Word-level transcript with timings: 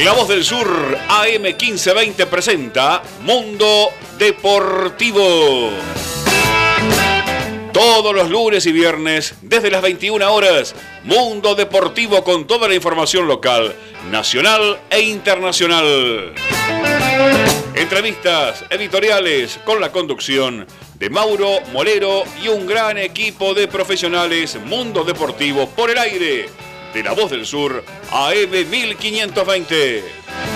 La 0.00 0.12
Voz 0.14 0.26
del 0.26 0.42
Sur 0.42 0.98
AM 1.06 1.42
1520 1.42 2.26
presenta 2.26 3.02
Mundo 3.20 3.90
Deportivo. 4.18 5.70
Todos 7.74 8.14
los 8.14 8.30
lunes 8.30 8.64
y 8.64 8.72
viernes, 8.72 9.34
desde 9.42 9.70
las 9.70 9.82
21 9.82 10.32
horas, 10.32 10.74
Mundo 11.04 11.54
Deportivo 11.54 12.24
con 12.24 12.46
toda 12.46 12.68
la 12.68 12.74
información 12.74 13.28
local, 13.28 13.76
nacional 14.10 14.80
e 14.88 15.02
internacional. 15.02 16.32
Entrevistas 17.74 18.64
editoriales 18.70 19.60
con 19.62 19.78
la 19.78 19.92
conducción 19.92 20.66
de 20.94 21.10
Mauro 21.10 21.60
Molero 21.70 22.24
y 22.42 22.48
un 22.48 22.66
gran 22.66 22.96
equipo 22.96 23.52
de 23.52 23.68
profesionales 23.68 24.58
Mundo 24.64 25.04
Deportivo 25.04 25.68
por 25.68 25.90
el 25.90 25.98
aire 25.98 26.48
de 26.92 27.02
La 27.02 27.12
Voz 27.12 27.30
del 27.30 27.46
Sur 27.46 27.84
AM 28.10 28.50
1520. 28.70 30.51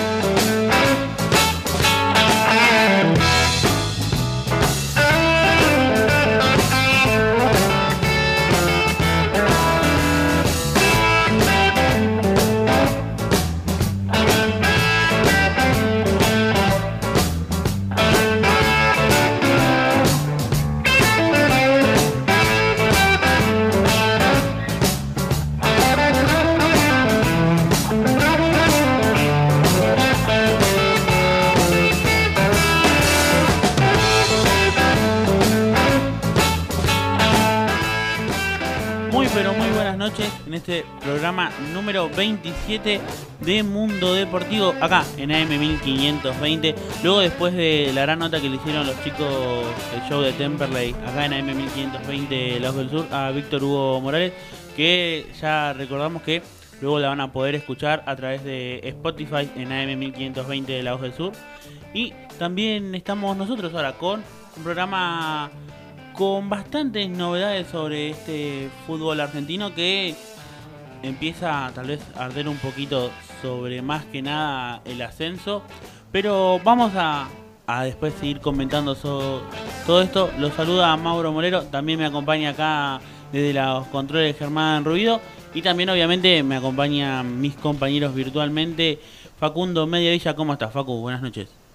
Este 40.57 40.85
programa 41.01 41.51
número 41.73 42.09
27 42.09 42.99
de 43.41 43.63
Mundo 43.63 44.13
Deportivo, 44.13 44.73
acá 44.81 45.05
en 45.17 45.31
AM 45.31 45.49
1520. 45.49 46.75
Luego, 47.03 47.19
después 47.19 47.53
de 47.53 47.91
la 47.93 48.01
gran 48.01 48.19
nota 48.19 48.41
que 48.41 48.49
le 48.49 48.55
hicieron 48.55 48.87
los 48.87 49.01
chicos 49.03 49.65
del 49.91 50.09
show 50.09 50.21
de 50.21 50.33
Temperley, 50.33 50.95
acá 51.05 51.25
en 51.25 51.33
AM 51.33 51.55
1520 51.55 52.59
Lagos 52.59 52.77
del 52.77 52.89
Sur, 52.89 53.07
a 53.11 53.31
Víctor 53.31 53.63
Hugo 53.63 54.01
Morales, 54.01 54.33
que 54.75 55.27
ya 55.39 55.73
recordamos 55.73 56.23
que 56.23 56.41
luego 56.81 56.99
la 56.99 57.09
van 57.09 57.21
a 57.21 57.31
poder 57.31 57.55
escuchar 57.55 58.03
a 58.07 58.15
través 58.15 58.43
de 58.43 58.79
Spotify 58.83 59.49
en 59.55 59.71
AM 59.71 59.97
1520 59.99 60.83
Lagos 60.83 61.01
del 61.01 61.13
Sur. 61.13 61.33
Y 61.93 62.13
también 62.39 62.95
estamos 62.95 63.37
nosotros 63.37 63.73
ahora 63.73 63.93
con 63.93 64.23
un 64.57 64.63
programa 64.63 65.51
con 66.13 66.49
bastantes 66.49 67.07
novedades 67.09 67.67
sobre 67.67 68.09
este 68.09 68.69
fútbol 68.87 69.19
argentino 69.19 69.75
que 69.75 70.15
empieza 71.03 71.71
tal 71.73 71.87
vez 71.87 72.01
a 72.15 72.25
arder 72.25 72.47
un 72.47 72.57
poquito 72.57 73.11
sobre 73.41 73.81
más 73.81 74.05
que 74.05 74.21
nada 74.21 74.81
el 74.85 75.01
ascenso. 75.01 75.63
Pero 76.11 76.59
vamos 76.63 76.93
a, 76.95 77.27
después 77.83 78.13
seguir 78.13 78.39
comentando 78.39 78.95
todo 78.95 80.01
esto. 80.01 80.31
Los 80.39 80.53
saluda 80.53 80.95
Mauro 80.97 81.31
Molero, 81.31 81.63
también 81.63 81.99
me 81.99 82.05
acompaña 82.05 82.51
acá 82.51 83.01
desde 83.31 83.53
los 83.53 83.87
controles 83.87 84.37
Germán 84.37 84.85
Ruido. 84.85 85.19
Y 85.53 85.61
también 85.61 85.89
obviamente 85.89 86.43
me 86.43 86.57
acompañan 86.57 87.39
mis 87.39 87.55
compañeros 87.55 88.13
virtualmente. 88.13 88.99
Facundo 89.39 89.87
Mediavilla, 89.87 90.35
¿cómo 90.35 90.53
estás 90.53 90.73
Facu? 90.73 90.99
Buenas 90.99 91.21
noches. 91.21 91.66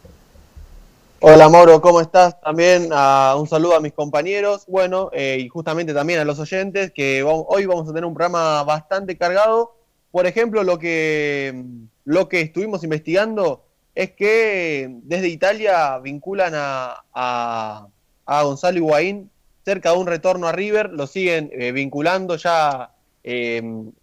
Hola 1.24 1.48
Mauro, 1.48 1.80
¿cómo 1.80 2.00
estás? 2.00 2.40
También 2.40 2.92
uh, 2.92 3.38
un 3.38 3.46
saludo 3.46 3.76
a 3.76 3.80
mis 3.80 3.92
compañeros, 3.92 4.64
bueno, 4.66 5.08
eh, 5.12 5.38
y 5.38 5.48
justamente 5.48 5.94
también 5.94 6.18
a 6.18 6.24
los 6.24 6.40
oyentes, 6.40 6.90
que 6.90 7.22
hoy 7.22 7.64
vamos 7.64 7.84
a 7.88 7.92
tener 7.92 8.04
un 8.04 8.12
programa 8.12 8.64
bastante 8.64 9.16
cargado. 9.16 9.76
Por 10.10 10.26
ejemplo, 10.26 10.64
lo 10.64 10.80
que, 10.80 11.64
lo 12.04 12.28
que 12.28 12.40
estuvimos 12.40 12.82
investigando 12.82 13.64
es 13.94 14.10
que 14.10 14.98
desde 15.04 15.28
Italia 15.28 15.96
vinculan 16.00 16.54
a, 16.56 17.04
a, 17.14 18.42
Gonzalo 18.42 18.78
Higuaín 18.78 19.30
cerca 19.64 19.92
de 19.92 19.98
un 19.98 20.08
retorno 20.08 20.48
a 20.48 20.52
River, 20.52 20.90
lo 20.90 21.06
siguen 21.06 21.50
eh, 21.52 21.70
vinculando 21.70 22.34
ya 22.34 22.96
eh, 23.22 23.62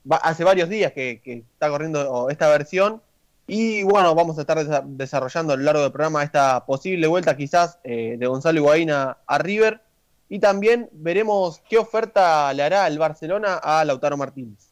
hace 0.09 0.45
varios 0.45 0.69
días 0.69 0.93
que, 0.93 1.19
que 1.21 1.43
está 1.53 1.69
corriendo 1.69 2.29
esta 2.29 2.47
versión 2.47 3.01
y 3.49 3.81
bueno, 3.81 4.13
vamos 4.13 4.37
a 4.37 4.41
estar 4.41 4.63
desarrollando 4.85 5.53
a 5.53 5.57
lo 5.57 5.63
largo 5.63 5.81
del 5.81 5.91
programa 5.91 6.23
esta 6.23 6.63
posible 6.67 7.07
vuelta 7.07 7.35
quizás 7.35 7.79
eh, 7.83 8.15
de 8.19 8.27
Gonzalo 8.27 8.59
Higuaín 8.59 8.91
a, 8.91 9.17
River. 9.39 9.81
Y 10.29 10.37
también 10.37 10.87
veremos 10.91 11.59
qué 11.67 11.79
oferta 11.79 12.53
le 12.53 12.61
hará 12.61 12.85
el 12.85 12.99
Barcelona 12.99 13.55
a 13.55 13.83
Lautaro 13.83 14.17
Martínez. 14.17 14.69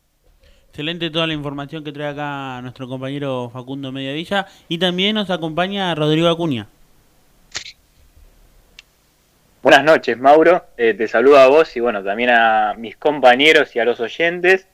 Excelente 0.70 1.10
toda 1.10 1.26
la 1.26 1.34
información 1.34 1.84
que 1.84 1.92
trae 1.92 2.10
acá 2.10 2.62
nuestro 2.62 2.88
compañero 2.88 3.50
Facundo 3.52 3.92
Mediavilla. 3.92 4.46
Y 4.68 4.78
también 4.78 5.16
nos 5.16 5.32
acompaña 5.32 5.96
Rodrigo 5.96 6.28
Acuña. 6.28 6.68
Buenas 9.64 9.84
noches, 9.84 10.20
Mauro. 10.20 10.64
Eh, 10.78 10.94
te 10.94 11.08
saludo 11.08 11.40
a 11.40 11.48
vos 11.48 11.76
y 11.76 11.80
bueno, 11.80 12.04
también 12.04 12.30
a 12.30 12.76
mis 12.78 12.96
compañeros 12.96 13.76
y 13.76 13.80
a 13.80 13.86
los 13.86 14.00
oyentes. 14.00 14.68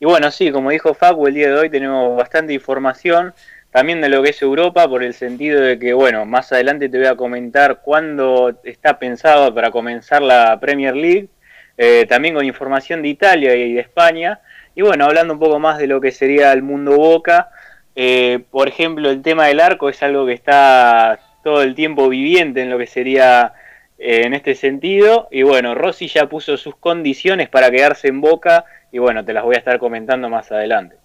Y 0.00 0.06
bueno, 0.06 0.30
sí, 0.30 0.52
como 0.52 0.70
dijo 0.70 0.94
Facu, 0.94 1.26
el 1.26 1.34
día 1.34 1.48
de 1.48 1.58
hoy 1.58 1.70
tenemos 1.70 2.16
bastante 2.16 2.52
información 2.52 3.34
también 3.70 4.00
de 4.00 4.08
lo 4.08 4.22
que 4.22 4.30
es 4.30 4.40
Europa, 4.40 4.88
por 4.88 5.02
el 5.02 5.12
sentido 5.12 5.60
de 5.60 5.78
que, 5.78 5.92
bueno, 5.92 6.24
más 6.24 6.52
adelante 6.52 6.88
te 6.88 6.98
voy 6.98 7.06
a 7.06 7.16
comentar 7.16 7.80
cuándo 7.82 8.58
está 8.64 8.98
pensado 8.98 9.52
para 9.54 9.70
comenzar 9.70 10.22
la 10.22 10.58
Premier 10.60 10.96
League, 10.96 11.28
eh, 11.76 12.06
también 12.08 12.34
con 12.34 12.44
información 12.44 13.02
de 13.02 13.08
Italia 13.08 13.54
y 13.54 13.74
de 13.74 13.80
España, 13.80 14.40
y 14.74 14.82
bueno, 14.82 15.04
hablando 15.04 15.34
un 15.34 15.40
poco 15.40 15.58
más 15.58 15.78
de 15.78 15.86
lo 15.86 16.00
que 16.00 16.12
sería 16.12 16.52
el 16.52 16.62
mundo 16.62 16.96
Boca, 16.96 17.50
eh, 17.94 18.40
por 18.50 18.68
ejemplo, 18.68 19.10
el 19.10 19.20
tema 19.20 19.46
del 19.46 19.60
arco 19.60 19.88
es 19.88 20.02
algo 20.02 20.24
que 20.24 20.32
está 20.32 21.18
todo 21.42 21.62
el 21.62 21.74
tiempo 21.74 22.08
viviente 22.08 22.62
en 22.62 22.70
lo 22.70 22.78
que 22.78 22.86
sería 22.86 23.52
eh, 23.98 24.22
en 24.24 24.32
este 24.32 24.54
sentido, 24.54 25.28
y 25.30 25.42
bueno, 25.42 25.74
Rossi 25.74 26.06
ya 26.06 26.26
puso 26.26 26.56
sus 26.56 26.76
condiciones 26.76 27.48
para 27.48 27.70
quedarse 27.70 28.08
en 28.08 28.20
Boca 28.20 28.64
y 28.92 28.98
bueno, 28.98 29.24
te 29.24 29.32
las 29.32 29.44
voy 29.44 29.56
a 29.56 29.58
estar 29.58 29.78
comentando 29.78 30.28
más 30.28 30.50
adelante. 30.50 30.96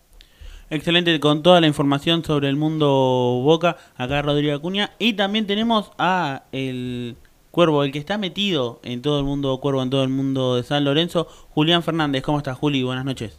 Excelente 0.69 1.19
con 1.19 1.43
toda 1.43 1.61
la 1.61 1.67
información 1.67 2.23
sobre 2.23 2.49
el 2.49 2.55
mundo 2.55 2.87
Boca, 3.43 3.77
acá 3.95 4.21
Rodrigo 4.21 4.55
Acuña. 4.55 4.91
Y 4.97 5.13
también 5.13 5.45
tenemos 5.45 5.91
a 5.97 6.43
el 6.51 7.15
Cuervo, 7.51 7.83
el 7.83 7.91
que 7.91 7.99
está 7.99 8.17
metido 8.17 8.79
en 8.83 9.03
todo 9.03 9.19
el 9.19 9.25
mundo 9.25 9.59
Cuervo, 9.59 9.83
en 9.83 9.91
todo 9.91 10.03
el 10.03 10.09
mundo 10.09 10.55
de 10.55 10.63
San 10.63 10.83
Lorenzo, 10.83 11.27
Julián 11.51 11.83
Fernández. 11.83 12.23
¿Cómo 12.23 12.39
estás, 12.39 12.57
Juli? 12.57 12.81
Buenas 12.81 13.05
noches. 13.05 13.37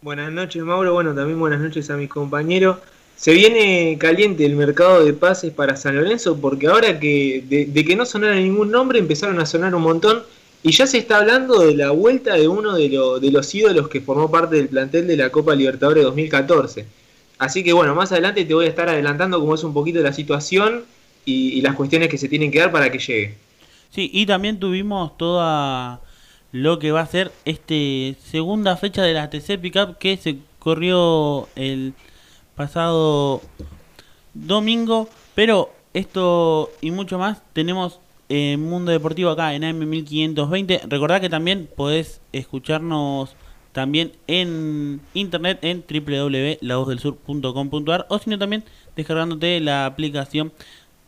Buenas 0.00 0.32
noches, 0.32 0.62
Mauro. 0.62 0.94
Bueno, 0.94 1.14
también 1.14 1.38
buenas 1.38 1.60
noches 1.60 1.90
a 1.90 1.96
mis 1.96 2.08
compañeros. 2.08 2.78
Se 3.14 3.32
viene 3.32 3.98
caliente 4.00 4.46
el 4.46 4.56
mercado 4.56 5.04
de 5.04 5.12
pases 5.12 5.52
para 5.52 5.76
San 5.76 5.96
Lorenzo 5.96 6.40
porque 6.40 6.68
ahora 6.68 6.98
que 6.98 7.44
de, 7.46 7.66
de 7.66 7.84
que 7.84 7.94
no 7.94 8.06
sonara 8.06 8.36
ningún 8.36 8.70
nombre 8.70 8.98
empezaron 8.98 9.38
a 9.38 9.46
sonar 9.46 9.74
un 9.74 9.82
montón 9.82 10.22
y 10.64 10.70
ya 10.70 10.86
se 10.86 10.98
está 10.98 11.18
hablando 11.18 11.58
de 11.60 11.74
la 11.74 11.90
vuelta 11.90 12.34
de 12.34 12.46
uno 12.46 12.74
de, 12.74 12.88
los 13.32 13.54
ídolos 13.54 13.88
que 13.88 14.00
formó 14.00 14.30
parte 14.30 14.56
del 14.56 14.68
plantel 14.68 15.08
de 15.08 15.16
la 15.16 15.30
Copa 15.30 15.54
Libertadores 15.54 16.04
2014. 16.04 16.86
Así 17.38 17.64
que 17.64 17.72
bueno, 17.72 17.96
más 17.96 18.12
adelante 18.12 18.44
te 18.44 18.54
voy 18.54 18.66
a 18.66 18.68
estar 18.68 18.88
adelantando 18.88 19.40
cómo 19.40 19.56
es 19.56 19.64
un 19.64 19.74
poquito 19.74 20.00
la 20.00 20.12
situación 20.12 20.84
y, 21.24 21.60
las 21.62 21.74
cuestiones 21.74 22.08
que 22.08 22.18
se 22.18 22.28
tienen 22.28 22.52
que 22.52 22.60
dar 22.60 22.70
para 22.70 22.92
que 22.92 22.98
llegue. 22.98 23.34
Sí, 23.90 24.08
y 24.12 24.24
también 24.26 24.60
tuvimos 24.60 25.16
toda 25.18 26.00
lo 26.52 26.78
que 26.78 26.92
va 26.92 27.00
a 27.00 27.06
ser 27.06 27.32
este 27.44 28.16
segunda 28.24 28.76
fecha 28.76 29.02
de 29.02 29.14
la 29.14 29.30
TC 29.30 29.58
Pickup 29.60 29.98
que 29.98 30.16
se 30.16 30.38
corrió 30.60 31.48
el 31.56 31.92
pasado 32.54 33.42
domingo, 34.34 35.08
pero 35.34 35.72
esto 35.92 36.70
y 36.80 36.92
mucho 36.92 37.18
más 37.18 37.42
tenemos 37.52 37.98
Mundo 38.58 38.92
Deportivo 38.92 39.30
acá 39.30 39.54
en 39.54 39.62
AM1520. 39.62 40.88
Recordad 40.88 41.20
que 41.20 41.28
también 41.28 41.68
podés 41.76 42.20
escucharnos 42.32 43.36
también 43.72 44.12
en 44.26 45.00
internet 45.14 45.58
en 45.62 45.84
www.lavozdelsur.com.ar 45.88 48.06
o 48.08 48.18
sino 48.18 48.38
también 48.38 48.64
descargándote 48.96 49.60
la 49.60 49.86
aplicación 49.86 50.52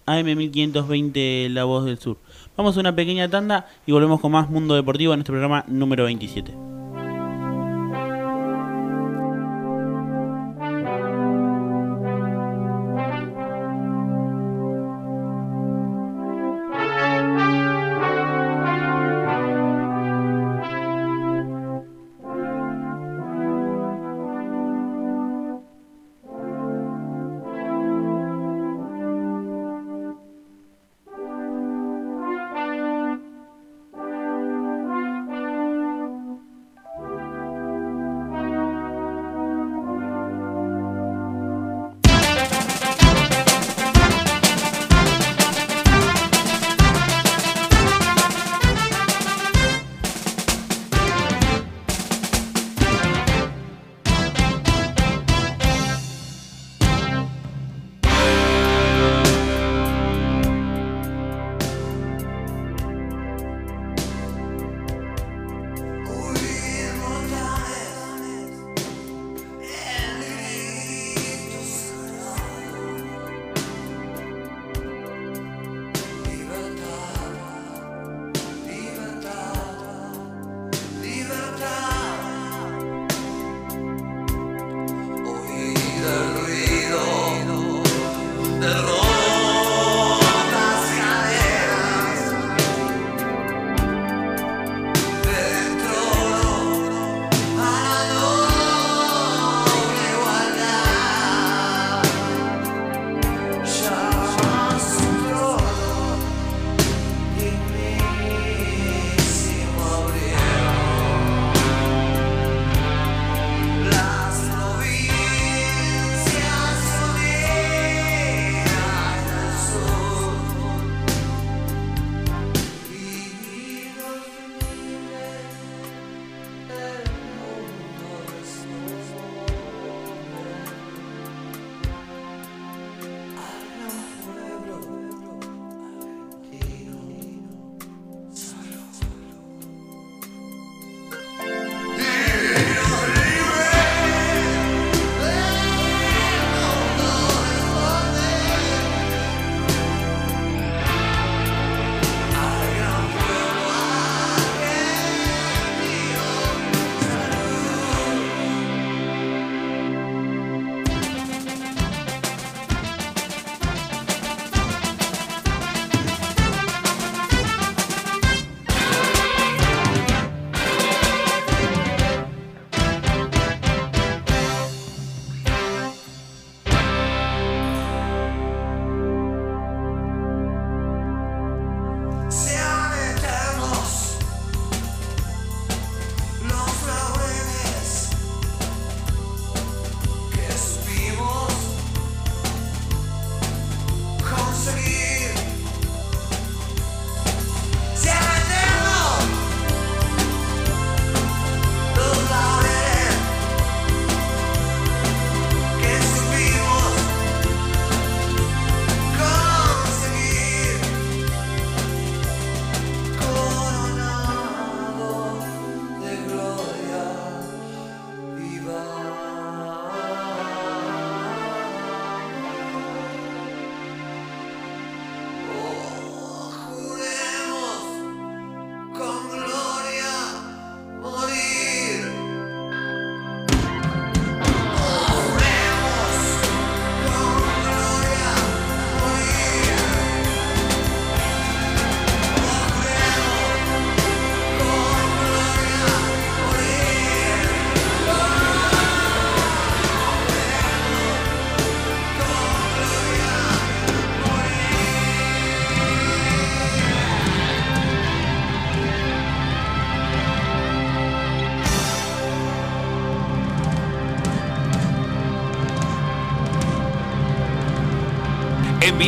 AM1520 0.07 1.49
La 1.51 1.65
Voz 1.65 1.85
del 1.85 1.99
Sur. 1.99 2.19
Vamos 2.57 2.77
a 2.77 2.81
una 2.81 2.95
pequeña 2.95 3.29
tanda 3.29 3.67
y 3.87 3.93
volvemos 3.93 4.21
con 4.21 4.33
más 4.33 4.51
Mundo 4.51 4.75
Deportivo 4.75 5.15
en 5.15 5.21
este 5.21 5.33
programa 5.33 5.65
número 5.69 6.05
27. 6.05 6.74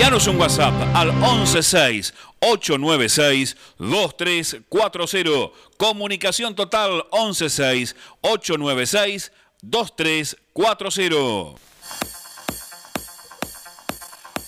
Envíanos 0.06 0.28
un 0.28 0.38
WhatsApp 0.40 0.72
al 0.94 1.10
116 1.10 2.14
896 2.38 3.56
2340. 3.76 5.52
Comunicación 5.76 6.54
total 6.54 7.04
116 7.10 7.96
896 8.20 9.32
2340. 9.62 11.60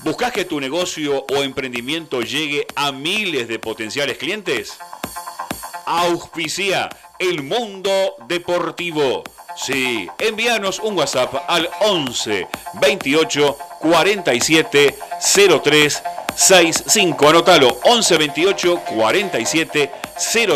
¿Buscas 0.04 0.30
que 0.30 0.44
tu 0.44 0.60
negocio 0.60 1.26
o 1.28 1.42
emprendimiento 1.42 2.22
llegue 2.22 2.64
a 2.76 2.92
miles 2.92 3.48
de 3.48 3.58
potenciales 3.58 4.16
clientes? 4.16 4.78
Auspicia 5.86 6.88
el 7.18 7.42
mundo 7.42 8.14
deportivo. 8.28 9.24
Sí, 9.60 10.08
envíanos 10.20 10.78
un 10.78 10.96
WhatsApp 10.96 11.34
al 11.48 11.68
11 11.80 12.46
28 12.80 13.58
47 13.80 14.96
03 15.62 16.02
65. 16.36 17.28
Anótalo 17.28 17.80
11 17.82 18.18
28 18.18 18.80
47 18.94 19.90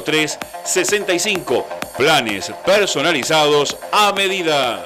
03 0.05 0.39
65. 0.65 1.67
Planes 1.97 2.53
personalizados 2.65 3.77
a 3.91 4.13
medida. 4.13 4.85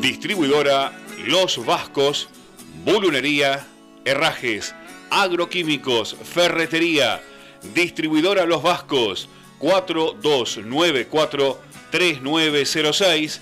Distribuidora 0.00 0.92
Los 1.26 1.64
Vascos, 1.64 2.28
Bulunería, 2.84 3.66
Herrajes, 4.04 4.74
Agroquímicos, 5.14 6.16
Ferretería, 6.24 7.22
Distribuidora 7.72 8.44
Los 8.46 8.62
Vascos, 8.62 9.28
4294 9.58 11.60
3906 11.90 13.40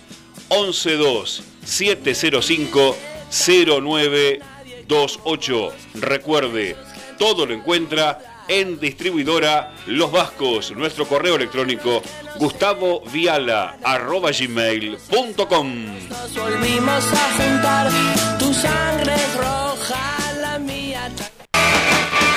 112 0.49 1.43
705 1.65 2.97
0928. 3.31 5.73
Recuerde, 5.95 6.77
todo 7.19 7.47
lo 7.47 7.55
encuentra 7.55 8.45
en 8.49 8.79
distribuidora 8.79 9.75
Los 9.87 10.13
Vascos. 10.13 10.73
Nuestro 10.73 11.07
correo 11.07 11.37
electrónico 11.37 12.03
gustavo 12.37 13.03
viala 13.13 13.79
arroba 13.83 14.31
gmail.com. 14.31 16.09
Nos 16.09 16.37
volvimos 16.37 17.05
a 17.13 17.43
juntar, 17.43 17.91
tu 18.39 18.53
sangre 18.53 19.15
es 19.15 19.35
roja. 19.37 20.22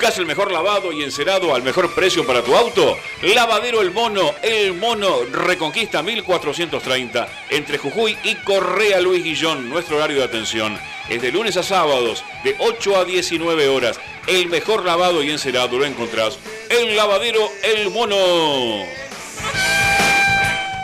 ¿Buscas 0.00 0.18
el 0.18 0.24
mejor 0.24 0.50
lavado 0.50 0.92
y 0.92 1.02
encerado 1.02 1.54
al 1.54 1.62
mejor 1.62 1.94
precio 1.94 2.26
para 2.26 2.42
tu 2.42 2.56
auto? 2.56 2.96
Lavadero 3.20 3.82
El 3.82 3.90
Mono, 3.90 4.34
El 4.40 4.72
Mono 4.72 5.26
Reconquista 5.30 6.02
1430, 6.02 7.28
entre 7.50 7.76
Jujuy 7.76 8.16
y 8.24 8.36
Correa 8.36 8.98
Luis 9.02 9.22
Guillón. 9.22 9.68
Nuestro 9.68 9.98
horario 9.98 10.16
de 10.16 10.24
atención 10.24 10.78
es 11.10 11.20
de 11.20 11.30
lunes 11.30 11.58
a 11.58 11.62
sábados, 11.62 12.24
de 12.44 12.56
8 12.60 12.96
a 12.96 13.04
19 13.04 13.68
horas. 13.68 14.00
El 14.26 14.48
mejor 14.48 14.86
lavado 14.86 15.22
y 15.22 15.30
encerado 15.30 15.78
lo 15.78 15.84
encontrás 15.84 16.38
en 16.70 16.96
Lavadero 16.96 17.50
El 17.62 17.90
Mono. 17.90 18.86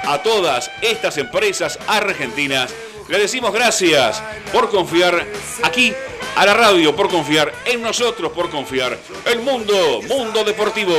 A 0.04 0.20
todas 0.22 0.70
estas 0.82 1.16
empresas 1.16 1.78
argentinas 1.86 2.74
le 3.08 3.18
decimos 3.18 3.52
gracias 3.52 4.22
por 4.52 4.70
confiar 4.70 5.26
aquí 5.62 5.94
a 6.36 6.44
la 6.44 6.54
radio, 6.54 6.94
por 6.94 7.08
confiar 7.08 7.52
en 7.64 7.82
nosotros, 7.82 8.32
por 8.32 8.50
confiar 8.50 8.98
en 9.24 9.44
Mundo, 9.44 10.00
Mundo 10.08 10.44
Deportivo. 10.44 10.94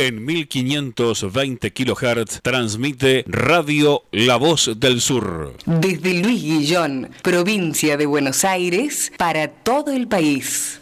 En 0.00 0.24
1520 0.24 1.74
kHz 1.74 2.40
transmite 2.40 3.22
Radio 3.26 4.04
La 4.12 4.36
Voz 4.36 4.70
del 4.80 5.02
Sur. 5.02 5.52
Desde 5.66 6.14
Luis 6.22 6.42
Guillón, 6.42 7.10
provincia 7.20 7.98
de 7.98 8.06
Buenos 8.06 8.46
Aires, 8.46 9.12
para 9.18 9.48
todo 9.48 9.92
el 9.92 10.08
país. 10.08 10.80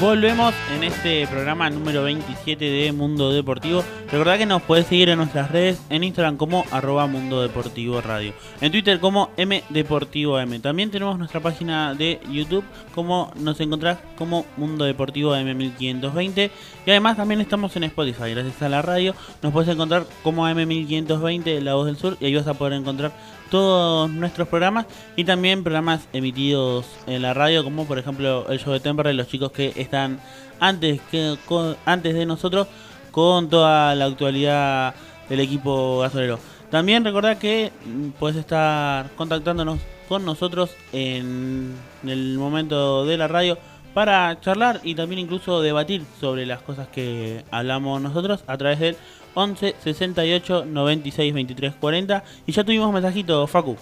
Volvemos 0.00 0.54
en 0.74 0.82
este 0.82 1.26
programa 1.26 1.68
número 1.68 2.02
27 2.04 2.64
de 2.64 2.90
Mundo 2.90 3.34
Deportivo. 3.34 3.84
Recordad 4.10 4.38
que 4.38 4.46
nos 4.46 4.62
podés 4.62 4.86
seguir 4.86 5.10
en 5.10 5.18
nuestras 5.18 5.50
redes, 5.50 5.78
en 5.90 6.02
Instagram 6.04 6.38
como 6.38 6.64
arroba 6.70 7.06
Mundo 7.06 7.42
Deportivo 7.42 8.00
Radio, 8.00 8.32
en 8.62 8.72
Twitter 8.72 8.98
como 8.98 9.28
M 9.36 9.62
Deportivo 9.68 10.40
M. 10.40 10.58
También 10.60 10.90
tenemos 10.90 11.18
nuestra 11.18 11.40
página 11.40 11.92
de 11.92 12.18
YouTube, 12.32 12.64
como 12.94 13.30
nos 13.36 13.60
encontrás 13.60 13.98
como 14.16 14.46
Mundo 14.56 14.86
Deportivo 14.86 15.36
M1520. 15.36 16.50
Y 16.86 16.90
además 16.90 17.18
también 17.18 17.42
estamos 17.42 17.76
en 17.76 17.84
Spotify, 17.84 18.30
gracias 18.30 18.62
a 18.62 18.70
la 18.70 18.80
radio. 18.80 19.14
Nos 19.42 19.52
puedes 19.52 19.68
encontrar 19.68 20.06
como 20.22 20.48
M1520, 20.48 21.60
La 21.60 21.74
Voz 21.74 21.84
del 21.84 21.98
Sur, 21.98 22.16
y 22.20 22.24
ahí 22.24 22.34
vas 22.34 22.46
a 22.46 22.54
poder 22.54 22.72
encontrar 22.72 23.12
todos 23.50 24.10
nuestros 24.10 24.48
programas 24.48 24.86
y 25.16 25.24
también 25.24 25.62
programas 25.62 26.08
emitidos 26.12 26.86
en 27.06 27.22
la 27.22 27.34
radio, 27.34 27.62
como 27.64 27.84
por 27.84 27.98
ejemplo 27.98 28.46
el 28.48 28.58
show 28.58 28.72
de 28.72 28.80
Temperley, 28.80 29.14
los 29.14 29.28
chicos 29.28 29.52
que 29.52 29.72
están 29.76 30.20
antes, 30.60 31.00
que, 31.10 31.36
antes 31.84 32.14
de 32.14 32.26
nosotros 32.26 32.68
con 33.10 33.48
toda 33.48 33.94
la 33.94 34.06
actualidad 34.06 34.94
del 35.28 35.40
equipo 35.40 35.98
gasolero. 35.98 36.38
También 36.70 37.04
recordad 37.04 37.38
que 37.38 37.72
mm, 37.84 38.10
puedes 38.10 38.36
estar 38.36 39.10
contactándonos 39.16 39.80
con 40.08 40.24
nosotros 40.24 40.70
en 40.92 41.74
el 42.04 42.38
momento 42.38 43.04
de 43.04 43.16
la 43.16 43.28
radio 43.28 43.58
para 43.94 44.40
charlar 44.40 44.80
y 44.84 44.94
también 44.94 45.20
incluso 45.20 45.62
debatir 45.62 46.02
sobre 46.20 46.46
las 46.46 46.62
cosas 46.62 46.88
que 46.88 47.44
hablamos 47.50 48.00
nosotros 48.00 48.44
a 48.46 48.56
través 48.56 48.78
del 48.78 48.96
11 49.34 49.74
68 49.82 50.64
96 50.66 51.34
23 51.34 51.74
40 51.74 52.24
y 52.46 52.52
ya 52.52 52.64
tuvimos 52.64 52.92
mensajito 52.92 53.46
Facu. 53.46 53.76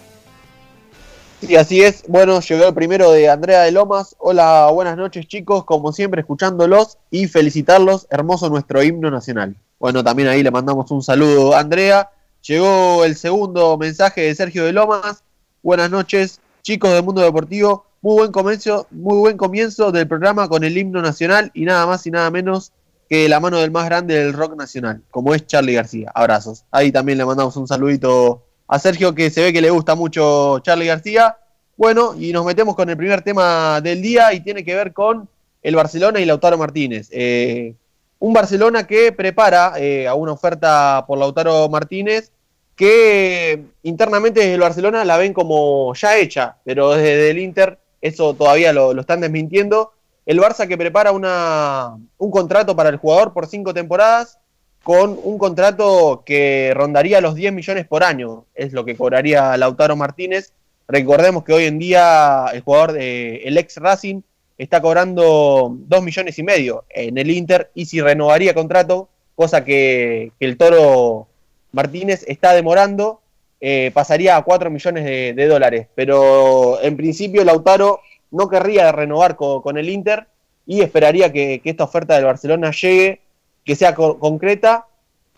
Sí, 1.41 1.55
así 1.55 1.81
es. 1.81 2.03
Bueno, 2.07 2.41
llegó 2.41 2.67
el 2.67 2.73
primero 2.73 3.11
de 3.11 3.29
Andrea 3.29 3.61
de 3.61 3.71
Lomas. 3.71 4.15
Hola, 4.19 4.69
buenas 4.73 4.97
noches 4.97 5.25
chicos. 5.25 5.63
Como 5.63 5.93
siempre, 5.93 6.19
escuchándolos 6.21 6.97
y 7.11 7.27
felicitarlos. 7.27 8.07
Hermoso 8.09 8.49
nuestro 8.49 8.83
himno 8.83 9.09
nacional. 9.09 9.55
Bueno, 9.79 10.03
también 10.03 10.27
ahí 10.27 10.43
le 10.43 10.51
mandamos 10.51 10.91
un 10.91 11.01
saludo 11.01 11.55
a 11.55 11.59
Andrea. 11.59 12.09
Llegó 12.41 13.05
el 13.05 13.15
segundo 13.15 13.77
mensaje 13.77 14.21
de 14.21 14.35
Sergio 14.35 14.65
de 14.65 14.73
Lomas. 14.73 15.23
Buenas 15.63 15.89
noches, 15.89 16.41
chicos 16.61 16.91
del 16.91 17.03
mundo 17.03 17.21
deportivo. 17.21 17.85
Muy 18.01 18.15
buen 18.15 18.31
comienzo, 18.33 18.87
muy 18.91 19.17
buen 19.17 19.37
comienzo 19.37 19.93
del 19.93 20.07
programa 20.07 20.49
con 20.49 20.65
el 20.65 20.77
himno 20.77 21.01
nacional 21.01 21.51
y 21.53 21.63
nada 21.63 21.85
más 21.85 22.05
y 22.05 22.11
nada 22.11 22.29
menos 22.31 22.73
que 23.09 23.27
la 23.27 23.39
mano 23.39 23.57
del 23.57 23.71
más 23.71 23.85
grande 23.85 24.13
del 24.13 24.33
rock 24.33 24.55
nacional, 24.55 25.01
como 25.09 25.33
es 25.33 25.47
Charlie 25.47 25.73
García. 25.73 26.11
Abrazos. 26.13 26.63
Ahí 26.69 26.91
también 26.91 27.17
le 27.17 27.25
mandamos 27.25 27.57
un 27.57 27.67
saludito 27.67 28.43
a 28.67 28.77
Sergio 28.77 29.15
que 29.15 29.31
se 29.31 29.41
ve 29.41 29.51
que 29.51 29.61
le 29.61 29.71
gusta 29.71 29.95
mucho 29.95 30.59
Charlie 30.59 30.85
García. 30.85 31.35
Bueno, 31.75 32.13
y 32.17 32.31
nos 32.31 32.45
metemos 32.45 32.75
con 32.75 32.89
el 32.89 32.97
primer 32.97 33.23
tema 33.23 33.81
del 33.81 34.01
día 34.01 34.31
y 34.33 34.41
tiene 34.41 34.63
que 34.63 34.75
ver 34.75 34.93
con 34.93 35.27
el 35.63 35.75
Barcelona 35.75 36.19
y 36.19 36.25
Lautaro 36.25 36.57
Martínez. 36.57 37.09
Eh, 37.11 37.73
un 38.19 38.33
Barcelona 38.33 38.85
que 38.85 39.11
prepara 39.11 39.73
eh, 39.77 40.07
a 40.07 40.13
una 40.13 40.33
oferta 40.33 41.03
por 41.07 41.17
Lautaro 41.17 41.67
Martínez 41.67 42.31
que 42.75 43.63
internamente 43.83 44.39
desde 44.41 44.53
el 44.53 44.61
Barcelona 44.61 45.03
la 45.03 45.17
ven 45.17 45.33
como 45.33 45.93
ya 45.95 46.17
hecha, 46.17 46.57
pero 46.63 46.91
desde 46.91 47.31
el 47.31 47.39
Inter 47.39 47.79
eso 48.01 48.35
todavía 48.35 48.71
lo, 48.71 48.93
lo 48.93 49.01
están 49.01 49.19
desmintiendo. 49.19 49.93
El 50.25 50.39
Barça 50.39 50.67
que 50.67 50.77
prepara 50.77 51.11
una, 51.11 51.97
un 52.17 52.31
contrato 52.31 52.75
para 52.75 52.89
el 52.89 52.97
jugador 52.97 53.33
por 53.33 53.47
cinco 53.47 53.73
temporadas 53.73 54.39
con 54.83 55.19
un 55.23 55.37
contrato 55.37 56.23
que 56.25 56.71
rondaría 56.75 57.21
los 57.21 57.35
10 57.35 57.53
millones 57.53 57.85
por 57.85 58.03
año, 58.03 58.45
es 58.55 58.73
lo 58.73 58.85
que 58.85 58.95
cobraría 58.95 59.57
Lautaro 59.57 59.95
Martínez. 59.95 60.53
Recordemos 60.87 61.43
que 61.43 61.53
hoy 61.53 61.65
en 61.65 61.79
día 61.79 62.45
el 62.53 62.61
jugador, 62.61 62.93
de, 62.93 63.37
el 63.43 63.57
ex 63.57 63.77
Racing, 63.77 64.21
está 64.57 64.81
cobrando 64.81 65.75
2 65.77 66.03
millones 66.03 66.37
y 66.39 66.43
medio 66.43 66.83
en 66.89 67.17
el 67.17 67.31
Inter 67.31 67.71
y 67.73 67.85
si 67.85 68.01
renovaría 68.01 68.53
contrato, 68.53 69.09
cosa 69.35 69.63
que, 69.63 70.31
el 70.39 70.57
Toro 70.57 71.27
Martínez 71.71 72.25
está 72.27 72.53
demorando, 72.53 73.21
eh, 73.61 73.91
pasaría 73.93 74.37
a 74.37 74.43
4 74.43 74.69
millones 74.69 75.05
de, 75.05 75.47
dólares. 75.47 75.87
Pero 75.95 76.81
en 76.81 76.97
principio 76.97 77.43
Lautaro 77.43 78.01
no 78.31 78.49
querría 78.49 78.91
renovar 78.91 79.35
con, 79.35 79.77
el 79.77 79.89
Inter 79.89 80.27
y 80.65 80.81
esperaría 80.81 81.31
que, 81.31 81.61
esta 81.63 81.83
oferta 81.83 82.15
del 82.15 82.25
Barcelona 82.25 82.71
llegue 82.71 83.21
que 83.65 83.75
sea 83.75 83.93
co 83.93 84.19
concreta, 84.19 84.87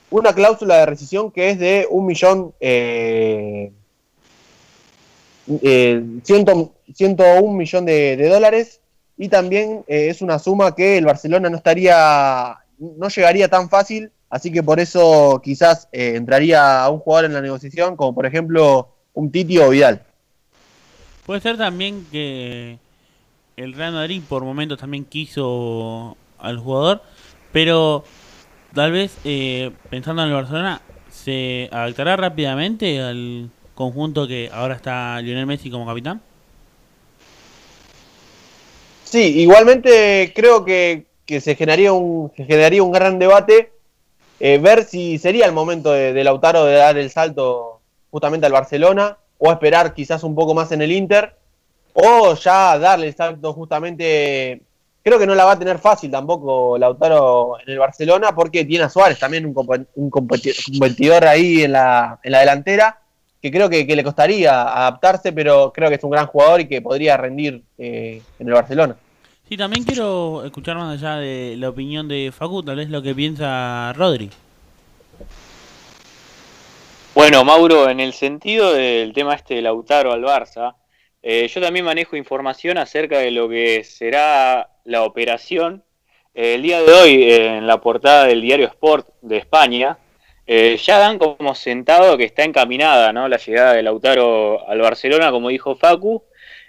una 0.10 0.33
cláusula 0.33 0.77
de 0.77 0.86
rescisión 0.86 1.31
que 1.31 1.50
es 1.50 1.60
de 1.60 1.88
un 1.89 2.05
millón, 2.05 2.53
eh, 2.60 3.71
eh, 5.62 6.03
ciento, 6.24 6.74
101 6.93 7.53
millón 7.53 7.86
de, 7.86 8.29
dólares 8.29 8.81
y 9.17 9.29
también 9.29 9.83
eh, 9.88 10.07
es 10.10 10.21
una 10.21 10.39
suma 10.39 10.75
que 10.75 10.98
el 10.98 11.05
Barcelona 11.05 11.50
no 11.50 11.57
estaría, 11.57 12.57
no 12.77 13.07
llegaría 13.10 13.48
tan 13.48 13.69
fácil, 13.69 14.12
así 14.29 14.51
que 14.51 14.63
por 14.63 14.79
eso 14.79 15.41
quizás 15.43 15.88
entraría 15.91 16.83
a 16.83 16.89
un 16.89 17.00
jugador 17.00 17.25
en 17.25 17.33
la 17.33 17.41
negociación, 17.41 17.95
como 17.95 18.13
por 18.13 18.25
ejemplo 18.25 18.89
un 19.13 19.31
Titi 19.31 19.57
o 19.57 19.69
Vidal. 19.69 20.05
Puede 21.25 21.42
ser 21.42 21.58
también 21.58 22.06
que 22.12 22.78
el 23.56 23.74
Real 23.74 23.94
Madrid 23.94 24.22
por 24.28 24.44
momentos 24.44 24.80
también 24.80 25.06
quiso 25.06 26.18
al 26.40 26.58
jugador, 26.58 27.01
pero 27.51 28.04
tal 28.74 28.92
vez 28.92 29.16
eh, 29.24 29.72
pensando 29.90 30.24
en 30.24 30.30
el 30.30 30.34
Barcelona, 30.34 30.82
¿se 31.10 31.70
adaptará 31.72 32.18
rápidamente 32.18 33.00
al 33.00 33.50
conjunto 33.75 34.28
que 34.28 34.50
ahora 34.51 34.75
está 34.75 35.22
Lionel 35.22 35.46
Messi 35.46 35.70
como 35.70 35.86
capitán? 35.86 36.22
Sí, 39.04 39.42
igualmente 39.42 40.32
creo 40.36 40.66
que, 40.66 41.06
que 41.25 41.42
se, 41.42 41.56
generaría 41.56 41.94
un, 41.94 42.32
se 42.36 42.46
generaría 42.46 42.82
un 42.82 42.92
gran 42.92 43.20
debate 43.20 43.74
eh, 44.40 44.58
ver 44.58 44.86
si 44.86 45.18
sería 45.20 45.46
el 45.46 45.51
momento 45.51 45.92
de, 45.92 46.13
de, 46.13 46.24
Lautaro 46.24 46.66
de 46.66 46.75
dar 46.75 46.98
el 46.98 47.12
salto 47.12 47.82
justamente 48.10 48.48
al 48.48 48.54
Barcelona 48.54 49.18
o 49.43 49.51
esperar 49.51 49.93
quizás 49.93 50.24
un 50.24 50.36
poco 50.36 50.53
más 50.53 50.71
en 50.71 50.83
el 50.83 50.91
Inter 50.91 51.36
o 51.93 52.36
ya 52.36 52.77
darle 52.77 53.07
el 53.07 53.15
salto 53.15 53.53
justamente 53.53 54.62
creo 55.03 55.17
que 55.17 55.25
no 55.25 55.33
la 55.33 55.45
va 55.45 55.53
a 55.53 55.60
tener 55.60 55.79
fácil 55.79 56.12
tampoco 56.12 56.77
Lautaro 56.77 57.60
en 57.60 57.69
el 57.74 57.79
Barcelona 57.79 58.36
porque 58.36 58.65
tiene 58.65 58.86
a 58.86 58.89
Suárez 58.89 59.17
también 59.17 59.45
un, 59.45 59.88
un 59.95 60.10
competidor 60.12 61.25
ahí 61.25 61.63
en 61.63 61.71
la, 61.71 62.19
en 62.21 62.31
la 62.31 62.39
delantera 62.41 63.01
que 63.41 63.51
creo 63.51 63.69
que, 63.69 63.83
le 63.83 64.03
costaría 64.03 64.62
adaptarse, 64.62 65.33
pero 65.33 65.74
creo 65.74 65.89
que 65.89 65.95
es 65.95 66.03
un 66.03 66.12
gran 66.12 66.27
jugador 66.27 66.62
y 66.62 66.67
que 66.67 66.79
podría 66.79 67.17
rendir 67.17 67.63
eh, 67.77 68.21
en 68.38 68.48
el 68.48 68.53
Barcelona. 68.53 68.95
Sí, 69.50 69.57
también 69.57 69.83
quiero 69.83 70.45
escuchar 70.45 70.77
más 70.77 71.01
allá 71.01 71.15
de 71.15 71.55
la 71.57 71.69
opinión 71.69 72.07
de 72.07 72.31
Facu, 72.31 72.62
tal 72.62 72.75
vez 72.75 72.89
lo 72.89 73.01
que 73.01 73.15
piensa 73.15 73.93
Rodri. 73.93 74.29
Bueno, 77.13 77.44
Mauro, 77.44 77.89
en 77.89 78.00
el 78.00 78.13
sentido 78.13 78.72
del 78.74 79.12
tema 79.12 79.36
este 79.36 79.56
de 79.56 79.62
Lautaro 79.62 80.13
al 80.13 80.24
Barça, 80.24 80.75
eh, 81.22 81.46
yo 81.50 81.60
también 81.60 81.84
manejo 81.84 82.15
información 82.15 82.77
acerca 82.77 83.20
de 83.20 83.32
lo 83.32 83.50
que 83.50 83.84
será 83.84 84.70
la 84.86 85.03
operación. 85.03 85.84
Eh, 86.34 86.56
el 86.56 86.62
día 86.62 86.82
de 86.82 86.94
hoy, 86.94 87.24
eh, 87.24 87.58
en 87.58 87.68
la 87.68 87.82
portada 87.82 88.24
del 88.24 88.41
diario 88.41 88.68
Sport 88.68 89.10
de 89.22 89.38
España, 89.38 89.98
eh, 90.48 90.77
ya 90.82 91.00
dan 91.00 91.20
como 91.20 91.53
sentado 91.53 92.18
que 92.18 92.24
está 92.24 92.46
encaminada 92.46 93.12
¿no? 93.12 93.27
la 93.27 93.38
llegada 93.38 93.74
de 93.74 93.84
Lautaro 93.84 94.65
al 94.70 94.80
Barcelona, 94.80 95.32
como 95.32 95.50
dijo 95.50 95.76
Facu, 95.76 96.24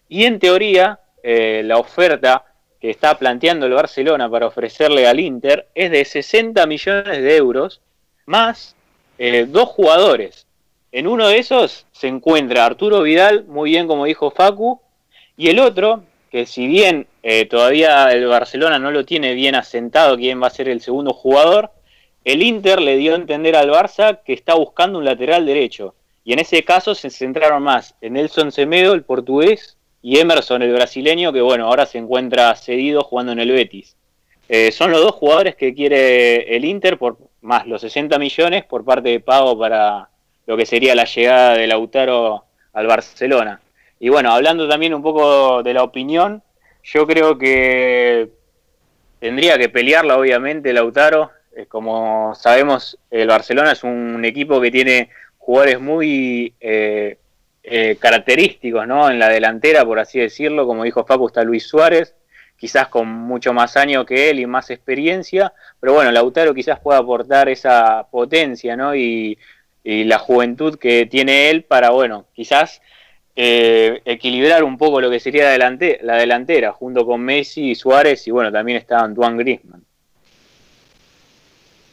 y 0.08 0.24
en 0.24 0.40
teoría 0.40 0.98
la 1.22 1.78
oferta 1.78 2.44
que 2.80 2.90
está 2.90 3.16
planteando 3.16 3.66
el 3.66 3.74
Barcelona 3.74 4.28
para 4.28 4.48
ofrecerle 4.48 5.06
al 5.06 5.20
Inter 5.20 5.68
es 5.72 5.92
de 5.92 6.04
60 6.04 6.66
millones 6.66 7.22
de 7.22 7.36
euros, 7.36 7.80
más 8.26 8.74
eh, 9.18 9.46
dos 9.48 9.68
jugadores. 9.68 10.46
En 10.90 11.06
uno 11.06 11.28
de 11.28 11.38
esos 11.38 11.86
se 11.92 12.08
encuentra 12.08 12.66
Arturo 12.66 13.02
Vidal, 13.02 13.44
muy 13.44 13.70
bien 13.70 13.86
como 13.86 14.04
dijo 14.04 14.30
Facu, 14.30 14.80
y 15.36 15.48
el 15.48 15.58
otro, 15.58 16.04
que 16.30 16.46
si 16.46 16.66
bien 16.66 17.06
eh, 17.22 17.46
todavía 17.46 18.12
el 18.12 18.26
Barcelona 18.26 18.78
no 18.78 18.90
lo 18.90 19.04
tiene 19.04 19.34
bien 19.34 19.54
asentado 19.54 20.16
quién 20.16 20.42
va 20.42 20.48
a 20.48 20.50
ser 20.50 20.68
el 20.68 20.80
segundo 20.80 21.12
jugador, 21.12 21.70
el 22.24 22.42
Inter 22.42 22.80
le 22.80 22.96
dio 22.96 23.12
a 23.12 23.16
entender 23.16 23.56
al 23.56 23.70
Barça 23.70 24.20
que 24.24 24.32
está 24.32 24.54
buscando 24.54 24.98
un 24.98 25.04
lateral 25.04 25.46
derecho. 25.46 25.94
Y 26.24 26.32
en 26.32 26.38
ese 26.38 26.62
caso 26.62 26.94
se 26.94 27.10
centraron 27.10 27.62
más 27.62 27.94
en 28.00 28.12
Nelson 28.12 28.52
Semedo, 28.52 28.92
el 28.94 29.02
portugués, 29.02 29.76
y 30.02 30.18
Emerson, 30.18 30.62
el 30.62 30.72
brasileño, 30.72 31.32
que 31.32 31.40
bueno, 31.40 31.66
ahora 31.66 31.86
se 31.86 31.98
encuentra 31.98 32.54
cedido 32.56 33.02
jugando 33.02 33.32
en 33.32 33.40
el 33.40 33.50
Betis. 33.50 33.96
Eh, 34.48 34.72
son 34.72 34.90
los 34.90 35.00
dos 35.00 35.12
jugadores 35.12 35.56
que 35.56 35.74
quiere 35.74 36.56
el 36.56 36.64
Inter, 36.64 36.98
por 36.98 37.16
más 37.42 37.66
los 37.66 37.80
60 37.82 38.18
millones 38.18 38.64
por 38.64 38.84
parte 38.84 39.10
de 39.10 39.20
pago 39.20 39.58
para 39.58 40.08
lo 40.46 40.56
que 40.56 40.66
sería 40.66 40.94
la 40.94 41.04
llegada 41.04 41.54
de 41.54 41.66
Lautaro 41.66 42.44
al 42.72 42.86
Barcelona. 42.86 43.60
Y 44.00 44.08
bueno, 44.08 44.32
hablando 44.32 44.68
también 44.68 44.94
un 44.94 45.02
poco 45.02 45.62
de 45.62 45.74
la 45.74 45.82
opinión, 45.82 46.42
yo 46.82 47.06
creo 47.06 47.38
que 47.38 48.30
tendría 49.20 49.58
que 49.58 49.68
pelearla 49.68 50.18
obviamente 50.18 50.72
Lautaro. 50.72 51.30
Como 51.68 52.34
sabemos, 52.34 52.98
el 53.10 53.28
Barcelona 53.28 53.72
es 53.72 53.84
un 53.84 54.24
equipo 54.24 54.60
que 54.60 54.70
tiene 54.70 55.10
jugadores 55.38 55.80
muy 55.80 56.54
eh, 56.60 57.18
eh, 57.62 57.96
característicos 58.00 58.86
¿no? 58.86 59.10
en 59.10 59.18
la 59.18 59.28
delantera, 59.28 59.84
por 59.84 59.98
así 59.98 60.18
decirlo. 60.18 60.66
Como 60.66 60.84
dijo 60.84 61.04
Facu, 61.04 61.26
está 61.26 61.44
Luis 61.44 61.66
Suárez, 61.66 62.14
quizás 62.62 62.86
con 62.86 63.08
mucho 63.08 63.52
más 63.52 63.76
años 63.76 64.06
que 64.06 64.30
él 64.30 64.38
y 64.38 64.46
más 64.46 64.70
experiencia. 64.70 65.52
Pero 65.80 65.94
bueno, 65.94 66.12
Lautaro 66.12 66.54
quizás 66.54 66.78
pueda 66.78 67.00
aportar 67.00 67.48
esa 67.48 68.06
potencia 68.08 68.76
¿no? 68.76 68.94
y, 68.94 69.36
y 69.82 70.04
la 70.04 70.20
juventud 70.20 70.78
que 70.78 71.06
tiene 71.06 71.50
él 71.50 71.64
para, 71.64 71.90
bueno, 71.90 72.26
quizás 72.32 72.80
eh, 73.34 74.00
equilibrar 74.04 74.62
un 74.62 74.78
poco 74.78 75.00
lo 75.00 75.10
que 75.10 75.18
sería 75.18 75.50
delante, 75.50 75.98
la 76.04 76.14
delantera, 76.18 76.70
junto 76.70 77.04
con 77.04 77.20
Messi 77.20 77.70
y 77.70 77.74
Suárez, 77.74 78.28
y 78.28 78.30
bueno, 78.30 78.52
también 78.52 78.78
está 78.78 79.00
Antoine 79.00 79.38
Griezmann. 79.38 79.82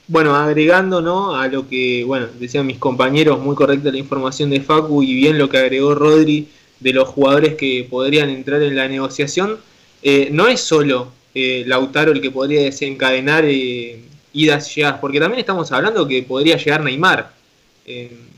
Bueno, 0.07 0.35
agregando 0.35 1.01
¿no? 1.01 1.35
a 1.35 1.47
lo 1.47 1.67
que, 1.67 2.03
bueno, 2.05 2.27
decían 2.37 2.67
mis 2.67 2.77
compañeros, 2.77 3.39
muy 3.39 3.55
correcta 3.55 3.89
la 3.91 3.97
información 3.97 4.51
de 4.51 4.61
Facu 4.61 5.01
y 5.01 5.15
bien 5.15 5.39
lo 5.39 5.49
que 5.49 5.57
agregó 5.57 5.95
Rodri 5.95 6.47
de 6.79 6.93
los 6.93 7.09
jugadores 7.09 7.55
que 7.55 7.87
podrían 7.89 8.29
entrar 8.29 8.61
en 8.61 8.75
la 8.75 8.87
negociación, 8.87 9.57
eh, 10.01 10.29
no 10.31 10.47
es 10.47 10.61
solo 10.61 11.11
eh, 11.33 11.63
Lautaro 11.67 12.11
el 12.11 12.21
que 12.21 12.31
podría 12.31 12.61
desencadenar 12.61 13.45
eh, 13.45 13.99
idas 14.33 14.71
y 14.71 14.75
llegadas, 14.75 14.99
porque 14.99 15.19
también 15.19 15.39
estamos 15.39 15.71
hablando 15.71 16.07
que 16.07 16.23
podría 16.23 16.57
llegar 16.57 16.83
Neymar. 16.83 17.37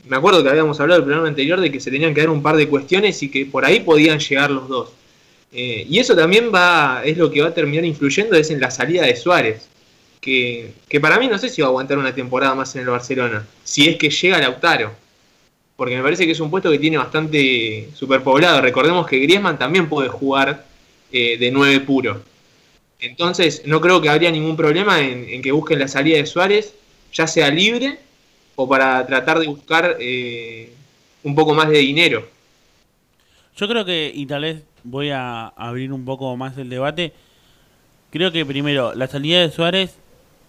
Me 0.08 0.16
acuerdo 0.16 0.42
que 0.42 0.48
habíamos 0.48 0.80
hablado 0.80 1.00
el 1.00 1.04
programa 1.04 1.28
anterior 1.28 1.60
de 1.60 1.70
que 1.70 1.78
se 1.78 1.90
tenían 1.90 2.14
que 2.14 2.22
dar 2.22 2.30
un 2.30 2.42
par 2.42 2.56
de 2.56 2.68
cuestiones 2.68 3.22
y 3.22 3.30
que 3.30 3.44
por 3.44 3.64
ahí 3.66 3.80
podían 3.80 4.18
llegar 4.18 4.50
los 4.50 4.66
dos. 4.66 4.90
Y 5.52 5.98
eso 5.98 6.16
también 6.16 6.50
va, 6.52 7.02
es 7.04 7.18
lo 7.18 7.30
que 7.30 7.42
va 7.42 7.48
a 7.48 7.54
terminar 7.54 7.84
influyendo 7.84 8.34
en 8.34 8.60
la 8.60 8.70
salida 8.70 9.04
de 9.04 9.14
Suárez. 9.14 9.68
Que, 10.22 10.72
que, 10.88 11.00
para 11.00 11.18
mí 11.18 11.28
no 11.28 11.36
sé 11.36 11.50
si 11.50 11.60
va 11.60 11.68
a 11.68 11.70
aguantar 11.70 11.98
una 11.98 12.14
temporada 12.14 12.54
más 12.54 12.74
en 12.74 12.82
el 12.82 12.88
Barcelona. 12.88 13.46
Si 13.62 13.86
es 13.86 13.96
que 13.96 14.08
llega 14.08 14.38
Lautaro. 14.38 14.92
porque 15.76 15.96
me 15.96 16.02
parece 16.02 16.24
que 16.24 16.32
es 16.32 16.40
un 16.40 16.50
puesto 16.50 16.70
que 16.70 16.78
tiene 16.78 16.96
bastante 16.96 17.90
superpoblado. 17.94 18.62
Recordemos 18.62 19.06
que 19.06 19.18
Griezmann 19.18 19.58
también 19.58 19.88
puede 19.88 20.08
jugar 20.08 20.64
eh, 21.12 21.36
de 21.38 21.50
9 21.50 21.80
puro. 21.80 22.22
Entonces, 23.00 23.62
no 23.66 23.80
creo 23.80 24.00
que 24.00 24.08
habría 24.08 24.30
ningún 24.30 24.56
problema 24.56 25.00
en, 25.00 25.42
que 25.42 25.52
busquen 25.52 25.80
la 25.80 25.88
salida 25.88 26.16
de 26.16 26.26
Suárez, 26.26 26.74
ya 27.12 27.26
sea 27.26 27.50
libre 27.50 27.98
o 28.54 28.68
para 28.68 29.04
tratar 29.06 29.40
de 29.40 29.46
buscar 29.46 29.96
eh, 29.98 30.72
un 31.24 31.34
poco 31.34 31.52
más 31.52 31.68
de 31.68 31.78
dinero. 31.78 32.28
Yo 33.56 33.68
creo 33.68 33.84
que, 33.84 34.10
y 34.14 34.26
tal 34.26 34.42
vez 34.42 34.62
voy 34.84 35.10
a 35.10 35.48
abrir 35.48 35.92
un 35.92 36.04
poco 36.04 36.36
más 36.36 36.56
el 36.58 36.70
debate, 36.70 37.12
creo 38.10 38.30
que 38.30 38.46
primero, 38.46 38.94
la 38.94 39.08
salida 39.08 39.40
de 39.40 39.50
Suárez, 39.50 39.96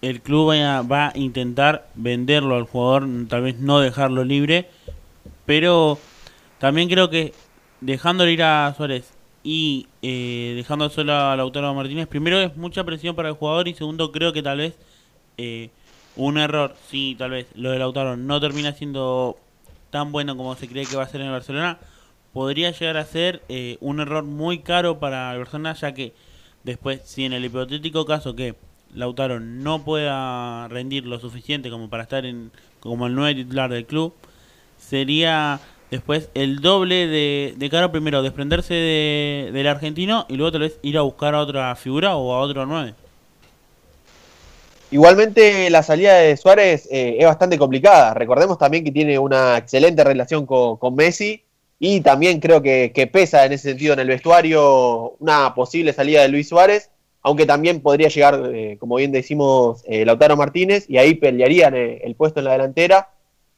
el 0.00 0.20
club 0.20 0.50
va 0.50 0.78
a, 0.78 0.82
va 0.82 1.08
a 1.08 1.18
intentar 1.18 1.88
venderlo 1.94 2.56
al 2.56 2.64
jugador, 2.64 3.08
tal 3.28 3.42
vez 3.42 3.58
no 3.58 3.80
dejarlo 3.80 4.22
libre, 4.22 4.68
pero 5.44 5.98
también 6.58 6.88
creo 6.88 7.10
que 7.10 7.32
dejándole 7.80 8.32
ir 8.32 8.42
a 8.42 8.72
Suárez 8.76 9.13
y 9.44 9.86
eh, 10.00 10.54
dejando 10.56 10.88
solo 10.88 11.14
a 11.14 11.36
Lautaro 11.36 11.74
Martínez, 11.74 12.08
primero 12.08 12.40
es 12.40 12.56
mucha 12.56 12.82
presión 12.82 13.14
para 13.14 13.28
el 13.28 13.34
jugador 13.34 13.68
y 13.68 13.74
segundo 13.74 14.10
creo 14.10 14.32
que 14.32 14.42
tal 14.42 14.58
vez 14.58 14.74
eh, 15.36 15.68
un 16.16 16.38
error, 16.38 16.74
sí, 16.90 17.14
tal 17.18 17.32
vez 17.32 17.46
lo 17.54 17.70
de 17.70 17.78
Lautaro 17.78 18.16
no 18.16 18.40
termina 18.40 18.72
siendo 18.72 19.36
tan 19.90 20.12
bueno 20.12 20.36
como 20.36 20.56
se 20.56 20.66
cree 20.66 20.86
que 20.86 20.96
va 20.96 21.02
a 21.02 21.08
ser 21.08 21.20
en 21.20 21.26
el 21.26 21.32
Barcelona, 21.34 21.78
podría 22.32 22.70
llegar 22.70 22.96
a 22.96 23.04
ser 23.04 23.42
eh, 23.50 23.76
un 23.80 24.00
error 24.00 24.24
muy 24.24 24.60
caro 24.60 24.98
para 24.98 25.30
el 25.32 25.38
Barcelona, 25.38 25.74
ya 25.74 25.92
que 25.92 26.14
después, 26.64 27.02
si 27.04 27.26
en 27.26 27.34
el 27.34 27.44
hipotético 27.44 28.06
caso 28.06 28.34
que 28.34 28.54
Lautaro 28.94 29.40
no 29.40 29.84
pueda 29.84 30.68
rendir 30.68 31.04
lo 31.04 31.20
suficiente 31.20 31.68
como 31.68 31.90
para 31.90 32.04
estar 32.04 32.24
en 32.24 32.50
como 32.80 33.06
el 33.06 33.14
nuevo 33.14 33.36
titular 33.36 33.70
del 33.70 33.84
club, 33.84 34.14
sería 34.78 35.60
después 35.94 36.28
el 36.34 36.60
doble 36.60 37.06
de, 37.06 37.54
de 37.56 37.70
caro 37.70 37.90
primero 37.90 38.22
desprenderse 38.22 38.74
de, 38.74 39.50
del 39.52 39.66
argentino 39.66 40.26
y 40.28 40.36
luego 40.36 40.52
tal 40.52 40.62
vez 40.62 40.78
ir 40.82 40.98
a 40.98 41.02
buscar 41.02 41.34
a 41.34 41.40
otra 41.40 41.74
figura 41.76 42.16
o 42.16 42.32
a 42.34 42.40
otro 42.40 42.66
9. 42.66 42.94
Igualmente 44.94 45.70
la 45.70 45.82
salida 45.82 46.14
de 46.18 46.36
Suárez 46.36 46.86
eh, 46.88 47.16
es 47.18 47.26
bastante 47.26 47.58
complicada. 47.58 48.14
Recordemos 48.14 48.58
también 48.58 48.84
que 48.84 48.92
tiene 48.92 49.18
una 49.18 49.56
excelente 49.58 50.04
relación 50.04 50.46
con, 50.46 50.94
Messi 50.94 51.42
y 51.80 52.00
también 52.00 52.38
creo 52.38 52.62
que, 52.62 53.10
pesa 53.12 53.44
en 53.44 53.52
ese 53.54 53.70
sentido 53.70 53.94
en 53.94 53.98
el 53.98 54.06
vestuario 54.06 55.16
una 55.18 55.52
posible 55.54 55.92
salida 55.92 56.22
de 56.22 56.28
Luis 56.28 56.48
Suárez, 56.48 56.90
aunque 57.22 57.44
también 57.44 57.80
podría 57.80 58.08
llegar, 58.08 58.40
eh, 58.54 58.76
como 58.78 58.94
bien 58.94 59.10
decimos, 59.10 59.82
eh, 59.86 60.04
Lautaro 60.04 60.36
Martínez 60.36 60.84
y 60.88 60.98
ahí 60.98 61.14
pelearían 61.14 61.74
el 61.74 62.14
puesto 62.14 62.38
en 62.38 62.44
la 62.44 62.52
delantera. 62.52 63.08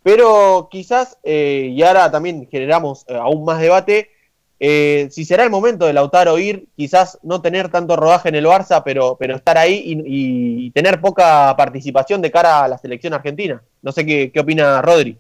Pero 0.07 0.69
quizás, 0.71 1.19
eh, 1.25 1.73
y 1.73 1.83
ahora 1.83 2.09
también 2.12 2.47
generamos 2.49 3.05
aún 3.09 3.45
más 3.45 3.61
debate, 3.61 4.12
eh, 4.61 5.09
si 5.11 5.25
será 5.25 5.42
el 5.42 5.51
momento 5.51 5.85
de 5.85 5.92
Lautaro 5.92 6.38
ir, 6.38 6.69
quizás 6.77 7.19
no 7.25 7.42
tener 7.42 7.71
tanto 7.71 7.97
rodaje 7.97 8.29
en 8.29 8.37
el 8.37 8.47
Barça, 8.47 8.83
pero, 8.85 9.16
pero 9.19 9.35
estar 9.35 9.59
ahí 9.59 9.83
y, 9.85 10.66
y, 10.66 10.71
tener 10.71 11.01
poca 11.01 11.53
participación 11.57 12.23
de 12.23 12.31
cara 12.31 12.62
a 12.62 12.69
la 12.69 12.79
selección 12.79 13.14
argentina. 13.14 13.61
No 13.83 13.90
sé 13.90 14.07
qué, 14.07 14.31
qué 14.33 14.38
opina 14.38 14.81
Rodri. 14.81 15.19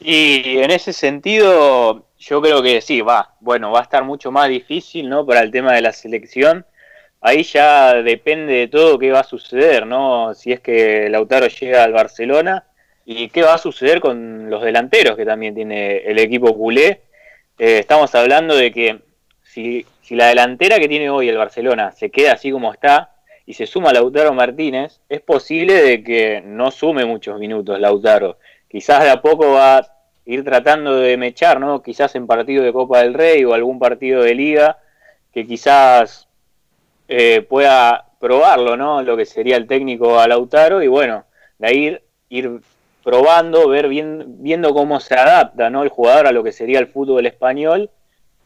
Y 0.00 0.56
en 0.56 0.70
ese 0.70 0.94
sentido, 0.94 2.06
yo 2.18 2.40
creo 2.40 2.62
que 2.62 2.80
sí, 2.80 3.02
va, 3.02 3.34
bueno, 3.40 3.70
va 3.72 3.80
a 3.80 3.82
estar 3.82 4.04
mucho 4.04 4.32
más 4.32 4.48
difícil, 4.48 5.06
¿no? 5.10 5.26
Para 5.26 5.40
el 5.42 5.50
tema 5.50 5.74
de 5.74 5.82
la 5.82 5.92
selección. 5.92 6.64
Ahí 7.22 7.44
ya 7.44 7.94
depende 8.02 8.52
de 8.52 8.68
todo 8.68 8.98
qué 8.98 9.10
va 9.10 9.20
a 9.20 9.24
suceder, 9.24 9.86
¿no? 9.86 10.34
Si 10.34 10.52
es 10.52 10.60
que 10.60 11.08
Lautaro 11.08 11.46
llega 11.46 11.84
al 11.84 11.92
Barcelona 11.92 12.66
¿Y 13.04 13.28
qué 13.30 13.42
va 13.42 13.54
a 13.54 13.58
suceder 13.58 14.00
con 14.00 14.48
los 14.48 14.62
delanteros 14.62 15.16
que 15.16 15.24
también 15.24 15.54
tiene 15.54 15.98
el 15.98 16.18
equipo 16.18 16.56
culé? 16.56 17.00
Eh, 17.58 17.78
estamos 17.80 18.14
hablando 18.14 18.54
de 18.54 18.70
que 18.70 19.00
si, 19.42 19.84
si, 20.02 20.14
la 20.14 20.28
delantera 20.28 20.78
que 20.78 20.88
tiene 20.88 21.10
hoy 21.10 21.28
el 21.28 21.36
Barcelona 21.36 21.92
se 21.92 22.10
queda 22.10 22.32
así 22.32 22.50
como 22.50 22.72
está 22.72 23.10
y 23.44 23.54
se 23.54 23.66
suma 23.66 23.92
Lautaro 23.92 24.32
Martínez, 24.32 25.00
es 25.08 25.20
posible 25.20 25.82
de 25.82 26.04
que 26.04 26.42
no 26.44 26.70
sume 26.70 27.04
muchos 27.04 27.38
minutos 27.40 27.80
Lautaro. 27.80 28.38
Quizás 28.68 29.02
de 29.02 29.10
a 29.10 29.20
poco 29.20 29.52
va 29.52 29.78
a 29.78 29.86
ir 30.24 30.44
tratando 30.44 30.96
de 30.96 31.16
mechar, 31.16 31.58
¿no? 31.58 31.82
Quizás 31.82 32.14
en 32.14 32.28
partido 32.28 32.62
de 32.62 32.72
Copa 32.72 33.02
del 33.02 33.14
Rey 33.14 33.44
o 33.44 33.52
algún 33.52 33.80
partido 33.80 34.22
de 34.22 34.34
Liga, 34.34 34.78
que 35.34 35.44
quizás 35.44 36.28
eh, 37.14 37.42
pueda 37.42 38.06
probarlo, 38.18 38.74
¿no? 38.74 39.02
Lo 39.02 39.18
que 39.18 39.26
sería 39.26 39.58
el 39.58 39.66
técnico 39.66 40.18
a 40.18 40.26
Lautaro 40.26 40.82
y 40.82 40.86
bueno, 40.86 41.26
de 41.58 41.66
ahí 41.66 41.78
ir, 41.84 42.02
ir 42.30 42.60
probando, 43.04 43.68
ver 43.68 43.86
bien, 43.86 44.42
viendo 44.42 44.72
cómo 44.72 44.98
se 44.98 45.14
adapta 45.14 45.68
¿no? 45.68 45.82
el 45.82 45.90
jugador 45.90 46.26
a 46.26 46.32
lo 46.32 46.42
que 46.42 46.52
sería 46.52 46.78
el 46.78 46.86
fútbol 46.86 47.26
español 47.26 47.90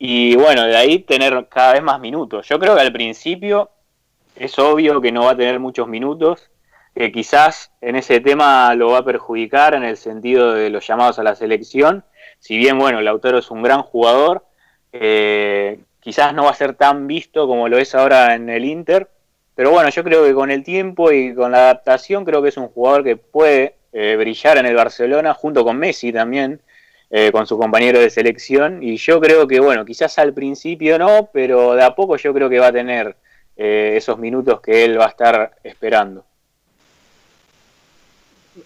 y 0.01 0.35
bueno, 0.35 0.65
de 0.65 0.77
ahí 0.77 0.99
tener 0.99 1.47
cada 1.49 1.75
vez 1.75 1.83
más 1.85 2.01
minutos. 2.01 2.49
Yo 2.49 2.59
creo 2.59 2.75
que 2.75 2.81
al 2.81 2.93
principio 2.93 3.71
es 4.35 4.59
obvio 4.59 5.01
que 5.01 5.13
no 5.13 5.27
va 5.27 5.31
a 5.31 5.37
tener 5.37 5.61
muchos 5.61 5.87
minutos, 5.87 6.51
que 6.93 7.13
quizás 7.13 7.71
en 7.81 7.95
ese 7.95 8.19
tema 8.19 8.75
lo 8.75 8.91
va 8.91 8.99
a 8.99 9.05
perjudicar 9.05 9.75
en 9.75 9.85
el 9.85 9.97
sentido 9.97 10.55
de 10.55 10.71
los 10.71 10.85
llamados 10.85 11.21
a 11.21 11.23
la 11.23 11.37
selección, 11.37 12.05
si 12.41 12.57
bien 12.57 12.81
bueno, 12.81 13.01
Lautaro 13.01 13.39
es 13.39 13.49
un 13.49 13.63
gran 13.63 13.83
jugador, 13.83 14.45
eh, 14.93 15.79
quizás 16.07 16.33
no 16.33 16.45
va 16.45 16.51
a 16.51 16.55
ser 16.55 16.75
tan 16.75 17.09
visto 17.09 17.49
como 17.49 17.69
lo 17.69 17.79
es 17.79 17.93
ahora 17.97 18.37
en 18.37 18.49
el 18.49 18.65
Inter, 18.65 19.09
pero 19.57 19.73
bueno, 19.73 19.89
yo 19.89 20.05
creo 20.05 20.23
que 20.25 20.35
con 20.35 20.53
el 20.53 20.63
tiempo 20.63 21.11
y 21.11 21.35
con 21.35 21.51
la 21.51 21.59
adaptación 21.59 22.25
creo 22.25 22.41
que 22.41 22.51
es 22.51 22.57
un 22.57 22.69
jugador 22.69 23.03
que 23.03 23.17
puede 23.17 23.75
eh, 23.93 24.15
brillar 24.17 24.57
en 24.57 24.67
el 24.67 24.77
Barcelona 24.77 25.35
junto 25.35 25.65
con 25.65 25.77
Messi 25.79 26.13
también, 26.13 26.61
eh, 27.11 27.33
con 27.33 27.49
su 27.49 27.59
compañero 27.59 27.99
de 27.99 28.09
selección. 28.09 28.85
Y 28.85 28.99
yo 28.99 29.21
creo 29.21 29.49
que, 29.49 29.59
bueno, 29.59 29.85
quizás 29.85 30.17
al 30.21 30.33
principio 30.33 30.97
no, 30.97 31.29
pero 31.33 31.75
de 31.75 31.83
a 31.83 31.97
poco 31.97 32.17
yo 32.17 32.33
creo 32.33 32.49
que 32.49 32.61
va 32.61 32.69
a 32.69 32.73
tener 32.73 33.17
eh, 33.57 33.95
esos 33.97 34.17
minutos 34.17 34.61
que 34.61 34.85
él 34.85 35.01
va 35.01 35.07
a 35.07 35.09
estar 35.09 35.57
esperando. 35.65 36.25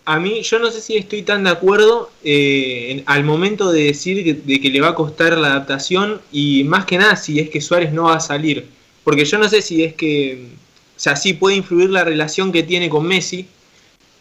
A 0.04 0.18
mí, 0.20 0.42
yo 0.42 0.58
no 0.58 0.70
sé 0.70 0.80
si 0.80 0.96
estoy 0.96 1.22
tan 1.22 1.44
de 1.44 1.50
acuerdo 1.50 2.10
en, 2.22 3.02
al 3.06 3.24
momento 3.24 3.72
de 3.72 3.84
decir 3.84 4.24
que, 4.24 4.34
de 4.34 4.60
que 4.60 4.70
le 4.70 4.80
va 4.80 4.88
a 4.88 4.94
costar 4.94 5.36
la 5.36 5.48
adaptación 5.48 6.20
y 6.30 6.64
más 6.64 6.84
que 6.84 6.98
nada 6.98 7.16
si 7.16 7.40
es 7.40 7.50
que 7.50 7.60
Suárez 7.60 7.92
no 7.92 8.04
va 8.04 8.14
a 8.14 8.20
salir. 8.20 8.66
Porque 9.04 9.24
yo 9.24 9.38
no 9.38 9.48
sé 9.48 9.62
si 9.62 9.82
es 9.82 9.94
que, 9.94 10.46
o 10.96 11.00
sea, 11.00 11.16
sí 11.16 11.32
puede 11.32 11.56
influir 11.56 11.90
la 11.90 12.04
relación 12.04 12.52
que 12.52 12.62
tiene 12.62 12.88
con 12.88 13.06
Messi, 13.06 13.46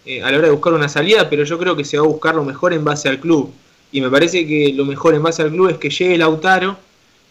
eh, 0.05 0.23
a 0.23 0.32
la 0.32 0.38
hora 0.38 0.47
de 0.47 0.53
buscar 0.53 0.73
una 0.73 0.89
salida, 0.89 1.29
pero 1.29 1.43
yo 1.43 1.60
creo 1.60 1.75
que 1.75 1.84
se 1.84 1.97
va 1.97 2.03
a 2.03 2.08
buscar 2.08 2.34
lo 2.34 2.43
mejor 2.43 2.73
en 2.73 2.84
base 2.84 3.10
al 3.10 3.19
club. 3.19 3.51
Y 3.91 4.01
me 4.01 4.10
parece 4.10 4.47
que 4.47 4.73
lo 4.73 4.86
mejor 4.86 5.13
en 5.13 5.23
base 5.23 5.41
al 5.41 5.51
club 5.51 5.69
es 5.69 5.77
que 5.77 5.89
llegue 5.89 6.17
Lautaro, 6.17 6.77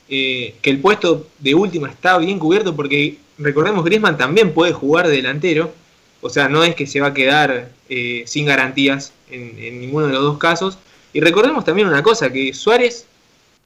eh, 0.09 0.55
que 0.62 0.70
el 0.70 0.81
puesto 0.81 1.27
de 1.38 1.55
última 1.55 1.88
está 1.88 2.18
bien 2.18 2.38
cubierto, 2.38 2.77
porque 2.77 3.18
recordemos 3.38 3.85
Griezmann 3.85 4.16
también 4.16 4.53
puede 4.53 4.72
jugar 4.72 5.09
de 5.09 5.16
delantero, 5.16 5.72
o 6.20 6.28
sea, 6.28 6.48
no 6.48 6.64
es 6.64 6.74
que 6.74 6.87
se 6.87 7.00
va 7.00 7.09
a 7.09 7.14
quedar 7.14 7.70
eh, 7.88 8.24
sin 8.26 8.46
garantías 8.46 9.12
en, 9.31 9.57
en, 9.59 9.81
ninguno 9.81 10.07
de 10.07 10.12
los 10.12 10.22
dos 10.22 10.38
casos. 10.38 10.78
Y 11.12 11.20
recordemos 11.20 11.64
también 11.64 11.88
una 11.88 12.02
cosa, 12.02 12.33
que 12.33 12.52
Suárez 12.52 13.07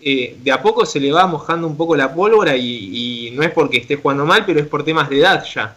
eh, 0.04 0.36
de 0.42 0.50
a 0.50 0.60
poco 0.60 0.84
se 0.84 0.98
le 0.98 1.12
va 1.12 1.26
mojando 1.28 1.66
un 1.66 1.76
poco 1.76 1.94
la 1.94 2.12
pólvora 2.12 2.56
y, 2.56 3.30
no 3.34 3.42
es 3.42 3.50
porque 3.52 3.78
esté 3.78 3.96
jugando 3.96 4.26
mal, 4.26 4.44
pero 4.44 4.60
es 4.60 4.66
por 4.66 4.84
temas 4.84 5.08
de 5.08 5.18
edad 5.18 5.44
ya. 5.44 5.76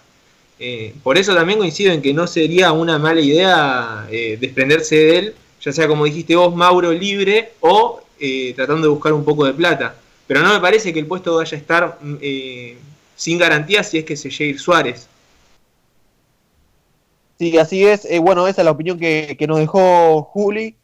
Eh, 0.60 0.94
por 1.04 1.18
eso 1.18 1.36
también 1.36 1.60
coincido 1.60 1.92
en 1.92 2.02
que 2.02 2.14
no 2.14 2.28
sería 2.28 2.72
una 2.72 2.98
mala 2.98 3.22
idea 3.22 4.08
eh, 4.10 4.38
desprenderse 4.40 4.96
de 4.96 5.18
él, 5.18 5.36
ya 5.62 5.72
sea 5.72 5.88
como 5.88 6.06
dijiste 6.06 6.36
vos, 6.36 6.56
Mauro, 6.56 6.92
libre 6.92 7.52
o 7.60 8.02
eh, 8.20 8.54
tratando 8.56 8.84
de 8.88 8.94
buscar 8.94 9.14
un 9.14 9.24
poco 9.24 9.46
de 9.46 9.54
plata. 9.54 9.96
Pero 10.28 10.42
no 10.42 10.54
me 10.54 10.60
parece 10.60 10.92
que 10.92 11.00
el 11.00 11.06
puesto 11.06 11.36
vaya 11.36 11.56
a 11.56 11.60
estar 11.60 12.00
mm, 12.02 12.16
sin 13.16 13.38
garantía 13.38 13.84
si 13.84 14.00
es 14.00 14.06
que 14.06 14.18
se 14.18 14.30
llegue 14.32 14.58
Suárez. 14.58 15.08
Sí, 17.38 17.58
así 17.58 17.86
es. 17.86 18.08
bueno, 18.22 18.48
esa 18.48 18.62
es 18.62 18.66
la 18.66 18.72
opinión 18.72 18.98
que, 18.98 19.36
que 19.38 19.48
nos 19.48 19.60
dejó 19.60 20.24
Juli. 20.24 20.76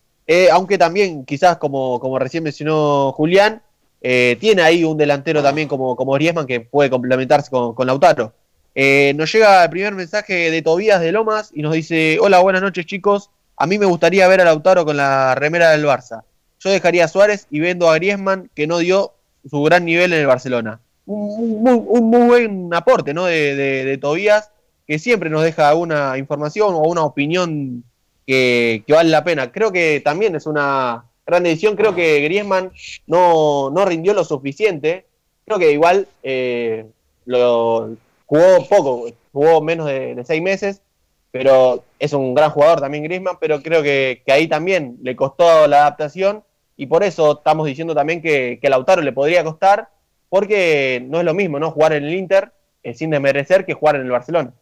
aunque 0.51 0.77
también, 0.77 1.25
quizás, 1.25 1.57
como, 1.57 1.99
como 1.99 2.19
recién 2.19 2.43
mencionó 2.43 3.11
Julián, 3.13 3.61
tiene 4.01 4.61
ahí 4.61 4.83
un 4.83 4.97
delantero 4.97 5.41
también 5.41 5.67
como, 5.67 5.95
como 5.95 6.13
Griezmann 6.13 6.47
que 6.47 6.61
puede 6.61 6.89
complementarse 6.89 7.49
con, 7.49 7.73
con 7.73 7.87
Lautaro. 7.87 8.33
Eh, 8.73 9.13
nos 9.15 9.31
llega 9.31 9.63
el 9.63 9.69
primer 9.69 9.93
mensaje 9.93 10.49
de 10.49 10.61
Tobías 10.61 11.01
de 11.01 11.11
Lomas 11.11 11.51
y 11.53 11.61
nos 11.61 11.73
dice, 11.73 12.17
hola, 12.21 12.39
buenas 12.39 12.61
noches 12.61 12.85
chicos, 12.85 13.29
a 13.57 13.67
mí 13.67 13.77
me 13.77 13.85
gustaría 13.85 14.27
ver 14.27 14.41
a 14.41 14.45
Lautaro 14.45 14.85
con 14.85 14.97
la 14.97 15.35
remera 15.35 15.71
del 15.71 15.85
Barça. 15.85 16.23
Yo 16.59 16.69
dejaría 16.69 17.05
a 17.05 17.07
Suárez 17.07 17.47
y 17.49 17.59
vendo 17.59 17.89
a 17.89 17.95
Griezmann 17.95 18.49
que 18.55 18.67
no 18.67 18.77
dio 18.77 19.13
su 19.49 19.61
gran 19.63 19.83
nivel 19.83 20.13
en 20.13 20.21
el 20.21 20.27
Barcelona. 20.27 20.79
Un, 21.05 21.67
un, 21.67 21.85
un 21.87 22.09
muy 22.09 22.27
buen 22.27 22.73
aporte 22.73 23.13
¿no? 23.13 23.25
de, 23.25 23.55
de, 23.55 23.85
de, 23.85 23.97
Tobías 23.97 24.51
que 24.91 24.99
siempre 24.99 25.29
nos 25.29 25.41
deja 25.41 25.73
una 25.73 26.17
información 26.17 26.75
o 26.75 26.81
una 26.81 27.05
opinión 27.05 27.85
que, 28.27 28.83
vale 28.89 29.09
la 29.09 29.23
pena. 29.23 29.49
Creo 29.49 29.71
que 29.71 30.01
también 30.03 30.35
es 30.35 30.45
una 30.45 31.05
gran 31.25 31.43
decisión, 31.43 31.77
creo 31.77 31.95
que 31.95 32.19
Griezmann 32.19 32.73
no, 33.07 33.69
no 33.69 33.85
rindió 33.85 34.13
lo 34.13 34.25
suficiente, 34.25 35.05
creo 35.45 35.59
que 35.59 35.71
igual 35.71 36.09
eh, 36.23 36.87
lo 37.23 37.95
jugó 38.25 38.67
poco, 38.67 39.05
jugó 39.31 39.61
menos 39.61 39.87
de, 39.87 40.21
seis 40.25 40.41
meses, 40.41 40.81
pero 41.31 41.85
es 41.97 42.11
un 42.11 42.33
gran 42.33 42.49
jugador 42.49 42.81
también 42.81 43.05
Griezmann, 43.05 43.37
pero 43.39 43.63
creo 43.63 43.81
que, 43.81 44.23
que 44.25 44.33
ahí 44.33 44.49
también 44.49 44.97
le 45.03 45.15
costó 45.15 45.69
la 45.69 45.83
adaptación 45.83 46.43
y 46.75 46.87
por 46.87 47.05
eso 47.05 47.37
estamos 47.37 47.65
diciendo 47.65 47.95
también 47.95 48.21
que, 48.21 48.59
que 48.61 48.69
Lautaro 48.69 49.01
le 49.01 49.13
podría 49.13 49.41
costar, 49.41 49.87
porque 50.27 51.01
no 51.07 51.19
es 51.19 51.23
lo 51.23 51.33
mismo, 51.33 51.59
¿no? 51.59 51.71
Jugar 51.71 51.93
en 51.93 52.03
el 52.03 52.13
Inter 52.13 52.51
eh, 52.83 52.93
sin 52.93 53.09
desmerecer 53.09 53.65
que 53.65 53.73
jugar 53.73 53.95
en 53.95 54.01
el 54.01 54.11
Barcelona. 54.11 54.53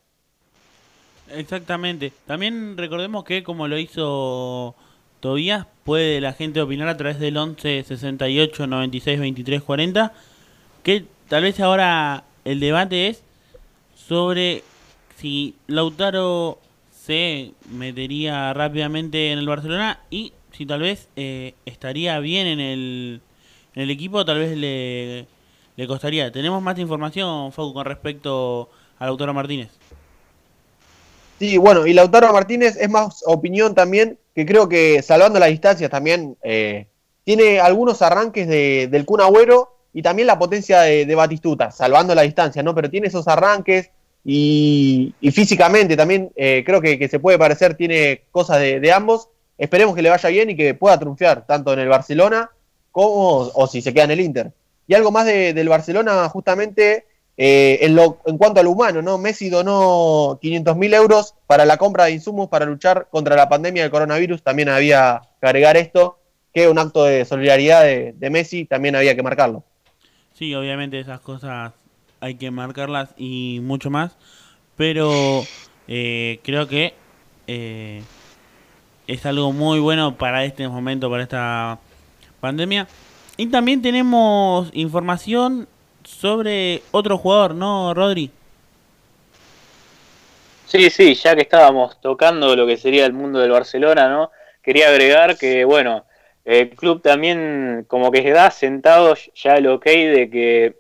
Exactamente. 1.32 2.14
También 2.26 2.78
recordemos 2.78 3.24
que 3.24 3.44
como 3.44 3.68
lo 3.68 3.78
hizo 3.78 4.76
Tobías, 5.20 5.68
puede 5.84 6.22
la 6.22 6.34
gente 6.34 6.62
opinar 6.62 6.88
a 6.88 6.98
través 6.98 7.20
del 7.20 7.38
11 7.38 7.84
68 7.84 8.68
96 8.68 9.20
23 9.20 9.62
40, 9.62 10.14
que 10.84 11.06
tal 11.28 11.44
vez 11.44 11.60
ahora 11.60 12.24
el 12.46 12.60
debate 12.60 13.08
es 13.08 13.24
sobre 13.96 14.64
si 15.18 15.56
Lautaro 15.68 16.60
se 16.92 17.52
metería 17.70 18.54
rápidamente 18.54 19.32
en 19.32 19.40
el 19.40 19.48
Barcelona 19.48 20.00
y 20.10 20.34
si 20.52 20.66
tal 20.66 20.82
vez 20.82 21.10
eh, 21.16 21.54
estaría 21.66 22.20
bien 22.20 22.48
en 22.48 22.60
el, 22.60 23.22
en 23.76 23.84
el 23.84 23.90
equipo, 23.90 24.26
tal 24.26 24.40
vez 24.40 24.58
le, 24.58 25.28
le 25.76 25.88
costaría. 25.88 26.32
¿Tenemos 26.32 26.62
más 26.62 26.78
información, 26.80 27.52
Fau, 27.52 27.74
con 27.74 27.86
respecto 27.86 28.70
a 28.98 29.06
Lautaro 29.06 29.34
Martínez? 29.34 29.79
Sí, 31.40 31.58
bueno, 31.58 31.88
y 31.88 31.94
Lautaro 31.94 32.34
Martínez 32.34 32.76
es 32.76 32.90
más 32.90 33.24
opinión 33.26 33.74
también, 33.74 34.18
que 34.36 34.46
creo 34.46 34.68
que 34.68 35.02
salvando 35.02 35.40
las 35.40 35.50
distancias 35.50 35.90
también 35.90 36.36
eh, 36.44 36.88
tiene 37.24 37.62
algunos 37.62 38.02
arranques 38.02 38.46
de, 38.48 38.90
del 38.92 39.06
Kun 39.06 39.22
Agüero 39.22 39.74
y 39.94 40.02
también 40.02 40.28
la 40.28 40.38
potencia 40.38 40.82
de, 40.82 41.16
Batistuta, 41.16 41.72
salvando 41.72 42.14
la 42.14 42.24
distancia, 42.24 42.62
¿no? 42.62 42.76
Pero 42.76 42.90
tiene 42.90 43.08
esos 43.08 43.28
arranques 43.30 43.90
y, 44.26 45.16
físicamente 45.32 45.96
también 45.96 46.30
eh, 46.36 46.64
creo 46.66 46.82
que, 46.82 47.00
que, 47.00 47.08
se 47.08 47.20
puede 47.20 47.40
parecer, 47.40 47.76
tiene 47.76 48.24
cosas 48.32 48.60
de, 48.60 48.82
de, 48.82 48.92
ambos. 48.92 49.30
Esperemos 49.58 49.96
que 49.96 50.02
le 50.02 50.10
vaya 50.10 50.30
bien 50.30 50.50
y 50.50 50.58
que 50.58 50.74
pueda 50.74 51.00
triunfar 51.00 51.46
tanto 51.46 51.72
en 51.72 51.80
el 51.80 51.88
Barcelona 51.88 52.50
como 52.92 53.50
o 53.54 53.68
si 53.68 53.82
se 53.82 53.94
queda 53.94 54.04
en 54.04 54.12
el 54.12 54.20
Inter. 54.20 54.52
Y 54.88 54.94
algo 54.94 55.12
más 55.12 55.26
del 55.26 55.70
Barcelona, 55.70 56.28
justamente 56.30 57.06
eh, 57.42 57.80
en, 57.82 58.38
cuanto 58.38 58.60
al 58.60 58.68
humano, 58.68 59.02
¿no? 59.02 59.18
Messi 59.18 59.50
donó 59.50 60.38
500 60.42 60.76
mil 60.76 60.94
euros 60.94 61.36
para 61.48 61.64
la 61.64 61.78
compra 61.78 62.04
de 62.04 62.12
insumos 62.12 62.50
para 62.50 62.66
luchar 62.66 63.08
contra 63.10 63.38
la 63.38 63.48
pandemia 63.48 63.84
del 63.84 63.92
coronavirus. 63.92 64.44
También 64.44 64.68
había 64.68 65.22
que 65.40 65.48
agregar 65.48 65.78
esto, 65.78 66.20
que 66.54 66.68
un 66.68 66.78
acto 66.78 67.06
de 67.06 67.24
solidaridad 67.24 67.84
de, 67.84 68.14
de 68.18 68.30
Messi 68.30 68.66
también 68.66 68.98
había 68.98 69.16
que 69.16 69.24
marcarlo. 69.24 69.64
Sí, 70.34 70.54
obviamente 70.54 71.00
esas 71.00 71.22
cosas 71.22 71.72
hay 72.20 72.36
que 72.36 72.52
marcarlas 72.52 73.14
y 73.16 73.62
mucho 73.64 73.90
más, 73.90 74.18
pero 74.76 75.44
eh, 75.88 76.42
creo 76.44 76.68
que 76.68 76.94
eh, 77.48 78.04
es 79.08 79.26
algo 79.26 79.54
muy 79.54 79.80
bueno 79.80 80.18
para 80.18 80.44
este 80.44 80.68
momento, 80.68 81.10
para 81.10 81.24
esta 81.24 81.80
pandemia. 82.42 82.86
Y 83.38 83.48
también 83.48 83.82
tenemos 83.82 84.70
información 84.74 85.70
sobre 86.10 86.82
otro 86.92 87.18
jugador, 87.18 87.56
¿no, 87.56 87.94
Rodri? 87.94 88.32
Sí, 90.66 90.90
sí, 90.90 91.16
ya 91.16 91.36
que 91.36 91.42
estábamos 91.42 92.00
tocando 92.02 92.56
lo 92.56 92.68
que 92.68 92.78
sería 92.78 93.06
el 93.06 93.14
mundo 93.14 93.40
del 93.40 93.52
Barcelona, 93.52 94.10
¿no? 94.10 94.32
Quería 94.62 94.90
agregar 94.90 95.38
que, 95.38 95.64
bueno, 95.66 96.06
el 96.46 96.72
club 96.72 97.02
también 97.02 97.86
como 97.88 98.12
que 98.12 98.30
da 98.32 98.52
sentado 98.52 99.16
ya 99.36 99.56
el 99.56 99.68
ok 99.68 99.86
de 99.86 100.30
que 100.30 100.76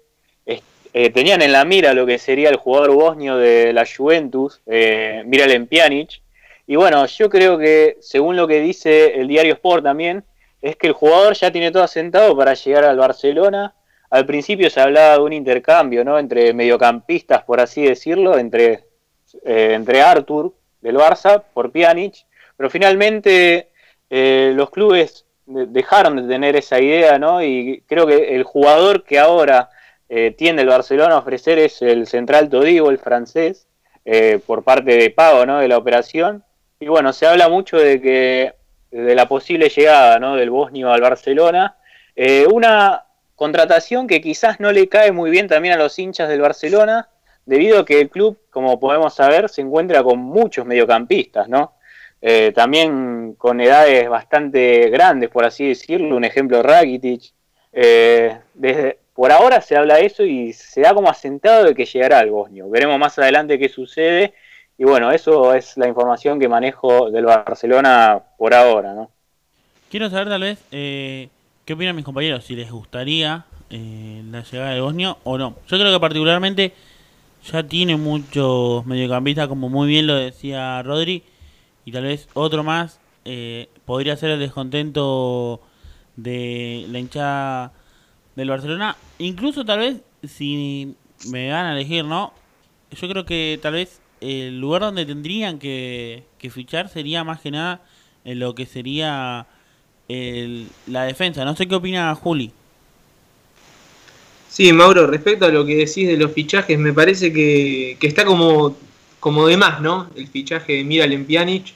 eh, 0.94 1.10
tenían 1.12 1.42
en 1.42 1.52
la 1.52 1.66
mira 1.66 1.94
lo 1.94 2.06
que 2.06 2.18
sería 2.18 2.50
el 2.50 2.56
jugador 2.56 2.94
bosnio 2.94 3.38
de 3.38 3.72
la 3.74 3.86
Juventus, 3.86 4.62
eh, 4.66 5.24
Miralem 5.26 5.68
Pjanic. 5.68 6.22
Y 6.66 6.76
bueno, 6.76 7.06
yo 7.06 7.30
creo 7.30 7.58
que, 7.58 7.98
según 8.02 8.36
lo 8.36 8.48
que 8.48 8.60
dice 8.60 9.20
el 9.20 9.28
diario 9.28 9.54
Sport 9.54 9.84
también, 9.84 10.24
es 10.62 10.76
que 10.76 10.88
el 10.88 10.94
jugador 10.94 11.34
ya 11.36 11.52
tiene 11.52 11.72
todo 11.72 11.84
asentado 11.84 12.36
para 12.36 12.54
llegar 12.54 12.84
al 12.84 12.98
Barcelona 12.98 13.74
al 14.10 14.26
principio 14.26 14.70
se 14.70 14.82
hablaba 14.82 15.14
de 15.14 15.20
un 15.20 15.34
intercambio, 15.34 16.04
¿no? 16.04 16.18
Entre 16.18 16.54
mediocampistas, 16.54 17.44
por 17.44 17.60
así 17.60 17.84
decirlo, 17.84 18.38
entre, 18.38 18.86
eh, 19.44 19.74
entre 19.74 20.02
Artur 20.02 20.54
del 20.82 20.98
Barça 20.98 21.44
por 21.54 21.72
Pjanic, 21.72 22.26
pero 22.58 22.70
finalmente 22.70 23.70
eh, 24.10 24.52
los 24.56 24.70
clubes 24.70 25.26
dejaron 25.46 26.16
de 26.18 26.34
tener 26.34 26.56
esa 26.56 26.80
idea, 26.80 27.18
¿no? 27.18 27.44
Y 27.44 27.84
creo 27.88 28.06
que 28.06 28.36
el 28.36 28.44
jugador 28.44 29.04
que 29.04 29.20
ahora 29.20 29.70
eh, 30.08 30.34
tiene 30.38 30.62
el 30.62 30.68
Barcelona 30.68 31.16
a 31.16 31.20
ofrecer 31.20 31.60
es 31.60 31.82
el 31.82 32.08
central 32.08 32.50
Todibo, 32.50 32.90
el 32.90 33.00
francés, 33.00 33.68
eh, 34.06 34.40
por 34.46 34.64
parte 34.64 34.96
de 34.98 35.10
pago, 35.10 35.46
¿no? 35.46 35.60
De 35.60 35.68
la 35.68 35.78
operación. 35.78 36.44
Y 36.80 36.88
bueno, 36.88 37.14
se 37.14 37.28
habla 37.28 37.50
mucho 37.50 37.78
de 37.78 38.02
que 38.02 38.54
de 38.92 39.16
la 39.16 39.28
posible 39.28 39.70
llegada, 39.70 40.20
¿no? 40.20 40.36
Del 40.36 40.50
bosnio 40.50 40.92
al 40.92 41.02
Barcelona. 41.02 41.78
Eh, 42.16 42.48
una 42.52 43.04
contratación 43.40 44.06
que 44.06 44.20
quizás 44.20 44.60
no 44.60 44.74
le 44.74 44.90
cae 44.90 45.14
muy 45.14 45.32
bien 45.32 45.48
también 45.48 45.74
a 45.74 45.78
los 45.78 45.98
hinchas 45.98 46.28
del 46.28 46.42
Barcelona, 46.42 47.08
debido 47.46 47.80
a 47.80 47.86
que 47.86 48.02
el 48.02 48.10
club, 48.10 48.38
como 48.50 48.82
podemos 48.82 49.14
saber, 49.14 49.48
se 49.48 49.62
encuentra 49.62 50.04
con 50.04 50.20
muchos 50.20 50.66
mediocampistas, 50.66 51.48
¿no? 51.48 51.72
Eh, 52.22 52.52
también 52.54 53.36
con 53.38 53.62
edades 53.62 54.10
bastante 54.10 54.90
grandes, 54.90 55.30
por 55.30 55.46
así 55.46 55.70
decirlo, 55.70 56.18
un 56.18 56.26
ejemplo 56.26 56.62
Rakitic. 56.62 57.32
Eh, 57.72 58.38
por 59.14 59.32
ahora 59.32 59.62
se 59.62 59.78
habla 59.78 59.96
de 59.96 60.08
eso 60.08 60.24
y 60.26 60.52
se 60.52 60.82
da 60.82 60.94
como 60.94 61.10
asentado 61.10 61.64
de 61.64 61.74
que 61.74 61.86
llegará 61.86 62.20
al 62.20 62.32
Bosnio. 62.32 62.70
Veremos 62.70 63.00
más 63.00 63.18
adelante 63.20 63.58
qué 63.58 63.70
sucede. 63.70 64.34
Y 64.78 64.84
bueno, 64.84 65.12
eso 65.12 65.54
es 65.54 65.78
la 65.78 65.88
información 65.88 66.42
que 66.42 66.50
manejo 66.50 67.10
del 67.10 67.24
Barcelona 67.24 68.22
por 68.38 68.54
ahora, 68.54 68.94
¿no? 68.94 69.10
Quiero 69.90 70.10
saber 70.10 70.28
tal 70.28 70.42
vez 70.42 70.60
eh, 70.72 71.30
qué 71.70 71.74
opinan 71.74 71.96
mis 71.96 72.04
compañeros, 72.04 72.46
si 72.46 72.56
les 72.56 72.72
gustaría 72.72 73.46
eh, 73.70 74.24
la 74.32 74.42
llegada 74.42 74.72
de 74.72 74.82
Bosnio 74.82 75.20
o 75.24 75.38
no. 75.38 75.56
Yo 75.68 75.78
creo 75.78 75.94
que 75.94 76.00
particularmente 76.00 76.74
ya 77.46 77.62
tiene 77.62 77.96
muchos 77.96 78.88
mediocampistas, 78.88 79.48
como 79.48 79.70
muy 79.70 79.88
bien 79.88 80.08
lo 80.08 80.16
decía 80.16 80.82
Rodri, 80.82 81.22
y 81.86 81.92
tal 81.92 82.06
vez 82.06 82.28
otro 82.34 82.64
más 82.64 83.00
eh, 83.24 83.70
podría 83.86 84.18
ser 84.18 84.32
el 84.32 84.40
descontento 84.40 85.62
de 86.16 86.88
la 86.90 86.98
hinchada 86.98 87.74
del 88.36 88.50
Barcelona. 88.50 88.96
Incluso 89.20 89.64
tal 89.64 89.78
vez 89.78 90.02
si 90.28 90.96
me 91.28 91.52
van 91.52 91.68
a 91.68 91.74
elegir, 91.76 92.04
¿no? 92.04 92.34
Yo 92.90 93.08
creo 93.08 93.26
que 93.26 93.60
tal 93.62 93.74
vez 93.74 94.02
el 94.22 94.60
lugar 94.60 94.82
donde 94.82 95.06
tendrían 95.06 95.60
que, 95.60 96.24
que 96.40 96.50
fichar 96.50 96.90
sería 96.90 97.24
más 97.24 97.42
que 97.42 97.52
nada 97.52 97.84
en 98.26 98.40
lo 98.40 98.56
que 98.56 98.66
sería 98.66 99.46
el, 100.10 100.68
la 100.88 101.04
defensa. 101.04 101.46
No 101.46 101.56
sé 101.56 101.68
qué 101.68 101.76
opina 101.76 102.14
Juli. 102.16 102.52
Sí, 104.50 104.74
Mauro, 104.74 105.08
respecto 105.08 105.46
a 105.46 105.50
lo 105.50 105.66
que 105.66 105.76
decís 105.76 106.08
de 106.08 106.18
los 106.18 106.34
fichajes, 106.34 106.78
me 106.78 106.92
parece 106.92 107.32
que, 107.32 107.96
que 108.00 108.08
está 108.08 108.26
como, 108.26 108.76
como 109.20 109.48
de 109.48 109.56
más, 109.56 109.80
¿no? 109.80 110.10
El 110.16 110.28
fichaje 110.28 110.74
de 110.74 110.84
Miralem 110.84 111.26
Pjanic. 111.26 111.74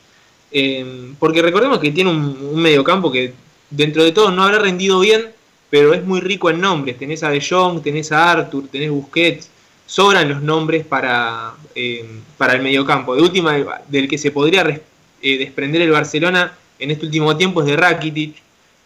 Eh, 0.51 1.13
porque 1.17 1.41
recordemos 1.41 1.79
que 1.79 1.91
tiene 1.91 2.09
un, 2.09 2.61
mediocampo 2.61 3.11
que 3.11 3.33
dentro 3.69 4.03
de 4.03 4.11
todo 4.11 4.31
no 4.31 4.43
habrá 4.43 4.59
rendido 4.59 4.99
bien, 4.99 5.31
pero 5.69 5.93
es 5.93 6.03
muy 6.03 6.19
rico 6.19 6.49
en 6.49 6.61
nombres. 6.61 6.97
Tenés 6.97 7.23
a 7.23 7.29
De 7.29 7.41
Jong, 7.41 7.81
tenés 7.81 8.11
a 8.11 8.31
Arthur, 8.31 8.67
tenés 8.67 8.89
Busquets. 8.89 9.49
Sobran 9.85 10.29
los 10.29 10.41
nombres 10.41 10.85
para, 10.85 11.53
eh, 11.75 12.05
para 12.37 12.53
el 12.53 12.61
mediocampo. 12.63 13.15
De 13.15 13.21
última, 13.21 13.55
del 13.87 14.07
que 14.07 14.17
se 14.17 14.31
podría 14.31 14.81
eh, 15.21 15.37
desprender 15.37 15.81
el 15.83 15.91
Barcelona 15.91 16.53
en 16.83 16.91
este 16.91 17.05
último 17.05 17.37
tiempo 17.37 17.61
es 17.61 17.67
de 17.67 17.77
Rakitic, 17.77 18.35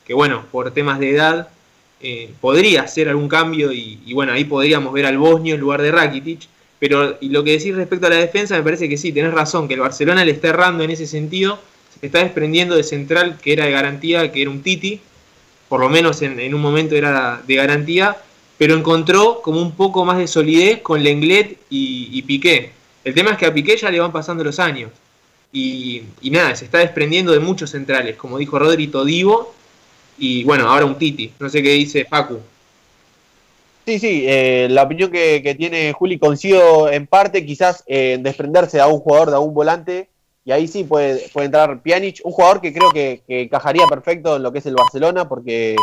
que 0.05 0.13
bueno, 0.13 0.45
por 0.51 0.71
temas 0.71 0.99
de 0.99 1.09
edad 1.09 1.49
eh, 1.99 2.29
podría 2.39 2.83
hacer 2.83 3.09
algún 3.09 3.27
cambio 3.27 3.71
y, 3.71 4.13
bueno, 4.13 4.33
ahí 4.33 4.43
podríamos 4.43 4.93
ver 4.93 5.07
al 5.07 5.17
Bosnio 5.17 5.55
en 5.55 5.61
lugar 5.61 5.81
de 5.81 5.91
Rakitic. 5.91 6.41
Pero 6.79 7.17
y 7.21 7.29
lo 7.29 7.43
que 7.43 7.53
decís 7.53 7.75
respecto 7.75 8.05
a 8.05 8.11
la 8.11 8.17
defensa, 8.17 8.55
me 8.55 8.61
parece 8.61 8.87
que 8.87 8.97
sí, 8.97 9.11
tenés 9.11 9.33
razón, 9.33 9.67
que 9.67 9.73
el 9.73 9.79
Barcelona 9.79 10.23
le 10.23 10.31
está 10.31 10.49
errando 10.49 10.83
en 10.83 10.91
ese 10.91 11.07
sentido, 11.07 11.59
se 11.99 12.05
está 12.05 12.19
desprendiendo 12.19 12.75
de 12.75 12.83
central 12.83 13.39
que 13.41 13.53
era 13.53 13.65
de 13.65 13.71
garantía, 13.71 14.31
que 14.31 14.43
era 14.43 14.51
un 14.51 14.61
Titi, 14.61 15.01
por 15.67 15.79
lo 15.79 15.89
menos 15.89 16.21
en, 16.21 16.39
en 16.39 16.53
un 16.53 16.61
momento 16.61 16.95
era 16.95 17.41
de 17.47 17.55
garantía, 17.55 18.15
pero 18.59 18.75
encontró 18.75 19.41
como 19.41 19.59
un 19.59 19.71
poco 19.71 20.05
más 20.05 20.19
de 20.19 20.27
solidez 20.27 20.81
con 20.81 21.01
Lenglet 21.01 21.57
y, 21.71 22.09
y 22.11 22.21
Piqué. 22.21 22.73
El 23.03 23.15
tema 23.15 23.31
es 23.31 23.37
que 23.39 23.47
a 23.47 23.53
Piqué 23.53 23.75
ya 23.75 23.89
le 23.89 23.99
van 23.99 24.11
pasando 24.11 24.43
los 24.43 24.59
años. 24.59 24.91
Y, 25.59 26.29
nada, 26.29 26.55
se 26.55 26.65
está 26.65 26.79
desprendiendo 26.79 27.31
de 27.31 27.39
muchos 27.39 27.71
centrales, 27.71 28.15
como 28.15 28.37
dijo 28.37 28.59
Rodri 28.59 28.87
Todivo, 28.87 29.53
y 30.17 30.43
bueno, 30.43 30.69
ahora 30.69 30.85
un 30.85 30.95
Titi. 30.95 31.33
No 31.39 31.49
sé 31.49 31.63
qué 31.63 31.71
dice 31.71 32.05
Facu. 32.05 32.39
Sí, 33.85 33.99
sí, 33.99 34.25
eh, 34.27 34.67
la 34.69 34.83
opinión 34.83 35.09
que, 35.09 35.55
tiene 35.57 35.93
Juli 35.93 36.19
coincido 36.19 36.91
en 36.91 37.07
parte, 37.07 37.45
quizás 37.45 37.83
eh, 37.87 38.17
desprenderse 38.19 38.79
a 38.79 38.87
un 38.87 38.99
jugador, 38.99 39.31
de 39.31 39.37
un 39.37 39.53
volante, 39.53 40.09
y 40.45 40.51
ahí 40.51 40.67
sí 40.67 40.83
puede, 40.83 41.27
puede 41.29 41.45
entrar 41.45 41.81
Pjanic, 41.81 42.21
un 42.23 42.31
jugador 42.31 42.61
que 42.61 42.73
creo 42.73 42.91
que, 42.91 43.23
que 43.27 43.41
encajaría 43.41 43.87
perfecto 43.87 44.35
en 44.35 44.43
lo 44.43 44.51
que 44.51 44.59
es 44.59 44.65
el 44.65 44.75
Barcelona, 44.75 45.27
porque, 45.27 45.75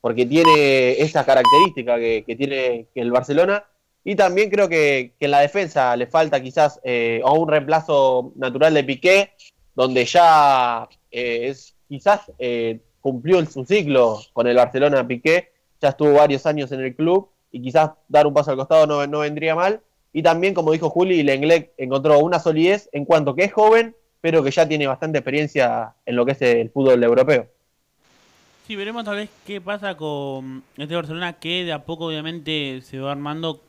porque 0.00 0.26
tiene 0.26 1.00
esa 1.00 1.24
característica 1.24 1.96
que, 1.96 2.24
que 2.26 2.36
tiene 2.36 2.86
el 2.94 3.10
Barcelona, 3.10 3.64
Y 4.04 4.16
también 4.16 4.50
creo 4.50 4.68
que, 4.68 5.14
en 5.18 5.30
la 5.30 5.40
defensa 5.40 5.96
le 5.96 6.06
falta 6.06 6.42
quizás 6.42 6.78
eh, 6.84 7.22
o 7.24 7.38
un 7.38 7.48
reemplazo 7.48 8.32
natural 8.36 8.74
de 8.74 8.84
Piqué, 8.84 9.32
donde 9.74 10.04
ya 10.04 10.86
eh, 11.10 11.48
es 11.48 11.74
quizás 11.88 12.30
eh, 12.38 12.80
cumplió 13.00 13.44
su 13.46 13.64
ciclo 13.64 14.20
con 14.32 14.46
el 14.46 14.56
Barcelona 14.56 15.06
Piqué, 15.06 15.52
ya 15.80 15.90
estuvo 15.90 16.12
varios 16.12 16.44
años 16.46 16.70
en 16.72 16.80
el 16.80 16.94
club 16.94 17.30
y 17.50 17.62
quizás 17.62 17.90
dar 18.08 18.26
un 18.26 18.34
paso 18.34 18.50
al 18.50 18.56
costado 18.56 18.86
no, 18.86 19.06
no 19.06 19.20
vendría 19.20 19.54
mal. 19.54 19.80
Y 20.12 20.22
también, 20.22 20.54
como 20.54 20.72
dijo 20.72 20.90
Juli, 20.90 21.22
Lenglet 21.22 21.72
encontró 21.76 22.18
una 22.20 22.38
solidez 22.38 22.88
en 22.92 23.04
cuanto 23.04 23.34
que 23.34 23.44
es 23.44 23.52
joven, 23.52 23.96
pero 24.20 24.44
que 24.44 24.50
ya 24.50 24.66
tiene 24.66 24.86
bastante 24.86 25.18
experiencia 25.18 25.94
en 26.06 26.16
lo 26.16 26.24
que 26.24 26.32
es 26.32 26.42
el 26.42 26.70
fútbol 26.70 27.02
europeo. 27.02 27.48
Sí, 28.66 28.76
veremos 28.76 29.04
tal 29.04 29.16
vez 29.16 29.28
qué 29.46 29.60
pasa 29.60 29.96
con 29.96 30.62
este 30.78 30.94
Barcelona 30.94 31.34
que 31.34 31.64
de 31.64 31.72
a 31.72 31.84
poco 31.84 32.06
obviamente 32.06 32.80
se 32.82 32.98
va 32.98 33.12
armando, 33.12 33.60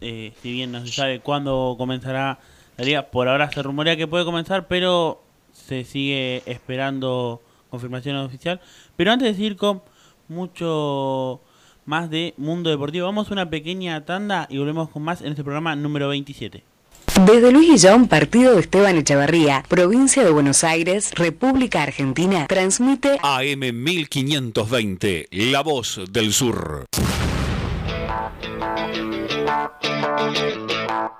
eh, 0.00 0.32
si 0.42 0.52
bien 0.52 0.72
no 0.72 0.84
se 0.84 0.92
sabe 0.92 1.20
cuándo 1.20 1.74
comenzará 1.78 2.38
la 2.76 2.84
liga, 2.84 3.10
por 3.10 3.28
ahora 3.28 3.50
se 3.50 3.62
rumorea 3.62 3.96
que 3.96 4.06
puede 4.06 4.24
comenzar, 4.24 4.68
pero 4.68 5.22
se 5.52 5.84
sigue 5.84 6.42
esperando 6.46 7.42
confirmación 7.68 8.16
oficial. 8.16 8.60
Pero 8.96 9.12
antes 9.12 9.28
de 9.28 9.34
seguir 9.34 9.56
con 9.56 9.82
mucho 10.28 11.40
más 11.84 12.10
de 12.10 12.34
Mundo 12.36 12.70
Deportivo, 12.70 13.06
vamos 13.06 13.30
a 13.30 13.32
una 13.32 13.50
pequeña 13.50 14.04
tanda 14.04 14.46
y 14.50 14.58
volvemos 14.58 14.88
con 14.90 15.02
más 15.02 15.20
en 15.22 15.28
este 15.28 15.42
programa 15.42 15.76
número 15.76 16.08
27. 16.08 16.64
Desde 17.26 17.52
Luis 17.52 17.68
Guillón, 17.68 18.08
partido 18.08 18.54
de 18.54 18.60
Esteban 18.60 18.96
Echevarría, 18.96 19.62
provincia 19.68 20.24
de 20.24 20.30
Buenos 20.30 20.64
Aires, 20.64 21.12
República 21.14 21.82
Argentina, 21.82 22.46
transmite 22.46 23.18
AM 23.22 23.60
1520, 23.60 25.28
La 25.30 25.60
Voz 25.62 26.00
del 26.10 26.32
Sur. 26.32 26.86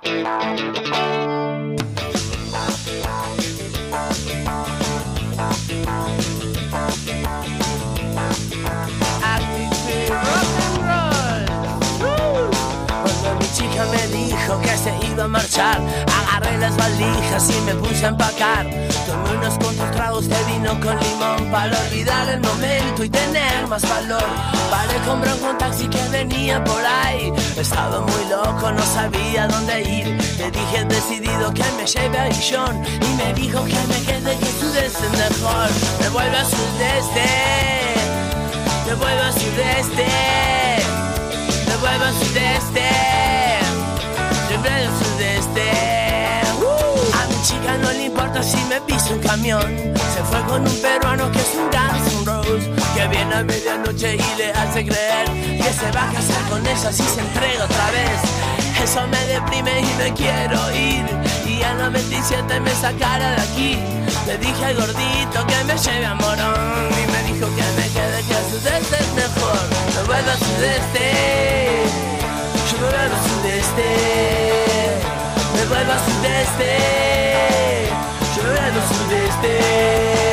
Thank 0.03 1.79
you. 1.79 1.80
A 15.19 15.27
marchar, 15.27 15.81
agarré 16.21 16.57
las 16.57 16.75
valijas 16.77 17.49
y 17.49 17.61
me 17.61 17.75
puse 17.75 18.05
a 18.05 18.09
empacar. 18.09 18.65
Tomé 19.05 19.37
unos 19.37 19.55
cuantos 19.57 19.91
tragos 19.91 20.29
de 20.29 20.35
vino 20.45 20.71
con 20.79 20.97
limón 20.99 21.51
para 21.51 21.77
olvidar 21.81 22.29
el 22.29 22.39
momento 22.39 23.03
y 23.03 23.09
tener 23.09 23.67
más 23.67 23.81
valor. 23.81 24.23
Paré, 24.69 24.97
compré 25.05 25.33
un 25.33 25.57
taxi 25.57 25.87
que 25.87 26.01
venía 26.09 26.63
por 26.63 26.81
ahí. 26.85 27.33
Estaba 27.57 27.99
muy 27.99 28.25
loco, 28.29 28.71
no 28.71 28.81
sabía 28.83 29.47
dónde 29.47 29.81
ir. 29.81 30.07
Le 30.37 30.51
dije 30.51 30.85
decidido 30.85 31.53
que 31.53 31.65
me 31.77 31.85
lleve 31.85 32.17
a 32.17 32.29
Guillón 32.29 32.81
y 33.01 33.13
me 33.15 33.33
dijo 33.33 33.63
que 33.65 33.81
me 33.91 33.99
quede 34.05 34.37
que 34.37 34.45
sudeste 34.45 35.09
mejor. 35.09 35.69
Me 35.99 36.09
vuelve 36.09 36.37
a 36.37 36.45
sudeste, 36.45 37.27
me 38.87 38.93
vuelve 38.95 39.21
a 39.21 39.31
sudeste. 39.33 40.07
Me 41.67 41.75
vuelvo 41.77 42.05
al 42.05 42.13
sudeste 42.13 43.10
importa 48.21 48.43
si 48.43 48.57
me 48.65 48.79
piso 48.81 49.13
un 49.13 49.19
camión. 49.19 49.61
Se 50.13 50.23
fue 50.29 50.39
con 50.47 50.61
un 50.61 50.81
peruano 50.81 51.31
que 51.31 51.39
es 51.39 51.55
un 51.55 51.69
Guns 51.71 52.13
N' 52.13 52.25
Roses 52.25 52.69
Que 52.95 53.07
viene 53.07 53.33
a 53.33 53.43
medianoche 53.43 54.15
y 54.15 54.37
le 54.37 54.51
hace 54.51 54.85
creer 54.85 55.25
Que 55.57 55.71
se 55.73 55.91
va 55.91 56.09
a 56.09 56.13
casar 56.13 56.43
con 56.49 56.65
ella 56.65 56.91
si 56.91 57.03
se 57.03 57.19
entrega 57.19 57.65
otra 57.65 57.91
vez. 57.91 58.19
Eso 58.83 59.07
me 59.07 59.25
deprime 59.25 59.81
y 59.81 59.93
me 59.95 60.13
quiero 60.13 60.59
ir 60.71 61.05
Y 61.47 61.63
al 61.63 61.77
97 61.79 62.59
me 62.59 62.71
sacara 62.71 63.31
de 63.31 63.41
aquí. 63.41 63.79
Le 64.27 64.37
dije 64.37 64.65
al 64.65 64.75
gordito 64.75 65.47
que 65.47 65.63
me 65.63 65.77
lleve 65.77 66.05
a 66.05 66.13
Morón 66.13 66.89
Y 66.91 67.11
me 67.11 67.33
dijo 67.33 67.47
que 67.55 67.65
me 67.77 67.87
quede 67.89 68.23
que 68.27 68.35
al 68.35 68.45
sudeste 68.51 68.97
es 68.99 69.13
mejor. 69.13 69.61
Me 69.95 70.03
vuelvo 70.03 70.29
al 70.29 70.37
sudeste 70.37 71.05
Yo 72.69 72.77
me 72.77 72.87
vuelvo 72.91 73.15
al 73.15 73.23
sudeste 73.29 73.87
Me 75.55 75.65
vuelvo 75.65 75.91
al 75.91 75.99
sudeste 75.99 77.21
Me 78.61 78.69
vuelvo 78.69 80.30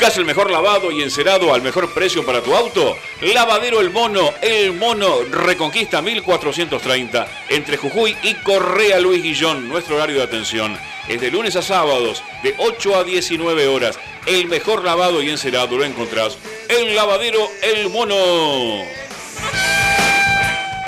¿Buscas 0.00 0.16
el 0.16 0.24
mejor 0.24 0.50
lavado 0.50 0.90
y 0.90 1.02
encerado 1.02 1.52
al 1.52 1.60
mejor 1.60 1.92
precio 1.92 2.24
para 2.24 2.40
tu 2.40 2.54
auto? 2.54 2.96
Lavadero 3.20 3.82
El 3.82 3.90
Mono, 3.90 4.32
El 4.40 4.72
Mono 4.72 5.24
Reconquista 5.30 6.00
1430, 6.00 7.28
entre 7.50 7.76
Jujuy 7.76 8.16
y 8.22 8.32
Correa 8.36 8.98
Luis 8.98 9.22
Guillón. 9.22 9.68
Nuestro 9.68 9.96
horario 9.96 10.16
de 10.16 10.22
atención 10.22 10.74
es 11.06 11.20
de 11.20 11.30
lunes 11.30 11.54
a 11.56 11.60
sábados, 11.60 12.24
de 12.42 12.54
8 12.56 12.96
a 12.96 13.04
19 13.04 13.68
horas. 13.68 13.98
El 14.24 14.46
mejor 14.46 14.82
lavado 14.84 15.20
y 15.20 15.28
encerado 15.28 15.76
lo 15.76 15.84
encontrás 15.84 16.38
en 16.70 16.96
Lavadero 16.96 17.46
El 17.60 17.90
Mono. 17.90 18.82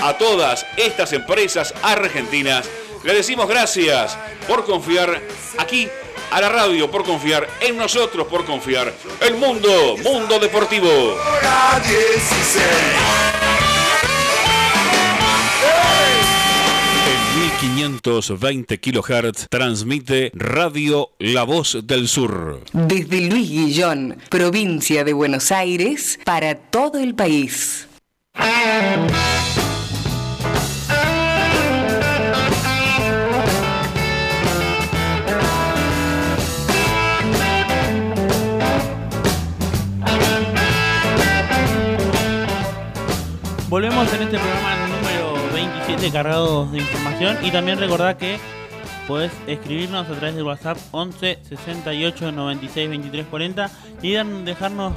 A 0.01 0.17
todas 0.17 0.65
estas 0.79 1.13
empresas 1.13 1.75
argentinas 1.83 2.67
le 3.05 3.13
decimos 3.13 3.47
gracias 3.47 4.17
por 4.49 4.65
confiar 4.65 5.21
aquí 5.59 5.91
a 6.33 6.41
la 6.41 6.49
radio 6.49 6.91
por 6.91 7.05
confiar, 7.05 7.47
en 7.61 7.76
nosotros 7.76 8.26
por 8.26 8.45
confiar. 8.47 8.95
El 9.20 9.37
mundo, 9.37 9.97
mundo 10.03 10.39
deportivo. 10.39 10.89
En 17.07 17.41
1520 17.41 18.80
kHz 18.80 19.47
transmite 19.51 20.33
Radio 20.35 21.11
La 21.18 21.43
Voz 21.43 21.78
del 21.85 22.09
Sur. 22.09 22.64
Desde 22.72 23.20
Luis 23.20 23.51
Guillón, 23.51 24.16
provincia 24.30 25.05
de 25.05 25.12
Buenos 25.12 25.53
Aires, 25.53 26.18
para 26.24 26.55
todo 26.55 26.99
el 26.99 27.14
país. 27.14 27.89
Volvemos 43.73 44.12
en 44.12 44.25
este 44.25 44.39
programa 44.39 44.87
número 44.87 45.33
27 45.55 46.12
cargados 46.12 46.70
de 46.73 46.81
información 46.81 47.39
y 47.43 47.51
también 47.51 47.79
recordad 47.79 48.18
que 48.18 48.39
podés 49.09 49.33
escribirnos 49.47 50.07
a 50.11 50.12
través 50.12 50.35
del 50.35 50.45
WhatsApp 50.45 50.77
11 50.91 51.39
68 51.49 52.33
96 52.33 52.91
23 52.91 53.27
40 53.29 53.70
y 54.03 54.12
dejarnos 54.45 54.93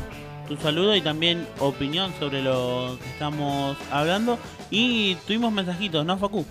tu 0.49 0.57
saludo 0.57 0.93
y 0.93 0.99
también 0.99 1.47
opinión 1.61 2.11
sobre 2.19 2.41
lo 2.41 2.97
que 3.01 3.09
estamos 3.11 3.77
hablando 3.91 4.37
y 4.69 5.15
tuvimos 5.25 5.53
mensajitos, 5.53 6.05
¿no 6.05 6.17
Facu? 6.17 6.43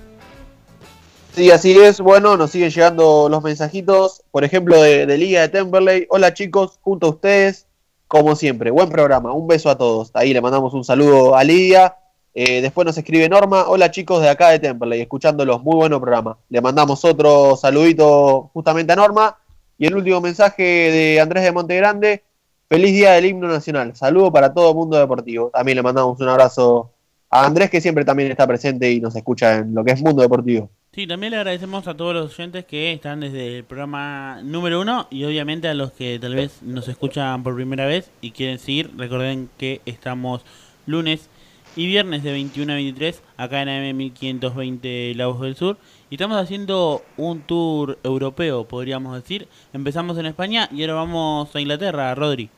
Sí, 1.35 1.51
así 1.51 1.79
es. 1.79 2.01
Bueno, 2.01 2.39
nos 2.39 2.53
siguen 2.53 2.71
llegando 2.71 3.29
los 3.29 3.43
mensajitos, 3.43 4.23
por 4.31 4.45
ejemplo, 4.45 4.81
de, 4.81 5.05
de 5.05 5.19
Liga 5.19 5.43
de 5.43 5.51
Temperley. 5.51 6.07
Hola 6.09 6.33
chicos, 6.33 6.79
junto 6.81 7.09
a 7.09 7.11
ustedes, 7.11 7.67
como 8.09 8.35
siempre. 8.35 8.71
Buen 8.71 8.89
programa, 8.89 9.35
un 9.35 9.47
beso 9.47 9.69
a 9.69 9.77
todos. 9.77 10.11
Ahí 10.15 10.33
le 10.33 10.41
mandamos 10.41 10.73
un 10.73 10.85
saludo 10.85 11.37
a 11.37 11.45
Lidia 11.45 11.99
eh, 12.35 12.61
después 12.61 12.85
nos 12.85 12.99
escribe 12.99 13.29
Norma, 13.29 13.69
hola 13.69 13.93
chicos 13.93 14.21
de 14.21 14.29
acá 14.29 14.51
de 14.51 14.59
Temperley, 14.59 15.01
escuchándolos, 15.01 15.63
muy 15.63 15.77
bueno 15.77 16.01
programa. 16.01 16.37
Le 16.49 16.61
mandamos 16.61 17.05
otro 17.05 17.57
saludito 17.57 18.51
justamente 18.53 18.93
a 18.93 18.97
Norma. 18.97 19.39
Y 19.79 19.87
el 19.87 19.97
último 19.97 20.21
mensaje 20.21 20.63
de 20.63 21.21
Andrés 21.21 21.45
de 21.45 21.53
Montegrande, 21.53 22.23
feliz 22.69 22.93
día 22.93 23.13
del 23.13 23.27
himno 23.27 23.49
nacional. 23.49 23.95
Saludo 23.95 24.33
para 24.33 24.53
todo 24.53 24.75
mundo 24.75 24.99
deportivo. 24.99 25.51
También 25.53 25.77
le 25.77 25.83
mandamos 25.83 26.21
un 26.21 26.29
abrazo 26.29 26.91
a 27.31 27.47
Andrés 27.47 27.71
que 27.71 27.81
siempre 27.81 28.05
también 28.05 28.31
está 28.31 28.47
presente 28.47 28.91
y 28.91 29.01
nos 29.01 29.15
escucha 29.17 29.57
en 29.57 29.75
lo 29.75 29.85
que 29.85 29.93
es 29.93 30.01
Mundo 30.01 30.23
Deportivo. 30.23 30.71
Sí, 30.93 31.09
también 31.09 31.33
le 31.33 31.39
agradecemos 31.39 31.89
a 31.89 31.97
todos 31.97 32.15
los 32.15 32.33
oyentes 32.33 32.65
que 32.65 32.93
están 32.93 33.19
desde 33.19 33.59
el 33.59 33.65
programa 33.65 34.41
número 34.45 34.81
uno 34.81 35.09
y 35.11 35.25
obviamente 35.25 35.67
a 35.67 35.75
los 35.75 35.91
que 35.91 36.21
tal 36.21 36.37
vez 36.37 36.63
nos 36.63 36.87
escuchan 36.87 37.43
por 37.43 37.57
primera 37.57 37.87
vez 37.87 38.11
y 38.21 38.31
quieren 38.31 38.61
seguir. 38.61 38.93
Recuerden 38.97 39.51
que 39.59 39.81
estamos 39.85 40.43
lunes 40.87 41.29
y 41.77 41.87
viernes 41.87 42.23
de 42.23 42.33
21 42.33 42.73
a 42.73 42.77
23 42.77 43.23
acá 43.37 43.63
en 43.63 43.69
AM 43.69 43.97
1520 43.97 45.15
Lagos 45.17 45.41
del 45.41 45.57
Sur. 45.57 45.77
Y 46.11 46.15
estamos 46.15 46.37
haciendo 46.37 47.03
un 47.17 47.41
tour 47.43 47.99
europeo, 48.05 48.65
podríamos 48.65 49.15
decir. 49.17 49.49
Empezamos 49.73 50.17
en 50.19 50.27
España 50.27 50.69
y 50.71 50.83
ahora 50.83 50.95
vamos 50.95 51.55
a 51.55 51.61
Inglaterra, 51.61 52.15
Rodri. 52.15 52.51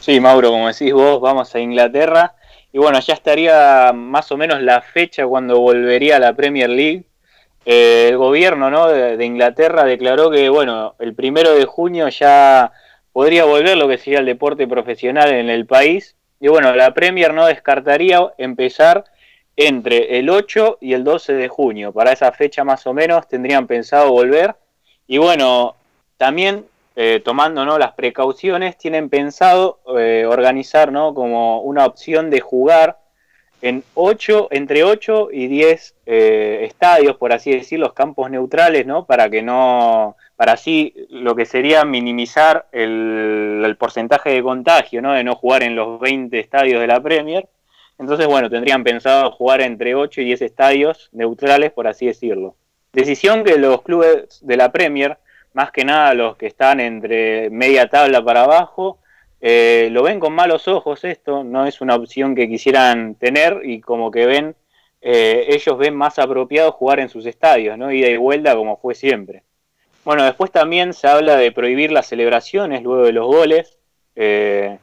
Sí, 0.00 0.18
Mauro, 0.18 0.50
como 0.50 0.68
decís 0.68 0.92
vos, 0.92 1.20
vamos 1.20 1.54
a 1.54 1.60
Inglaterra. 1.60 2.34
Y 2.72 2.78
bueno, 2.78 2.98
ya 3.00 3.14
estaría 3.14 3.92
más 3.92 4.32
o 4.32 4.36
menos 4.36 4.62
la 4.62 4.80
fecha 4.80 5.26
cuando 5.26 5.60
volvería 5.60 6.16
a 6.16 6.20
la 6.20 6.32
Premier 6.34 6.70
League. 6.70 7.04
Eh, 7.66 8.08
el 8.08 8.16
gobierno 8.16 8.70
¿no? 8.70 8.88
de, 8.88 9.16
de 9.16 9.24
Inglaterra 9.24 9.84
declaró 9.84 10.30
que, 10.30 10.48
bueno, 10.48 10.94
el 10.98 11.14
primero 11.14 11.54
de 11.54 11.66
junio 11.66 12.08
ya 12.08 12.72
podría 13.12 13.44
volver 13.44 13.76
lo 13.76 13.86
que 13.86 13.98
sería 13.98 14.20
el 14.20 14.26
deporte 14.26 14.66
profesional 14.66 15.32
en 15.32 15.50
el 15.50 15.66
país 15.66 16.16
y 16.40 16.48
bueno, 16.48 16.74
la 16.74 16.94
Premier 16.94 17.34
no 17.34 17.46
descartaría 17.46 18.32
empezar 18.38 19.04
entre 19.56 20.18
el 20.18 20.30
8 20.30 20.78
y 20.80 20.94
el 20.94 21.04
12 21.04 21.34
de 21.34 21.48
junio. 21.48 21.92
Para 21.92 22.12
esa 22.12 22.32
fecha 22.32 22.64
más 22.64 22.86
o 22.86 22.94
menos 22.94 23.28
tendrían 23.28 23.66
pensado 23.66 24.10
volver. 24.10 24.56
Y 25.06 25.18
bueno, 25.18 25.74
también 26.16 26.64
eh, 26.96 27.20
tomando 27.22 27.64
¿no? 27.66 27.78
las 27.78 27.92
precauciones, 27.92 28.78
tienen 28.78 29.10
pensado 29.10 29.80
eh, 29.98 30.24
organizar 30.26 30.90
¿no? 30.90 31.12
como 31.12 31.60
una 31.60 31.84
opción 31.84 32.30
de 32.30 32.40
jugar 32.40 32.98
en 33.62 33.84
8, 33.94 34.48
entre 34.50 34.84
8 34.84 35.28
y 35.32 35.46
10 35.46 35.94
eh, 36.06 36.60
estadios, 36.62 37.16
por 37.16 37.34
así 37.34 37.52
decir, 37.52 37.78
los 37.78 37.92
campos 37.92 38.30
neutrales, 38.30 38.86
¿no? 38.86 39.04
Para 39.04 39.28
que 39.28 39.42
no, 39.42 40.16
para 40.40 40.54
así 40.54 40.94
lo 41.10 41.36
que 41.36 41.44
sería 41.44 41.84
minimizar 41.84 42.66
el, 42.72 43.76
porcentaje 43.78 44.30
de 44.30 44.42
contagio, 44.42 45.02
¿no? 45.02 45.12
De 45.12 45.22
no 45.22 45.34
jugar 45.34 45.62
en 45.62 45.76
los 45.76 46.00
20 46.00 46.38
estadios 46.38 46.80
de 46.80 46.86
la 46.86 46.98
Premier. 47.02 47.46
Entonces, 47.98 48.26
bueno, 48.26 48.48
tendrían 48.48 48.82
pensado 48.82 49.32
jugar 49.32 49.60
entre 49.60 49.94
8 49.94 50.22
y 50.22 50.24
10 50.24 50.40
estadios 50.40 51.10
neutrales, 51.12 51.72
por 51.72 51.86
así 51.86 52.06
decirlo. 52.06 52.56
Decisión 52.90 53.44
que 53.44 53.58
los 53.58 53.82
clubes 53.82 54.38
de 54.40 54.56
la 54.56 54.72
Premier, 54.72 55.18
más 55.52 55.72
que 55.72 55.84
nada 55.84 56.14
los 56.14 56.38
que 56.38 56.46
están 56.46 56.80
entre 56.80 57.50
media 57.50 57.90
tabla 57.90 58.24
para 58.24 58.44
abajo, 58.44 58.98
eh, 59.42 59.90
lo 59.92 60.02
ven 60.02 60.20
con 60.20 60.32
malos 60.32 60.68
ojos 60.68 61.04
esto, 61.04 61.44
no 61.44 61.66
es 61.66 61.82
una 61.82 61.96
opción 61.96 62.34
que 62.34 62.48
quisieran 62.48 63.14
tener 63.14 63.60
y 63.62 63.82
como 63.82 64.10
que 64.10 64.24
ven, 64.24 64.56
eh, 65.02 65.48
ellos 65.48 65.76
ven 65.76 65.94
más 65.94 66.18
apropiado 66.18 66.72
jugar 66.72 66.98
en 66.98 67.10
sus 67.10 67.26
estadios, 67.26 67.76
¿no? 67.76 67.92
Ida 67.92 68.08
y 68.08 68.16
vuelta 68.16 68.56
como 68.56 68.78
fue 68.78 68.94
siempre. 68.94 69.42
Bueno, 70.04 70.24
después 70.24 70.50
también 70.50 70.92
se 70.92 71.06
habla 71.06 71.36
de 71.36 71.52
prohibir 71.52 71.92
las 71.92 72.06
celebraciones 72.06 72.82
luego 72.82 73.04
de 73.04 73.12
los 73.12 73.26
goles, 73.26 73.78
eh, 74.16 74.78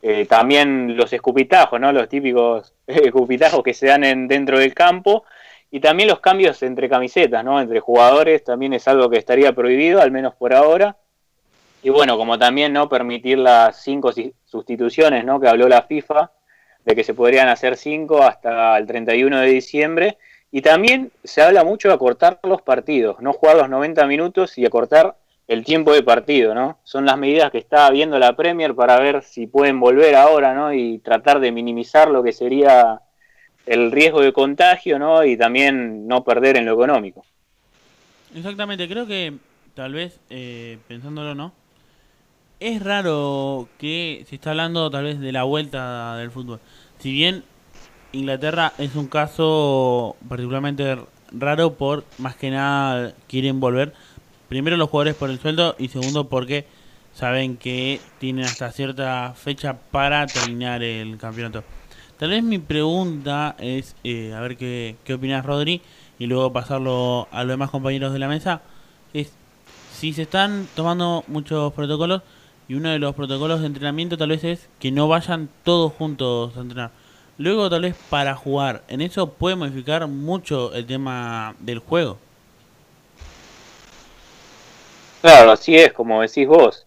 eh 0.00 0.26
también 0.26 0.96
los 0.96 1.12
escupitajos, 1.12 1.78
¿no? 1.78 1.92
Los 1.92 2.08
típicos 2.08 2.74
escupitajos 2.86 3.62
que 3.62 3.74
se 3.74 3.86
dan 3.86 4.04
en, 4.04 4.28
dentro 4.28 4.58
del 4.58 4.74
campo 4.74 5.24
y 5.70 5.80
también 5.80 6.08
los 6.08 6.20
cambios 6.20 6.62
entre 6.62 6.88
camisetas, 6.88 7.44
¿no? 7.44 7.60
Entre 7.60 7.80
jugadores 7.80 8.44
también 8.44 8.72
es 8.72 8.86
algo 8.88 9.08
que 9.10 9.18
estaría 9.18 9.52
prohibido, 9.52 10.00
al 10.00 10.10
menos 10.10 10.34
por 10.34 10.52
ahora. 10.54 10.96
Y 11.82 11.90
bueno, 11.90 12.16
como 12.16 12.38
también 12.38 12.72
no 12.72 12.88
permitir 12.88 13.38
las 13.38 13.82
cinco 13.82 14.12
sustituciones 14.44 15.24
¿no? 15.24 15.40
que 15.40 15.48
habló 15.48 15.68
la 15.68 15.82
FIFA, 15.82 16.30
de 16.84 16.94
que 16.94 17.04
se 17.04 17.14
podrían 17.14 17.48
hacer 17.48 17.76
cinco 17.76 18.22
hasta 18.22 18.76
el 18.78 18.86
31 18.86 19.40
de 19.40 19.46
diciembre, 19.46 20.18
Y 20.54 20.60
también 20.60 21.10
se 21.24 21.40
habla 21.40 21.64
mucho 21.64 21.88
de 21.88 21.94
acortar 21.94 22.38
los 22.42 22.60
partidos, 22.60 23.20
no 23.20 23.32
jugar 23.32 23.56
los 23.56 23.70
90 23.70 24.06
minutos 24.06 24.58
y 24.58 24.66
acortar 24.66 25.16
el 25.48 25.64
tiempo 25.64 25.94
de 25.94 26.02
partido, 26.02 26.54
¿no? 26.54 26.78
Son 26.84 27.06
las 27.06 27.16
medidas 27.16 27.50
que 27.50 27.58
está 27.58 27.90
viendo 27.90 28.18
la 28.18 28.36
Premier 28.36 28.74
para 28.74 29.00
ver 29.00 29.22
si 29.22 29.46
pueden 29.46 29.80
volver 29.80 30.14
ahora, 30.14 30.54
¿no? 30.54 30.74
Y 30.74 30.98
tratar 30.98 31.40
de 31.40 31.52
minimizar 31.52 32.10
lo 32.10 32.22
que 32.22 32.32
sería 32.32 33.00
el 33.64 33.90
riesgo 33.90 34.20
de 34.20 34.34
contagio, 34.34 34.98
¿no? 34.98 35.24
Y 35.24 35.38
también 35.38 36.06
no 36.06 36.22
perder 36.22 36.58
en 36.58 36.66
lo 36.66 36.74
económico. 36.74 37.24
Exactamente, 38.34 38.86
creo 38.88 39.06
que 39.06 39.32
tal 39.74 39.94
vez, 39.94 40.20
eh, 40.28 40.78
pensándolo, 40.86 41.34
¿no? 41.34 41.52
Es 42.60 42.82
raro 42.82 43.68
que 43.78 44.24
se 44.28 44.34
está 44.34 44.50
hablando 44.50 44.90
tal 44.90 45.04
vez 45.04 45.18
de 45.18 45.32
la 45.32 45.44
vuelta 45.44 46.16
del 46.16 46.30
fútbol. 46.30 46.60
Si 46.98 47.10
bien 47.10 47.42
Inglaterra 48.12 48.74
es 48.78 48.94
un 48.94 49.06
caso 49.06 50.16
particularmente 50.28 50.98
raro 51.32 51.74
por 51.74 52.04
más 52.18 52.36
que 52.36 52.50
nada 52.50 53.14
quieren 53.26 53.58
volver. 53.58 53.94
Primero 54.48 54.76
los 54.76 54.90
jugadores 54.90 55.14
por 55.14 55.30
el 55.30 55.40
sueldo 55.40 55.74
y 55.78 55.88
segundo 55.88 56.28
porque 56.28 56.66
saben 57.14 57.56
que 57.56 58.00
tienen 58.18 58.44
hasta 58.44 58.70
cierta 58.70 59.32
fecha 59.34 59.78
para 59.90 60.26
terminar 60.26 60.82
el 60.82 61.16
campeonato. 61.16 61.64
Tal 62.18 62.30
vez 62.30 62.42
mi 62.42 62.58
pregunta 62.58 63.56
es, 63.58 63.96
eh, 64.04 64.32
a 64.34 64.40
ver 64.40 64.56
qué, 64.56 64.96
qué 65.04 65.14
opinas 65.14 65.44
Rodri, 65.44 65.82
y 66.18 66.26
luego 66.26 66.52
pasarlo 66.52 67.26
a 67.32 67.42
los 67.42 67.48
demás 67.48 67.70
compañeros 67.70 68.12
de 68.12 68.18
la 68.18 68.28
mesa, 68.28 68.62
es 69.12 69.32
si 69.92 70.12
se 70.12 70.22
están 70.22 70.68
tomando 70.76 71.24
muchos 71.26 71.72
protocolos 71.72 72.22
y 72.68 72.74
uno 72.74 72.90
de 72.90 72.98
los 72.98 73.14
protocolos 73.14 73.60
de 73.60 73.66
entrenamiento 73.66 74.16
tal 74.16 74.28
vez 74.28 74.44
es 74.44 74.68
que 74.78 74.92
no 74.92 75.08
vayan 75.08 75.48
todos 75.64 75.92
juntos 75.92 76.56
a 76.56 76.60
entrenar. 76.60 77.01
Luego 77.38 77.70
tal 77.70 77.82
vez 77.82 77.96
para 78.10 78.34
jugar, 78.34 78.82
en 78.88 79.00
eso 79.00 79.32
puede 79.32 79.56
modificar 79.56 80.06
mucho 80.06 80.72
el 80.74 80.86
tema 80.86 81.54
del 81.60 81.78
juego. 81.78 82.18
Claro, 85.22 85.52
así 85.52 85.76
es, 85.76 85.92
como 85.92 86.20
decís 86.20 86.46
vos. 86.46 86.86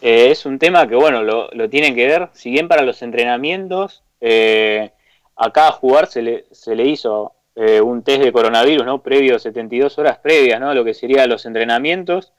Eh, 0.00 0.30
es 0.30 0.46
un 0.46 0.58
tema 0.58 0.88
que, 0.88 0.96
bueno, 0.96 1.22
lo, 1.22 1.70
tienen 1.70 1.94
que 1.94 2.06
ver, 2.06 2.28
si 2.32 2.50
bien 2.50 2.68
para 2.68 2.82
los 2.82 3.02
entrenamientos, 3.02 4.02
eh, 4.20 4.90
a 5.36 5.52
cada 5.52 5.72
jugar 5.72 6.06
se 6.06 6.22
le, 6.22 6.44
se 6.50 6.74
le 6.74 6.84
hizo 6.84 7.32
eh, 7.54 7.80
un 7.80 8.02
test 8.02 8.22
de 8.22 8.32
coronavirus, 8.32 8.84
¿no? 8.84 9.02
Previo, 9.02 9.38
72 9.38 9.98
horas 9.98 10.18
previas, 10.18 10.60
¿no? 10.60 10.74
Lo 10.74 10.84
que 10.84 10.94
serían 10.94 11.28
los 11.28 11.46
entrenamientos. 11.46 12.32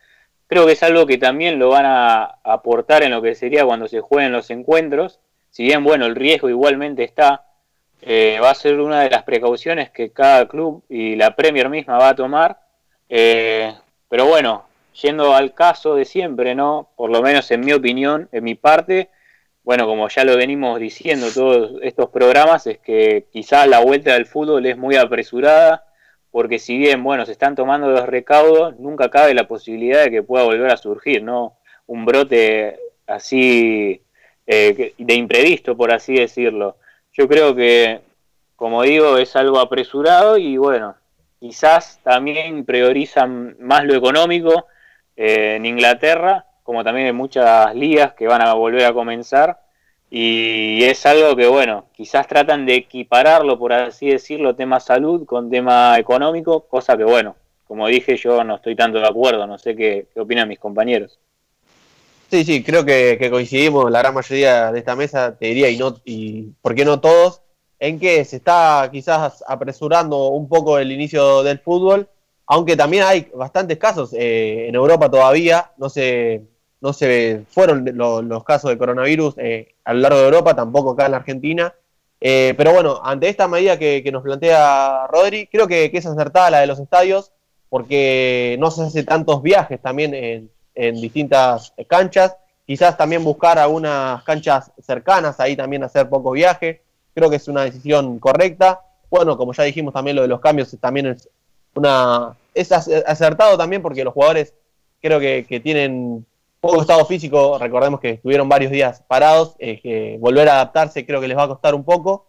Creo 0.47 0.65
que 0.65 0.73
es 0.73 0.83
algo 0.83 1.05
que 1.05 1.17
también 1.17 1.59
lo 1.59 1.69
van 1.69 1.85
a 1.85 2.39
aportar 2.43 3.03
en 3.03 3.11
lo 3.11 3.21
que 3.21 3.35
sería 3.35 3.65
cuando 3.65 3.87
se 3.87 4.01
jueguen 4.01 4.31
los 4.31 4.49
encuentros. 4.49 5.19
Si 5.57 5.63
bien, 5.63 5.83
bueno, 5.83 6.05
el 6.05 6.15
riesgo 6.15 6.49
igualmente 6.49 7.03
está, 7.03 7.47
eh, 8.03 8.37
va 8.39 8.51
a 8.51 8.53
ser 8.53 8.79
una 8.79 9.01
de 9.01 9.09
las 9.09 9.23
precauciones 9.23 9.89
que 9.89 10.11
cada 10.11 10.47
club 10.47 10.83
y 10.87 11.15
la 11.15 11.35
Premier 11.35 11.67
misma 11.67 11.97
va 11.97 12.09
a 12.09 12.15
tomar. 12.15 12.59
Eh, 13.09 13.73
pero 14.07 14.27
bueno, 14.27 14.67
yendo 15.01 15.33
al 15.33 15.55
caso 15.55 15.95
de 15.95 16.05
siempre, 16.05 16.53
¿no? 16.53 16.89
Por 16.95 17.09
lo 17.09 17.23
menos 17.23 17.49
en 17.49 17.61
mi 17.61 17.73
opinión, 17.73 18.29
en 18.31 18.43
mi 18.43 18.53
parte, 18.53 19.09
bueno, 19.63 19.87
como 19.87 20.07
ya 20.09 20.23
lo 20.25 20.37
venimos 20.37 20.79
diciendo 20.79 21.25
todos 21.33 21.81
estos 21.81 22.11
programas, 22.11 22.67
es 22.67 22.77
que 22.77 23.25
quizás 23.31 23.67
la 23.67 23.79
vuelta 23.79 24.13
del 24.13 24.27
fútbol 24.27 24.63
es 24.67 24.77
muy 24.77 24.95
apresurada, 24.95 25.87
porque 26.29 26.59
si 26.59 26.77
bien, 26.77 27.03
bueno, 27.03 27.25
se 27.25 27.31
están 27.31 27.55
tomando 27.55 27.89
los 27.89 28.05
recaudos, 28.05 28.77
nunca 28.79 29.09
cabe 29.09 29.33
la 29.33 29.47
posibilidad 29.47 30.03
de 30.03 30.11
que 30.11 30.21
pueda 30.21 30.43
volver 30.43 30.71
a 30.71 30.77
surgir, 30.77 31.23
¿no? 31.23 31.57
Un 31.87 32.05
brote 32.05 32.79
así 33.07 34.03
eh, 34.47 34.93
de 34.97 35.13
imprevisto, 35.13 35.77
por 35.77 35.91
así 35.91 36.15
decirlo. 36.15 36.77
Yo 37.13 37.27
creo 37.27 37.55
que, 37.55 38.01
como 38.55 38.81
digo, 38.83 39.17
es 39.17 39.35
algo 39.35 39.59
apresurado 39.59 40.37
y 40.37 40.57
bueno, 40.57 40.95
quizás 41.39 41.99
también 42.03 42.65
priorizan 42.65 43.55
más 43.59 43.85
lo 43.85 43.93
económico 43.93 44.65
eh, 45.15 45.55
en 45.57 45.65
Inglaterra 45.65 46.47
como 46.67 46.83
también 46.83 47.07
en 47.07 47.15
muchas 47.15 47.73
ligas 47.75 48.11
que 48.11 48.27
van 48.27 48.41
a 48.41 48.53
volver 48.53 48.83
a 48.83 48.91
comenzar. 48.91 49.57
Y 50.09 50.83
es 50.83 51.05
algo 51.05 51.33
que, 51.33 51.47
bueno, 51.47 51.85
quizás 51.93 52.27
tratan 52.27 52.65
de 52.65 52.75
equipararlo, 52.75 53.57
por 53.57 53.71
así 53.71 54.09
decirlo, 54.09 54.53
tema 54.53 54.81
salud 54.81 55.25
con 55.25 55.49
tema 55.49 55.97
económico, 55.97 56.67
cosa 56.67 56.97
que, 56.97 57.05
bueno, 57.05 57.37
como 57.65 57.87
dije, 57.87 58.17
yo 58.17 58.43
no 58.43 58.55
estoy 58.55 58.75
tanto 58.75 58.99
de 58.99 59.07
acuerdo, 59.07 59.47
no 59.47 59.57
sé 59.57 59.77
qué, 59.77 60.07
qué 60.13 60.19
opinan 60.19 60.49
mis 60.49 60.59
compañeros. 60.59 61.17
Sí, 62.29 62.43
sí, 62.43 62.61
creo 62.61 62.83
que, 62.83 63.29
coincidimos 63.31 63.89
la 63.89 63.99
gran 63.99 64.13
mayoría 64.13 64.71
de 64.73 64.79
esta 64.79 64.95
mesa, 64.97 65.37
te 65.37 65.47
diría, 65.47 65.69
y, 65.69 65.77
no, 65.77 65.95
y 66.03 66.43
por 66.61 66.75
qué 66.75 66.83
no 66.83 66.99
todos, 66.99 67.41
en 67.79 67.99
que 67.99 68.25
se 68.25 68.35
está 68.37 68.89
quizás 68.91 69.43
apresurando 69.47 70.27
un 70.27 70.49
poco 70.49 70.77
el 70.77 70.91
inicio 70.91 71.41
del 71.43 71.59
fútbol, 71.59 72.09
aunque 72.45 72.75
también 72.75 73.03
hay 73.03 73.31
bastantes 73.33 73.77
casos 73.77 74.11
eh, 74.13 74.67
en 74.67 74.75
Europa 74.75 75.09
todavía, 75.09 75.71
no 75.77 75.89
se, 75.89 76.43
no 76.81 76.91
se 76.91 77.43
fueron 77.49 77.85
lo, 77.93 78.21
los 78.21 78.43
casos 78.43 78.71
de 78.71 78.77
coronavirus 78.77 79.35
eh, 79.37 79.75
a 79.85 79.93
lo 79.93 80.01
largo 80.01 80.19
de 80.19 80.25
Europa, 80.25 80.55
tampoco 80.55 80.91
acá 80.91 81.05
en 81.05 81.11
la 81.11 81.17
Argentina. 81.17 81.73
Eh, 82.19 82.55
pero 82.57 82.73
bueno, 82.73 82.99
ante 83.03 83.29
esta 83.29 83.47
medida 83.47 83.79
que, 83.79 84.03
que 84.03 84.11
nos 84.11 84.23
plantea 84.23 85.07
Rodri, 85.07 85.47
creo 85.47 85.67
que, 85.67 85.91
que, 85.91 85.97
es 85.99 86.05
acertada 86.05 86.51
la 86.51 86.59
de 86.61 86.67
los 86.67 86.79
estadios, 86.79 87.31
porque 87.69 88.57
no 88.59 88.71
se 88.71 88.83
hace 88.83 89.03
tantos 89.03 89.41
viajes 89.41 89.81
también 89.81 90.13
en, 90.13 90.49
en 90.77 91.01
distintas 91.01 91.73
canchas. 91.87 92.37
Quizás 92.65 92.97
también 92.97 93.23
buscar 93.23 93.57
algunas 93.57 94.23
canchas 94.23 94.71
cercanas, 94.81 95.39
ahí 95.39 95.55
también 95.55 95.83
hacer 95.83 96.07
poco 96.07 96.31
viaje. 96.31 96.81
Creo 97.13 97.29
que 97.29 97.37
es 97.37 97.47
una 97.47 97.63
decisión 97.63 98.19
correcta. 98.19 98.81
Bueno, 99.09 99.37
como 99.37 99.53
ya 99.53 99.63
dijimos 99.63 99.93
también 99.93 100.15
lo 100.15 100.21
de 100.21 100.27
los 100.27 100.39
cambios 100.39 100.75
también 100.79 101.07
es 101.07 101.29
una 101.73 102.35
es 102.53 102.71
acertado 102.71 103.57
también 103.57 103.81
porque 103.81 104.03
los 104.03 104.13
jugadores 104.13 104.53
creo 105.01 105.19
que, 105.19 105.45
que 105.47 105.59
tienen 105.59 106.25
poco 106.59 106.81
estado 106.81 107.05
físico, 107.05 107.57
recordemos 107.59 107.99
que 107.99 108.11
estuvieron 108.11 108.49
varios 108.49 108.71
días 108.71 109.03
parados, 109.07 109.55
eh, 109.59 109.79
que 109.79 110.17
volver 110.19 110.49
a 110.49 110.55
adaptarse 110.55 111.05
creo 111.05 111.21
que 111.21 111.27
les 111.27 111.37
va 111.37 111.43
a 111.43 111.47
costar 111.47 111.75
un 111.75 111.83
poco. 111.83 112.25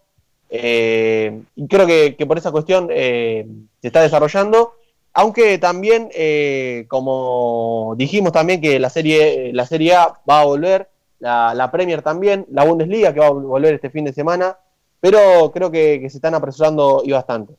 Eh, 0.51 1.41
y 1.55 1.67
creo 1.67 1.85
que, 1.85 2.15
que, 2.15 2.25
por 2.25 2.37
esa 2.37 2.51
cuestión 2.51 2.87
eh, 2.91 3.45
se 3.81 3.87
está 3.87 4.01
desarrollando, 4.01 4.75
aunque 5.13 5.57
también, 5.57 6.09
eh, 6.13 6.85
como 6.87 7.95
dijimos 7.97 8.31
también 8.31 8.61
que 8.61 8.79
la 8.79 8.89
serie, 8.89 9.51
la 9.53 9.65
serie 9.65 9.95
A 9.95 10.13
va 10.29 10.41
a 10.41 10.45
volver, 10.45 10.89
la, 11.19 11.53
la, 11.53 11.71
Premier 11.71 12.01
también, 12.01 12.45
la 12.51 12.63
Bundesliga 12.63 13.13
que 13.13 13.19
va 13.19 13.27
a 13.27 13.31
volver 13.31 13.73
este 13.73 13.89
fin 13.89 14.05
de 14.05 14.13
semana, 14.13 14.57
pero 15.01 15.51
creo 15.53 15.71
que, 15.71 15.99
se 16.09 16.17
están 16.17 16.35
apresurando 16.35 17.01
y 17.05 17.11
bastante. 17.11 17.55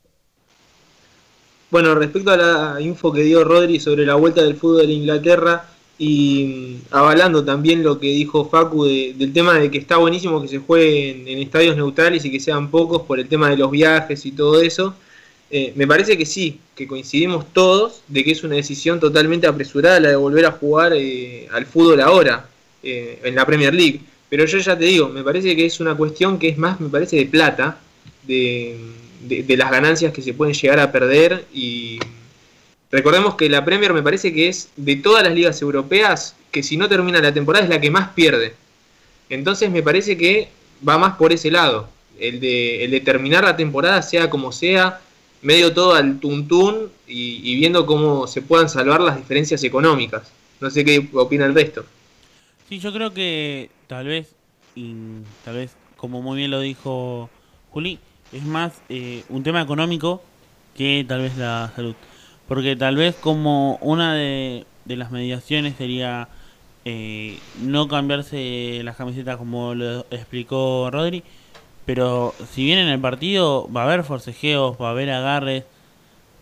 Bueno, 1.69 1.95
respecto 1.95 2.31
a 2.31 2.37
la 2.37 2.81
info 2.81 3.11
que 3.11 3.21
dio 3.21 3.43
Rodri 3.43 3.79
sobre 3.79 4.05
la 4.05 4.15
vuelta 4.15 4.41
del 4.41 4.55
fútbol 4.55 4.87
de 4.87 4.93
Inglaterra, 4.93 5.65
y 6.03 6.79
avalando 6.89 7.45
también 7.45 7.83
lo 7.83 7.99
que 7.99 8.07
dijo 8.07 8.45
Facu 8.45 8.85
de, 8.85 9.13
del 9.15 9.31
tema 9.33 9.59
de 9.59 9.69
que 9.69 9.77
está 9.77 9.97
buenísimo 9.97 10.41
que 10.41 10.47
se 10.47 10.57
juegue 10.57 11.31
en, 11.31 11.37
estadios 11.37 11.75
neutrales 11.75 12.25
y 12.25 12.31
que 12.31 12.39
sean 12.39 12.71
pocos 12.71 13.03
por 13.03 13.19
el 13.19 13.27
tema 13.27 13.51
de 13.51 13.57
los 13.57 13.69
viajes 13.69 14.25
y 14.25 14.31
todo 14.31 14.59
eso, 14.61 14.95
eh, 15.51 15.73
me 15.75 15.85
parece 15.85 16.17
que 16.17 16.25
sí, 16.25 16.59
que 16.75 16.87
coincidimos 16.87 17.51
todos 17.53 18.01
de 18.07 18.23
que 18.23 18.31
es 18.31 18.43
una 18.43 18.55
decisión 18.55 18.99
totalmente 18.99 19.47
apresurada 19.47 19.99
la 19.99 20.09
de 20.09 20.15
volver 20.15 20.45
a 20.45 20.51
jugar 20.51 20.93
eh, 20.95 21.47
al 21.51 21.65
fútbol 21.65 22.01
ahora, 22.01 22.47
eh, 22.81 23.19
en 23.23 23.35
la 23.35 23.45
Premier 23.45 23.73
League. 23.73 24.01
Pero 24.29 24.45
yo 24.45 24.57
ya 24.57 24.77
te 24.77 24.85
digo, 24.85 25.09
me 25.09 25.23
parece 25.23 25.55
que 25.55 25.65
es 25.65 25.79
una 25.79 25.95
cuestión 25.95 26.39
que 26.39 26.47
es 26.47 26.57
más, 26.57 26.79
me 26.79 26.89
parece, 26.89 27.17
de 27.17 27.25
plata, 27.25 27.77
de, 28.23 28.77
de, 29.27 29.43
de 29.43 29.57
las 29.57 29.69
ganancias 29.69 30.13
que 30.13 30.21
se 30.21 30.33
pueden 30.33 30.53
llegar 30.53 30.79
a 30.79 30.91
perder 30.91 31.45
y 31.53 31.99
Recordemos 32.91 33.35
que 33.35 33.49
la 33.49 33.63
Premier 33.63 33.93
me 33.93 34.03
parece 34.03 34.33
que 34.33 34.49
es 34.49 34.69
de 34.75 34.97
todas 34.97 35.23
las 35.23 35.33
ligas 35.33 35.61
europeas, 35.61 36.35
que 36.51 36.61
si 36.61 36.75
no 36.75 36.89
termina 36.89 37.21
la 37.21 37.33
temporada 37.33 37.63
es 37.63 37.69
la 37.69 37.79
que 37.79 37.89
más 37.89 38.09
pierde. 38.09 38.53
Entonces 39.29 39.71
me 39.71 39.81
parece 39.81 40.17
que 40.17 40.49
va 40.87 40.97
más 40.97 41.15
por 41.15 41.31
ese 41.31 41.49
lado. 41.49 41.87
El 42.19 42.41
de, 42.41 42.83
el 42.83 42.91
de 42.91 42.99
terminar 42.99 43.45
la 43.45 43.55
temporada, 43.55 44.01
sea 44.01 44.29
como 44.29 44.51
sea, 44.51 44.99
medio 45.41 45.73
todo 45.73 45.93
al 45.95 46.19
tuntún 46.19 46.89
y, 47.07 47.55
viendo 47.55 47.85
cómo 47.85 48.27
se 48.27 48.41
puedan 48.41 48.69
salvar 48.69 49.01
las 49.01 49.17
diferencias 49.17 49.63
económicas. 49.63 50.31
No 50.59 50.69
sé 50.69 50.85
qué 50.85 51.09
opina 51.13 51.45
el 51.45 51.55
resto. 51.55 51.85
Sí, 52.69 52.79
yo 52.79 52.93
creo 52.93 53.13
que 53.13 53.69
tal 53.87 54.07
vez, 54.07 54.35
y 54.75 54.93
tal 55.43 55.55
vez 55.55 55.75
como 55.97 56.21
muy 56.21 56.37
bien 56.37 56.51
lo 56.51 56.59
dijo 56.59 57.29
Juli, 57.71 57.99
es 58.31 58.43
más 58.43 58.81
eh, 58.89 59.23
un 59.29 59.43
tema 59.43 59.61
económico 59.61 60.21
que 60.75 61.05
tal 61.07 61.21
vez 61.21 61.37
la 61.37 61.71
salud. 61.75 61.95
Porque 62.47 62.75
tal 62.75 62.95
vez 62.95 63.15
como 63.15 63.77
una 63.77 64.13
de, 64.13 64.65
de 64.85 64.95
las 64.95 65.11
mediaciones 65.11 65.75
sería 65.77 66.29
eh, 66.83 67.37
no 67.61 67.87
cambiarse 67.87 68.81
las 68.83 68.95
camisetas 68.95 69.37
como 69.37 69.75
lo 69.75 70.05
explicó 70.09 70.89
Rodri, 70.91 71.23
pero 71.85 72.33
si 72.51 72.65
bien 72.65 72.79
en 72.79 72.87
el 72.87 72.99
partido 72.99 73.69
va 73.75 73.81
a 73.81 73.85
haber 73.85 74.03
forcejeos, 74.03 74.77
va 74.81 74.89
a 74.89 74.91
haber 74.91 75.09
agarres, 75.11 75.65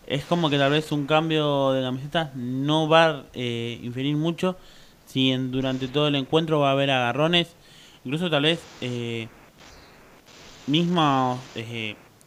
es 0.06 0.24
como 0.24 0.50
que 0.50 0.58
tal 0.58 0.72
vez 0.72 0.90
un 0.92 1.06
cambio 1.06 1.72
de 1.72 1.82
camisetas 1.82 2.34
no 2.34 2.88
va 2.88 3.06
a 3.06 3.24
eh, 3.34 3.78
inferir 3.82 4.16
mucho. 4.16 4.56
Si 5.06 5.32
en, 5.32 5.50
durante 5.50 5.88
todo 5.88 6.08
el 6.08 6.14
encuentro 6.14 6.60
va 6.60 6.70
a 6.70 6.72
haber 6.72 6.90
agarrones, 6.90 7.54
incluso 8.04 8.30
tal 8.30 8.44
vez 8.44 8.60
eh, 8.80 9.28
mismos 10.66 11.38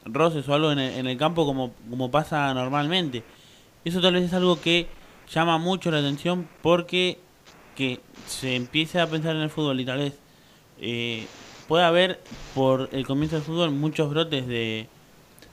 roces 0.06 0.48
o 0.48 0.54
algo 0.54 0.72
en 0.72 0.80
el, 0.80 0.94
en 0.96 1.08
el 1.08 1.18
campo 1.18 1.46
como, 1.46 1.72
como 1.90 2.12
pasa 2.12 2.54
normalmente. 2.54 3.24
Eso 3.86 4.02
tal 4.02 4.14
vez 4.14 4.24
es 4.24 4.34
algo 4.34 4.60
que 4.62 4.88
llama 5.32 5.58
mucho 5.58 5.92
la 5.92 6.00
atención 6.00 6.48
porque 6.62 7.20
que 7.76 8.00
se 8.28 8.56
empiece 8.56 9.00
a 9.00 9.08
pensar 9.08 9.36
en 9.36 9.42
el 9.42 9.50
fútbol 9.50 9.80
y 9.80 9.86
tal 9.86 10.00
vez 10.00 10.14
eh, 10.80 11.26
puede 11.68 11.84
haber 11.84 12.22
por 12.54 12.90
el 12.92 13.06
comienzo 13.06 13.36
del 13.36 13.46
fútbol 13.46 13.72
muchos 13.72 14.10
brotes 14.10 14.48
de, 14.48 14.88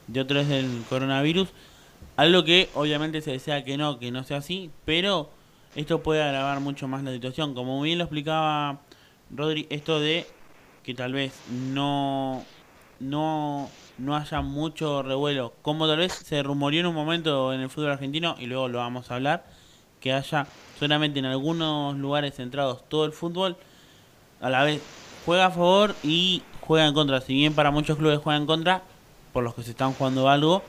de 0.06 0.20
otra 0.20 0.38
vez 0.38 0.48
del 0.48 0.82
coronavirus. 0.88 1.48
Algo 2.16 2.44
que 2.44 2.68
obviamente 2.74 3.20
se 3.20 3.32
desea 3.32 3.64
que 3.64 3.76
no, 3.76 3.98
que 3.98 4.10
no 4.10 4.24
sea 4.24 4.38
así, 4.38 4.70
pero 4.84 5.30
esto 5.74 6.02
puede 6.02 6.22
agravar 6.22 6.60
mucho 6.60 6.88
más 6.88 7.02
la 7.02 7.12
situación. 7.12 7.54
Como 7.54 7.80
bien 7.80 7.98
lo 7.98 8.04
explicaba 8.04 8.80
Rodri, 9.34 9.66
esto 9.70 10.00
de 10.00 10.26
que 10.82 10.94
tal 10.94 11.12
vez 11.12 11.32
no, 11.50 12.44
no, 12.98 13.70
no 13.98 14.16
haya 14.16 14.40
mucho 14.40 15.02
revuelo, 15.02 15.52
como 15.62 15.86
tal 15.86 15.98
vez 15.98 16.12
se 16.12 16.42
rumoreó 16.42 16.80
en 16.80 16.86
un 16.86 16.94
momento 16.94 17.52
en 17.52 17.60
el 17.60 17.70
fútbol 17.70 17.92
argentino, 17.92 18.34
y 18.38 18.46
luego 18.46 18.68
lo 18.68 18.78
vamos 18.78 19.10
a 19.10 19.16
hablar, 19.16 19.44
que 20.00 20.12
haya 20.12 20.46
solamente 20.78 21.18
en 21.18 21.26
algunos 21.26 21.96
lugares 21.96 22.34
centrados 22.34 22.88
todo 22.88 23.04
el 23.04 23.12
fútbol, 23.12 23.56
a 24.40 24.48
la 24.48 24.64
vez 24.64 24.82
juega 25.24 25.46
a 25.46 25.50
favor 25.50 25.94
y 26.02 26.42
juega 26.60 26.86
en 26.86 26.94
contra. 26.94 27.20
Si 27.20 27.34
bien 27.34 27.54
para 27.54 27.70
muchos 27.70 27.98
clubes 27.98 28.20
juega 28.22 28.38
en 28.38 28.46
contra, 28.46 28.82
por 29.32 29.44
los 29.44 29.54
que 29.54 29.62
se 29.62 29.70
están 29.70 29.92
jugando 29.92 30.28
algo, 30.28 30.62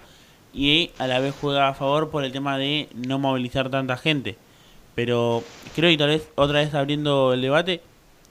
y 0.54 0.92
a 0.98 1.08
la 1.08 1.20
vez 1.20 1.34
juega 1.40 1.68
a 1.68 1.74
favor 1.74 2.10
por 2.10 2.24
el 2.24 2.32
tema 2.32 2.58
de 2.58 2.90
no 2.94 3.20
movilizar 3.20 3.70
tanta 3.70 3.98
gente. 3.98 4.38
Pero 4.96 5.44
creo 5.76 5.90
que 5.90 5.98
tal 5.98 6.10
vez 6.10 6.30
otra 6.36 6.60
vez 6.60 6.74
abriendo 6.74 7.34
el 7.34 7.42
debate, 7.42 7.82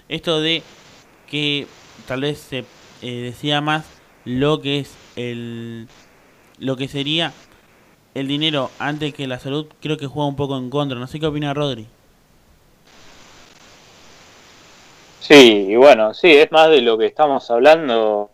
esto 0.09 0.41
de 0.41 0.63
que 1.27 1.67
tal 2.07 2.21
vez 2.23 2.39
se 2.39 2.65
eh, 3.03 3.21
decía 3.23 3.61
más 3.61 3.87
lo 4.25 4.61
que 4.61 4.81
es 4.81 4.95
el 5.17 5.89
lo 6.59 6.77
que 6.77 6.89
sería 6.89 7.33
el 8.15 8.29
dinero 8.29 8.71
antes 8.79 9.15
que 9.15 9.27
la 9.27 9.39
salud, 9.39 9.67
creo 9.81 9.97
que 9.97 10.07
juega 10.07 10.29
un 10.29 10.37
poco 10.37 10.59
en 10.59 10.69
contra. 10.71 10.99
No 10.99 11.07
sé 11.07 11.21
qué 11.21 11.27
opina 11.27 11.55
Rodri. 11.55 11.87
Sí, 15.21 15.67
y 15.69 15.77
bueno, 15.77 16.15
sí, 16.15 16.33
es 16.33 16.51
más 16.51 16.71
de 16.71 16.81
lo 16.81 16.99
que 16.99 17.07
estamos 17.07 17.51
hablando. 17.51 18.31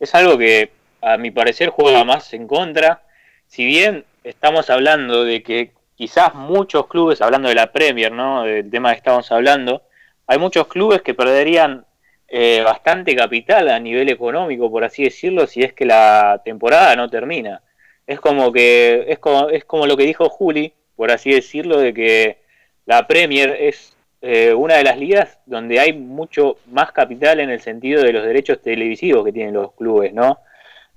Es 0.00 0.14
algo 0.14 0.38
que 0.38 0.70
a 1.02 1.16
mi 1.18 1.30
parecer 1.30 1.68
juega 1.68 2.04
más 2.04 2.32
en 2.32 2.48
contra. 2.48 3.02
Si 3.46 3.64
bien 3.64 4.04
estamos 4.24 4.70
hablando 4.70 5.24
de 5.24 5.42
que 5.42 5.72
quizás 5.94 6.34
muchos 6.34 6.86
clubes, 6.86 7.20
hablando 7.20 7.48
de 7.48 7.54
la 7.54 7.70
Premier, 7.70 8.10
¿no? 8.10 8.44
Del 8.44 8.70
tema 8.70 8.92
que 8.92 8.98
estamos 8.98 9.30
hablando, 9.30 9.82
hay 10.26 10.38
muchos 10.38 10.66
clubes 10.68 11.02
que 11.02 11.14
perderían 11.14 11.84
eh, 12.28 12.62
bastante 12.64 13.14
capital 13.14 13.68
a 13.68 13.78
nivel 13.78 14.08
económico, 14.08 14.70
por 14.70 14.84
así 14.84 15.04
decirlo, 15.04 15.46
si 15.46 15.62
es 15.62 15.74
que 15.74 15.84
la 15.84 16.40
temporada 16.44 16.96
no 16.96 17.10
termina. 17.10 17.60
Es 18.06 18.20
como 18.20 18.52
que 18.52 19.04
es 19.08 19.18
como, 19.18 19.50
es 19.50 19.64
como 19.64 19.86
lo 19.86 19.96
que 19.96 20.04
dijo 20.04 20.28
Juli, 20.30 20.72
por 20.96 21.10
así 21.10 21.30
decirlo, 21.30 21.78
de 21.78 21.92
que 21.92 22.38
la 22.86 23.06
Premier 23.06 23.50
es 23.60 23.91
eh, 24.24 24.54
una 24.54 24.76
de 24.76 24.84
las 24.84 24.96
ligas 24.98 25.40
donde 25.46 25.80
hay 25.80 25.92
mucho 25.92 26.56
más 26.70 26.92
capital 26.92 27.40
en 27.40 27.50
el 27.50 27.60
sentido 27.60 28.04
de 28.04 28.12
los 28.12 28.24
derechos 28.24 28.62
televisivos 28.62 29.24
que 29.24 29.32
tienen 29.32 29.54
los 29.54 29.72
clubes, 29.72 30.14
¿no? 30.14 30.38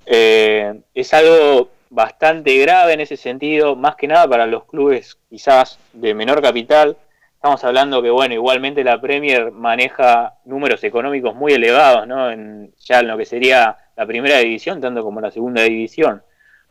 Eh, 0.06 0.82
es 0.94 1.12
algo 1.12 1.70
bastante 1.90 2.56
grave 2.60 2.94
en 2.94 3.02
ese 3.02 3.18
sentido, 3.18 3.76
más 3.76 3.96
que 3.96 4.08
nada 4.08 4.28
para 4.28 4.46
los 4.46 4.66
clubes 4.66 5.18
quizás 5.28 5.80
de 5.94 6.14
menor 6.14 6.40
capital. 6.40 6.98
Estamos 7.34 7.64
hablando 7.64 8.04
que, 8.04 8.12
bueno, 8.12 8.36
igualmente 8.36 8.84
la 8.84 9.02
Premier 9.02 9.52
maneja 9.52 10.36
números 10.46 10.84
económicos 10.84 11.34
muy 11.34 11.54
elevados, 11.54 12.08
¿no? 12.08 12.30
En, 12.30 12.74
ya 12.80 13.00
en 13.00 13.08
lo 13.08 13.18
que 13.18 13.26
sería 13.26 13.76
la 13.96 14.06
primera 14.06 14.38
división, 14.38 14.80
tanto 14.80 15.02
como 15.02 15.20
la 15.20 15.32
segunda 15.32 15.64
división. 15.64 16.22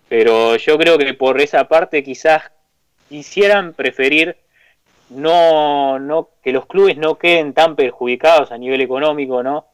Pero 0.09 0.55
yo 0.55 0.79
creo 0.79 0.99
que 0.99 1.15
por 1.15 1.41
esa 1.41 1.65
parte 1.67 2.05
quizás 2.05 2.53
quisieran 3.09 3.73
preferir 3.73 4.37
no, 5.11 5.99
no, 5.99 6.29
que 6.43 6.53
los 6.53 6.67
clubes 6.67 6.97
no 6.97 7.17
queden 7.17 7.53
tan 7.53 7.77
perjudicados 7.77 8.53
a 8.53 8.59
nivel 8.59 8.81
económico, 8.81 9.43
¿no? 9.43 9.67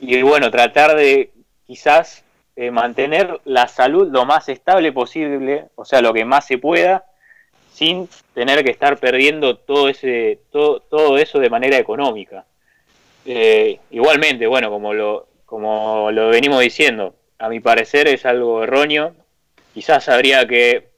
Y 0.00 0.22
bueno, 0.22 0.50
tratar 0.50 0.96
de 0.96 1.30
quizás 1.66 2.24
eh, 2.56 2.70
mantener 2.70 3.40
la 3.44 3.68
salud 3.68 4.10
lo 4.10 4.24
más 4.24 4.48
estable 4.48 4.92
posible, 4.92 5.66
o 5.74 5.84
sea, 5.84 6.00
lo 6.00 6.12
que 6.12 6.24
más 6.24 6.46
se 6.46 6.58
pueda, 6.58 7.04
sin 7.72 8.08
tener 8.34 8.64
que 8.64 8.70
estar 8.70 8.98
perdiendo 8.98 9.56
todo 9.56 9.88
ese, 9.88 10.40
todo, 10.50 10.80
todo 10.80 11.18
eso 11.18 11.38
de 11.38 11.50
manera 11.50 11.78
económica. 11.78 12.44
Eh, 13.24 13.78
igualmente, 13.90 14.46
bueno, 14.46 14.70
como 14.70 14.94
lo, 14.94 15.28
como 15.46 16.10
lo 16.10 16.28
venimos 16.28 16.60
diciendo, 16.60 17.14
a 17.38 17.48
mi 17.48 17.60
parecer 17.60 18.08
es 18.08 18.26
algo 18.26 18.62
erróneo. 18.64 19.14
Quizás 19.74 20.08
habría 20.08 20.46
que 20.46 20.88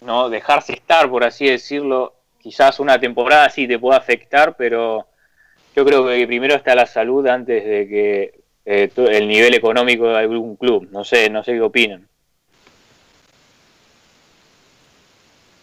no 0.00 0.28
dejarse 0.28 0.72
estar, 0.72 1.08
por 1.08 1.24
así 1.24 1.46
decirlo, 1.46 2.14
quizás 2.42 2.80
una 2.80 2.98
temporada 2.98 3.48
sí 3.48 3.68
te 3.68 3.78
pueda 3.78 3.98
afectar, 3.98 4.56
pero 4.56 5.06
yo 5.74 5.84
creo 5.84 6.06
que 6.06 6.26
primero 6.26 6.54
está 6.54 6.74
la 6.74 6.86
salud 6.86 7.26
antes 7.26 7.64
de 7.64 7.88
que 7.88 8.42
eh, 8.64 8.90
el 8.96 9.28
nivel 9.28 9.54
económico 9.54 10.08
de 10.08 10.18
algún 10.18 10.56
club. 10.56 10.88
No 10.90 11.04
sé, 11.04 11.30
no 11.30 11.42
sé 11.42 11.52
qué 11.52 11.60
opinan. 11.60 12.08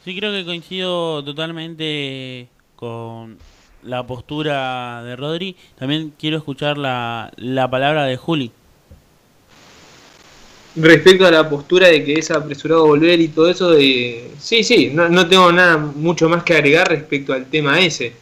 Sí, 0.03 0.17
creo 0.17 0.31
que 0.31 0.45
coincido 0.45 1.23
totalmente 1.23 2.47
con 2.75 3.37
la 3.83 4.03
postura 4.07 5.03
de 5.03 5.15
Rodri. 5.15 5.55
También 5.77 6.13
quiero 6.17 6.37
escuchar 6.37 6.77
la, 6.77 7.31
la 7.35 7.69
palabra 7.69 8.05
de 8.05 8.17
Juli. 8.17 8.51
Respecto 10.75 11.25
a 11.25 11.31
la 11.31 11.49
postura 11.49 11.87
de 11.87 12.03
que 12.03 12.13
es 12.13 12.29
apresurado 12.29 12.85
volver 12.85 13.19
y 13.19 13.29
todo 13.29 13.49
eso, 13.49 13.71
de... 13.71 14.29
sí, 14.39 14.63
sí, 14.63 14.91
no, 14.93 15.09
no 15.09 15.27
tengo 15.27 15.51
nada 15.51 15.77
mucho 15.77 16.29
más 16.29 16.43
que 16.43 16.53
agregar 16.53 16.89
respecto 16.89 17.33
al 17.33 17.47
tema 17.47 17.79
ese, 17.79 18.13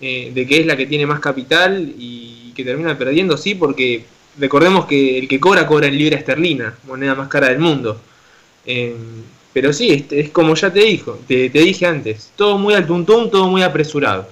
eh, 0.00 0.30
de 0.32 0.46
que 0.46 0.60
es 0.60 0.66
la 0.66 0.76
que 0.76 0.86
tiene 0.86 1.04
más 1.04 1.18
capital 1.18 1.92
y 1.98 2.52
que 2.54 2.64
termina 2.64 2.96
perdiendo, 2.96 3.36
sí, 3.36 3.56
porque 3.56 4.04
recordemos 4.38 4.86
que 4.86 5.18
el 5.18 5.28
que 5.28 5.40
cobra 5.40 5.66
cobra 5.66 5.88
en 5.88 5.98
libra 5.98 6.16
esterlina, 6.16 6.78
moneda 6.86 7.14
más 7.16 7.28
cara 7.28 7.48
del 7.48 7.58
mundo. 7.58 8.00
Eh, 8.64 8.94
pero 9.52 9.72
sí, 9.72 9.90
es, 9.90 10.12
es, 10.12 10.30
como 10.30 10.54
ya 10.54 10.72
te 10.72 10.80
dijo, 10.80 11.18
te, 11.26 11.50
te, 11.50 11.58
dije 11.58 11.86
antes, 11.86 12.30
todo 12.36 12.56
muy 12.56 12.74
al 12.74 12.86
tuntún, 12.86 13.30
todo 13.30 13.48
muy 13.48 13.62
apresurado. 13.64 14.28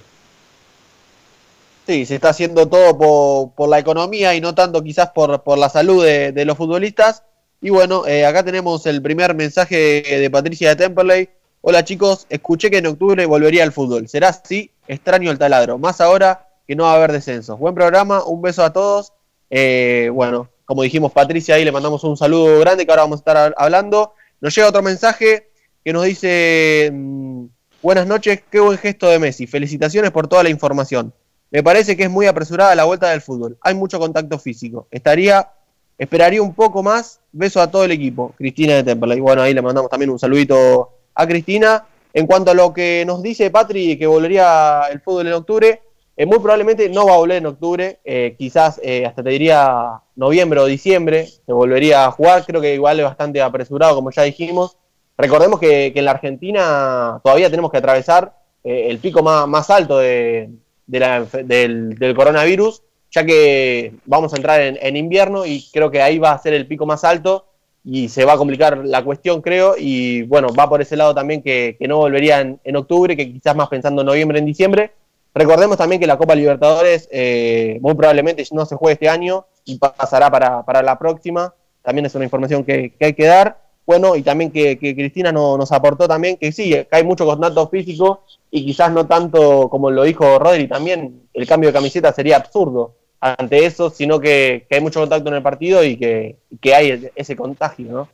Sí, 1.89 2.07
se 2.07 2.15
está 2.15 2.29
haciendo 2.29 2.69
todo 2.69 2.97
por, 2.97 3.51
por 3.53 3.69
la 3.69 3.81
economía 3.81 4.35
y 4.35 4.41
no 4.41 4.55
tanto 4.55 4.83
quizás 4.83 5.11
por, 5.11 5.43
por 5.43 5.59
la 5.59 5.69
salud 5.69 6.05
de 6.05 6.45
los 6.45 6.57
futbolistas. 6.57 7.25
Y 7.61 7.71
bueno, 7.71 8.07
eh, 8.07 8.25
acá 8.25 8.45
tenemos 8.45 8.87
el 8.87 9.03
primer 9.03 9.35
mensaje 9.35 10.03
de 10.03 10.31
Patricia 10.31 10.69
de 10.69 10.77
Temperley. 10.77 11.29
Hola 11.61 11.85
chicos, 11.85 12.25
escuché 12.31 12.71
que 12.71 12.79
en 12.79 12.87
octubre 12.87 13.27
volvería 13.27 13.65
al 13.65 13.73
fútbol. 13.73 14.09
¿Será 14.09 14.29
así? 14.29 14.71
Extraño 14.87 15.33
el 15.33 15.39
taladro. 15.39 15.77
Más 15.77 16.01
ahora 16.01 16.47
que 16.69 16.77
no 16.77 16.85
va 16.85 16.93
a 16.93 16.95
haber 16.95 17.11
descensos. 17.11 17.59
Buen 17.59 17.75
programa, 17.75 18.23
un 18.23 18.41
beso 18.43 18.63
a 18.63 18.73
todos. 18.73 19.13
Eh, 19.51 20.09
bueno, 20.13 20.49
como 20.67 20.85
dijimos 20.85 21.11
Patricia, 21.11 21.57
ahí 21.57 21.65
le 21.65 21.73
mandamos 21.73 22.05
un 22.05 22.17
saludo 22.17 22.61
grande 22.61 22.87
que 22.87 22.93
ahora 22.93 23.03
vamos 23.03 23.19
a 23.19 23.23
estar 23.23 23.55
hablando. 23.57 24.15
Nos 24.41 24.55
llega 24.55 24.69
otro 24.69 24.83
mensaje 24.83 25.51
que 25.85 25.93
nos 25.93 26.05
dice, 26.05 26.91
mmm, 26.93 27.47
buenas 27.83 28.07
noches, 28.07 28.41
qué 28.53 28.61
buen 28.61 28.79
gesto 28.79 29.09
de 29.09 29.19
Messi. 29.19 29.49
Felicitaciones 29.49 30.13
por 30.13 30.29
toda 30.29 30.45
la 30.45 30.51
información. 30.51 31.13
Me 31.51 31.65
parece 31.65 31.97
que 31.97 32.05
es 32.05 32.11
muy 32.11 32.27
apresurada 32.27 32.77
la 32.77 32.85
vuelta 32.85 33.11
del 33.11 33.21
fútbol. 33.21 33.59
Hay 33.63 33.75
mucho 33.75 33.99
contacto 33.99 34.39
físico. 34.39 34.87
Estaría 34.93 35.51
Esperaría 35.99 36.41
un 36.41 36.55
poco 36.55 36.83
más. 36.83 37.21
Beso 37.39 37.61
a 37.61 37.71
todo 37.71 37.85
el 37.85 37.93
equipo. 37.93 38.35
Cristina 38.37 38.75
de 38.75 38.83
Temperley. 38.83 39.21
Bueno, 39.21 39.43
ahí 39.43 39.55
le 39.55 39.63
mandamos 39.63 39.89
también 39.89 40.11
un 40.11 40.19
saludito 40.19 40.91
a 41.15 41.25
Cristina. 41.25 41.87
En 42.13 42.27
cuanto 42.27 42.51
a 42.51 42.55
lo 42.55 42.73
que 42.73 43.05
nos 43.07 43.23
dice 43.23 43.49
Patri, 43.51 43.97
que 43.97 44.09
volvería 44.09 44.83
el 44.91 45.01
fútbol 45.01 45.29
en 45.29 45.35
octubre, 45.35 45.83
eh, 46.17 46.27
muy 46.27 46.41
probablemente 46.41 46.89
no 46.89 47.07
va 47.07 47.15
a 47.15 47.19
volver 47.19 47.37
en 47.37 47.47
octubre. 47.47 48.01
Eh, 48.05 48.35
quizás 48.37 48.81
eh, 48.83 49.07
hasta 49.07 49.23
te 49.23 49.31
diría 49.31 50.01
noviembre 50.17 50.59
o 50.59 50.67
diciembre 50.67 51.29
se 51.29 51.53
volvería 51.53 52.07
a 52.07 52.11
jugar. 52.11 52.45
Creo 52.45 52.61
que 52.61 52.75
igual 52.75 52.99
es 52.99 53.05
bastante 53.05 53.41
apresurado, 53.41 53.95
como 53.95 54.11
ya 54.11 54.25
dijimos. 54.25 54.77
Recordemos 55.17 55.61
que, 55.61 55.93
en 55.95 56.05
la 56.05 56.11
Argentina 56.11 57.21
todavía 57.23 57.51
tenemos 57.51 57.71
que 57.71 57.79
atravesar 57.79 58.35
eh, 58.65 58.89
el 58.91 58.99
pico 58.99 59.23
más, 59.23 59.71
alto 59.71 59.99
de, 59.99 60.51
la, 60.89 61.23
del 61.23 62.15
coronavirus 62.17 62.83
ya 63.11 63.25
que 63.25 63.95
vamos 64.05 64.33
a 64.33 64.37
entrar 64.37 64.61
en, 64.61 64.79
en, 64.81 64.97
invierno 64.97 65.47
y 65.47 65.67
creo 65.73 65.91
que 65.91 66.03
ahí 66.03 66.19
va 66.19 66.33
a 66.33 66.39
ser 66.39 66.53
el 66.55 66.67
pico 66.67 66.87
más 66.87 67.05
alto 67.05 67.47
y 67.85 68.09
se 68.09 68.25
va 68.25 68.35
a 68.35 68.37
complicar 68.37 68.85
la 68.85 69.03
cuestión, 69.03 69.41
creo, 69.41 69.75
y 69.79 70.23
bueno, 70.23 70.49
va 70.53 70.69
por 70.69 70.83
ese 70.83 70.97
lado 70.97 71.15
también 71.15 71.43
que, 71.43 71.77
que 71.79 71.89
no 71.89 71.97
volvería 71.97 72.41
en, 72.41 72.77
octubre, 72.77 73.17
que 73.17 73.33
quizás 73.33 73.57
más 73.57 73.69
pensando 73.69 74.03
en 74.03 74.07
noviembre, 74.07 74.39
en 74.39 74.45
diciembre. 74.45 74.93
Recordemos 75.35 75.79
también 75.79 76.01
que 76.01 76.07
la 76.07 76.19
Copa 76.19 76.35
Libertadores 76.35 77.09
eh, 77.11 77.79
muy 77.81 77.95
probablemente 77.95 78.45
no 78.53 78.67
se 78.67 78.77
juegue 78.77 78.95
este 78.95 79.09
año 79.09 79.47
y 79.65 79.79
pasará 79.79 80.31
para, 80.31 80.63
para 80.65 80.83
la 80.83 80.99
próxima, 80.99 81.55
también 81.83 82.05
es 82.05 82.15
una 82.15 82.25
información 82.25 82.65
que, 82.65 82.93
que 82.99 83.07
hay 83.07 83.15
que 83.15 83.25
dar. 83.25 83.68
Bueno, 83.89 84.17
y 84.17 84.23
también 84.23 84.51
que, 84.51 84.79
que 84.79 84.95
Cristina 84.95 85.33
no, 85.33 85.57
nos 85.57 85.73
aportó 85.73 86.07
también 86.07 86.37
que 86.37 86.53
sí, 86.53 86.69
que 86.69 86.89
hay 86.91 87.05
mucho 87.05 87.25
contacto 87.25 87.71
físico 87.71 88.23
y 88.51 88.67
quizás 88.67 88.93
no 88.93 89.07
tanto 89.07 89.71
como 89.71 89.91
lo 89.91 90.03
dijo 90.03 90.39
Rodri 90.39 90.69
también, 90.69 91.23
el 91.33 91.47
cambio 91.47 91.71
de 91.71 91.73
camiseta 91.73 92.13
sería 92.13 92.37
absurdo 92.37 92.97
ante 93.19 93.65
eso, 93.65 93.89
sino 93.89 94.21
que, 94.21 94.67
hay 94.71 94.81
mucho 94.83 95.01
contacto 95.01 95.31
en 95.31 95.37
el 95.37 95.43
partido 95.43 95.83
y 95.83 95.97
que, 95.97 96.37
que 96.61 96.75
hay 96.75 97.09
ese 97.17 97.35
contagio, 97.35 97.91
¿no? 97.91 98.09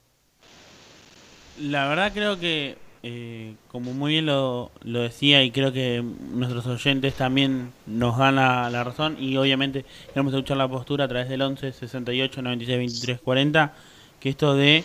La 1.61 1.89
verdad 1.89 2.13
creo 2.15 2.39
que, 2.39 2.77
eh, 3.03 3.55
como 3.67 3.93
muy 3.95 4.13
bien 4.13 4.27
lo, 4.27 4.71
lo, 4.85 5.01
decía 5.01 5.43
y 5.43 5.51
creo 5.51 5.73
que 5.73 6.05
nuestros 6.31 6.69
oyentes 6.69 7.15
también 7.15 7.73
nos 7.87 8.17
dan 8.17 8.37
la, 8.37 8.85
razón 8.85 9.17
y 9.19 9.37
obviamente 9.39 9.85
queremos 10.07 10.33
escuchar 10.35 10.57
la 10.57 10.69
postura 10.69 11.07
a 11.07 11.09
través 11.09 11.29
del 11.29 11.43
11 11.43 11.73
68 11.73 12.43
96 12.43 12.79
23 12.79 13.21
40, 13.23 13.75
que 14.21 14.29
esto 14.29 14.55
de 14.55 14.85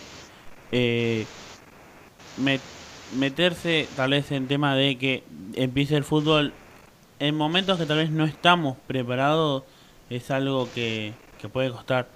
eh, 0.72 1.26
meterse 3.18 3.88
tal 3.96 4.12
vez 4.12 4.32
en 4.32 4.48
tema 4.48 4.76
de 4.76 4.98
que 4.98 5.24
empiece 5.56 5.96
el 5.96 6.04
fútbol 6.04 6.54
en 7.20 7.36
momentos 7.36 7.78
que 7.78 7.86
tal 7.86 7.98
vez 7.98 8.12
no 8.12 8.26
estamos 8.26 8.78
preparados 8.88 9.64
es 10.10 10.32
algo 10.32 10.70
que, 10.74 11.14
que 11.40 11.50
puede 11.50 11.72
costar 11.72 12.08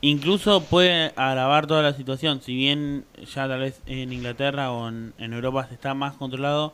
Incluso 0.00 0.62
puede 0.62 1.12
agravar 1.16 1.66
toda 1.66 1.82
la 1.82 1.92
situación, 1.92 2.40
si 2.40 2.54
bien 2.54 3.04
ya 3.34 3.48
tal 3.48 3.60
vez 3.60 3.82
en 3.86 4.12
Inglaterra 4.12 4.70
o 4.70 4.88
en, 4.88 5.12
Europa 5.18 5.66
se 5.66 5.74
está 5.74 5.92
más 5.94 6.14
controlado, 6.14 6.72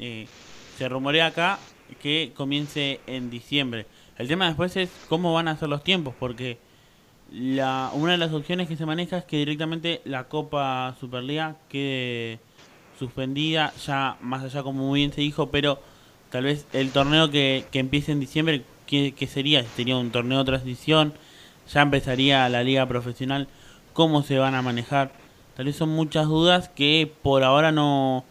eh, 0.00 0.26
se 0.76 0.88
rumorea 0.88 1.26
acá 1.26 1.60
que 2.02 2.32
comience 2.34 2.98
en 3.06 3.30
diciembre. 3.30 3.86
El 4.18 4.26
tema 4.26 4.46
después 4.46 4.76
es 4.76 4.90
cómo 5.08 5.32
van 5.32 5.46
a 5.46 5.56
ser 5.56 5.68
los 5.68 5.84
tiempos, 5.84 6.12
porque 6.18 6.58
la, 7.32 7.90
una 7.94 8.12
de 8.12 8.18
las 8.18 8.32
opciones 8.32 8.68
que 8.68 8.76
se 8.76 8.86
maneja 8.86 9.18
es 9.18 9.24
que 9.24 9.36
directamente 9.38 10.00
la 10.04 10.24
Copa 10.24 10.94
Superliga 10.98 11.56
quede 11.68 12.40
suspendida, 12.98 13.72
ya 13.84 14.16
más 14.20 14.44
allá 14.44 14.62
como 14.62 14.86
muy 14.86 15.00
bien 15.00 15.12
se 15.12 15.20
dijo, 15.20 15.50
pero 15.50 15.80
tal 16.30 16.44
vez 16.44 16.66
el 16.72 16.90
torneo 16.90 17.30
que, 17.30 17.64
que 17.70 17.78
empiece 17.78 18.12
en 18.12 18.20
diciembre, 18.20 18.64
¿qué, 18.86 19.14
qué 19.16 19.26
sería? 19.26 19.64
¿Sería 19.64 19.96
un 19.96 20.10
torneo 20.10 20.38
de 20.38 20.44
transición? 20.44 21.14
ya 21.72 21.82
empezaría 21.82 22.48
la 22.48 22.62
liga 22.62 22.86
profesional, 22.86 23.48
cómo 23.92 24.22
se 24.22 24.38
van 24.38 24.54
a 24.54 24.62
manejar. 24.62 25.12
Tal 25.56 25.66
vez 25.66 25.76
son 25.76 25.90
muchas 25.90 26.26
dudas 26.26 26.68
que 26.68 27.10
por 27.22 27.44
ahora 27.44 27.72
no, 27.72 28.24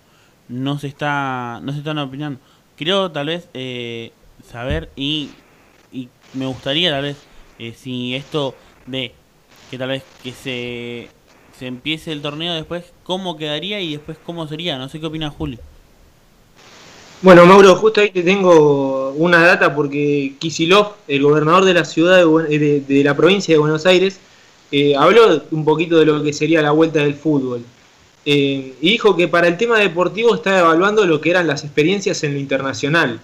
no 0.47 0.79
se 0.79 0.87
está 0.87 1.59
no 1.63 1.71
se 1.71 1.79
están 1.79 1.97
opinando. 1.99 2.39
Quiero 2.75 3.11
tal 3.11 3.27
vez 3.27 3.49
eh, 3.53 4.11
saber 4.45 4.89
y, 4.95 5.31
y 5.91 6.09
me 6.33 6.45
gustaría 6.45 6.91
tal 6.91 7.03
vez 7.03 7.17
eh, 7.59 7.73
si 7.75 8.15
esto 8.15 8.55
de 8.89 9.13
que 9.69 9.77
tal 9.77 9.89
vez 9.89 10.03
que 10.23 10.31
se, 10.31 11.09
se 11.57 11.67
empiece 11.67 12.11
el 12.11 12.21
torneo 12.21 12.53
después, 12.53 12.85
cómo 13.03 13.37
quedaría 13.37 13.79
y 13.81 13.93
después 13.93 14.17
cómo 14.25 14.47
sería. 14.47 14.77
No 14.77 14.89
sé 14.89 14.99
qué 14.99 15.05
opina 15.05 15.29
Julio. 15.29 15.59
Bueno, 17.21 17.45
Mauro, 17.45 17.75
justo 17.75 17.99
ahí 17.99 18.11
te 18.11 18.23
tengo 18.23 19.11
una 19.11 19.45
data 19.45 19.75
porque 19.75 20.35
Kisilov, 20.39 20.93
el 21.07 21.21
gobernador 21.21 21.65
de 21.65 21.73
la 21.73 21.83
ciudad 21.83 22.17
de, 22.17 22.81
de, 22.87 23.03
la 23.03 23.15
provincia 23.15 23.53
de 23.53 23.59
Buenos 23.59 23.85
Aires, 23.85 24.19
eh, 24.71 24.95
habló 24.95 25.43
un 25.51 25.65
poquito 25.65 25.97
de 25.97 26.05
lo 26.05 26.23
que 26.23 26.31
sería 26.31 26.61
la 26.61 26.71
vuelta 26.71 26.99
del 26.99 27.15
fútbol. 27.15 27.65
Eh, 28.25 28.73
y 28.79 28.91
dijo 28.91 29.17
que 29.17 29.27
para 29.27 29.47
el 29.47 29.57
tema 29.57 29.79
deportivo 29.79 30.33
está 30.33 30.59
evaluando 30.59 31.05
lo 31.05 31.19
que 31.19 31.31
eran 31.31 31.47
las 31.47 31.65
experiencias 31.65 32.23
en 32.23 32.35
lo 32.35 32.39
internacional. 32.39 33.19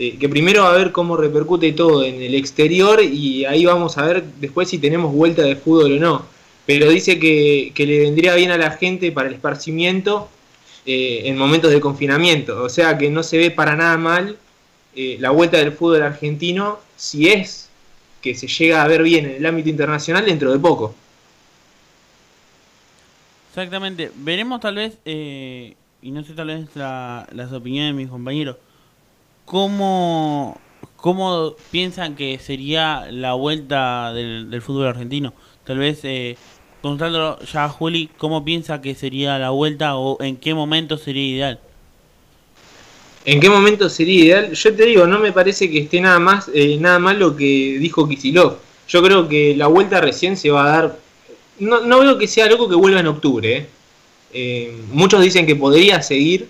Eh, 0.00 0.16
que 0.16 0.28
primero 0.28 0.62
va 0.62 0.70
a 0.70 0.76
ver 0.76 0.92
cómo 0.92 1.16
repercute 1.16 1.72
todo 1.72 2.04
en 2.04 2.22
el 2.22 2.36
exterior 2.36 3.02
y 3.02 3.44
ahí 3.44 3.64
vamos 3.64 3.98
a 3.98 4.06
ver 4.06 4.22
después 4.40 4.68
si 4.68 4.78
tenemos 4.78 5.12
vuelta 5.12 5.42
de 5.42 5.56
fútbol 5.56 5.96
o 5.96 5.98
no. 5.98 6.26
Pero 6.66 6.88
dice 6.88 7.18
que, 7.18 7.72
le 7.76 8.00
vendría 8.00 8.36
bien 8.36 8.52
a 8.52 8.58
la 8.58 8.70
gente 8.70 9.10
para 9.10 9.28
el 9.28 9.34
esparcimiento 9.34 10.28
eh, 10.86 11.22
en 11.24 11.36
momentos 11.36 11.72
de 11.72 11.80
confinamiento. 11.80 12.62
O 12.62 12.68
sea 12.68 12.96
que 12.96 13.10
no 13.10 13.24
se 13.24 13.38
ve 13.38 13.50
para 13.50 13.74
nada 13.74 13.96
mal 13.96 14.36
eh, 14.94 15.16
la 15.18 15.30
vuelta 15.30 15.58
del 15.58 15.72
fútbol 15.72 16.02
argentino 16.02 16.78
si 16.96 17.28
es 17.28 17.68
que 18.22 18.36
se 18.36 18.46
llega 18.46 18.84
a 18.84 18.88
ver 18.88 19.02
bien 19.02 19.26
en 19.26 19.36
el 19.36 19.46
ámbito 19.46 19.68
internacional 19.68 20.24
dentro 20.24 20.52
de 20.52 20.60
poco. 20.60 20.94
Exactamente. 23.50 24.12
Veremos 24.14 24.60
tal 24.60 24.76
vez, 24.76 24.98
y 25.04 26.10
no 26.12 26.22
sé 26.22 26.34
tal 26.34 26.48
vez 26.48 26.68
las 26.76 27.52
opiniones 27.52 27.94
de 27.94 28.02
mis 28.02 28.08
compañeros, 28.08 28.56
cómo, 29.48 30.60
cómo 30.96 31.56
piensan 31.70 32.14
que 32.16 32.38
sería 32.38 33.08
la 33.10 33.32
vuelta 33.32 34.12
del, 34.12 34.62
fútbol 34.62 34.88
argentino. 34.88 35.32
Tal 35.64 35.78
vez 35.78 36.04
contándolo 36.82 37.38
ya 37.40 37.64
a 37.64 37.68
Juli, 37.68 38.10
¿cómo 38.18 38.44
piensa 38.44 38.80
que 38.80 38.94
sería 38.94 39.38
la 39.38 39.50
vuelta 39.50 39.96
o 39.96 40.22
en 40.22 40.36
qué 40.36 40.54
momento 40.54 40.98
sería 40.98 41.24
ideal? 41.24 41.60
¿En 43.24 43.40
qué 43.40 43.50
momento 43.50 43.88
sería 43.88 44.24
ideal? 44.24 44.52
Yo 44.52 44.74
te 44.74 44.84
digo, 44.84 45.06
no 45.06 45.18
me 45.18 45.32
parece 45.32 45.70
que 45.70 45.78
esté 45.78 46.00
nada 46.00 46.18
más 46.18 46.50
eh, 46.54 46.78
nada 46.80 46.98
más 46.98 47.16
lo 47.16 47.36
que 47.36 47.78
dijo 47.78 48.08
Kisilov. 48.08 48.56
Yo 48.88 49.02
creo 49.02 49.28
que 49.28 49.54
la 49.56 49.66
vuelta 49.66 50.00
recién 50.00 50.36
se 50.36 50.50
va 50.50 50.64
a 50.64 50.68
dar. 50.68 50.98
No, 51.58 51.80
no 51.80 52.00
veo 52.00 52.16
que 52.16 52.26
sea 52.26 52.48
loco 52.48 52.68
que 52.68 52.74
vuelva 52.76 53.00
en 53.00 53.06
octubre. 53.08 53.56
¿eh? 53.56 53.66
Eh, 54.32 54.82
muchos 54.92 55.20
dicen 55.20 55.46
que 55.46 55.56
podría 55.56 56.00
seguir, 56.00 56.48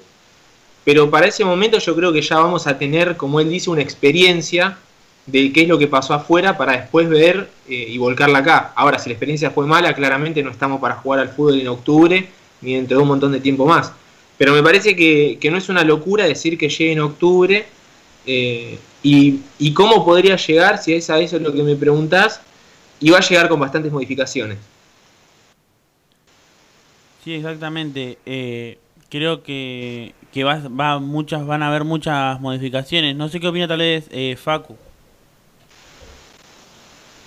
pero 0.88 1.10
para 1.10 1.26
ese 1.26 1.44
momento 1.44 1.78
yo 1.78 1.94
creo 1.94 2.14
que 2.14 2.22
ya 2.22 2.38
vamos 2.38 2.66
a 2.66 2.78
tener, 2.78 3.18
como 3.18 3.40
él 3.40 3.50
dice, 3.50 3.68
una 3.68 3.82
experiencia 3.82 4.78
de 5.26 5.52
qué 5.52 5.64
es 5.64 5.68
lo 5.68 5.78
que 5.78 5.86
pasó 5.86 6.14
afuera 6.14 6.56
para 6.56 6.80
después 6.80 7.10
ver 7.10 7.50
eh, 7.68 7.88
y 7.90 7.98
volcarla 7.98 8.38
acá. 8.38 8.72
Ahora, 8.74 8.98
si 8.98 9.10
la 9.10 9.12
experiencia 9.12 9.50
fue 9.50 9.66
mala, 9.66 9.94
claramente 9.94 10.42
no 10.42 10.50
estamos 10.50 10.80
para 10.80 10.94
jugar 10.94 11.20
al 11.20 11.28
fútbol 11.28 11.60
en 11.60 11.68
octubre 11.68 12.26
ni 12.62 12.72
dentro 12.72 12.96
de 12.96 13.02
un 13.02 13.08
montón 13.10 13.32
de 13.32 13.40
tiempo 13.40 13.66
más. 13.66 13.92
Pero 14.38 14.54
me 14.54 14.62
parece 14.62 14.96
que, 14.96 15.38
no 15.50 15.58
es 15.58 15.68
una 15.68 15.84
locura 15.84 16.24
decir 16.24 16.56
que 16.56 16.70
llegue 16.70 16.92
en 16.92 17.00
octubre. 17.00 17.66
Eh, 18.24 18.78
y, 19.02 19.72
cómo 19.74 20.06
podría 20.06 20.36
llegar, 20.36 20.78
si 20.82 20.94
es 20.94 21.10
a 21.10 21.18
eso 21.18 21.38
lo 21.38 21.52
que 21.52 21.64
me 21.64 21.76
preguntás, 21.76 22.40
y 22.98 23.10
va 23.10 23.18
a 23.18 23.28
llegar 23.28 23.50
con 23.50 23.60
bastantes 23.60 23.92
modificaciones. 23.92 24.56
Sí, 27.22 27.34
exactamente. 27.34 28.16
Eh, 28.24 28.78
creo 29.08 29.42
que, 29.42 30.14
que 30.32 30.44
va, 30.44 30.60
va, 30.68 30.98
muchas, 30.98 31.46
van 31.46 31.62
a 31.62 31.68
haber 31.68 31.84
muchas 31.84 32.40
modificaciones. 32.40 33.16
No 33.16 33.28
sé 33.28 33.40
qué 33.40 33.48
opina 33.48 33.68
tal 33.68 33.78
vez 33.78 34.08
Facu. 34.38 34.76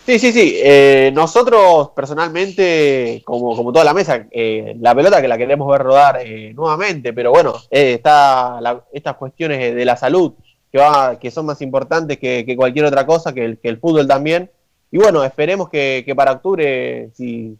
Sí, 0.05 0.17
sí, 0.17 0.31
sí. 0.31 0.55
Eh, 0.63 1.11
nosotros 1.13 1.91
personalmente, 1.95 3.21
como, 3.23 3.55
como 3.55 3.71
toda 3.71 3.85
la 3.85 3.93
mesa, 3.93 4.25
eh, 4.31 4.75
la 4.79 4.95
pelota 4.95 5.21
que 5.21 5.27
la 5.27 5.37
queremos 5.37 5.71
ver 5.71 5.83
rodar 5.83 6.19
eh, 6.25 6.53
nuevamente, 6.55 7.13
pero 7.13 7.31
bueno, 7.31 7.53
está 7.69 8.59
estas 8.91 9.15
cuestiones 9.15 9.75
de 9.75 9.85
la 9.85 9.95
salud 9.95 10.33
que, 10.71 10.79
va, 10.79 11.19
que 11.19 11.29
son 11.29 11.45
más 11.45 11.61
importantes 11.61 12.17
que, 12.17 12.55
cualquier 12.57 12.85
otra 12.85 13.05
cosa, 13.05 13.33
que 13.33 13.45
el, 13.45 13.57
que 13.59 13.69
el, 13.69 13.77
fútbol 13.77 14.07
también. 14.07 14.49
Y 14.91 14.97
bueno, 14.97 15.23
esperemos 15.23 15.69
que, 15.69 16.11
para 16.15 16.33
octubre, 16.33 17.11
si, 17.13 17.57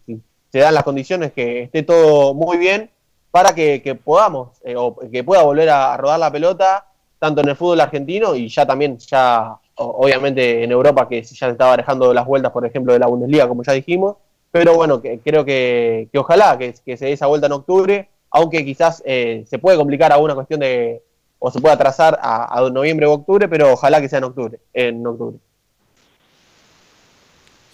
se 0.51 0.59
dan 0.59 0.73
las 0.73 0.83
condiciones, 0.83 1.31
que 1.33 1.63
esté 1.63 1.83
todo 1.83 2.33
muy 2.33 2.57
bien 2.57 2.89
para 3.31 3.55
que, 3.55 3.99
podamos, 4.03 4.49
o 4.75 4.95
que 5.09 5.23
pueda 5.23 5.41
volver 5.43 5.69
a 5.69 5.97
rodar 5.97 6.19
la 6.19 6.31
pelota, 6.31 6.85
tanto 7.17 7.41
en 7.41 7.49
el 7.49 7.55
fútbol 7.55 7.81
argentino 7.81 8.35
y 8.35 8.49
ya 8.49 8.65
también 8.65 8.97
ya 8.97 9.55
obviamente 9.75 10.63
en 10.63 10.71
Europa 10.71 11.07
que 11.07 11.21
ya 11.21 11.47
se 11.47 11.49
estaba 11.49 11.77
dejando 11.77 12.13
las 12.13 12.25
vueltas, 12.25 12.51
por 12.51 12.65
ejemplo, 12.65 12.93
de 12.93 12.99
la 12.99 13.07
Bundesliga, 13.07 13.47
como 13.47 13.63
ya 13.63 13.73
dijimos, 13.73 14.17
pero 14.51 14.75
bueno, 14.75 15.01
que, 15.01 15.19
creo 15.19 15.45
que, 15.45 16.09
ojalá 16.15 16.57
que, 16.57 16.73
se 16.73 17.05
dé 17.05 17.13
esa 17.13 17.27
vuelta 17.27 17.47
en 17.47 17.53
octubre, 17.53 18.09
aunque 18.29 18.65
quizás 18.65 19.01
eh, 19.05 19.45
se 19.47 19.59
puede 19.59 19.77
complicar 19.77 20.11
a 20.11 20.17
una 20.17 20.35
cuestión 20.35 20.59
de, 20.59 21.01
o 21.39 21.49
se 21.49 21.61
pueda 21.61 21.75
atrasar 21.75 22.19
a, 22.21 22.69
noviembre 22.71 23.05
o 23.05 23.13
octubre, 23.13 23.47
pero 23.47 23.73
ojalá 23.73 24.01
que 24.01 24.09
sea 24.09 24.19
en 24.19 24.25
octubre. 24.25 24.59
En 24.73 25.05
octubre. 25.05 25.37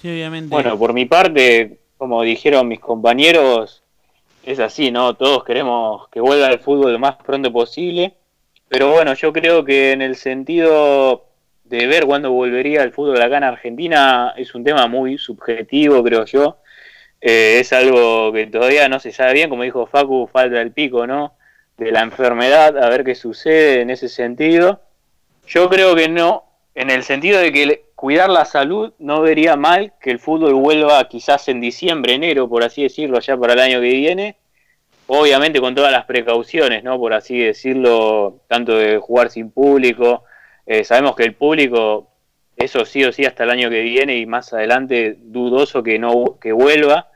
Sí, 0.01 0.09
obviamente. 0.09 0.53
Bueno, 0.53 0.77
por 0.77 0.93
mi 0.93 1.05
parte, 1.05 1.79
como 1.97 2.21
dijeron 2.21 2.67
mis 2.67 2.79
compañeros, 2.79 3.83
es 4.47 4.59
así, 4.59 4.91
¿no? 4.91 5.13
Todos 5.13 5.43
queremos 5.43 6.07
que 6.07 6.21
vuelva 6.21 6.47
el 6.47 6.59
fútbol 6.59 6.93
lo 6.93 6.99
más 6.99 7.17
pronto 7.17 7.51
posible. 7.51 8.15
Pero 8.69 8.91
bueno, 8.91 9.13
yo 9.13 9.33
creo 9.33 9.65
que 9.65 9.91
en 9.91 10.01
el 10.01 10.15
sentido 10.15 11.25
de 11.65 11.85
ver 11.85 12.05
cuándo 12.05 12.31
volvería 12.31 12.81
el 12.83 12.93
fútbol 12.93 13.21
acá 13.21 13.37
en 13.37 13.43
Argentina 13.43 14.33
es 14.37 14.55
un 14.55 14.63
tema 14.63 14.87
muy 14.87 15.17
subjetivo, 15.17 16.01
creo 16.01 16.23
yo. 16.23 16.59
Eh, 17.19 17.59
es 17.59 17.73
algo 17.73 18.31
que 18.31 18.47
todavía 18.47 18.87
no 18.87 19.01
se 19.01 19.11
sabe 19.11 19.33
bien, 19.33 19.49
como 19.49 19.63
dijo 19.63 19.85
Facu, 19.85 20.29
falta 20.31 20.61
el 20.61 20.71
pico, 20.71 21.05
¿no? 21.05 21.33
De 21.77 21.91
la 21.91 22.01
enfermedad, 22.01 22.77
a 22.77 22.87
ver 22.89 23.03
qué 23.03 23.15
sucede 23.15 23.81
en 23.81 23.89
ese 23.89 24.07
sentido. 24.07 24.81
Yo 25.45 25.67
creo 25.67 25.93
que 25.93 26.07
no, 26.07 26.45
en 26.73 26.89
el 26.89 27.03
sentido 27.03 27.41
de 27.41 27.51
que 27.51 27.85
cuidar 27.97 28.29
la 28.29 28.45
salud 28.45 28.93
no 28.99 29.21
vería 29.21 29.55
mal 29.55 29.91
que 29.99 30.11
el 30.11 30.19
fútbol 30.19 30.53
vuelva 30.53 31.03
quizás 31.09 31.47
en 31.47 31.59
diciembre, 31.59 32.13
enero, 32.13 32.47
por 32.47 32.63
así 32.63 32.83
decirlo, 32.83 33.19
ya 33.19 33.35
para 33.35 33.53
el 33.53 33.59
año 33.59 33.81
que 33.81 33.89
viene. 33.89 34.35
Obviamente 35.07 35.59
con 35.59 35.73
todas 35.73 35.91
las 35.91 36.05
precauciones, 36.05 36.83
¿no? 36.83 36.99
Por 36.99 37.13
así 37.13 37.39
decirlo, 37.39 38.41
tanto 38.47 38.77
de 38.77 38.99
jugar 38.99 39.31
sin 39.31 39.49
público, 39.49 40.25
eh, 40.67 40.83
sabemos 40.83 41.15
que 41.15 41.23
el 41.23 41.33
público, 41.33 42.07
eso 42.55 42.85
sí 42.85 43.03
o 43.03 43.11
sí 43.11 43.25
hasta 43.25 43.45
el 43.45 43.49
año 43.49 43.69
que 43.71 43.81
viene 43.81 44.17
y 44.17 44.27
más 44.27 44.53
adelante 44.53 45.17
dudoso 45.19 45.81
que 45.81 45.97
no 45.97 46.37
que 46.39 46.51
vuelva. 46.51 47.09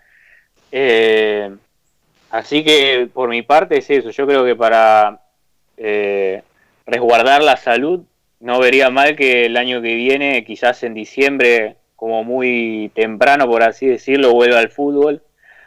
Eh, 0.72 1.54
así 2.32 2.64
que 2.64 3.08
por 3.14 3.30
mi 3.30 3.44
parte 3.44 3.78
es 3.78 3.90
eso. 3.92 4.10
Yo 4.10 4.26
creo 4.26 4.44
que 4.44 4.56
para 4.56 5.22
eh, 5.78 6.42
resguardar 6.88 7.44
la 7.44 7.58
salud 7.58 8.02
no 8.42 8.60
vería 8.60 8.90
mal 8.90 9.16
que 9.16 9.46
el 9.46 9.56
año 9.56 9.82
que 9.82 9.96
viene, 9.96 10.44
quizás 10.44 10.84
en 10.84 10.94
diciembre, 10.94 11.78
como 11.96 12.24
muy 12.24 12.92
temprano, 12.96 13.48
por 13.48 13.64
así 13.64 13.86
decirlo, 13.86 14.34
vuelva 14.34 14.60
al 14.60 14.70
fútbol. 14.70 15.22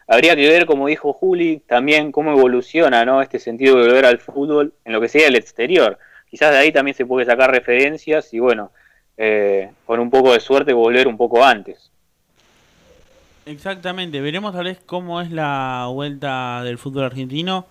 Habría 0.07 0.37
que 0.37 0.49
ver, 0.49 0.67
como 0.67 0.89
dijo 0.89 1.13
Juli, 1.13 1.63
también 1.67 2.13
cómo 2.13 2.33
evoluciona 2.33 3.05
¿no? 3.05 3.23
este 3.23 3.39
sentido 3.39 3.77
de 3.77 3.87
volver 3.87 4.05
al 4.05 4.19
fútbol 4.19 4.75
en 4.85 4.93
lo 4.93 5.01
que 5.01 5.09
sea 5.09 5.29
el 5.29 5.37
exterior. 5.37 5.99
Quizás 6.29 6.51
de 6.51 6.59
ahí 6.59 6.73
también 6.73 6.97
se 6.97 7.07
puede 7.07 7.25
sacar 7.25 7.51
referencias 7.51 8.35
y 8.35 8.41
bueno, 8.41 8.73
eh, 9.17 9.71
con 9.87 10.01
un 10.01 10.11
poco 10.11 10.33
de 10.33 10.41
suerte 10.41 10.73
volver 10.73 11.07
un 11.07 11.17
poco 11.17 11.45
antes. 11.45 11.93
Exactamente, 13.47 14.21
veremos 14.21 14.53
tal 14.53 14.65
vez 14.65 14.81
cómo 14.85 15.21
es 15.21 15.31
la 15.31 15.89
vuelta 15.93 16.63
del 16.65 16.79
fútbol 16.79 17.05
argentino, 17.05 17.67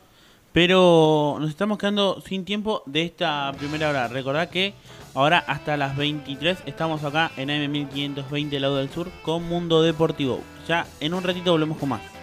pero 0.53 1.37
nos 1.39 1.49
estamos 1.49 1.77
quedando 1.77 2.21
sin 2.21 2.45
tiempo 2.45 2.83
de 2.85 3.01
esta 3.01 3.51
primera 3.57 3.89
hora. 3.89 4.07
Recordad 4.07 4.49
que 4.49 4.73
ahora 5.15 5.39
hasta 5.39 5.75
las 5.75 5.97
23 5.97 6.59
estamos 6.67 7.03
acá 7.03 7.31
en 7.35 7.49
AM1520 7.49 8.59
Lado 8.59 8.77
del 8.77 8.89
Sur 8.89 9.09
con 9.23 9.43
Mundo 9.43 9.81
Deportivo. 9.81 10.41
Ya 10.67 10.85
en 10.99 11.15
un 11.15 11.23
ratito 11.23 11.51
volvemos 11.51 11.77
con 11.79 11.89
más. 11.89 12.22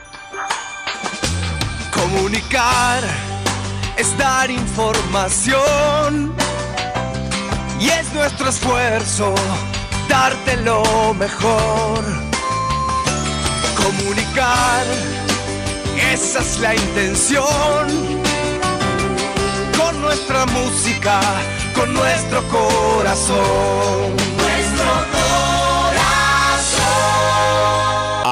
Comunicar 2.11 3.01
es 3.95 4.17
dar 4.17 4.51
información 4.51 6.35
y 7.79 7.87
es 7.87 8.11
nuestro 8.13 8.49
esfuerzo 8.49 9.33
darte 10.09 10.57
lo 10.57 11.13
mejor. 11.13 12.03
Comunicar, 13.77 14.83
esa 16.11 16.39
es 16.39 16.59
la 16.59 16.75
intención. 16.75 17.87
Con 19.77 20.01
nuestra 20.01 20.45
música, 20.47 21.21
con 21.73 21.93
nuestro 21.93 22.43
corazón. 22.49 24.17
Nuestro 24.37 24.85
corazón. 25.13 25.50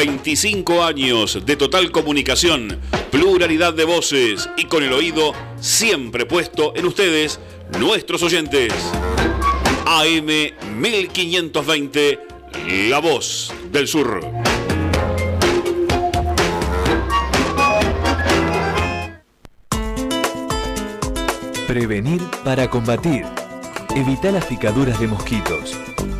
25 0.00 0.82
años 0.82 1.40
de 1.44 1.56
total 1.56 1.90
comunicación, 1.90 2.80
pluralidad 3.10 3.74
de 3.74 3.84
voces 3.84 4.48
y 4.56 4.64
con 4.64 4.82
el 4.82 4.94
oído 4.94 5.34
siempre 5.60 6.24
puesto 6.24 6.74
en 6.74 6.86
ustedes, 6.86 7.38
nuestros 7.78 8.22
oyentes. 8.22 8.72
AM 9.84 10.26
1520, 10.80 12.18
La 12.88 12.98
Voz 12.98 13.52
del 13.70 13.86
Sur. 13.86 14.22
Prevenir 21.66 22.22
para 22.42 22.70
combatir. 22.70 23.26
Evita 23.94 24.32
las 24.32 24.46
picaduras 24.46 24.98
de 24.98 25.08
mosquitos. 25.08 25.76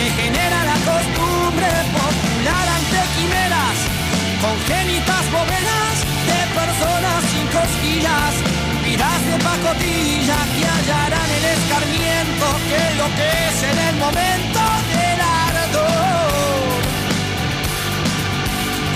Que 0.00 0.10
genera 0.22 0.64
la 0.64 0.78
costumbre 0.90 1.68
popular 1.92 2.66
ante 2.78 3.00
quimeras 3.16 3.76
congénitas 4.40 5.24
bóvedas 5.30 5.94
de 6.30 6.40
personas 6.58 7.20
sin 7.30 7.46
cosquillas 7.58 8.32
vidas 8.82 9.20
de 9.28 9.36
pacotilla 9.44 10.38
que 10.56 10.64
hallarán 10.72 11.30
el 11.38 11.44
escarmiento 11.56 12.46
que 12.68 12.82
lo 12.96 13.06
que 13.16 13.28
es 13.48 13.56
en 13.72 13.78
el 13.88 13.96
momento 13.96 14.60
del 14.90 15.20
ardor. 15.44 16.80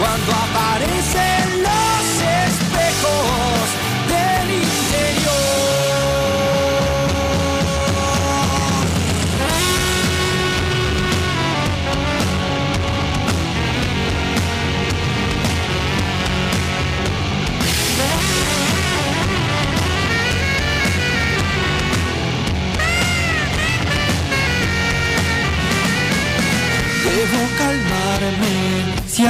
Cuando 0.01 0.31
aparecen 0.47 1.63
los 1.64 1.64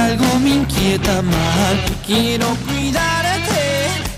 algo 0.05 0.39
me 0.39 0.49
inquieta 0.61 1.21
mal. 1.21 1.75
Quiero 2.05 2.47
cuidarte 2.65 3.65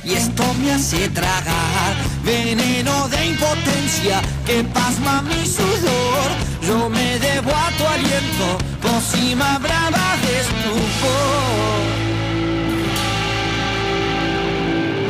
y 0.04 0.14
esto 0.14 0.44
me 0.60 0.74
hace 0.74 1.10
tragar 1.10 1.94
veneno 2.24 3.08
de 3.10 3.20
impotencia 3.34 4.22
que 4.46 4.64
pasma 4.64 5.22
mi 5.22 5.46
sudor. 5.46 6.30
Yo 6.68 6.90
me 6.90 7.20
debo 7.20 7.52
a 7.52 7.70
tu 7.78 7.84
aliento, 7.96 8.48
pócima 8.82 9.60
brava 9.60 10.08
de 10.24 10.32
estupor. 10.44 11.82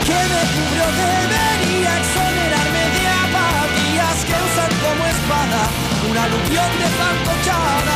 Que 0.07 0.19
me 0.31 0.41
cubrió 0.53 0.85
debería 1.03 1.91
exonerarme 2.01 2.83
de 2.95 3.05
apatías 3.25 4.17
que 4.27 4.35
usan 4.47 4.71
como 4.83 5.01
espada 5.15 5.61
un 6.09 6.17
aluvión 6.25 6.71
de 6.81 6.87
fantochadas. 6.97 7.86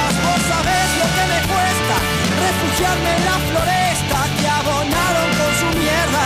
Refugiarme 2.51 3.11
en 3.15 3.23
la 3.25 3.37
floresta 3.49 4.19
que 4.37 4.47
abonaron 4.47 5.29
con 5.39 5.51
su 5.61 5.67
mierda, 5.79 6.25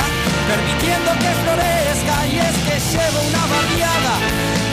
permitiendo 0.49 1.09
que 1.21 1.32
florezca. 1.41 2.15
Y 2.34 2.36
es 2.47 2.55
que 2.65 2.76
llevo 2.91 3.19
una 3.30 3.43
barriada, 3.53 4.13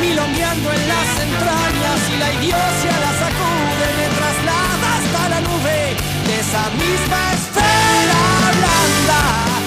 milongueando 0.00 0.68
en 0.72 0.82
las 0.92 1.08
entrañas 1.26 2.00
y 2.12 2.16
la 2.22 2.28
idiocia 2.38 2.92
la 3.04 3.12
sacude, 3.22 3.86
me 3.98 4.06
traslada 4.18 4.86
hasta 4.96 5.22
la 5.32 5.40
nube 5.48 5.80
de 6.26 6.34
esa 6.44 6.64
misma 6.82 7.20
esfera 7.36 8.22
blanda 8.58 9.61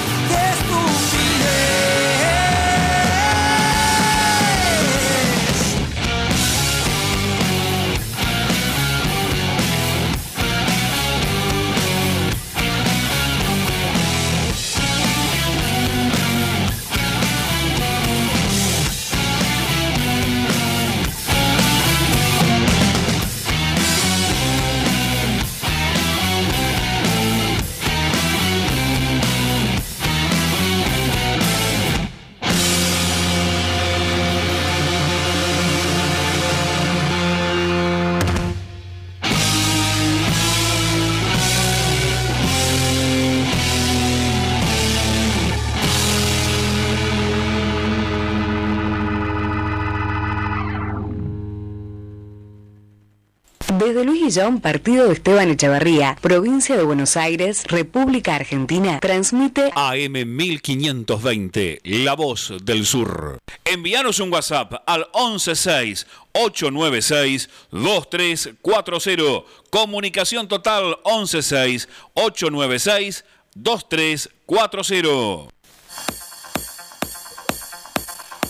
Desde 53.96 54.08
Luis 54.08 54.24
Guillón, 54.24 54.60
partido 54.60 55.08
de 55.08 55.14
Esteban 55.14 55.52
Echevarría, 55.52 56.18
provincia 56.20 56.76
de 56.76 56.84
Buenos 56.84 57.16
Aires, 57.16 57.64
República 57.66 58.36
Argentina, 58.36 59.00
transmite 59.00 59.72
AM 59.74 60.36
1520, 60.36 61.80
La 61.82 62.14
Voz 62.14 62.52
del 62.62 62.86
Sur. 62.86 63.38
Envíanos 63.64 64.20
un 64.20 64.34
WhatsApp 64.34 64.74
al 64.86 65.08
116 65.14 66.08
896 66.34 67.50
2340. 67.72 69.46
Comunicación 69.70 70.50
total 70.50 70.98
116 71.06 71.88
896 72.16 73.24
2340. 73.54 75.54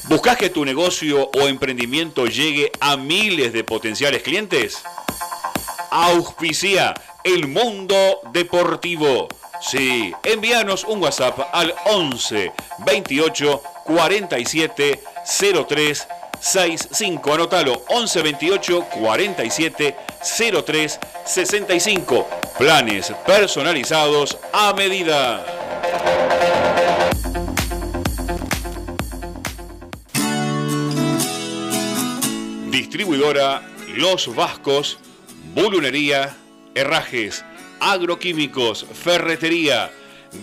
¿Buscas 0.10 0.38
que 0.38 0.50
tu 0.50 0.66
negocio 0.66 1.30
o 1.36 1.48
emprendimiento 1.48 2.26
llegue 2.26 2.72
a 2.80 2.98
miles 2.98 3.54
de 3.54 3.64
potenciales 3.64 4.24
clientes? 4.24 4.82
Auspicia 5.98 6.94
el 7.24 7.48
mundo 7.48 8.20
deportivo. 8.34 9.30
Sí, 9.62 10.14
envíanos 10.24 10.84
un 10.84 11.02
WhatsApp 11.02 11.40
al 11.54 11.74
11 11.86 12.52
28 12.86 13.64
47 13.86 15.02
03 15.66 16.08
65. 16.42 17.34
Anótalo 17.34 17.82
11 17.88 18.22
28 18.24 18.82
47 19.00 19.96
03 20.66 21.00
65. 21.24 22.28
Planes 22.58 23.14
personalizados 23.26 24.38
a 24.52 24.74
medida. 24.74 25.46
Distribuidora 32.70 33.62
Los 33.96 34.36
Vascos, 34.36 34.98
Bulunería, 35.56 36.38
Herrajes, 36.76 37.44
Agroquímicos, 37.80 38.86
Ferretería. 38.94 39.92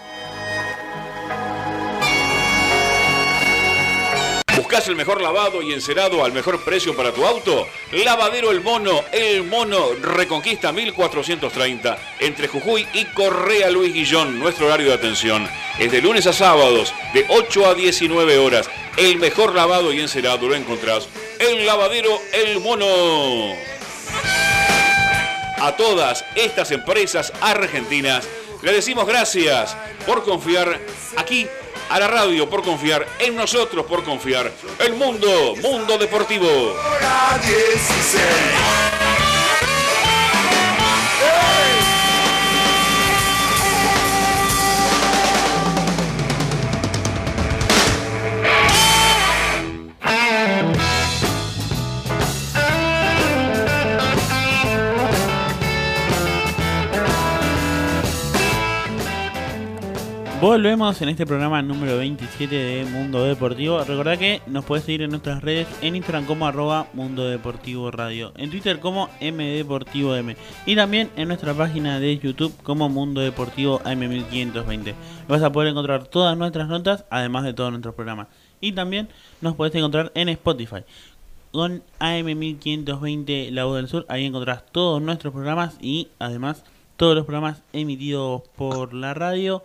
¿Buscas 4.71 4.87
el 4.87 4.95
mejor 4.95 5.21
lavado 5.21 5.61
y 5.61 5.73
encerado 5.73 6.23
al 6.23 6.31
mejor 6.31 6.63
precio 6.63 6.95
para 6.95 7.11
tu 7.11 7.25
auto? 7.25 7.67
Lavadero 7.91 8.51
El 8.51 8.61
Mono, 8.61 9.03
El 9.11 9.43
Mono 9.43 9.95
Reconquista 10.01 10.71
1430, 10.71 11.97
entre 12.21 12.47
Jujuy 12.47 12.87
y 12.93 13.03
Correa 13.03 13.69
Luis 13.69 13.93
Guillón. 13.93 14.39
Nuestro 14.39 14.67
horario 14.67 14.87
de 14.87 14.93
atención 14.93 15.45
es 15.77 15.91
de 15.91 16.01
lunes 16.01 16.25
a 16.25 16.31
sábados, 16.31 16.93
de 17.13 17.25
8 17.27 17.65
a 17.65 17.73
19 17.73 18.37
horas. 18.37 18.69
El 18.95 19.17
mejor 19.17 19.53
lavado 19.53 19.91
y 19.91 19.99
encerado 19.99 20.47
lo 20.47 20.55
encontrás 20.55 21.09
en 21.37 21.65
Lavadero 21.65 22.17
El 22.31 22.61
Mono. 22.61 23.53
A 25.59 25.75
todas 25.75 26.23
estas 26.35 26.71
empresas 26.71 27.33
argentinas 27.41 28.25
le 28.61 28.71
decimos 28.71 29.05
gracias 29.05 29.75
por 30.05 30.23
confiar 30.23 30.79
aquí 31.17 31.45
a 31.91 31.99
la 31.99 32.07
radio 32.07 32.49
por 32.49 32.63
confiar, 32.63 33.05
en 33.19 33.35
nosotros 33.35 33.85
por 33.85 34.03
confiar. 34.03 34.49
El 34.79 34.93
mundo, 34.93 35.55
mundo 35.61 35.97
deportivo. 35.97 36.47
Volvemos 60.41 60.99
en 61.03 61.09
este 61.09 61.27
programa 61.27 61.61
número 61.61 61.97
27 61.97 62.55
de 62.55 62.85
Mundo 62.85 63.23
Deportivo. 63.23 63.83
Recordá 63.83 64.17
que 64.17 64.41
nos 64.47 64.65
puedes 64.65 64.83
seguir 64.83 65.03
en 65.03 65.11
nuestras 65.11 65.43
redes, 65.43 65.67
en 65.83 65.95
Instagram 65.95 66.25
como 66.25 66.47
arroba 66.47 66.87
Mundo 66.93 67.29
Deportivo 67.29 67.91
Radio, 67.91 68.33
en 68.37 68.49
Twitter 68.49 68.79
como 68.79 69.07
MDeportivo 69.21 70.15
M 70.15 70.35
y 70.65 70.75
también 70.75 71.11
en 71.15 71.27
nuestra 71.27 71.53
página 71.53 71.99
de 71.99 72.17
YouTube 72.17 72.55
como 72.63 72.89
Mundo 72.89 73.21
Deportivo 73.21 73.81
AM1520. 73.81 74.95
Vas 75.27 75.43
a 75.43 75.51
poder 75.51 75.69
encontrar 75.69 76.07
todas 76.07 76.35
nuestras 76.35 76.67
notas, 76.67 77.05
además 77.11 77.43
de 77.43 77.53
todos 77.53 77.69
nuestros 77.69 77.93
programas. 77.93 78.27
Y 78.59 78.71
también 78.71 79.09
nos 79.41 79.55
puedes 79.55 79.75
encontrar 79.75 80.11
en 80.15 80.27
Spotify 80.27 80.83
con 81.51 81.83
AM1520 81.99 83.51
La 83.51 83.65
Voz 83.65 83.75
del 83.75 83.87
Sur. 83.87 84.07
Ahí 84.09 84.25
encontrarás 84.25 84.65
todos 84.71 85.03
nuestros 85.03 85.33
programas 85.33 85.77
y 85.79 86.07
además 86.17 86.63
todos 86.97 87.13
los 87.13 87.25
programas 87.25 87.61
emitidos 87.73 88.41
por 88.55 88.95
la 88.95 89.13
radio. 89.13 89.63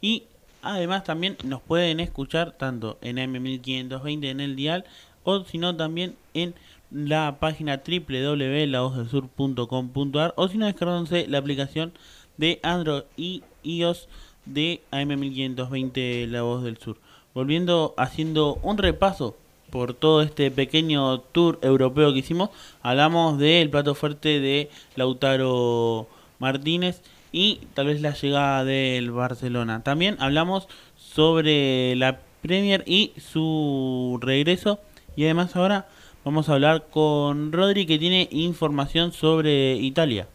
Y 0.00 0.24
además 0.62 1.04
también 1.04 1.36
nos 1.44 1.60
pueden 1.62 2.00
escuchar 2.00 2.52
tanto 2.52 2.98
en 3.00 3.16
M1520 3.16 4.26
en 4.26 4.40
el 4.40 4.56
dial 4.56 4.84
o 5.24 5.44
si 5.44 5.58
no 5.58 5.76
también 5.76 6.16
en 6.34 6.54
la 6.90 7.38
página 7.38 7.82
www.lavozdelsur.com.ar 7.86 10.34
o 10.36 10.48
si 10.48 10.58
no 10.58 10.66
descargándose 10.66 11.26
la 11.28 11.38
aplicación 11.38 11.92
de 12.36 12.60
Android 12.62 13.04
y 13.16 13.42
iOS 13.62 14.08
de 14.46 14.82
AM1520 14.90 16.26
La 16.28 16.42
Voz 16.42 16.62
del 16.62 16.76
Sur. 16.78 16.98
Volviendo 17.34 17.94
haciendo 17.96 18.58
un 18.62 18.78
repaso 18.78 19.36
por 19.70 19.92
todo 19.92 20.22
este 20.22 20.50
pequeño 20.50 21.20
tour 21.20 21.58
europeo 21.62 22.12
que 22.12 22.20
hicimos, 22.20 22.50
hablamos 22.82 23.38
del 23.38 23.68
plato 23.68 23.94
fuerte 23.94 24.40
de 24.40 24.70
Lautaro 24.96 26.08
Martínez 26.38 27.02
y 27.32 27.60
tal 27.74 27.86
vez 27.86 28.00
la 28.00 28.12
llegada 28.12 28.64
del 28.64 29.10
Barcelona. 29.10 29.82
También 29.82 30.16
hablamos 30.20 30.68
sobre 30.96 31.94
la 31.96 32.20
Premier 32.42 32.84
y 32.86 33.12
su 33.18 34.18
regreso 34.22 34.80
y 35.16 35.24
además 35.24 35.56
ahora 35.56 35.86
vamos 36.24 36.48
a 36.48 36.54
hablar 36.54 36.84
con 36.90 37.52
Rodri 37.52 37.86
que 37.86 37.98
tiene 37.98 38.28
información 38.30 39.12
sobre 39.12 39.74
Italia. 39.74 40.26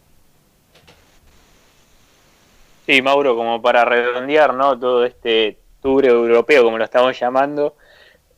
Sí, 2.86 3.00
Mauro, 3.00 3.34
como 3.34 3.62
para 3.62 3.84
redondear 3.84 4.52
¿no? 4.52 4.78
todo 4.78 5.04
este 5.04 5.58
tour 5.80 6.04
europeo, 6.04 6.64
como 6.64 6.76
lo 6.76 6.84
estamos 6.84 7.18
llamando, 7.18 7.76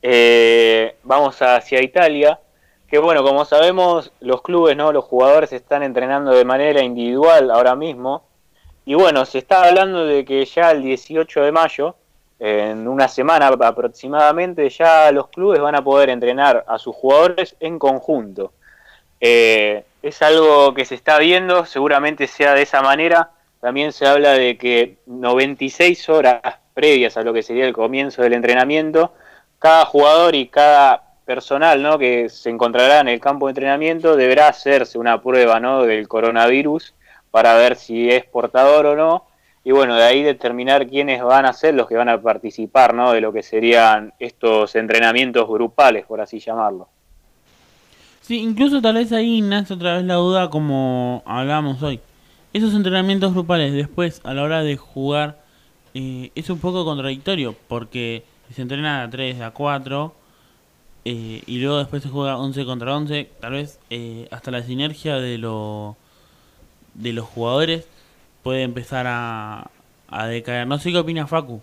eh, 0.03 0.97
vamos 1.03 1.41
hacia 1.43 1.83
Italia, 1.83 2.39
que 2.89 2.99
bueno, 2.99 3.25
como 3.25 3.45
sabemos, 3.45 4.13
los 4.21 4.43
clubes, 4.43 4.77
¿no? 4.77 4.93
Los 4.93 5.05
jugadores 5.05 5.53
están 5.53 5.83
entrenando 5.83 6.31
de 6.31 6.45
manera 6.45 6.83
individual 6.83 7.51
ahora 7.51 7.75
mismo. 7.75 8.26
Y 8.89 8.95
bueno, 8.95 9.27
se 9.27 9.39
está 9.39 9.65
hablando 9.65 10.07
de 10.07 10.25
que 10.25 10.45
ya 10.45 10.71
el 10.71 10.81
18 10.81 11.43
de 11.43 11.51
mayo, 11.51 11.97
en 12.39 12.87
una 12.87 13.09
semana 13.09 13.49
aproximadamente, 13.49 14.71
ya 14.71 15.11
los 15.11 15.27
clubes 15.27 15.61
van 15.61 15.75
a 15.75 15.83
poder 15.83 16.09
entrenar 16.09 16.65
a 16.69 16.79
sus 16.79 16.95
jugadores 16.95 17.57
en 17.59 17.81
conjunto. 17.81 18.53
Eh, 19.21 19.85
es 20.03 20.23
algo 20.23 20.73
que 20.73 20.85
se 20.85 20.95
está 20.95 21.19
viendo, 21.19 21.67
seguramente 21.67 22.29
sea 22.29 22.55
de 22.55 22.63
esa 22.63 22.81
manera. 22.81 23.33
También 23.61 23.93
se 23.93 24.07
habla 24.07 24.35
de 24.35 24.57
que 24.57 24.99
96 25.07 26.09
horas 26.09 26.41
previas 26.73 27.17
a 27.17 27.23
lo 27.23 27.33
que 27.33 27.43
sería 27.43 27.67
el 27.67 27.73
comienzo 27.73 28.23
del 28.23 28.35
entrenamiento, 28.35 29.15
cada 29.59 29.85
jugador 29.85 30.37
y 30.37 30.47
cada 30.47 31.03
personal 31.25 31.83
¿no? 31.83 31.99
que 31.99 32.29
se 32.29 32.51
encontrará 32.51 33.01
en 33.01 33.09
el 33.09 33.19
campo 33.19 33.47
de 33.47 33.51
entrenamiento 33.51 34.15
deberá 34.15 34.47
hacerse 34.47 34.97
una 34.97 35.21
prueba 35.21 35.59
¿no? 35.59 35.83
del 35.83 36.07
coronavirus 36.07 36.95
para 37.37 37.53
ver 37.53 37.77
si 37.77 38.09
es 38.09 38.25
portador 38.25 38.87
o 38.87 38.97
no. 38.97 39.25
Y 39.63 39.71
bueno, 39.71 39.95
de 39.95 40.05
ahí 40.05 40.23
determinar 40.23 40.87
quiénes 40.87 41.23
van 41.23 41.45
a 41.45 41.53
ser 41.53 41.75
los 41.75 41.87
que 41.87 41.95
van 41.95 42.09
a 42.09 42.19
participar 42.19 42.95
¿no? 42.95 43.13
de 43.13 43.21
lo 43.21 43.31
que 43.31 43.43
serían 43.43 44.15
estos 44.19 44.75
entrenamientos 44.75 45.47
grupales, 45.47 46.07
por 46.07 46.23
así 46.23 46.39
llamarlo. 46.39 46.89
Sí, 48.23 48.39
incluso 48.39 48.81
tal 48.81 48.95
vez 48.95 49.13
ahí 49.13 49.43
nace 49.43 49.75
otra 49.75 49.97
vez 49.97 50.07
la 50.07 50.15
duda 50.15 50.49
como 50.49 51.23
hablábamos 51.27 51.83
hoy. 51.83 52.01
Esos 52.55 52.73
entrenamientos 52.73 53.35
grupales 53.35 53.75
después 53.75 54.23
a 54.25 54.33
la 54.33 54.43
hora 54.43 54.63
de 54.63 54.79
jugar 54.79 55.39
eh, 55.93 56.31
es 56.35 56.49
un 56.49 56.59
poco 56.59 56.87
contradictorio 56.87 57.55
porque 57.69 58.25
se 58.51 58.63
entrena 58.63 59.03
a 59.03 59.11
3, 59.11 59.43
a 59.43 59.51
4 59.51 60.15
eh, 61.05 61.43
y 61.47 61.59
luego 61.59 61.77
después 61.77 62.03
se 62.03 62.09
juega 62.09 62.39
11 62.39 62.65
contra 62.65 62.97
11, 62.97 63.29
tal 63.41 63.53
vez 63.53 63.79
eh, 63.91 64.27
hasta 64.31 64.51
la 64.51 64.63
sinergia 64.63 65.17
de, 65.17 65.37
lo, 65.37 65.99
de 66.99 67.13
los 67.13 67.27
jugadores 67.27 67.87
puede 68.43 68.63
empezar 68.63 69.07
a, 69.09 69.71
a 70.09 70.27
decaer. 70.27 70.67
No 70.67 70.79
sé 70.79 70.93
qué 70.93 70.99
opina 70.99 71.27
Facu. 71.27 71.61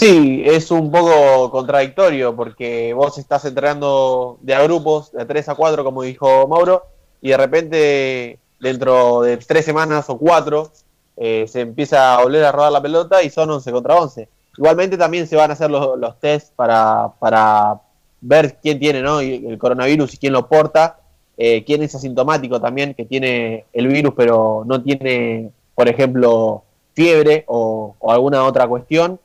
Sí, 0.00 0.42
es 0.46 0.70
un 0.70 0.90
poco 0.90 1.50
contradictorio 1.50 2.34
porque 2.34 2.94
vos 2.94 3.18
estás 3.18 3.44
entrenando 3.44 4.38
de 4.40 4.54
a 4.54 4.62
grupos, 4.62 5.12
de 5.12 5.26
3 5.26 5.50
a 5.50 5.54
4, 5.54 5.84
como 5.84 6.02
dijo 6.02 6.48
Mauro, 6.48 6.86
y 7.20 7.28
de 7.28 7.36
repente, 7.36 8.38
dentro 8.60 9.20
de 9.20 9.36
3 9.36 9.62
semanas 9.62 10.08
o 10.08 10.16
4, 10.16 10.72
eh, 11.18 11.44
se 11.46 11.60
empieza 11.60 12.14
a 12.14 12.22
volver 12.22 12.42
a 12.44 12.52
rodar 12.52 12.72
la 12.72 12.80
pelota 12.80 13.22
y 13.22 13.28
son 13.28 13.50
11 13.50 13.70
contra 13.72 13.96
11. 13.96 14.26
Igualmente 14.56 14.96
también 14.96 15.26
se 15.26 15.36
van 15.36 15.50
a 15.50 15.52
hacer 15.52 15.70
los, 15.70 15.98
los 15.98 16.18
test 16.18 16.54
para, 16.54 17.08
para 17.18 17.78
ver 18.22 18.56
quién 18.62 18.78
tiene 18.78 19.02
¿no? 19.02 19.20
el 19.20 19.58
coronavirus 19.58 20.14
y 20.14 20.16
quién 20.16 20.32
lo 20.32 20.48
porta, 20.48 20.99
eh, 21.40 21.64
quién 21.64 21.82
es 21.82 21.94
asintomático 21.96 22.60
también, 22.60 22.94
que 22.94 23.04
tiene 23.04 23.64
el 23.72 23.88
virus 23.88 24.14
pero 24.16 24.62
no 24.64 24.80
tiene, 24.82 25.50
por 25.74 25.88
ejemplo, 25.88 26.62
fiebre 26.94 27.44
o 27.48 27.96
alguna 28.06 28.44
otra 28.44 28.68
cuestión 28.68 29.18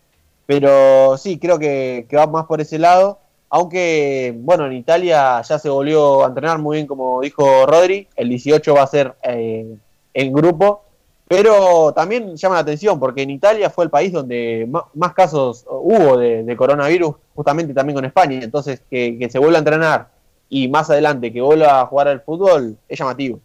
pero 0.45 1.17
sí, 1.17 1.39
creo 1.39 1.57
que, 1.57 2.07
va 2.15 2.27
más 2.27 2.45
por 2.45 2.61
ese 2.61 2.79
lado. 2.79 3.19
Aunque, 3.49 4.33
bueno, 4.37 4.65
en 4.65 4.73
Italia 4.73 5.41
ya 5.41 5.59
se 5.59 5.69
volvió 5.69 6.23
a 6.23 6.27
entrenar 6.27 6.59
muy 6.59 6.77
bien, 6.77 6.87
como 6.87 7.21
dijo 7.21 7.65
Rodri. 7.65 8.07
El 8.15 8.29
18 8.29 8.73
va 8.73 8.83
a 8.83 8.87
ser 8.87 9.15
eh, 9.23 9.75
en 10.13 10.33
grupo. 10.33 10.83
Pero 11.27 11.91
también 11.93 12.35
llama 12.35 12.55
la 12.55 12.61
atención 12.61 12.99
porque 12.99 13.23
en 13.23 13.31
Italia 13.31 13.71
fue 13.71 13.85
el 13.85 13.89
país 13.89 14.11
donde 14.13 14.69
más, 14.93 15.13
casos 15.13 15.65
hubo 15.67 16.17
de, 16.17 16.55
coronavirus, 16.55 17.15
justamente 17.33 17.73
también 17.73 17.95
con 17.95 18.05
España. 18.05 18.39
Entonces, 18.43 18.83
que, 18.89 19.17
que 19.17 19.29
se 19.29 19.39
vuelva 19.39 19.57
a 19.57 19.59
entrenar 19.59 20.09
y 20.49 20.67
más 20.67 20.89
adelante 20.89 21.31
que 21.33 21.41
vuelva 21.41 21.81
a 21.81 21.85
jugar 21.85 22.07
al 22.07 22.21
fútbol 22.21 22.77
es 22.87 22.99
llamativo. 22.99 23.39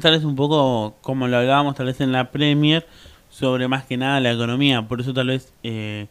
Tal 0.00 0.12
vez 0.12 0.24
un 0.24 0.36
poco 0.36 0.94
como 1.02 1.28
lo 1.28 1.36
hablábamos 1.36 1.74
tal 1.74 1.86
vez 1.86 2.00
en 2.00 2.12
la 2.12 2.30
Premier, 2.30 2.86
sobre 3.32 3.66
más 3.68 3.84
que 3.84 3.96
nada 3.96 4.20
la 4.20 4.32
economía. 4.32 4.82
Por 4.82 5.00
eso 5.00 5.12
tal 5.12 5.28
vez 5.28 5.52
eh, 5.62 6.06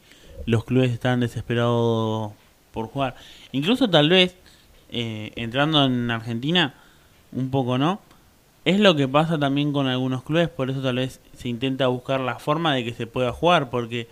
los 0.46 0.66
clubes 0.66 0.92
están 0.92 1.20
desesperados 1.20 2.32
por 2.72 2.88
jugar. 2.88 3.16
Incluso 3.52 3.90
tal 3.90 4.10
vez, 4.10 4.36
eh, 4.92 5.32
entrando 5.36 5.86
en 5.86 6.10
Argentina, 6.12 6.74
un 7.32 7.50
poco 7.52 7.78
no. 7.78 8.02
Es 8.66 8.80
lo 8.80 8.96
que 8.96 9.08
pasa 9.08 9.40
también 9.40 9.74
con 9.74 9.88
algunos 9.88 10.24
clubes, 10.24 10.48
por 10.50 10.70
eso 10.70 10.82
tal 10.82 10.98
vez 10.98 11.20
se 11.36 11.50
intenta 11.50 11.88
buscar 11.88 12.20
la 12.20 12.38
forma 12.38 12.76
de 12.76 12.86
que 12.86 12.94
se 12.94 13.08
pueda 13.08 13.32
jugar, 13.32 13.72
porque 13.72 14.08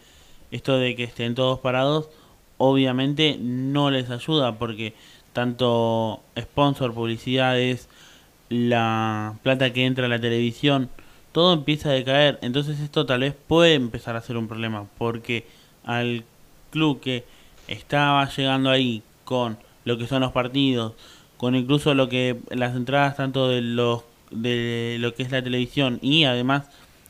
esto 0.50 0.78
de 0.78 0.96
que 0.96 1.04
estén 1.04 1.36
todos 1.36 1.60
parados, 1.60 2.10
obviamente 2.58 3.38
no 3.40 3.92
les 3.92 4.10
ayuda, 4.10 4.58
porque 4.58 4.96
tanto 5.34 6.22
sponsor, 6.38 6.94
publicidades, 6.94 7.90
la 8.50 9.36
plata 9.44 9.72
que 9.74 9.86
entra 9.86 10.06
a 10.06 10.10
la 10.10 10.20
televisión, 10.20 10.90
todo 11.32 11.54
empieza 11.54 11.90
a 11.90 11.94
decaer. 11.94 12.40
Entonces 12.42 12.80
esto 12.80 13.06
tal 13.06 13.22
vez 13.22 13.36
puede 13.48 13.76
empezar 13.76 14.16
a 14.16 14.22
ser 14.22 14.38
un 14.38 14.48
problema, 14.48 14.86
porque 14.98 15.46
al 15.84 16.24
club 16.72 17.00
que 17.00 17.24
estaba 17.68 18.28
llegando 18.30 18.70
ahí 18.70 19.04
con 19.24 19.58
lo 19.86 19.98
que 19.98 20.08
son 20.08 20.22
los 20.22 20.32
partidos, 20.32 20.94
con 21.38 21.56
incluso 21.56 21.94
lo 21.94 22.10
que 22.10 22.38
las 22.50 22.76
entradas 22.76 23.18
tanto 23.18 23.48
de 23.48 23.62
los 23.62 24.04
de 24.32 24.98
lo 25.00 25.16
que 25.16 25.24
es 25.24 25.32
la 25.32 25.42
televisión 25.42 25.98
y 26.04 26.26
además 26.26 26.68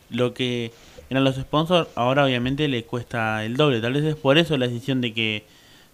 lo 0.10 0.34
que 0.34 0.72
eran 1.10 1.24
los 1.24 1.36
sponsors, 1.36 1.90
ahora 1.96 2.24
obviamente 2.26 2.68
le 2.68 2.84
cuesta 2.84 3.44
el 3.44 3.58
doble. 3.58 3.82
Tal 3.82 3.94
vez 3.94 4.04
es 4.04 4.16
por 4.16 4.38
eso 4.38 4.58
la 4.58 4.68
decisión 4.68 5.02
de 5.02 5.14
que 5.14 5.44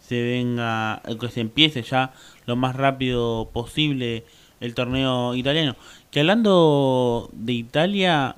se 0.08 0.22
venga, 0.22 1.02
que 1.20 1.30
se 1.30 1.42
empiece 1.42 1.82
ya 1.82 2.14
lo 2.46 2.56
más 2.56 2.76
rápido 2.76 3.50
posible 3.52 4.24
el 4.60 4.74
torneo 4.74 5.36
italiano. 5.36 5.76
Que 6.12 6.22
hablando 6.22 7.30
de 7.34 7.54
Italia, 7.54 8.36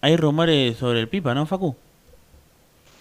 hay 0.00 0.16
rumores 0.16 0.76
sobre 0.76 1.00
el 1.00 1.08
Pipa, 1.08 1.34
¿no, 1.34 1.46
Facu? 1.46 1.76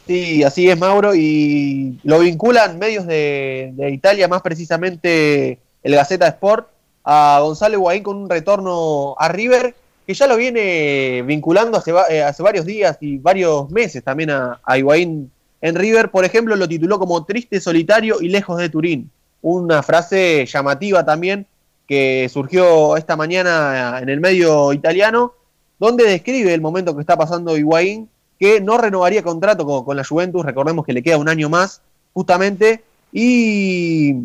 Sí, 0.08 0.44
así 0.44 0.70
es, 0.70 0.78
Mauro, 0.78 1.16
y 1.16 1.98
lo 2.04 2.20
vinculan 2.20 2.78
medios 2.78 3.06
de, 3.08 3.74
Italia, 3.92 4.28
más 4.28 4.42
precisamente 4.42 5.60
el 5.82 5.96
Gaceta 5.96 6.28
Sport, 6.28 6.68
a 7.06 7.40
Gonzalo 7.42 7.76
Higuaín 7.76 8.04
con 8.04 8.18
un 8.18 8.30
retorno 8.30 9.16
a 9.18 9.30
River, 9.30 9.76
que 10.06 10.14
ya 10.14 10.28
lo 10.28 10.36
viene 10.36 11.24
vinculando 11.26 11.78
hace, 11.78 11.94
eh, 12.10 12.22
hace 12.22 12.44
varios 12.44 12.66
días 12.66 12.98
y 13.00 13.18
varios 13.18 13.70
meses 13.72 14.04
también 14.04 14.30
a, 14.30 14.60
a 14.64 14.78
Higuaín 14.78 15.32
en 15.64 15.76
River. 15.76 16.12
Por 16.12 16.26
ejemplo, 16.26 16.56
lo 16.56 16.68
tituló 16.68 17.00
como 17.00 17.24
Triste, 17.24 17.60
Solitario 17.60 18.22
y 18.22 18.28
Lejos 18.28 18.60
de 18.60 18.70
Turín. 18.70 19.10
Una 19.42 19.82
frase 19.82 20.46
llamativa 20.46 21.04
también 21.04 21.48
que 21.88 22.30
surgió 22.32 22.98
esta 22.98 23.16
mañana 23.16 24.00
en 24.02 24.10
el 24.10 24.20
medio 24.20 24.74
italiano, 24.74 25.34
donde 25.80 26.06
describe 26.06 26.54
el 26.54 26.62
momento 26.62 26.94
que 26.96 27.02
está 27.02 27.18
pasando 27.18 27.58
Higuaín, 27.58 28.10
que 28.40 28.60
no 28.60 28.78
renovaría 28.78 29.24
contrato 29.24 29.66
con, 29.66 29.96
la 29.96 30.04
Juventus, 30.04 30.46
recordemos 30.46 30.86
que 30.86 30.94
le 30.94 31.02
queda 31.02 31.18
un 31.18 31.30
año 31.30 31.50
más, 31.50 31.82
justamente, 32.14 32.84
y 33.12 34.16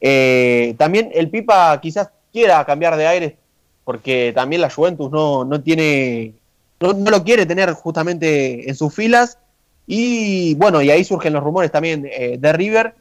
eh, 0.00 0.74
también 0.78 1.10
el 1.14 1.30
Pipa 1.30 1.80
quizás 1.80 2.10
quiera 2.32 2.64
cambiar 2.64 2.96
de 2.96 3.06
aire, 3.06 3.36
porque 3.84 4.32
también 4.34 4.62
la 4.62 4.70
Juventus 4.70 5.10
no, 5.10 5.44
no 5.44 5.60
tiene, 5.60 6.34
no, 6.80 6.92
lo 6.92 7.24
quiere 7.24 7.46
tener 7.46 7.72
justamente 7.72 8.68
en 8.68 8.76
sus 8.76 8.94
filas, 8.94 9.38
y 9.86 10.54
bueno, 10.56 10.82
y 10.82 10.90
ahí 10.90 11.04
surgen 11.04 11.32
los 11.32 11.42
rumores 11.42 11.70
también 11.70 12.08
eh, 12.10 12.36
de 12.38 12.52
River, 12.52 12.94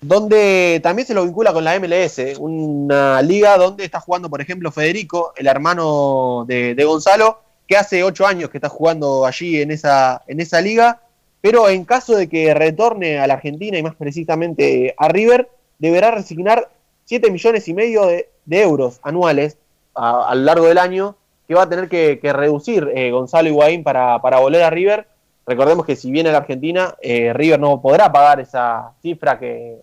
donde 0.00 0.80
también 0.82 1.06
se 1.06 1.14
lo 1.14 1.24
vincula 1.24 1.52
con 1.52 1.64
la 1.64 1.78
MLS, 1.80 2.38
una 2.38 3.20
liga 3.22 3.56
donde 3.56 3.84
está 3.84 4.00
jugando, 4.00 4.28
por 4.28 4.40
ejemplo, 4.40 4.70
Federico, 4.70 5.32
el 5.36 5.46
hermano 5.46 6.44
de, 6.46 6.74
Gonzalo, 6.84 7.40
que 7.66 7.76
hace 7.76 8.04
ocho 8.04 8.26
años 8.26 8.50
que 8.50 8.58
está 8.58 8.68
jugando 8.68 9.26
allí 9.26 9.60
en 9.60 9.70
esa, 9.70 10.22
en 10.26 10.40
esa 10.40 10.60
liga, 10.60 11.00
pero 11.40 11.68
en 11.68 11.84
caso 11.84 12.16
de 12.16 12.28
que 12.28 12.54
retorne 12.54 13.18
a 13.18 13.26
la 13.26 13.34
Argentina 13.34 13.78
y 13.78 13.82
más 13.82 13.94
precisamente 13.94 14.94
a 14.98 15.08
River, 15.08 15.48
deberá 15.78 16.10
resignar 16.10 16.68
7 17.04 17.30
millones 17.30 17.66
y 17.68 17.74
medio 17.74 18.06
de, 18.06 18.28
euros 18.50 19.00
anuales 19.02 19.58
a, 19.94 20.34
lo 20.34 20.42
largo 20.42 20.66
del 20.66 20.78
año 20.78 21.16
que 21.46 21.54
va 21.54 21.62
a 21.62 21.68
tener 21.68 21.88
que, 21.88 22.18
reducir 22.32 22.90
eh, 22.94 23.10
Gonzalo 23.10 23.48
Higuaín 23.48 23.82
para, 23.82 24.20
para 24.20 24.38
volver 24.38 24.62
a 24.62 24.70
River. 24.70 25.06
Recordemos 25.48 25.86
que 25.86 25.96
si 25.96 26.10
viene 26.10 26.28
a 26.28 26.32
la 26.32 26.38
Argentina, 26.38 26.94
eh, 27.00 27.32
River 27.32 27.58
no 27.58 27.80
podrá 27.80 28.12
pagar 28.12 28.38
esa 28.38 28.92
cifra 29.00 29.38
que, 29.38 29.78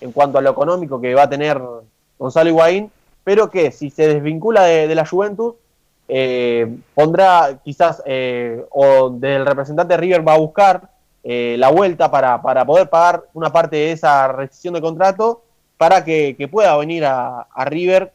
en 0.00 0.10
cuanto 0.10 0.36
a 0.36 0.40
lo 0.40 0.50
económico 0.50 1.00
que 1.00 1.14
va 1.14 1.22
a 1.22 1.30
tener 1.30 1.62
Gonzalo 2.18 2.50
Higuaín, 2.50 2.90
pero 3.22 3.48
que 3.48 3.70
si 3.70 3.90
se 3.90 4.08
desvincula 4.08 4.64
de, 4.64 4.92
la 4.96 5.06
Juventus, 5.06 5.54
eh, 6.08 6.76
pondrá 6.92 7.60
quizás, 7.62 8.02
eh, 8.04 8.64
o 8.70 9.10
del 9.10 9.46
representante 9.46 9.96
River 9.96 10.26
va 10.26 10.34
a 10.34 10.38
buscar 10.38 10.90
la 11.22 11.70
vuelta 11.70 12.10
para, 12.10 12.40
poder 12.64 12.88
pagar 12.88 13.24
una 13.32 13.52
parte 13.52 13.76
de 13.76 13.92
esa 13.92 14.28
rescisión 14.28 14.74
de 14.74 14.80
contrato 14.80 15.42
para 15.76 16.04
que, 16.04 16.48
pueda 16.50 16.76
venir 16.76 17.04
a, 17.04 17.46
River. 17.66 18.12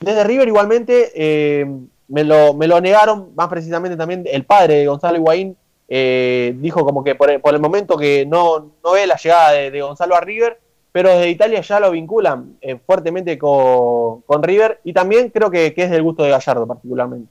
Desde 0.00 0.24
River 0.24 0.48
igualmente 0.48 1.66
me, 2.08 2.24
lo, 2.24 2.54
me 2.54 2.66
lo 2.66 2.80
negaron, 2.80 3.28
más 3.34 3.48
precisamente 3.48 3.96
también 3.96 4.24
el 4.26 4.44
padre 4.44 4.76
de 4.76 4.86
Gonzalo 4.86 5.16
Higuaín, 5.18 5.56
dijo 5.88 6.84
como 6.84 7.04
que 7.04 7.14
por 7.14 7.30
el, 7.30 7.60
momento 7.60 7.96
que 7.96 8.26
no, 8.26 8.72
no 8.82 8.92
ve 8.92 9.06
la 9.06 9.16
llegada 9.16 9.52
de 9.52 9.80
Gonzalo 9.80 10.16
a 10.16 10.20
River, 10.20 10.58
pero 10.94 11.08
desde 11.08 11.30
Italia 11.30 11.60
ya 11.60 11.80
lo 11.80 11.90
vinculan 11.90 12.56
eh, 12.60 12.78
fuertemente 12.86 13.36
con, 13.36 14.22
con, 14.22 14.44
River 14.44 14.80
y 14.84 14.92
también 14.92 15.28
creo 15.28 15.50
que, 15.50 15.74
que, 15.74 15.82
es 15.82 15.90
del 15.90 16.04
gusto 16.04 16.22
de 16.22 16.30
Gallardo 16.30 16.68
particularmente. 16.68 17.28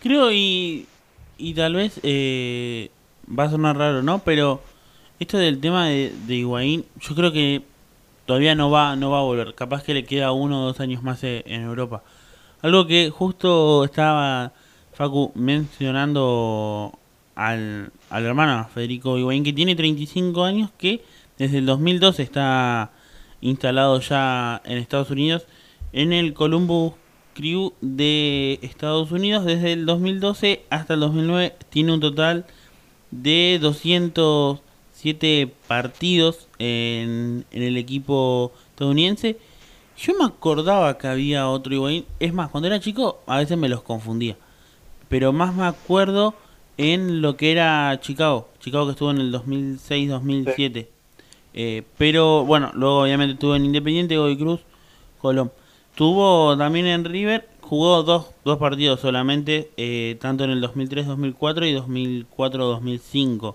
Creo 0.00 0.30
y, 0.30 0.86
y 1.38 1.54
tal 1.54 1.74
vez 1.74 1.98
eh, 2.04 2.88
va 3.36 3.44
a 3.44 3.50
sonar 3.50 3.76
raro, 3.76 4.00
¿no? 4.04 4.20
Pero 4.20 4.60
esto 5.18 5.38
del 5.38 5.60
tema 5.60 5.88
de, 5.88 6.12
de 6.28 6.34
Higuaín, 6.36 6.84
yo 7.00 7.16
creo 7.16 7.32
que 7.32 7.62
todavía 8.26 8.54
no 8.54 8.70
va, 8.70 8.94
no 8.94 9.10
va 9.10 9.18
a 9.18 9.22
volver. 9.22 9.52
Capaz 9.56 9.82
que 9.82 9.94
le 9.94 10.04
queda 10.04 10.30
uno 10.30 10.62
o 10.62 10.66
dos 10.66 10.78
años 10.78 11.02
más 11.02 11.24
e, 11.24 11.42
en 11.46 11.62
Europa. 11.62 12.04
Algo 12.62 12.86
que 12.86 13.10
justo 13.10 13.82
estaba 13.82 14.52
Facu 14.92 15.32
mencionando 15.34 16.96
al, 17.36 17.92
al 18.10 18.24
hermano 18.24 18.68
Federico 18.74 19.16
Higuaín, 19.18 19.44
que 19.44 19.52
tiene 19.52 19.76
35 19.76 20.42
años, 20.42 20.70
que 20.76 21.04
desde 21.38 21.58
el 21.58 21.66
2012 21.66 22.22
está 22.22 22.90
instalado 23.40 24.00
ya 24.00 24.60
en 24.64 24.78
Estados 24.78 25.10
Unidos 25.10 25.46
en 25.92 26.12
el 26.12 26.34
Columbus 26.34 26.94
Crew 27.34 27.74
de 27.80 28.58
Estados 28.62 29.12
Unidos. 29.12 29.44
Desde 29.44 29.72
el 29.72 29.86
2012 29.86 30.64
hasta 30.70 30.94
el 30.94 31.00
2009 31.00 31.54
tiene 31.70 31.92
un 31.92 32.00
total 32.00 32.46
de 33.10 33.58
207 33.60 35.52
partidos 35.66 36.48
en, 36.58 37.44
en 37.50 37.62
el 37.62 37.76
equipo 37.76 38.52
estadounidense. 38.70 39.38
Yo 39.98 40.12
me 40.18 40.24
acordaba 40.24 40.98
que 40.98 41.06
había 41.06 41.48
otro 41.48 41.74
Higuaín. 41.74 42.04
Es 42.20 42.34
más, 42.34 42.50
cuando 42.50 42.66
era 42.66 42.80
chico 42.80 43.20
a 43.26 43.38
veces 43.38 43.56
me 43.56 43.68
los 43.68 43.82
confundía. 43.82 44.36
Pero 45.08 45.32
más 45.32 45.54
me 45.54 45.64
acuerdo 45.64 46.34
en 46.76 47.22
lo 47.22 47.36
que 47.36 47.52
era 47.52 47.98
Chicago. 48.00 48.48
Chicago 48.60 48.86
que 48.86 48.92
estuvo 48.92 49.10
en 49.10 49.18
el 49.18 49.32
2006-2007. 49.32 50.88
Eh, 51.54 51.82
pero 51.96 52.44
bueno, 52.44 52.70
luego 52.74 53.02
obviamente 53.02 53.34
estuvo 53.34 53.56
en 53.56 53.64
Independiente, 53.64 54.16
Godoy 54.16 54.36
Cruz, 54.36 54.60
Colón. 55.20 55.50
Tuvo 55.94 56.56
también 56.58 56.86
en 56.86 57.04
River, 57.06 57.48
jugó 57.62 58.02
dos, 58.02 58.26
dos 58.44 58.58
partidos 58.58 59.00
solamente, 59.00 59.70
eh, 59.78 60.18
tanto 60.20 60.44
en 60.44 60.50
el 60.50 60.62
2003-2004 60.62 61.66
y 61.66 62.26
2004-2005. 62.26 63.54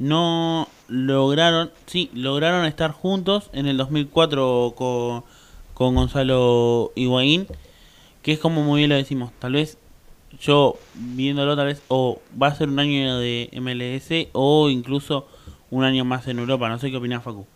No 0.00 0.66
lograron, 0.88 1.70
sí, 1.86 2.10
lograron 2.14 2.64
estar 2.66 2.90
juntos 2.90 3.50
en 3.52 3.66
el 3.66 3.76
2004 3.76 4.74
con, 4.76 5.22
con 5.74 5.94
Gonzalo 5.94 6.90
Higuaín, 6.96 7.46
que 8.22 8.32
es 8.32 8.40
como 8.40 8.62
muy 8.62 8.80
bien 8.80 8.90
lo 8.90 8.96
decimos, 8.96 9.30
tal 9.38 9.52
vez 9.52 9.78
yo 10.38 10.76
viéndolo 10.94 11.56
tal 11.56 11.66
vez 11.66 11.82
o 11.88 12.20
va 12.40 12.48
a 12.48 12.54
ser 12.54 12.68
un 12.68 12.78
año 12.78 13.18
de 13.18 13.50
MLS 13.60 14.28
o 14.32 14.70
incluso 14.70 15.26
un 15.70 15.84
año 15.84 16.04
más 16.04 16.26
en 16.28 16.38
Europa. 16.38 16.68
No 16.68 16.78
sé 16.78 16.90
qué 16.90 16.96
opinas, 16.96 17.22
Facu. 17.22 17.46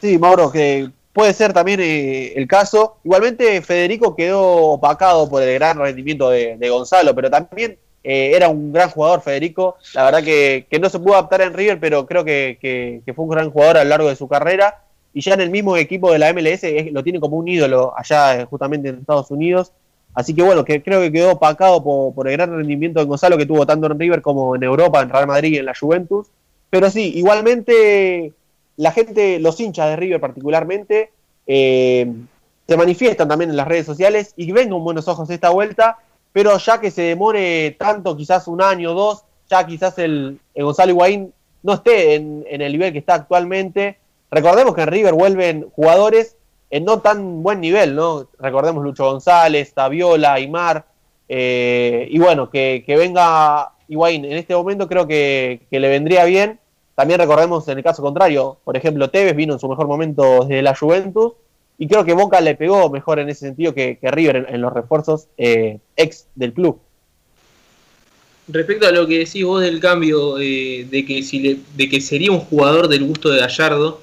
Sí, 0.00 0.18
Mauro, 0.18 0.50
que 0.50 0.90
puede 1.12 1.32
ser 1.32 1.52
también 1.52 1.80
eh, 1.80 2.34
el 2.36 2.46
caso. 2.46 2.98
Igualmente, 3.02 3.62
Federico 3.62 4.14
quedó 4.14 4.42
opacado 4.42 5.28
por 5.28 5.42
el 5.42 5.54
gran 5.54 5.78
rendimiento 5.78 6.28
de, 6.30 6.68
Gonzalo, 6.68 7.14
pero 7.14 7.30
también 7.30 7.78
eh, 8.04 8.32
era 8.34 8.48
un 8.48 8.72
gran 8.72 8.90
jugador, 8.90 9.22
Federico. 9.22 9.76
La 9.94 10.04
verdad 10.04 10.22
que, 10.22 10.66
no 10.78 10.90
se 10.90 10.98
pudo 10.98 11.14
adaptar 11.14 11.40
en 11.40 11.54
River, 11.54 11.80
pero 11.80 12.06
creo 12.06 12.24
que, 12.24 13.02
fue 13.14 13.24
un 13.24 13.30
gran 13.30 13.50
jugador 13.50 13.78
a 13.78 13.84
lo 13.84 13.90
largo 13.90 14.08
de 14.08 14.16
su 14.16 14.28
carrera. 14.28 14.82
Y 15.14 15.22
ya 15.22 15.32
en 15.32 15.40
el 15.40 15.48
mismo 15.48 15.78
equipo 15.78 16.12
de 16.12 16.18
la 16.18 16.30
MLS 16.34 16.62
lo 16.92 17.02
tiene 17.02 17.20
como 17.20 17.38
un 17.38 17.48
ídolo 17.48 17.94
allá 17.96 18.38
eh, 18.38 18.44
justamente 18.44 18.90
en 18.90 18.98
Estados 18.98 19.30
Unidos. 19.30 19.72
Así 20.16 20.34
que 20.34 20.42
bueno, 20.42 20.64
que 20.64 20.82
creo 20.82 21.02
que 21.02 21.12
quedó 21.12 21.32
opacado 21.32 21.84
por, 21.84 22.26
el 22.26 22.32
gran 22.32 22.50
rendimiento 22.56 22.98
de 22.98 23.04
Gonzalo 23.04 23.36
que 23.36 23.44
tuvo 23.44 23.66
tanto 23.66 23.86
en 23.86 23.98
River 24.00 24.22
como 24.22 24.56
en 24.56 24.62
Europa, 24.62 25.02
en 25.02 25.10
Real 25.10 25.26
Madrid 25.26 25.52
y 25.52 25.58
en 25.58 25.66
la 25.66 25.74
Juventus. 25.78 26.28
Pero 26.70 26.90
sí, 26.90 27.12
igualmente 27.14 28.32
la 28.78 28.92
gente, 28.92 29.38
los 29.38 29.60
hinchas 29.60 29.90
de 29.90 29.96
River 29.96 30.18
particularmente, 30.18 31.10
eh, 31.46 32.10
se 32.66 32.76
manifiestan 32.78 33.28
también 33.28 33.50
en 33.50 33.56
las 33.56 33.68
redes 33.68 33.84
sociales 33.84 34.32
y 34.38 34.50
ven 34.52 34.70
con 34.70 34.82
buenos 34.82 35.06
ojos 35.06 35.28
esta 35.28 35.50
vuelta, 35.50 35.98
pero 36.32 36.56
ya 36.56 36.80
que 36.80 36.90
se 36.90 37.02
demore 37.02 37.76
tanto, 37.78 38.16
quizás 38.16 38.48
un 38.48 38.62
año 38.62 38.92
o 38.92 38.94
dos, 38.94 39.24
ya 39.50 39.66
quizás 39.66 39.98
el, 39.98 40.40
Gonzalo 40.54 40.92
Higuaín 40.92 41.34
no 41.62 41.74
esté 41.74 42.14
en, 42.14 42.42
el 42.48 42.72
nivel 42.72 42.94
que 42.94 43.00
está 43.00 43.14
actualmente. 43.14 43.98
Recordemos 44.30 44.74
que 44.74 44.80
en 44.80 44.88
River 44.88 45.12
vuelven 45.12 45.68
jugadores 45.76 46.35
en 46.70 46.84
no 46.84 47.00
tan 47.00 47.42
buen 47.42 47.60
nivel, 47.60 47.94
¿no? 47.94 48.28
Recordemos 48.38 48.82
Lucho 48.82 49.04
González, 49.04 49.72
Taviola, 49.72 50.34
Aymar, 50.34 50.86
eh, 51.28 52.06
y 52.10 52.18
bueno, 52.18 52.50
que, 52.50 52.84
que 52.86 52.96
venga 52.96 53.72
Higuaín 53.88 54.24
en 54.24 54.32
este 54.32 54.54
momento 54.54 54.88
creo 54.88 55.06
que, 55.06 55.60
le 55.70 55.88
vendría 55.88 56.24
bien. 56.24 56.58
También 56.94 57.20
recordemos 57.20 57.68
en 57.68 57.78
el 57.78 57.84
caso 57.84 58.02
contrario, 58.02 58.58
por 58.64 58.76
ejemplo, 58.76 59.10
Tevez 59.10 59.36
vino 59.36 59.54
en 59.54 59.60
su 59.60 59.68
mejor 59.68 59.86
momento 59.86 60.44
desde 60.44 60.62
la 60.62 60.74
Juventus 60.74 61.32
y 61.78 61.88
creo 61.88 62.04
que 62.06 62.14
Boca 62.14 62.40
le 62.40 62.54
pegó 62.54 62.88
mejor 62.88 63.18
en 63.18 63.28
ese 63.28 63.40
sentido 63.40 63.74
que, 63.74 63.98
River 64.00 64.46
en, 64.48 64.60
los 64.62 64.72
refuerzos 64.72 65.28
eh, 65.36 65.78
ex 65.96 66.26
del 66.34 66.54
club. 66.54 66.80
Respecto 68.48 68.86
a 68.86 68.92
lo 68.92 69.06
que 69.06 69.18
decís 69.18 69.44
vos 69.44 69.60
del 69.60 69.80
cambio 69.80 70.38
eh, 70.38 70.86
de, 70.88 71.04
que 71.04 71.22
si 71.22 71.62
de 71.76 71.88
que 71.88 72.00
sería 72.00 72.30
un 72.30 72.40
jugador 72.40 72.88
del 72.88 73.04
gusto 73.04 73.28
de 73.28 73.40
Gallardo, 73.40 74.00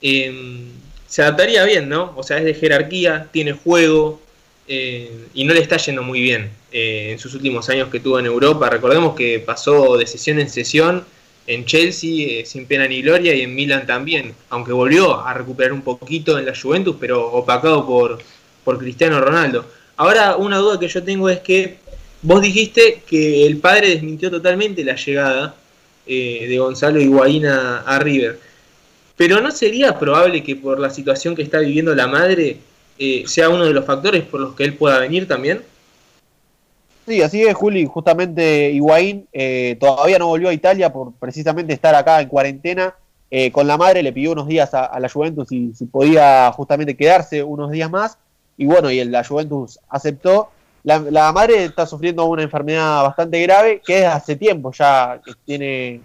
em, 0.00 0.68
se 1.06 1.22
adaptaría 1.22 1.64
bien, 1.64 1.88
¿no? 1.88 2.12
O 2.16 2.22
sea, 2.22 2.38
es 2.38 2.44
de 2.44 2.54
jerarquía, 2.54 3.28
tiene 3.32 3.52
juego, 3.52 4.20
eh, 4.68 5.28
y 5.32 5.44
no 5.44 5.54
le 5.54 5.60
está 5.60 5.76
yendo 5.76 6.02
muy 6.02 6.20
bien 6.20 6.50
eh, 6.72 7.10
en 7.12 7.18
sus 7.20 7.34
últimos 7.34 7.68
años 7.68 7.88
que 7.88 8.00
tuvo 8.00 8.18
en 8.18 8.26
Europa. 8.26 8.68
Recordemos 8.68 9.14
que 9.14 9.38
pasó 9.38 9.96
de 9.96 10.06
sesión 10.06 10.40
en 10.40 10.50
sesión 10.50 11.04
en 11.46 11.64
Chelsea 11.64 12.40
eh, 12.40 12.44
sin 12.44 12.66
pena 12.66 12.88
ni 12.88 13.02
gloria 13.02 13.32
y 13.32 13.42
en 13.42 13.54
Milan 13.54 13.86
también, 13.86 14.34
aunque 14.50 14.72
volvió 14.72 15.24
a 15.24 15.32
recuperar 15.34 15.72
un 15.72 15.82
poquito 15.82 16.36
en 16.38 16.46
la 16.46 16.54
Juventus, 16.60 16.96
pero 16.98 17.30
opacado 17.30 17.86
por, 17.86 18.18
por 18.64 18.78
Cristiano 18.78 19.20
Ronaldo. 19.20 19.64
Ahora, 19.96 20.36
una 20.36 20.58
duda 20.58 20.80
que 20.80 20.88
yo 20.88 21.02
tengo 21.04 21.28
es 21.28 21.38
que 21.38 21.76
vos 22.22 22.42
dijiste 22.42 23.02
que 23.06 23.46
el 23.46 23.58
padre 23.58 23.90
desmintió 23.90 24.30
totalmente 24.30 24.84
la 24.84 24.96
llegada 24.96 25.54
de 26.06 26.56
Gonzalo 26.58 27.00
Higuaín 27.00 27.46
a, 27.46 27.78
a 27.80 27.98
River. 27.98 28.38
Pero 29.16 29.40
¿no 29.40 29.50
sería 29.50 29.98
probable 29.98 30.42
que 30.42 30.56
por 30.56 30.78
la 30.78 30.90
situación 30.90 31.34
que 31.34 31.42
está 31.42 31.58
viviendo 31.58 31.94
la 31.94 32.06
madre 32.06 32.58
eh, 32.98 33.24
sea 33.26 33.50
uno 33.50 33.64
de 33.64 33.74
los 33.74 33.84
factores 33.84 34.24
por 34.24 34.40
los 34.40 34.54
que 34.54 34.64
él 34.64 34.74
pueda 34.74 34.98
venir 34.98 35.28
también. 35.28 35.62
Sí, 37.06 37.22
así 37.22 37.42
es, 37.42 37.54
Juli. 37.54 37.86
Justamente 37.86 38.70
Higuaín 38.70 39.28
eh, 39.32 39.76
todavía 39.78 40.18
no 40.18 40.28
volvió 40.28 40.48
a 40.48 40.54
Italia 40.54 40.92
por 40.92 41.12
precisamente 41.12 41.72
estar 41.72 41.94
acá 41.94 42.20
en 42.20 42.28
cuarentena. 42.28 42.94
Eh, 43.30 43.50
con 43.50 43.66
la 43.66 43.76
madre 43.76 44.02
le 44.02 44.12
pidió 44.12 44.32
unos 44.32 44.46
días 44.46 44.72
a, 44.72 44.98
la 45.00 45.08
Juventus 45.08 45.48
si, 45.48 45.74
si, 45.74 45.86
podía 45.86 46.50
justamente 46.52 46.96
quedarse 46.96 47.42
unos 47.42 47.70
días 47.70 47.90
más. 47.90 48.18
Y 48.56 48.64
bueno, 48.64 48.90
y 48.90 49.04
la 49.04 49.24
Juventus 49.24 49.78
aceptó. 49.88 50.50
La, 50.84 50.98
la, 50.98 51.32
madre 51.32 51.64
está 51.64 51.84
sufriendo 51.84 52.24
una 52.26 52.44
enfermedad 52.44 53.02
bastante 53.02 53.42
grave 53.42 53.82
que 53.84 54.06
hace 54.06 54.36
tiempo 54.36 54.72
ya 54.72 55.20
tiene 55.44 56.00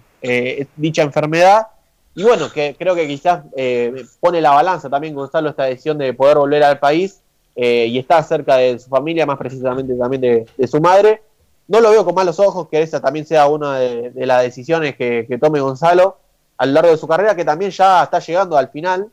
dicha 0.76 1.02
enfermedad 1.02 1.68
y 2.14 2.22
bueno, 2.24 2.50
que 2.52 2.76
creo 2.78 2.94
que 2.94 3.06
quizás 3.06 3.42
eh, 3.56 4.04
pone 4.20 4.40
la 4.40 4.50
balanza 4.50 4.90
también 4.90 5.14
Gonzalo 5.14 5.50
esta 5.50 5.64
decisión 5.64 5.96
de 5.96 6.12
poder 6.12 6.36
volver 6.36 6.62
al 6.62 6.78
país 6.78 7.22
eh, 7.56 7.86
y 7.86 7.98
estar 7.98 8.22
cerca 8.24 8.56
de 8.56 8.78
su 8.78 8.90
familia, 8.90 9.24
más 9.24 9.38
precisamente 9.38 9.94
también 9.94 10.20
de, 10.20 10.68
su 10.68 10.80
madre. 10.80 11.22
No 11.68 11.80
lo 11.80 11.90
veo 11.90 12.04
con 12.04 12.14
malos 12.14 12.38
ojos 12.38 12.68
que 12.68 12.82
esa 12.82 13.00
también 13.00 13.24
sea 13.24 13.46
una 13.46 13.78
de, 13.78 14.26
las 14.26 14.42
decisiones 14.42 14.94
que, 14.96 15.38
tome 15.40 15.60
Gonzalo 15.60 16.18
a 16.58 16.66
lo 16.66 16.72
largo 16.72 16.90
de 16.90 16.98
su 16.98 17.08
carrera, 17.08 17.34
que 17.34 17.46
también 17.46 17.70
ya 17.70 18.02
está 18.02 18.18
llegando 18.18 18.58
al 18.58 18.68
final. 18.68 19.08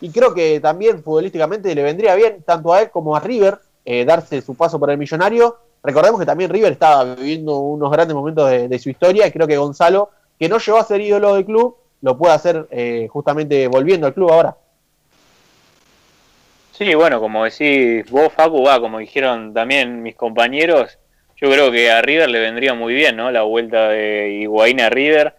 Y 0.00 0.10
creo 0.10 0.32
que 0.32 0.58
también 0.60 1.02
futbolísticamente 1.02 1.74
le 1.74 1.82
vendría 1.82 2.14
bien, 2.14 2.42
tanto 2.46 2.72
a 2.72 2.80
él 2.80 2.90
como 2.90 3.14
a 3.14 3.20
River, 3.20 3.58
eh, 3.84 4.04
darse 4.04 4.40
su 4.40 4.54
paso 4.54 4.78
por 4.78 4.90
el 4.90 4.96
millonario. 4.96 5.58
Recordemos 5.82 6.18
que 6.18 6.26
también 6.26 6.50
River 6.50 6.72
estaba 6.72 7.14
viviendo 7.14 7.58
unos 7.58 7.90
grandes 7.90 8.14
momentos 8.14 8.48
de, 8.48 8.68
de 8.68 8.78
su 8.78 8.88
historia 8.88 9.26
y 9.26 9.32
creo 9.32 9.46
que 9.46 9.56
Gonzalo, 9.58 10.10
que 10.38 10.48
no 10.48 10.58
llegó 10.58 10.78
a 10.78 10.84
ser 10.84 11.00
ídolo 11.00 11.34
del 11.34 11.44
club, 11.44 11.76
lo 12.02 12.16
puede 12.16 12.34
hacer 12.34 12.66
eh, 12.70 13.08
justamente 13.10 13.66
volviendo 13.68 14.06
al 14.06 14.14
club 14.14 14.30
ahora. 14.30 14.56
Sí, 16.72 16.94
bueno, 16.94 17.20
como 17.20 17.44
decís 17.44 18.08
vos, 18.10 18.32
Facu, 18.32 18.62
va, 18.64 18.80
como 18.80 18.98
dijeron 18.98 19.52
también 19.52 20.00
mis 20.02 20.14
compañeros, 20.14 20.96
yo 21.36 21.50
creo 21.50 21.70
que 21.70 21.90
a 21.90 22.02
River 22.02 22.28
le 22.28 22.40
vendría 22.40 22.74
muy 22.74 22.94
bien, 22.94 23.16
¿no? 23.16 23.30
La 23.30 23.42
vuelta 23.42 23.88
de 23.88 24.38
Higuaín 24.42 24.80
a 24.80 24.90
River. 24.90 25.34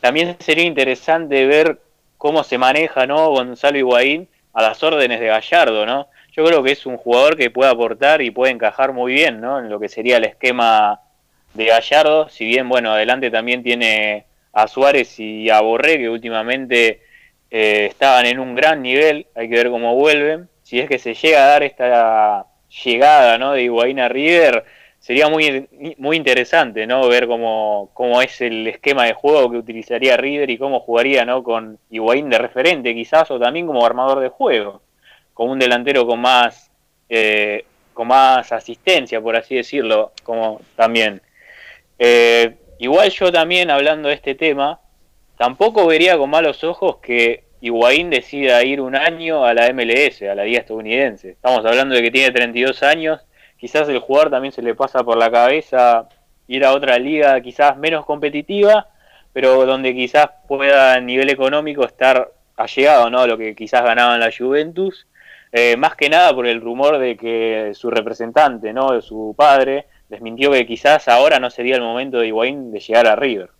También 0.00 0.36
sería 0.38 0.64
interesante 0.64 1.46
ver 1.46 1.80
cómo 2.18 2.44
se 2.44 2.58
maneja, 2.58 3.06
¿no? 3.06 3.30
Gonzalo 3.30 3.78
Higuaín 3.78 4.28
a 4.52 4.62
las 4.62 4.82
órdenes 4.82 5.20
de 5.20 5.26
Gallardo, 5.26 5.86
¿no? 5.86 6.08
Yo 6.32 6.44
creo 6.44 6.62
que 6.62 6.72
es 6.72 6.86
un 6.86 6.96
jugador 6.96 7.36
que 7.36 7.50
puede 7.50 7.70
aportar 7.70 8.22
y 8.22 8.30
puede 8.30 8.52
encajar 8.52 8.92
muy 8.92 9.12
bien, 9.12 9.40
¿no? 9.40 9.58
En 9.58 9.68
lo 9.68 9.80
que 9.80 9.88
sería 9.88 10.16
el 10.16 10.24
esquema 10.24 11.00
de 11.54 11.66
Gallardo, 11.66 12.28
si 12.28 12.44
bien, 12.44 12.68
bueno, 12.68 12.92
adelante 12.92 13.30
también 13.30 13.62
tiene 13.62 14.26
a 14.52 14.68
Suárez 14.68 15.18
y 15.18 15.50
a 15.50 15.60
Borré, 15.60 15.98
que 15.98 16.08
últimamente 16.08 17.02
eh, 17.50 17.86
estaban 17.90 18.26
en 18.26 18.38
un 18.38 18.54
gran 18.54 18.82
nivel, 18.82 19.26
hay 19.34 19.48
que 19.48 19.56
ver 19.56 19.70
cómo 19.70 19.94
vuelven. 19.94 20.48
Si 20.62 20.78
es 20.78 20.88
que 20.88 20.98
se 20.98 21.14
llega 21.14 21.44
a 21.44 21.48
dar 21.48 21.62
esta 21.62 22.46
llegada 22.84 23.38
¿no? 23.38 23.52
de 23.52 23.62
Higuaín 23.62 23.98
a 24.00 24.08
River, 24.08 24.64
sería 25.00 25.28
muy, 25.28 25.68
muy 25.98 26.16
interesante, 26.16 26.86
¿no? 26.86 27.08
Ver 27.08 27.26
cómo, 27.26 27.90
cómo 27.94 28.22
es 28.22 28.40
el 28.40 28.66
esquema 28.66 29.06
de 29.06 29.14
juego 29.14 29.50
que 29.50 29.56
utilizaría 29.56 30.16
River 30.16 30.50
y 30.50 30.58
cómo 30.58 30.80
jugaría, 30.80 31.24
¿no? 31.24 31.42
Con 31.42 31.78
Higuaín 31.90 32.28
de 32.28 32.38
referente 32.38 32.94
quizás 32.94 33.30
o 33.30 33.38
también 33.40 33.66
como 33.66 33.84
armador 33.84 34.20
de 34.20 34.28
juego, 34.28 34.82
como 35.34 35.52
un 35.52 35.58
delantero 35.58 36.06
con 36.06 36.20
más, 36.20 36.70
eh, 37.08 37.64
con 37.94 38.08
más 38.08 38.52
asistencia, 38.52 39.20
por 39.20 39.36
así 39.36 39.56
decirlo, 39.56 40.12
como 40.22 40.60
también. 40.76 41.22
Eh, 41.98 42.56
igual 42.80 43.10
yo 43.10 43.30
también, 43.30 43.70
hablando 43.70 44.08
de 44.08 44.14
este 44.14 44.34
tema, 44.34 44.80
tampoco 45.38 45.86
vería 45.86 46.18
con 46.18 46.28
malos 46.30 46.64
ojos 46.64 46.96
que 46.96 47.44
Higuaín 47.60 48.10
decida 48.10 48.64
ir 48.64 48.80
un 48.80 48.96
año 48.96 49.44
a 49.44 49.54
la 49.54 49.72
MLS, 49.72 50.22
a 50.22 50.34
la 50.34 50.44
liga 50.44 50.60
estadounidense. 50.60 51.30
Estamos 51.30 51.64
hablando 51.64 51.94
de 51.94 52.02
que 52.02 52.10
tiene 52.10 52.32
32 52.32 52.82
años 52.82 53.20
quizás 53.60 53.88
el 53.90 53.98
jugador 53.98 54.30
también 54.30 54.52
se 54.52 54.62
le 54.62 54.74
pasa 54.74 55.04
por 55.04 55.18
la 55.18 55.30
cabeza 55.30 56.08
ir 56.48 56.64
a 56.64 56.72
otra 56.72 56.98
liga 56.98 57.38
quizás 57.42 57.76
menos 57.76 58.06
competitiva, 58.06 58.88
pero 59.32 59.66
donde 59.66 59.94
quizás 59.94 60.30
pueda 60.48 60.94
a 60.94 61.00
nivel 61.00 61.28
económico 61.28 61.84
estar 61.84 62.32
allegado 62.56 63.10
¿no? 63.10 63.20
a 63.20 63.26
lo 63.26 63.36
que 63.38 63.54
quizás 63.54 63.82
ganaba 63.82 64.14
en 64.14 64.20
la 64.20 64.32
Juventus, 64.36 65.06
eh, 65.52 65.76
más 65.76 65.94
que 65.94 66.08
nada 66.08 66.34
por 66.34 66.46
el 66.46 66.60
rumor 66.60 66.98
de 66.98 67.16
que 67.16 67.72
su 67.74 67.90
representante, 67.90 68.72
¿no? 68.72 69.00
su 69.02 69.34
padre, 69.36 69.86
desmintió 70.10 70.50
que 70.50 70.66
quizás 70.66 71.08
ahora 71.08 71.40
no 71.40 71.48
sería 71.50 71.76
el 71.76 71.82
momento 71.82 72.18
de 72.18 72.26
Higuaín 72.26 72.70
de 72.70 72.80
llegar 72.80 73.06
a 73.06 73.16
River. 73.16 73.50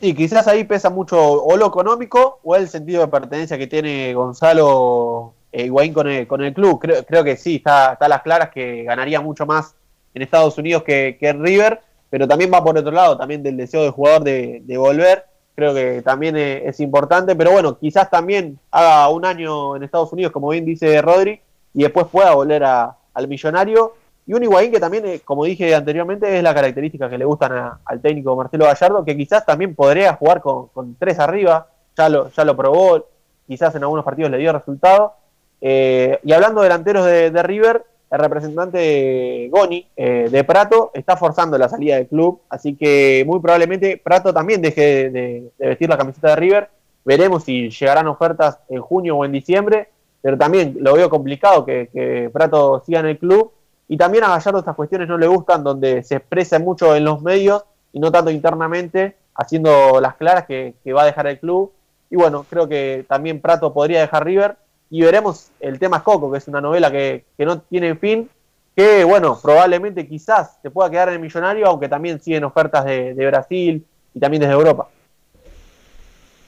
Sí, 0.00 0.14
quizás 0.14 0.46
ahí 0.46 0.64
pesa 0.64 0.90
mucho 0.90 1.18
o 1.18 1.56
lo 1.56 1.66
económico 1.66 2.38
o 2.44 2.54
el 2.54 2.68
sentido 2.68 3.00
de 3.00 3.08
pertenencia 3.08 3.56
que 3.56 3.66
tiene 3.66 4.12
Gonzalo 4.12 5.32
eh, 5.50 5.64
Higuaín 5.64 5.94
con 5.94 6.06
el, 6.06 6.26
con 6.26 6.42
el 6.42 6.52
club. 6.52 6.78
Creo, 6.78 7.04
creo 7.04 7.24
que 7.24 7.36
sí, 7.36 7.56
está, 7.56 7.94
está 7.94 8.04
a 8.04 8.10
las 8.10 8.22
claras 8.22 8.50
que 8.50 8.84
ganaría 8.84 9.20
mucho 9.20 9.46
más 9.46 9.74
en 10.16 10.22
Estados 10.22 10.56
Unidos 10.56 10.82
que, 10.82 11.18
en 11.20 11.44
River, 11.44 11.80
pero 12.08 12.26
también 12.26 12.50
va 12.52 12.64
por 12.64 12.76
otro 12.76 12.90
lado, 12.90 13.18
también 13.18 13.42
del 13.42 13.56
deseo 13.58 13.82
del 13.82 13.90
jugador 13.90 14.24
de, 14.24 14.76
volver. 14.78 15.26
Creo 15.54 15.74
que 15.74 16.00
también 16.02 16.36
es, 16.36 16.80
importante, 16.80 17.36
pero 17.36 17.52
bueno, 17.52 17.78
quizás 17.78 18.08
también 18.08 18.58
haga 18.70 19.10
un 19.10 19.26
año 19.26 19.76
en 19.76 19.82
Estados 19.82 20.12
Unidos, 20.14 20.32
como 20.32 20.48
bien 20.48 20.64
dice 20.64 21.02
Rodri, 21.02 21.40
y 21.74 21.82
después 21.82 22.06
pueda 22.06 22.34
volver 22.34 22.64
al 22.64 23.28
millonario. 23.28 23.94
Y 24.26 24.34
un 24.34 24.42
Higuaín 24.42 24.72
que 24.72 24.80
también, 24.80 25.06
eh, 25.06 25.20
como 25.24 25.44
dije 25.44 25.74
anteriormente, 25.74 26.36
es 26.36 26.42
la 26.42 26.54
característica 26.54 27.08
que 27.08 27.18
le 27.18 27.24
gustan 27.24 27.78
al 27.84 28.00
técnico 28.00 28.34
Marcelo 28.34 28.64
Gallardo, 28.64 29.04
que 29.04 29.16
quizás 29.16 29.46
también 29.46 29.74
podría 29.74 30.14
jugar 30.14 30.40
con, 30.40 30.68
con 30.68 30.96
tres 30.96 31.18
arriba, 31.18 31.68
ya 31.96 32.08
lo, 32.08 32.30
ya 32.30 32.44
lo 32.44 32.56
probó, 32.56 33.06
quizás 33.46 33.74
en 33.76 33.82
algunos 33.82 34.04
partidos 34.04 34.30
le 34.32 34.38
dio 34.38 34.52
resultado, 34.52 35.14
eh, 35.60 36.18
y 36.22 36.32
hablando 36.32 36.60
de 36.60 36.66
delanteros 36.66 37.06
de, 37.06 37.42
River, 37.42 37.84
el 38.10 38.18
representante 38.18 39.48
Goni 39.50 39.86
eh, 39.96 40.28
de 40.30 40.44
Prato 40.44 40.90
está 40.94 41.16
forzando 41.16 41.58
la 41.58 41.68
salida 41.68 41.96
del 41.96 42.06
club, 42.06 42.40
así 42.48 42.76
que 42.76 43.24
muy 43.26 43.40
probablemente 43.40 44.00
Prato 44.02 44.32
también 44.32 44.62
deje 44.62 45.10
de, 45.10 45.50
vestir 45.58 45.88
la 45.88 45.98
camiseta 45.98 46.30
de 46.30 46.36
River. 46.36 46.68
Veremos 47.04 47.44
si 47.44 47.70
llegarán 47.70 48.08
ofertas 48.08 48.58
en 48.68 48.80
junio 48.80 49.16
o 49.16 49.24
en 49.24 49.32
diciembre, 49.32 49.88
pero 50.20 50.36
también 50.36 50.76
lo 50.80 50.94
veo 50.94 51.08
complicado 51.08 51.64
que, 51.64 52.30
Prato 52.32 52.82
siga 52.84 53.00
en 53.00 53.06
el 53.06 53.18
club. 53.18 53.52
Y 53.88 53.96
también 53.96 54.24
a 54.24 54.28
Gallardo 54.28 54.60
estas 54.60 54.76
cuestiones 54.76 55.08
no 55.08 55.18
le 55.18 55.26
gustan, 55.26 55.62
donde 55.62 56.02
se 56.02 56.16
expresa 56.16 56.58
mucho 56.58 56.94
en 56.96 57.04
los 57.04 57.22
medios 57.22 57.64
y 57.92 58.00
no 58.00 58.10
tanto 58.10 58.30
internamente, 58.30 59.16
haciendo 59.34 60.00
las 60.00 60.16
claras 60.16 60.46
que 60.46 60.74
va 60.92 61.02
a 61.02 61.06
dejar 61.06 61.26
el 61.26 61.38
club. 61.38 61.72
Y 62.10 62.16
bueno, 62.16 62.44
creo 62.48 62.68
que 62.68 63.04
también 63.08 63.40
Prato 63.40 63.72
podría 63.72 64.00
dejar 64.00 64.24
River 64.24 64.56
y 64.90 65.02
veremos 65.02 65.50
el 65.60 65.78
tema 65.78 66.02
Coco, 66.02 66.30
que 66.30 66.38
es 66.38 66.48
una 66.48 66.60
novela 66.60 66.90
que, 66.90 67.24
no 67.38 67.60
tiene 67.60 67.96
fin, 67.96 68.28
que 68.74 69.04
bueno, 69.04 69.38
probablemente 69.42 70.06
quizás 70.06 70.58
se 70.62 70.70
pueda 70.70 70.90
quedar 70.90 71.08
en 71.08 71.14
el 71.14 71.20
millonario, 71.20 71.66
aunque 71.66 71.88
también 71.88 72.20
siguen 72.20 72.44
ofertas 72.44 72.84
de, 72.84 73.14
Brasil 73.26 73.84
y 74.14 74.20
también 74.20 74.42
desde 74.42 74.54
Europa. 74.54 74.88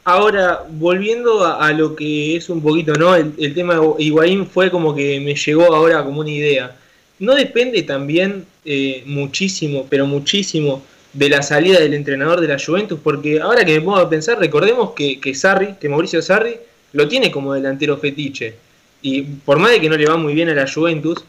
Ahora, 0.05 0.65
volviendo 0.71 1.45
a, 1.45 1.71
lo 1.73 1.95
que 1.95 2.37
es 2.37 2.49
un 2.49 2.63
poquito, 2.63 2.95
¿no? 2.95 3.15
El, 3.15 3.55
tema 3.55 3.75
de 3.75 3.95
Higuaín 3.99 4.47
fue 4.47 4.71
como 4.71 4.95
que 4.95 5.21
me 5.21 5.35
llegó 5.35 5.75
ahora 5.75 6.03
como 6.05 6.21
una 6.21 6.31
idea. 6.31 6.77
¿No 7.19 7.35
depende 7.35 7.83
también 7.83 8.47
eh, 8.65 9.03
muchísimo, 9.07 9.87
pero 9.89 10.07
muchísimo, 10.07 10.83
de 11.13 11.29
la 11.31 11.43
salida 11.43 11.81
del 11.81 11.95
entrenador 11.95 12.41
de 12.41 12.49
la 12.49 12.59
Juventus? 12.59 13.01
Porque 13.03 13.41
ahora 13.41 13.65
que 13.65 13.75
me 13.75 13.81
pongo 13.81 13.97
a 13.97 14.09
pensar, 14.09 14.39
recordemos 14.39 14.93
que, 14.93 15.19
que 15.21 15.35
Sarri, 15.35 15.75
que 15.81 15.89
Mauricio 15.89 16.23
Sarri, 16.23 16.57
lo 16.93 17.09
tiene 17.09 17.31
como 17.31 17.55
delantero 17.55 17.97
fetiche. 17.99 18.55
Y 19.03 19.23
por 19.23 19.59
más 19.59 19.73
de 19.73 19.81
que 19.81 19.89
no 19.89 19.97
le 19.97 20.07
va 20.07 20.17
muy 20.17 20.35
bien 20.35 20.49
a 20.49 20.55
la 20.55 20.71
Juventus, 20.71 21.25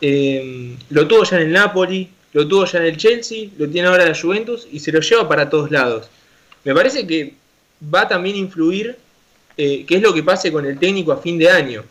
eh, 0.00 0.76
lo 0.90 1.06
tuvo 1.06 1.24
ya 1.24 1.36
en 1.36 1.46
el 1.48 1.52
Napoli, 1.52 2.08
lo 2.32 2.46
tuvo 2.48 2.64
ya 2.64 2.78
en 2.78 2.86
el 2.86 2.96
Chelsea, 2.96 3.48
lo 3.58 3.68
tiene 3.68 3.88
ahora 3.88 4.06
la 4.06 4.18
Juventus 4.18 4.66
y 4.70 4.80
se 4.80 4.92
lo 4.92 5.00
lleva 5.00 5.28
para 5.28 5.48
todos 5.48 5.70
lados. 5.70 6.08
Me 6.64 6.74
parece 6.74 7.06
que 7.06 7.34
va 7.94 8.08
también 8.08 8.36
a 8.36 8.38
influir 8.38 8.96
eh, 9.56 9.84
qué 9.86 9.96
es 9.96 10.02
lo 10.02 10.12
que 10.12 10.22
pase 10.22 10.50
con 10.50 10.66
el 10.66 10.78
técnico 10.78 11.12
a 11.12 11.18
fin 11.18 11.38
de 11.38 11.48
año. 11.48 11.84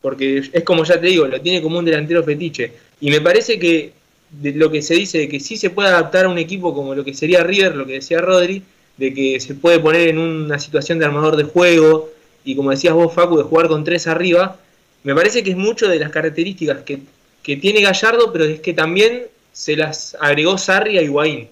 Porque 0.00 0.42
es 0.52 0.64
como 0.64 0.84
ya 0.84 1.00
te 1.00 1.08
digo, 1.08 1.26
lo 1.26 1.40
tiene 1.40 1.60
como 1.60 1.78
un 1.78 1.84
delantero 1.84 2.22
fetiche. 2.24 2.72
Y 3.00 3.10
me 3.10 3.20
parece 3.20 3.58
que 3.58 3.92
de 4.30 4.52
lo 4.52 4.70
que 4.70 4.82
se 4.82 4.94
dice 4.94 5.18
de 5.18 5.28
que 5.28 5.40
sí 5.40 5.56
se 5.56 5.70
puede 5.70 5.88
adaptar 5.88 6.26
a 6.26 6.28
un 6.28 6.38
equipo 6.38 6.74
como 6.74 6.94
lo 6.94 7.04
que 7.04 7.14
sería 7.14 7.42
River, 7.42 7.74
lo 7.74 7.86
que 7.86 7.94
decía 7.94 8.20
Rodri, 8.20 8.62
de 8.96 9.12
que 9.12 9.40
se 9.40 9.54
puede 9.54 9.80
poner 9.80 10.08
en 10.08 10.18
una 10.18 10.58
situación 10.58 10.98
de 10.98 11.06
armador 11.06 11.36
de 11.36 11.44
juego, 11.44 12.10
y 12.44 12.54
como 12.54 12.70
decías 12.70 12.94
vos, 12.94 13.12
Facu, 13.12 13.36
de 13.36 13.44
jugar 13.44 13.68
con 13.68 13.84
tres 13.84 14.06
arriba, 14.06 14.58
me 15.02 15.14
parece 15.14 15.42
que 15.42 15.50
es 15.50 15.56
mucho 15.56 15.88
de 15.88 15.98
las 15.98 16.10
características 16.10 16.82
que, 16.82 17.00
tiene 17.42 17.80
Gallardo, 17.80 18.32
pero 18.32 18.44
es 18.44 18.60
que 18.60 18.74
también 18.74 19.24
se 19.52 19.74
las 19.74 20.16
agregó 20.20 20.56
Sarri 20.56 20.98
a 20.98 21.02
Higuaín. 21.02 21.48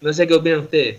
No 0.00 0.12
sé 0.12 0.26
qué 0.26 0.34
opinan 0.34 0.60
ustedes. 0.60 0.98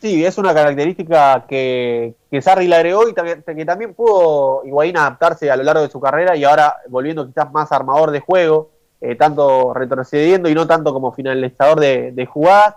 Sí, 0.00 0.24
es 0.24 0.38
una 0.38 0.54
característica 0.54 1.44
que, 1.46 2.14
que 2.30 2.40
Sarri 2.40 2.66
le 2.66 2.76
agregó 2.76 3.06
y 3.06 3.12
que 3.14 3.64
también 3.66 3.92
pudo 3.92 4.62
Higuaín 4.64 4.96
adaptarse 4.96 5.50
a 5.50 5.56
lo 5.56 5.62
largo 5.62 5.82
de 5.82 5.90
su 5.90 6.00
carrera 6.00 6.34
y 6.36 6.44
ahora 6.44 6.76
volviendo 6.88 7.26
quizás 7.26 7.52
más 7.52 7.70
armador 7.70 8.10
de 8.10 8.20
juego, 8.20 8.70
eh, 9.02 9.14
tanto 9.14 9.74
retrocediendo 9.74 10.48
y 10.48 10.54
no 10.54 10.66
tanto 10.66 10.94
como 10.94 11.12
finalizador 11.12 11.80
de, 11.80 12.12
de 12.12 12.26
jugadas. 12.26 12.76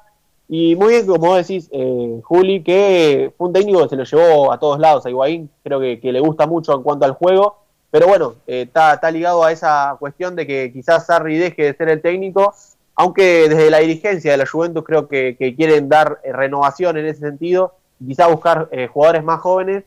Y 0.49 0.75
muy 0.75 0.89
bien, 0.89 1.07
como 1.07 1.35
decís, 1.35 1.69
eh, 1.71 2.19
Juli, 2.23 2.61
que 2.61 3.33
fue 3.37 3.47
un 3.47 3.53
técnico 3.53 3.83
que 3.83 3.89
se 3.89 3.95
lo 3.95 4.03
llevó 4.03 4.51
a 4.51 4.59
todos 4.59 4.79
lados. 4.79 5.05
A 5.05 5.09
Higuaín 5.09 5.49
creo 5.63 5.79
que, 5.79 5.99
le 6.03 6.19
gusta 6.19 6.45
mucho 6.45 6.75
en 6.75 6.83
cuanto 6.83 7.05
al 7.05 7.13
juego, 7.13 7.57
pero 7.89 8.07
bueno, 8.07 8.35
eh, 8.47 8.63
está, 8.63 9.09
ligado 9.11 9.43
a 9.43 9.51
esa 9.51 9.95
cuestión 9.99 10.35
de 10.35 10.45
que 10.45 10.71
quizás 10.73 11.05
Sarri 11.05 11.37
deje 11.37 11.63
de 11.63 11.73
ser 11.73 11.89
el 11.89 12.01
técnico, 12.01 12.53
aunque 12.95 13.49
desde 13.49 13.69
la 13.69 13.79
dirigencia 13.79 14.31
de 14.31 14.37
la 14.37 14.45
Juventus 14.45 14.83
creo 14.83 15.07
que, 15.07 15.35
quieren 15.57 15.89
dar 15.89 16.19
eh, 16.23 16.31
renovación 16.31 16.97
en 16.97 17.05
ese 17.05 17.21
sentido, 17.21 17.75
quizás 18.05 18.29
buscar 18.29 18.69
jugadores 18.91 19.23
más 19.23 19.39
jóvenes. 19.39 19.83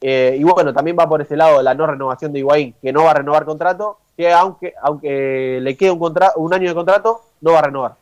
y 0.00 0.42
bueno, 0.42 0.72
también 0.72 0.96
va 0.98 1.08
por 1.08 1.22
ese 1.22 1.36
lado 1.36 1.62
la 1.62 1.74
no 1.74 1.86
renovación 1.86 2.32
de 2.32 2.40
Higuaín, 2.40 2.74
que 2.82 2.92
no 2.92 3.04
va 3.04 3.12
a 3.12 3.14
renovar 3.14 3.44
contrato, 3.44 3.98
que 4.16 4.32
aunque, 4.32 4.74
aunque 4.82 5.60
le 5.62 5.76
quede 5.76 5.90
un, 5.90 6.14
un 6.36 6.54
año 6.54 6.68
de 6.68 6.74
contrato, 6.74 7.22
no 7.40 7.52
va 7.52 7.60
a 7.60 7.62
renovar. 7.62 7.94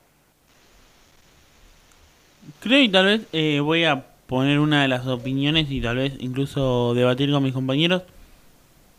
Creo 2.60 2.80
y 2.80 2.88
tal 2.88 3.06
vez 3.06 3.20
eh, 3.32 3.60
voy 3.60 3.84
a 3.84 4.04
poner 4.26 4.58
una 4.58 4.82
de 4.82 4.88
las 4.88 5.06
opiniones 5.06 5.70
y 5.70 5.80
tal 5.80 5.96
vez 5.96 6.14
incluso 6.18 6.92
debatir 6.94 7.30
con 7.30 7.42
mis 7.42 7.52
compañeros. 7.52 8.02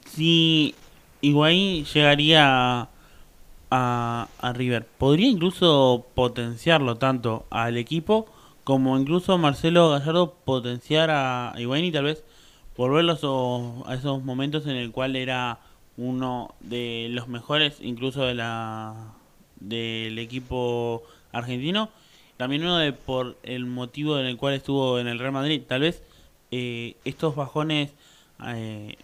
Si 0.06 0.76
Higuaín 1.22 1.86
llegaría 1.86 2.82
a, 2.82 2.90
a, 3.72 4.28
River, 4.56 4.88
podría 4.98 5.28
incluso 5.28 6.06
potenciarlo 6.16 6.96
tanto 6.96 7.46
al 7.50 7.78
equipo 7.78 8.28
como 8.64 8.98
incluso 8.98 9.38
Marcelo 9.38 9.90
Gallardo 9.92 10.36
potenciar 10.46 11.10
a 11.12 11.54
Higuaín 11.58 11.86
y 11.86 11.92
tal 11.92 12.06
vez 12.06 12.24
volverlo 12.76 13.14
a 13.86 13.96
esos 13.96 14.24
momentos 14.24 14.66
en 14.68 14.76
el 14.76 14.92
cual 14.92 15.16
era 15.16 15.60
uno 15.98 16.54
de 16.60 17.08
los 17.12 17.28
mejores 17.28 17.78
incluso 17.82 18.24
de 18.24 18.36
la 18.36 19.14
del 19.60 20.18
equipo 20.18 21.04
argentino 21.32 21.90
también 22.40 22.62
uno 22.62 22.78
de 22.78 22.94
por 22.94 23.36
el 23.44 23.66
motivo 23.66 24.18
en 24.18 24.26
el 24.26 24.38
cual 24.38 24.54
estuvo 24.54 24.98
en 24.98 25.10
el 25.10 25.20
Real 25.20 25.34
Madrid. 25.34 25.62
Tal 25.68 25.82
vez 25.82 26.02
eh, 26.52 26.96
estos 27.04 27.36
bajones, 27.36 27.92
eh, 28.48 28.96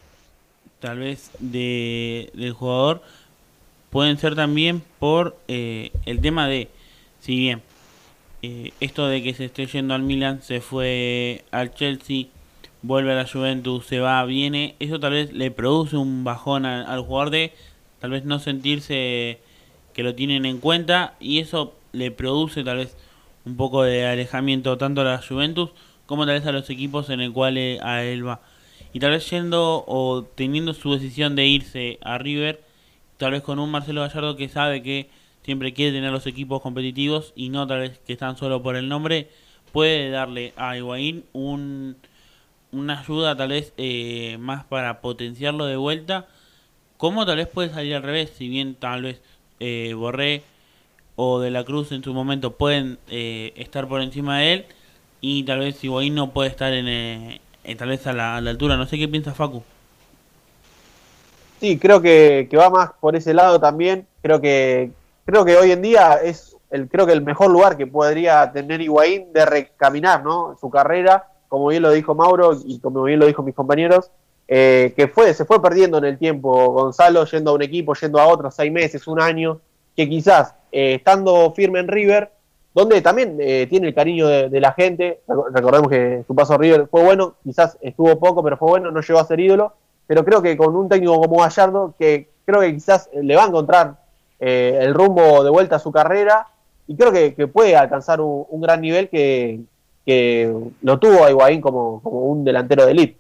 tal 0.80 1.00
vez 1.00 1.32
de, 1.40 2.32
del 2.34 2.54
jugador, 2.54 3.02
pueden 3.96 4.18
ser 4.18 4.36
también 4.36 4.84
por 5.00 5.38
eh, 5.48 5.92
el 6.06 6.20
tema 6.20 6.50
de, 6.50 6.68
si 7.22 7.38
bien 7.38 7.62
esto 8.82 9.08
de 9.08 9.24
que 9.24 9.34
se 9.34 9.46
esté 9.46 9.68
yendo 9.68 9.94
al 9.94 10.04
Milan, 10.04 10.42
se 10.42 10.60
fue 10.60 11.46
al 11.52 11.74
Chelsea, 11.74 12.26
vuelve 12.82 13.14
a 13.14 13.16
la 13.16 13.26
Juventus, 13.26 13.86
se 13.86 14.00
va, 14.00 14.22
viene, 14.26 14.76
eso 14.80 15.00
tal 15.00 15.14
vez 15.14 15.32
le 15.32 15.50
produce 15.50 15.96
un 15.96 16.26
bajón 16.26 16.66
al, 16.66 16.86
al 16.88 17.04
jugador 17.04 17.30
de 17.30 17.54
tal 18.02 18.12
vez 18.12 18.26
no 18.26 18.40
sentirse 18.40 19.40
que 19.94 20.04
lo 20.04 20.14
tienen 20.14 20.46
en 20.46 20.58
cuenta 20.58 21.16
y 21.22 21.40
eso 21.40 21.74
le 21.94 22.12
produce 22.12 22.66
tal 22.66 22.80
vez 22.80 22.98
un 23.46 23.56
poco 23.56 23.84
de 23.84 24.06
alejamiento 24.06 24.78
tanto 24.78 25.00
a 25.00 25.06
la 25.06 25.22
Juventus 25.26 25.70
como 26.06 26.26
tal 26.26 26.36
vez 26.36 26.46
a 26.46 26.52
los 26.52 26.70
equipos 26.70 27.10
en 27.10 27.22
el 27.22 27.32
cual 27.32 27.58
eh, 27.58 27.80
a 27.82 28.04
él 28.04 28.28
va. 28.28 28.42
Y 28.92 29.00
tal 29.00 29.12
vez 29.12 29.30
yendo 29.30 29.86
o 29.88 30.26
teniendo 30.36 30.74
su 30.74 30.92
decisión 30.92 31.38
de 31.38 31.48
irse 31.48 31.98
a 32.02 32.18
River, 32.18 32.65
tal 33.18 33.32
vez 33.32 33.42
con 33.42 33.60
un 33.60 33.72
Marcelo 33.72 34.02
Gallardo 34.02 34.36
que 34.36 34.50
sabe 34.50 34.82
que 34.82 35.10
siempre 35.44 35.74
quiere 35.74 35.92
tener 35.92 36.12
los 36.12 36.28
equipos 36.28 36.62
competitivos 36.62 37.34
y 37.36 37.50
no 37.50 37.68
tal 37.68 37.80
vez 37.80 38.00
que 38.00 38.14
están 38.14 38.38
solo 38.38 38.64
por 38.64 38.76
el 38.76 38.90
nombre, 38.90 39.30
puede 39.72 40.10
darle 40.10 40.54
a 40.58 40.76
Higuaín 40.78 41.26
un, 41.34 41.98
una 42.72 43.00
ayuda 43.00 43.36
tal 43.36 43.50
vez 43.50 43.74
eh, 43.78 44.38
más 44.40 44.66
para 44.66 45.02
potenciarlo 45.02 45.66
de 45.66 45.76
vuelta, 45.76 46.28
como 46.98 47.26
tal 47.26 47.38
vez 47.38 47.48
puede 47.48 47.70
salir 47.70 47.96
al 47.96 48.04
revés, 48.04 48.32
si 48.36 48.50
bien 48.50 48.76
tal 48.76 49.04
vez 49.04 49.22
eh, 49.60 49.94
Borré 49.96 50.44
o 51.16 51.40
De 51.40 51.52
la 51.52 51.64
Cruz 51.64 51.92
en 51.92 52.04
su 52.04 52.14
momento 52.14 52.58
pueden 52.58 52.98
eh, 53.10 53.54
estar 53.56 53.88
por 53.88 54.02
encima 54.02 54.40
de 54.40 54.54
él 54.54 54.66
y 55.22 55.44
tal 55.44 55.60
vez 55.60 55.84
Higuaín 55.84 56.16
no 56.16 56.32
puede 56.32 56.50
estar 56.50 56.74
en, 56.74 56.88
eh, 56.88 57.40
tal 57.78 57.90
vez 57.90 58.06
a 58.08 58.14
la, 58.14 58.38
a 58.38 58.42
la 58.42 58.52
altura, 58.52 58.78
no 58.78 58.86
sé 58.88 58.98
qué 58.98 59.08
piensa 59.08 59.34
Facu. 59.34 59.64
Sí, 61.60 61.80
creo 61.80 62.02
que, 62.02 62.48
va 62.58 62.70
más 62.70 62.92
por 63.00 63.16
ese 63.16 63.34
lado 63.34 63.60
también. 63.60 64.08
Creo 64.22 64.42
que 64.42 64.92
creo 65.26 65.46
que 65.46 65.56
hoy 65.58 65.72
en 65.72 65.82
día 65.82 66.16
es 66.24 66.56
el 66.70 66.88
creo 66.90 67.06
que 67.06 67.14
el 67.14 67.22
mejor 67.22 67.50
lugar 67.50 67.78
que 67.78 67.88
podría 67.88 68.52
tener 68.52 68.82
Higuaín 68.82 69.32
de 69.34 69.46
recaminar, 69.46 70.24
¿no? 70.24 70.58
Su 70.60 70.70
carrera, 70.70 71.28
como 71.48 71.68
bien 71.68 71.82
lo 71.84 71.92
dijo 71.92 72.14
Mauro 72.14 72.58
y 72.66 72.80
como 72.80 73.04
bien 73.04 73.20
lo 73.20 73.26
dijo 73.26 73.42
mis 73.44 73.56
compañeros, 73.56 74.12
eh, 74.48 74.94
que 74.96 75.08
fue 75.08 75.34
se 75.34 75.46
fue 75.46 75.62
perdiendo 75.62 75.98
en 75.98 76.06
el 76.06 76.18
tiempo. 76.18 76.72
Gonzalo 76.72 77.26
yendo 77.26 77.52
a 77.52 77.54
un 77.56 77.62
equipo, 77.62 77.94
yendo 77.96 78.20
a 78.20 78.28
otro, 78.28 78.52
seis 78.52 78.72
meses, 78.72 79.08
un 79.08 79.22
año, 79.22 79.60
que 79.96 80.10
quizás 80.10 80.54
eh, 80.72 80.96
estando 80.96 81.52
firme 81.54 81.80
en 81.80 81.88
River, 81.88 82.32
donde 82.74 83.02
también 83.02 83.38
eh, 83.40 83.66
tiene 83.70 83.88
el 83.88 83.96
cariño 83.96 84.28
de, 84.28 84.50
de 84.50 84.60
la 84.60 84.74
gente. 84.74 85.22
Reco- 85.28 85.48
Recordemos 85.52 85.90
que 85.90 86.24
su 86.28 86.36
paso 86.36 86.56
a 86.56 86.58
River 86.58 86.88
fue 86.92 87.04
bueno, 87.04 87.36
quizás 87.44 87.78
estuvo 87.82 88.20
poco, 88.20 88.44
pero 88.44 88.58
fue 88.58 88.68
bueno, 88.70 88.92
no 88.92 89.00
llegó 89.02 89.20
a 89.20 89.26
ser 89.26 89.40
ídolo 89.40 89.74
pero 90.08 90.24
creo 90.24 90.42
que 90.42 90.56
con 90.58 90.76
un 90.76 90.90
técnico 90.90 91.20
como 91.20 91.42
Gallardo, 91.42 91.94
que 91.98 92.30
creo 92.46 92.62
que 92.62 92.74
quizás 92.74 93.10
le 93.14 93.36
va 93.36 93.46
a 93.46 93.48
encontrar 93.48 94.00
eh, 94.40 94.80
el 94.82 94.94
rumbo 94.94 95.44
de 95.44 95.50
vuelta 95.50 95.78
a 95.78 95.80
su 95.80 95.92
carrera, 95.92 96.48
y 96.88 96.96
creo 96.96 97.12
que, 97.12 97.48
puede 97.48 97.76
alcanzar 97.76 98.22
un, 98.22 98.62
gran 98.62 98.82
nivel 98.82 99.10
que, 99.10 99.62
que 100.06 100.54
lo 100.82 101.00
tuvo 101.00 101.26
a 101.26 101.32
Higuaín 101.32 101.62
como, 101.62 102.02
como 102.02 102.22
un 102.22 102.44
delantero 102.44 102.86
de 102.86 102.92
elite. 102.92 103.18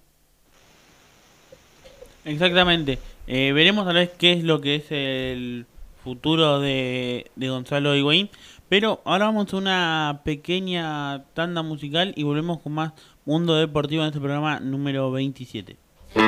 Exactamente. 2.25 2.99
Eh, 3.27 3.53
veremos 3.53 3.85
tal 3.85 3.95
vez 3.95 4.11
qué 4.17 4.33
es 4.33 4.43
lo 4.43 4.61
que 4.61 4.75
es 4.75 4.85
el 4.91 5.65
futuro 6.03 6.59
de, 6.59 7.31
de 7.35 7.49
Gonzalo 7.49 7.95
Higuaín. 7.95 8.29
Pero 8.69 9.01
ahora 9.05 9.25
vamos 9.25 9.53
a 9.53 9.57
una 9.57 10.21
pequeña 10.23 11.23
tanda 11.33 11.61
musical 11.61 12.13
y 12.15 12.23
volvemos 12.23 12.59
con 12.59 12.73
más 12.73 12.93
Mundo 13.25 13.55
Deportivo 13.55 14.01
en 14.01 14.07
este 14.07 14.19
programa 14.19 14.59
número 14.59 15.11
27. 15.11 15.77
¿Qué 16.15 16.21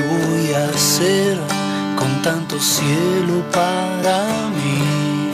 voy 0.00 0.54
a 0.54 0.64
hacer 0.70 1.38
con 1.98 2.22
tanto 2.22 2.58
cielo 2.58 3.44
para 3.52 4.24
mí? 4.56 5.32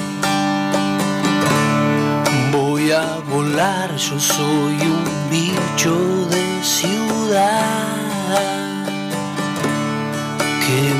Voy 2.50 2.90
a 2.90 3.18
volar, 3.30 3.94
yo 3.96 4.18
soy 4.18 4.74
un 4.80 5.04
bicho 5.30 6.26
de 6.28 6.41
¿Qué 7.32 7.38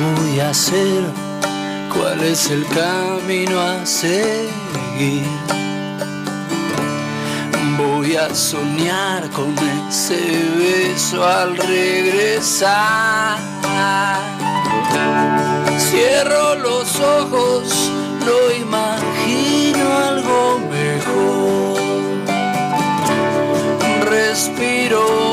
voy 0.02 0.40
a 0.40 0.48
hacer? 0.48 1.04
¿Cuál 1.92 2.22
es 2.22 2.50
el 2.50 2.66
camino 2.68 3.60
a 3.60 3.84
seguir? 3.84 5.26
Voy 7.76 8.16
a 8.16 8.34
soñar 8.34 9.28
con 9.30 9.54
ese 9.88 10.22
beso 10.56 11.22
al 11.22 11.54
regresar. 11.58 13.36
Cierro 15.76 16.54
los 16.54 16.98
ojos, 16.98 17.90
no 18.24 18.50
imagino 18.58 19.98
algo 19.98 20.60
mejor. 20.70 21.82
Respiro 24.08 25.32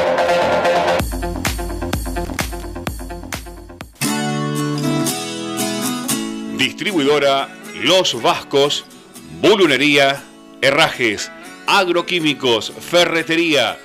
Distribuidora 6.81 7.47
Los 7.83 8.19
Vascos, 8.23 8.85
Bulunería, 9.39 10.23
Herrajes, 10.63 11.31
Agroquímicos, 11.67 12.71
Ferretería. 12.71 13.77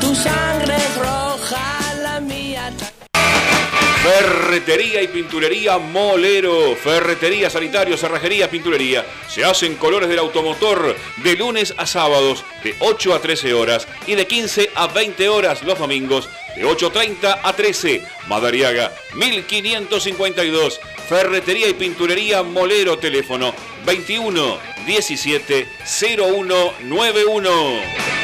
tu 0.00 0.14
sangre 0.14 0.76
roja. 0.98 1.73
Ferretería 4.04 5.00
y 5.00 5.08
pinturería 5.08 5.78
Molero. 5.78 6.76
Ferretería, 6.76 7.48
sanitario, 7.48 7.96
cerrajería, 7.96 8.50
pinturería. 8.50 9.06
Se 9.28 9.42
hacen 9.42 9.76
colores 9.76 10.10
del 10.10 10.18
automotor 10.18 10.94
de 11.16 11.36
lunes 11.36 11.72
a 11.78 11.86
sábados 11.86 12.44
de 12.62 12.74
8 12.80 13.14
a 13.14 13.20
13 13.20 13.54
horas 13.54 13.88
y 14.06 14.14
de 14.14 14.26
15 14.26 14.72
a 14.74 14.88
20 14.88 15.26
horas 15.30 15.62
los 15.62 15.78
domingos 15.78 16.28
de 16.54 16.66
8.30 16.66 17.40
a 17.42 17.52
13. 17.54 18.02
Madariaga 18.28 18.92
1552. 19.14 20.80
Ferretería 21.08 21.70
y 21.70 21.72
pinturería 21.72 22.42
Molero. 22.42 22.98
Teléfono 22.98 23.54
21 23.86 24.58
17 24.86 25.66
0191. 25.86 28.23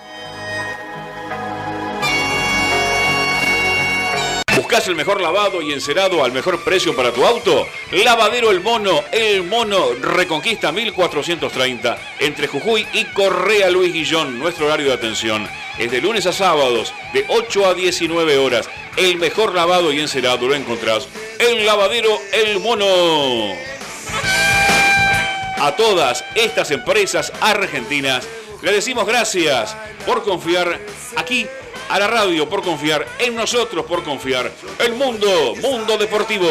¿Buscas 4.71 4.87
el 4.87 4.95
mejor 4.95 5.19
lavado 5.19 5.61
y 5.61 5.73
encerado 5.73 6.23
al 6.23 6.31
mejor 6.31 6.63
precio 6.63 6.95
para 6.95 7.11
tu 7.11 7.25
auto? 7.25 7.67
Lavadero 7.91 8.51
El 8.51 8.61
Mono, 8.61 9.03
El 9.11 9.43
Mono 9.43 9.95
Reconquista 9.99 10.71
1430, 10.71 11.97
entre 12.19 12.47
Jujuy 12.47 12.87
y 12.93 13.03
Correa 13.03 13.69
Luis 13.69 13.91
Guillón. 13.91 14.39
Nuestro 14.39 14.67
horario 14.67 14.87
de 14.87 14.93
atención 14.93 15.45
es 15.77 15.91
de 15.91 15.99
lunes 15.99 16.25
a 16.25 16.31
sábados, 16.31 16.93
de 17.11 17.25
8 17.27 17.65
a 17.65 17.73
19 17.73 18.37
horas. 18.37 18.69
El 18.95 19.17
mejor 19.17 19.53
lavado 19.53 19.91
y 19.91 19.99
encerado 19.99 20.47
lo 20.47 20.55
encontrás 20.55 21.05
en 21.37 21.65
Lavadero 21.65 22.17
El 22.31 22.61
Mono. 22.61 23.53
A 25.59 25.75
todas 25.75 26.23
estas 26.33 26.71
empresas 26.71 27.33
argentinas 27.41 28.25
le 28.61 28.71
decimos 28.71 29.05
gracias 29.05 29.75
por 30.05 30.23
confiar 30.23 30.79
aquí 31.17 31.45
a 31.89 31.99
la 31.99 32.07
radio 32.07 32.47
por 32.47 32.61
confiar 32.61 33.05
en 33.19 33.35
nosotros, 33.35 33.85
por 33.85 34.03
confiar 34.03 34.51
el 34.79 34.93
mundo, 34.93 35.55
mundo 35.61 35.97
deportivo. 35.97 36.47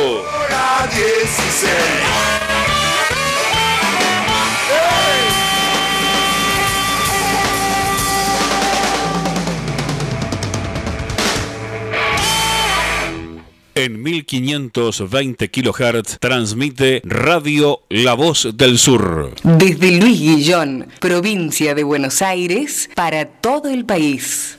en 13.84 14.02
1520 14.02 15.50
kHz 15.50 16.18
transmite 16.18 17.00
Radio 17.04 17.80
La 17.88 18.14
Voz 18.14 18.48
del 18.54 18.78
Sur. 18.78 19.34
Desde 19.42 19.92
Luis 19.92 20.20
Guillón, 20.20 20.88
provincia 21.00 21.74
de 21.74 21.82
Buenos 21.82 22.20
Aires, 22.20 22.90
para 22.94 23.24
todo 23.26 23.70
el 23.70 23.86
país. 23.86 24.58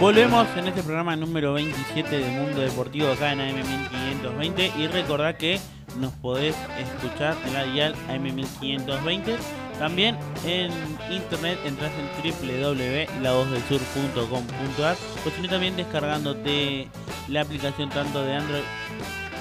Volvemos 0.00 0.46
en 0.56 0.68
este 0.68 0.82
programa 0.82 1.16
número 1.16 1.54
27 1.54 2.18
de 2.18 2.30
Mundo 2.30 2.60
Deportivo 2.60 3.10
acá 3.10 3.32
en 3.32 3.40
AM1520 3.40 4.76
y 4.78 4.86
recordad 4.86 5.34
que 5.36 5.58
nos 5.98 6.12
podés 6.12 6.56
escuchar 6.78 7.36
en 7.44 7.52
la 7.52 7.64
dial 7.64 7.94
AM1520. 8.08 9.36
También 9.78 10.18
en 10.44 10.72
internet 11.10 11.58
entras 11.64 11.92
en 11.92 12.08
www.lavozdelsur.com.ar 12.22 14.96
o 15.24 15.30
si 15.30 15.42
no 15.42 15.48
también 15.48 15.76
descargándote 15.76 16.88
la 17.28 17.42
aplicación 17.42 17.90
tanto 17.90 18.24
de 18.24 18.34
Android 18.34 18.64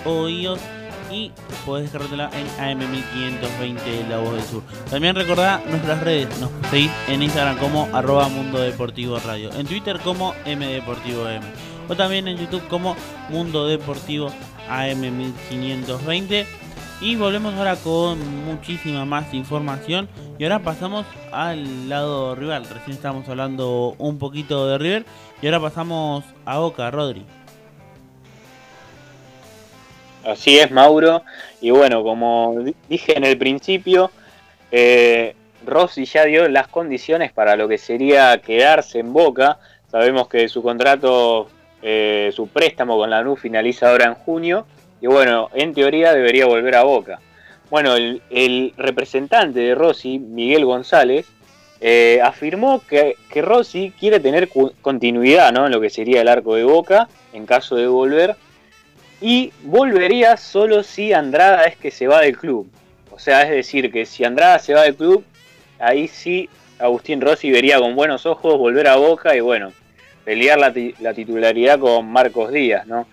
o 0.05 0.29
iOS 0.29 0.59
y 1.11 1.31
podés 1.65 1.83
descargártela 1.83 2.29
en 2.33 2.79
AM1520 2.79 4.07
La 4.09 4.17
Voz 4.17 4.33
del 4.33 4.43
Sur. 4.43 4.63
También 4.89 5.15
recordá 5.15 5.61
nuestras 5.67 6.01
redes, 6.01 6.27
nos 6.39 6.49
seguís 6.69 6.91
en 7.07 7.23
Instagram 7.23 7.57
como 7.57 7.87
arroba 7.93 8.27
Mundo 8.29 8.59
Deportivo 8.59 9.19
Radio, 9.19 9.51
en 9.53 9.65
Twitter 9.65 9.99
como 10.03 10.33
MDeportivo 10.45 11.27
M, 11.27 11.45
o 11.87 11.95
también 11.95 12.27
en 12.27 12.37
YouTube 12.37 12.67
como 12.67 12.95
Mundo 13.29 13.67
Deportivo 13.67 14.31
AM1520. 14.69 16.45
Y 16.99 17.15
volvemos 17.15 17.53
ahora 17.53 17.75
con 17.75 18.45
muchísima 18.45 19.05
más 19.05 19.31
información. 19.33 20.09
Y 20.39 20.43
ahora 20.43 20.59
pasamos 20.59 21.05
al 21.31 21.89
lado 21.89 22.35
rival. 22.35 22.63
Recién 22.65 22.95
estábamos 22.95 23.27
hablando 23.27 23.95
un 23.97 24.19
poquito 24.19 24.67
de 24.67 24.77
River. 24.77 25.05
Y 25.41 25.47
ahora 25.47 25.59
pasamos 25.59 26.25
a 26.45 26.59
Boca, 26.59 26.91
Rodri. 26.91 27.25
Así 30.23 30.59
es, 30.59 30.69
Mauro. 30.69 31.23
Y 31.59 31.71
bueno, 31.71 32.03
como 32.03 32.55
dije 32.87 33.17
en 33.17 33.23
el 33.23 33.37
principio, 33.37 34.11
eh, 34.71 35.35
Rossi 35.65 36.05
ya 36.05 36.25
dio 36.25 36.47
las 36.49 36.67
condiciones 36.67 37.31
para 37.31 37.55
lo 37.55 37.67
que 37.67 37.79
sería 37.79 38.37
quedarse 38.39 38.99
en 38.99 39.13
Boca. 39.13 39.57
Sabemos 39.89 40.27
que 40.27 40.47
su 40.49 40.61
contrato, 40.61 41.49
eh, 41.81 42.29
su 42.35 42.47
préstamo 42.47 42.95
con 42.97 43.09
la 43.09 43.23
NU 43.23 43.37
finaliza 43.37 43.89
ahora 43.89 44.05
en 44.05 44.13
junio. 44.13 44.67
Y 45.01 45.07
bueno, 45.07 45.49
en 45.55 45.73
teoría 45.73 46.13
debería 46.13 46.45
volver 46.45 46.75
a 46.75 46.83
Boca. 46.83 47.19
Bueno, 47.69 47.95
el, 47.95 48.73
representante 48.77 49.59
de 49.59 49.75
Rossi, 49.75 50.19
Miguel 50.19 50.65
González, 50.65 51.25
eh, 51.79 52.19
afirmó 52.23 52.81
que, 52.87 53.15
que, 53.29 53.41
Rossi 53.41 53.93
quiere 53.99 54.19
tener 54.19 54.49
continuidad 54.81 55.51
¿no? 55.51 55.65
en 55.67 55.71
lo 55.71 55.79
que 55.79 55.89
sería 55.91 56.21
el 56.21 56.27
arco 56.27 56.55
de 56.55 56.63
Boca 56.63 57.07
en 57.33 57.45
caso 57.45 57.75
de 57.75 57.85
volver 57.87 58.35
y 59.21 59.51
volvería 59.63 60.37
solo 60.37 60.81
si 60.81 61.13
Andrada 61.13 61.65
es 61.65 61.77
que 61.77 61.91
se 61.91 62.07
va 62.07 62.21
del 62.21 62.37
club. 62.37 62.69
O 63.11 63.19
sea, 63.19 63.43
es 63.43 63.49
decir, 63.49 63.91
que 63.91 64.05
si 64.05 64.23
Andrada 64.23 64.59
se 64.59 64.73
va 64.73 64.83
del 64.83 64.95
club, 64.95 65.23
ahí 65.79 66.07
sí 66.07 66.49
Agustín 66.79 67.21
Rossi 67.21 67.49
vería 67.51 67.79
con 67.79 67.95
buenos 67.95 68.25
ojos 68.25 68.57
volver 68.57 68.87
a 68.87 68.97
Boca 68.97 69.35
y 69.35 69.39
bueno, 69.39 69.73
pelear 70.23 70.59
la, 70.59 71.13
titularidad 71.13 71.79
con 71.79 72.07
Marcos 72.07 72.51
Díaz, 72.51 72.85
¿no? 72.85 73.07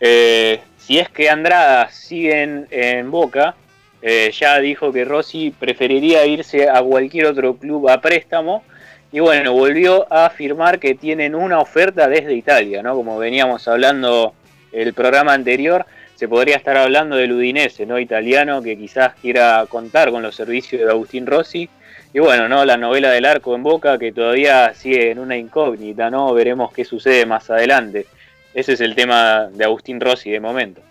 Eh, 0.00 0.60
si 0.78 0.98
es 0.98 1.08
que 1.08 1.28
Andrada 1.30 1.90
sigue 1.90 2.66
en, 2.70 3.10
Boca, 3.10 3.54
eh, 4.00 4.30
ya 4.32 4.58
dijo 4.60 4.92
que 4.92 5.04
Rossi 5.04 5.50
preferiría 5.50 6.24
irse 6.26 6.68
a 6.68 6.82
cualquier 6.82 7.26
otro 7.26 7.56
club 7.56 7.88
a 7.88 8.00
préstamo. 8.00 8.62
Y 9.10 9.20
bueno, 9.20 9.52
volvió 9.52 10.06
a 10.12 10.26
afirmar 10.26 10.78
que 10.78 10.94
tienen 10.94 11.34
una 11.34 11.60
oferta 11.60 12.08
desde 12.08 12.34
Italia, 12.34 12.82
¿no? 12.82 12.94
Como 12.94 13.18
veníamos 13.18 13.66
hablando 13.66 14.34
el 14.70 14.92
programa 14.92 15.32
anterior, 15.32 15.86
se 16.14 16.28
podría 16.28 16.56
estar 16.56 16.76
hablando 16.76 17.16
del 17.16 17.32
Udinese, 17.32 17.86
¿no? 17.86 17.98
Italiano, 17.98 18.62
que 18.62 18.76
quizás 18.76 19.14
quiera 19.14 19.64
contar 19.68 20.10
con 20.10 20.22
los 20.22 20.36
servicios 20.36 20.82
de 20.82 20.90
Agustín 20.90 21.26
Rossi. 21.26 21.70
Y 22.12 22.18
bueno, 22.18 22.48
¿no? 22.48 22.64
La 22.64 22.76
novela 22.76 23.10
del 23.10 23.24
arco 23.24 23.54
en 23.54 23.62
boca 23.62 23.98
que 23.98 24.12
todavía 24.12 24.72
sigue 24.74 25.10
en 25.10 25.18
una 25.18 25.36
incógnita, 25.36 26.10
¿no? 26.10 26.32
Veremos 26.34 26.72
qué 26.72 26.84
sucede 26.84 27.24
más 27.24 27.48
adelante. 27.50 28.06
Ese 28.52 28.74
es 28.74 28.80
el 28.80 28.94
tema 28.94 29.48
de 29.52 29.64
Agustín 29.64 30.00
Rossi 30.00 30.30
de 30.30 30.40
momento. 30.40 30.82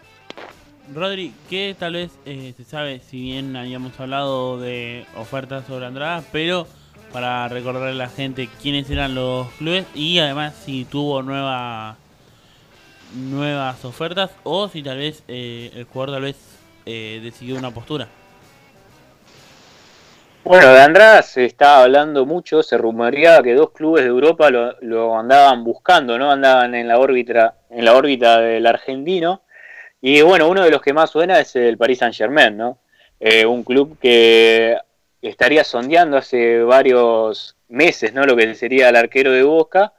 Rodri, 0.94 1.34
¿qué 1.50 1.76
tal 1.78 1.94
vez 1.94 2.12
eh, 2.26 2.54
se 2.56 2.64
sabe, 2.64 3.00
si 3.00 3.22
bien 3.22 3.56
habíamos 3.56 4.00
hablado 4.00 4.60
de 4.60 5.06
ofertas 5.18 5.66
sobre 5.68 5.86
Andrada, 5.86 6.24
pero 6.32 6.66
para 7.12 7.48
recordarle 7.50 7.90
a 7.92 7.94
la 7.94 8.10
gente 8.10 8.50
quiénes 8.62 8.90
eran 8.90 9.16
los 9.16 9.50
clubes 9.54 9.86
y 9.96 10.20
además 10.20 10.54
si 10.56 10.86
tuvo 10.86 11.22
nueva 11.24 11.98
nuevas 13.16 13.84
ofertas 13.86 14.32
o 14.44 14.68
si 14.68 14.84
tal 14.84 14.98
vez 14.98 15.24
eh, 15.28 15.72
el 15.74 15.86
jugador 15.86 16.16
tal 16.16 16.24
vez 16.24 16.36
eh, 16.86 17.20
decidió 17.24 17.58
una 17.58 17.72
postura. 17.72 18.08
Bueno, 20.44 20.72
de 20.72 20.80
Andrada 20.80 21.22
se 21.24 21.44
está 21.44 21.84
hablando 21.84 22.26
mucho, 22.26 22.64
se 22.64 22.78
rumoreaba 22.78 23.44
que 23.44 23.54
dos 23.54 23.72
clubes 23.72 24.04
de 24.06 24.10
Europa 24.10 24.50
lo, 24.50 25.20
andaban 25.20 25.66
buscando, 25.66 26.18
¿no? 26.18 26.32
Andaban 26.32 26.74
en 26.74 26.88
la 26.88 27.00
órbita, 27.00 27.56
en 27.70 27.84
la 27.84 27.94
órbita 27.94 28.40
del 28.40 28.66
argentino. 28.66 29.42
Y 30.02 30.22
bueno, 30.22 30.48
uno 30.50 30.64
de 30.64 30.72
los 30.72 30.82
que 30.82 30.94
más 30.94 31.10
suena 31.10 31.40
es 31.40 31.56
el 31.56 31.78
Paris 31.78 32.00
Saint 32.00 32.16
Germain, 32.16 32.56
¿no? 32.56 32.80
Eh, 33.20 33.46
un 33.46 33.64
club 33.64 33.98
que 34.00 34.78
estaría 35.22 35.64
sondeando 35.64 36.18
hace 36.18 36.62
varios 36.62 37.56
meses, 37.68 38.14
¿no? 38.14 38.26
Lo 38.26 38.36
que 38.36 38.54
sería 38.56 38.90
el 38.90 38.96
arquero 38.96 39.32
de 39.32 39.44
Boca 39.44 39.94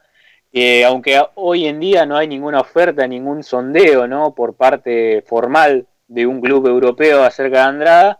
que 0.51 0.83
aunque 0.83 1.21
hoy 1.35 1.67
en 1.67 1.79
día 1.79 2.05
no 2.05 2.17
hay 2.17 2.27
ninguna 2.27 2.61
oferta, 2.61 3.07
ningún 3.07 3.43
sondeo, 3.43 4.07
¿no? 4.07 4.33
Por 4.33 4.55
parte 4.55 5.23
formal 5.27 5.87
de 6.07 6.25
un 6.25 6.41
club 6.41 6.67
europeo 6.67 7.23
acerca 7.23 7.59
de 7.59 7.63
Andrada, 7.63 8.19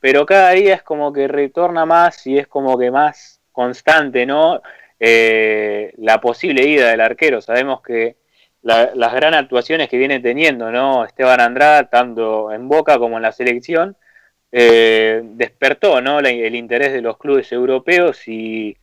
pero 0.00 0.26
cada 0.26 0.50
día 0.50 0.74
es 0.74 0.82
como 0.82 1.12
que 1.12 1.28
retorna 1.28 1.86
más 1.86 2.26
y 2.26 2.38
es 2.38 2.48
como 2.48 2.76
que 2.78 2.90
más 2.90 3.40
constante, 3.52 4.26
¿no? 4.26 4.60
Eh, 4.98 5.92
la 5.98 6.20
posible 6.20 6.66
ida 6.66 6.90
del 6.90 7.00
arquero. 7.00 7.40
Sabemos 7.40 7.82
que 7.82 8.16
las 8.62 9.14
grandes 9.14 9.40
actuaciones 9.40 9.88
que 9.88 9.98
viene 9.98 10.20
teniendo, 10.20 10.70
¿no? 10.70 11.04
Esteban 11.04 11.40
Andrada, 11.40 11.88
tanto 11.88 12.52
en 12.52 12.68
Boca 12.68 12.98
como 12.98 13.16
en 13.16 13.22
la 13.22 13.32
selección, 13.32 13.96
eh, 14.52 15.20
despertó, 15.24 16.00
¿no? 16.00 16.20
el 16.20 16.54
interés 16.54 16.92
de 16.92 17.02
los 17.02 17.18
clubes 17.18 17.52
europeos 17.52 18.26
y 18.26 18.76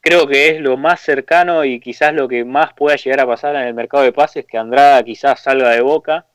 creo 0.00 0.26
que 0.26 0.50
es 0.50 0.60
lo 0.60 0.76
más 0.76 1.00
cercano 1.00 1.64
y 1.64 1.80
quizás 1.80 2.14
lo 2.14 2.28
que 2.28 2.44
más 2.44 2.72
pueda 2.74 2.96
llegar 2.96 3.20
a 3.20 3.26
pasar 3.26 3.56
en 3.56 3.62
el 3.62 3.74
mercado 3.74 4.04
de 4.04 4.12
pases, 4.12 4.46
que 4.46 4.58
Andrada 4.58 5.02
quizás 5.02 5.40
salga 5.42 5.70
de 5.70 5.80
boca, 5.80 6.26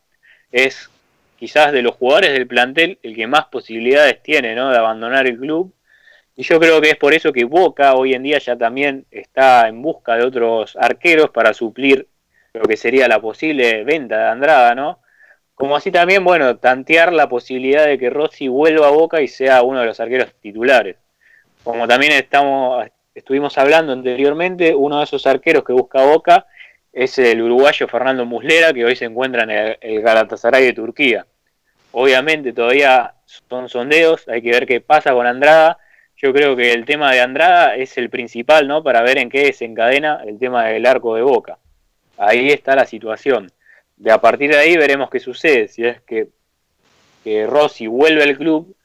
es 0.51 0.89
quizás 1.37 1.71
de 1.71 1.81
los 1.81 1.95
jugadores 1.95 2.33
del 2.33 2.47
plantel 2.47 2.99
el 3.03 3.15
que 3.15 3.27
más 3.27 3.45
posibilidades 3.45 4.21
tiene 4.23 4.55
¿no? 4.55 4.71
de 4.71 4.77
abandonar 4.77 5.27
el 5.27 5.37
club. 5.39 5.73
Y 6.35 6.43
yo 6.43 6.59
creo 6.59 6.81
que 6.81 6.91
es 6.91 6.97
por 6.97 7.13
eso 7.13 7.31
que 7.33 7.45
Boca 7.45 7.93
hoy 7.95 8.13
en 8.13 8.23
día 8.23 8.39
ya 8.39 8.57
también 8.57 9.05
está 9.11 9.67
en 9.67 9.81
busca 9.81 10.15
de 10.15 10.25
otros 10.25 10.75
arqueros 10.75 11.29
para 11.29 11.53
suplir 11.53 12.07
lo 12.53 12.63
que 12.63 12.77
sería 12.77 13.07
la 13.07 13.19
posible 13.19 13.83
venta 13.83 14.17
de 14.17 14.29
Andrada, 14.29 14.75
¿no? 14.75 14.99
Como 15.55 15.75
así 15.75 15.91
también, 15.91 16.23
bueno, 16.23 16.57
tantear 16.57 17.13
la 17.13 17.29
posibilidad 17.29 17.85
de 17.85 17.97
que 17.97 18.09
Rossi 18.09 18.47
vuelva 18.47 18.87
a 18.87 18.91
Boca 18.91 19.21
y 19.21 19.27
sea 19.27 19.61
uno 19.61 19.79
de 19.79 19.85
los 19.85 19.99
arqueros 19.99 20.33
titulares. 20.41 20.97
Como 21.63 21.87
también 21.87 22.13
estamos, 22.13 22.87
estuvimos 23.13 23.57
hablando 23.57 23.93
anteriormente, 23.93 24.73
uno 24.73 24.97
de 24.97 25.03
esos 25.03 25.27
arqueros 25.27 25.63
que 25.63 25.73
busca 25.73 26.03
Boca 26.03 26.47
es 26.91 27.17
el 27.19 27.41
uruguayo 27.41 27.87
Fernando 27.87 28.25
Muslera, 28.25 28.73
que 28.73 28.83
hoy 28.83 28.95
se 28.95 29.05
encuentra 29.05 29.43
en 29.43 29.77
el, 29.81 30.01
Galatasaray 30.01 30.65
de 30.65 30.73
Turquía. 30.73 31.25
Obviamente 31.91 32.53
todavía 32.53 33.13
son 33.25 33.69
sondeos, 33.69 34.27
hay 34.27 34.41
que 34.41 34.51
ver 34.51 34.65
qué 34.65 34.81
pasa 34.81 35.13
con 35.13 35.27
Andrada. 35.27 35.77
Yo 36.17 36.33
creo 36.33 36.55
que 36.55 36.73
el 36.73 36.85
tema 36.85 37.11
de 37.11 37.21
Andrada 37.21 37.75
es 37.75 37.97
el 37.97 38.09
principal, 38.09 38.67
¿no? 38.67 38.83
Para 38.83 39.01
ver 39.01 39.17
en 39.17 39.29
qué 39.29 39.45
desencadena 39.45 40.21
el 40.25 40.39
tema 40.39 40.65
del 40.65 40.85
arco 40.85 41.15
de 41.15 41.21
Boca. 41.21 41.57
Ahí 42.23 42.51
está 42.51 42.75
la 42.75 42.85
situación. 42.85 43.51
De 43.97 44.11
a 44.11 44.21
partir 44.21 44.51
de 44.51 44.57
ahí 44.57 44.77
veremos 44.77 45.09
qué 45.09 45.19
sucede. 45.19 45.67
Si 45.67 45.83
es 45.83 46.01
que, 46.01 46.27
que 47.23 47.47
Rossi 47.47 47.87
vuelve 47.87 48.21
al 48.21 48.37
club, 48.37 48.75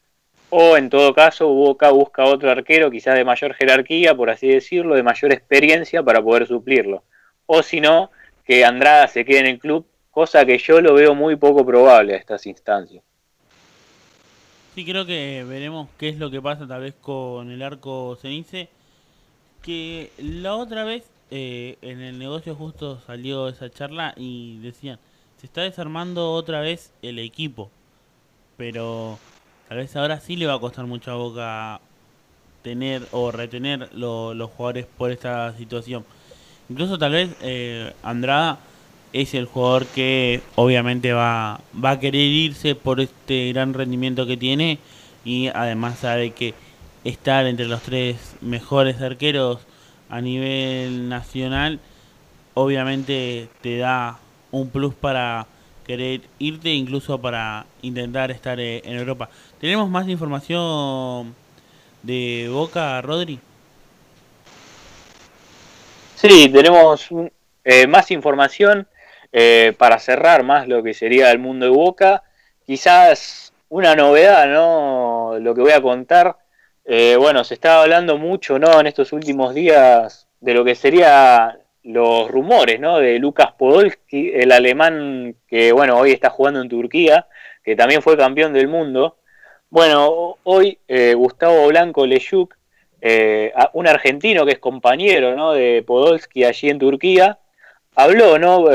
o 0.49 0.79
en 0.79 0.89
todo 0.89 1.13
caso 1.13 1.47
Boca 1.49 1.91
busca 1.91 2.25
otro 2.25 2.51
arquero 2.51 2.91
quizás 2.91 3.15
de 3.15 3.27
mayor 3.27 3.53
jerarquía, 3.53 4.15
por 4.15 4.31
así 4.31 4.49
decirlo, 4.49 4.95
de 4.95 5.03
mayor 5.03 5.35
experiencia 5.35 6.03
para 6.03 6.23
poder 6.23 6.47
suplirlo. 6.47 7.03
O 7.45 7.63
si 7.63 7.79
no, 7.79 8.11
que 8.47 8.65
Andrada 8.65 9.07
se 9.07 9.27
quede 9.27 9.41
en 9.41 9.47
el 9.47 9.59
club, 9.59 9.87
cosa 10.11 10.47
que 10.47 10.57
yo 10.57 10.81
lo 10.81 10.95
veo 10.95 11.15
muy 11.15 11.37
poco 11.37 11.67
probable 11.67 12.15
a 12.15 12.17
estas 12.17 12.47
instancias. 12.47 13.05
Sí, 14.75 14.87
creo 14.87 15.05
que 15.05 15.45
veremos 15.47 15.91
qué 15.99 16.09
es 16.09 16.17
lo 16.17 16.31
que 16.31 16.41
pasa 16.41 16.67
tal 16.67 16.81
vez 16.81 16.95
con 17.03 17.51
el 17.51 17.61
arco 17.61 18.17
Cenice, 18.17 18.71
que 19.63 20.11
la 20.17 20.55
otra 20.55 20.85
vez 20.85 21.05
eh, 21.31 21.77
en 21.83 22.01
el 22.01 22.19
negocio 22.19 22.55
justo 22.55 23.01
salió 23.07 23.49
esa 23.49 23.71
charla 23.71 24.15
y 24.17 24.59
decían, 24.59 24.99
se 25.41 25.47
está 25.47 25.63
desarmando 25.63 26.33
otra 26.33 26.61
vez 26.61 26.93
el 27.03 27.19
equipo, 27.19 27.71
pero 28.57 29.19
tal 29.69 29.79
vez 29.79 29.95
ahora 29.97 30.21
sí 30.21 30.37
le 30.37 30.47
va 30.47 30.55
a 30.55 30.59
costar 30.61 30.87
mucho 30.87 31.11
a 31.11 31.17
Boca 31.17 31.81
tener 32.63 33.07
o 33.13 33.31
retener 33.31 33.91
lo- 33.95 34.35
los 34.35 34.51
jugadores 34.51 34.87
por 34.97 35.11
esta 35.11 35.57
situación. 35.57 36.05
Incluso 36.69 36.99
tal 36.99 37.13
vez 37.13 37.31
eh, 37.43 37.93
Andrada 38.03 38.59
es 39.13 39.35
el 39.35 39.47
jugador 39.47 39.87
que 39.87 40.41
obviamente 40.57 41.13
va, 41.13 41.61
va 41.83 41.91
a 41.91 42.01
querer 42.01 42.23
irse 42.23 42.75
por 42.75 43.01
este 43.01 43.53
gran 43.53 43.73
rendimiento 43.73 44.27
que 44.27 44.37
tiene 44.37 44.79
y 45.25 45.47
además 45.49 46.01
sabe 46.01 46.31
que 46.33 46.55
estar 47.05 47.47
entre 47.47 47.67
los 47.67 47.83
tres 47.83 48.35
mejores 48.41 49.01
arqueros 49.01 49.61
a 50.09 50.21
nivel 50.21 51.09
nacional 51.09 51.81
obviamente 52.57 53.49
te 53.61 53.77
da 53.77 54.19
un 54.51 54.71
plus 54.71 54.95
para 54.95 55.47
querer 55.87 56.23
irte 56.39 56.71
incluso 56.71 57.21
para 57.21 57.67
intentar 57.83 58.31
estar 58.31 58.59
eh, 58.59 58.81
en 58.85 58.97
Europa. 58.97 59.29
¿Tenemos 59.61 59.89
más 59.91 60.09
información 60.09 61.35
de 62.03 62.49
Boca, 62.51 63.01
Rodri? 63.03 63.39
Sí, 66.17 66.49
tenemos 66.49 67.09
eh, 67.63 67.87
más 67.87 68.11
información 68.11 68.89
eh, 69.33 69.75
para 69.77 69.99
cerrar 69.99 70.43
más 70.43 70.67
lo 70.67 70.83
que 70.83 70.95
sería 70.95 71.31
el 71.31 71.39
mundo 71.39 71.67
de 71.67 71.73
Boca. 71.73 72.23
Quizás 72.65 73.53
una 73.69 73.95
novedad, 73.95 74.49
¿no? 74.49 75.39
Lo 75.39 75.55
que 75.55 75.61
voy 75.61 75.73
a 75.73 75.83
contar. 75.83 76.37
Eh, 76.89 77.17
bueno, 77.19 77.43
se 77.43 77.55
estaba 77.55 77.83
hablando 77.83 78.17
mucho, 78.17 78.61
¿no? 78.61 78.79
En 78.79 78.87
estos 78.87 79.13
últimos 79.13 79.55
días 79.55 80.29
de 80.41 80.55
lo 80.55 80.65
que 80.65 80.77
sería 80.77 81.59
los 81.83 82.31
rumores, 82.31 82.79
¿no? 82.79 82.99
De 82.99 83.19
Lucas 83.19 83.53
Podolski, 83.59 84.31
el 84.33 84.53
alemán 84.53 85.35
que, 85.49 85.73
bueno, 85.73 85.99
hoy 85.99 86.13
está 86.13 86.31
jugando 86.31 86.61
en 86.61 86.69
Turquía, 86.69 87.27
que 87.65 87.75
también 87.75 88.03
fue 88.03 88.17
campeón 88.17 88.53
del 88.53 88.69
mundo. 88.69 89.17
Bueno, 89.69 90.39
hoy 90.45 90.79
eh, 90.87 91.15
Gustavo 91.15 91.67
Blanco 91.67 92.07
Leyuk, 92.07 92.57
eh, 93.01 93.53
un 93.73 93.89
argentino 93.89 94.47
que 94.47 94.53
es 94.53 94.59
compañero 94.61 95.35
¿no? 95.35 95.53
de 95.55 95.83
Podolski 95.85 96.45
allí 96.45 96.71
en 96.71 96.79
Turquía, 96.79 97.41
habló 97.97 98.39
¿no? 98.39 98.67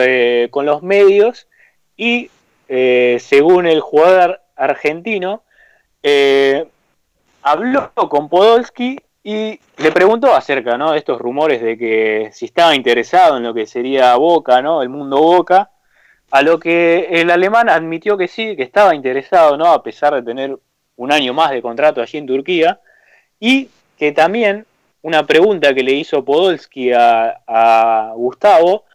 Con 0.50 0.66
los 0.66 0.84
medios 0.84 1.48
y 1.96 2.30
según 2.68 3.68
el 3.68 3.80
jugador 3.80 4.42
argentino, 4.58 5.44
habló 7.44 7.92
con 8.10 8.30
Podolski 8.30 9.00
y 9.24 9.60
le 9.78 9.92
preguntó 9.92 10.34
acerca 10.34 10.78
¿no? 10.78 10.92
de 10.92 10.98
estos 10.98 11.20
rumores 11.20 11.62
de 11.62 11.78
que 11.78 12.30
si 12.34 12.46
estaba 12.46 12.76
interesado 12.76 13.38
en 13.38 13.44
lo 13.44 13.54
que 13.54 13.68
sería 13.68 14.16
Boca, 14.16 14.62
¿no? 14.62 14.82
el 14.82 14.90
mundo 14.90 15.18
Boca, 15.18 15.72
a 16.32 16.42
lo 16.42 16.60
que 16.60 17.08
el 17.10 17.30
alemán 17.30 17.70
admitió 17.70 18.18
que 18.18 18.28
sí, 18.28 18.56
que 18.56 18.64
estaba 18.64 18.96
interesado, 18.96 19.58
¿no? 19.58 19.66
a 19.68 19.84
pesar 19.84 20.16
de 20.16 20.24
tener 20.24 20.58
un 20.96 21.12
año 21.12 21.34
más 21.34 21.52
de 21.52 21.62
contrato 21.62 22.02
allí 22.02 22.18
en 22.18 22.28
Turquía, 22.28 22.80
y 23.40 23.70
que 23.98 24.12
también 24.12 24.66
una 25.02 25.26
pregunta 25.26 25.74
que 25.74 25.84
le 25.84 25.94
hizo 25.94 26.24
Podolski 26.24 26.92
a, 26.94 27.42
a 27.48 28.14
Gustavo 28.16 28.86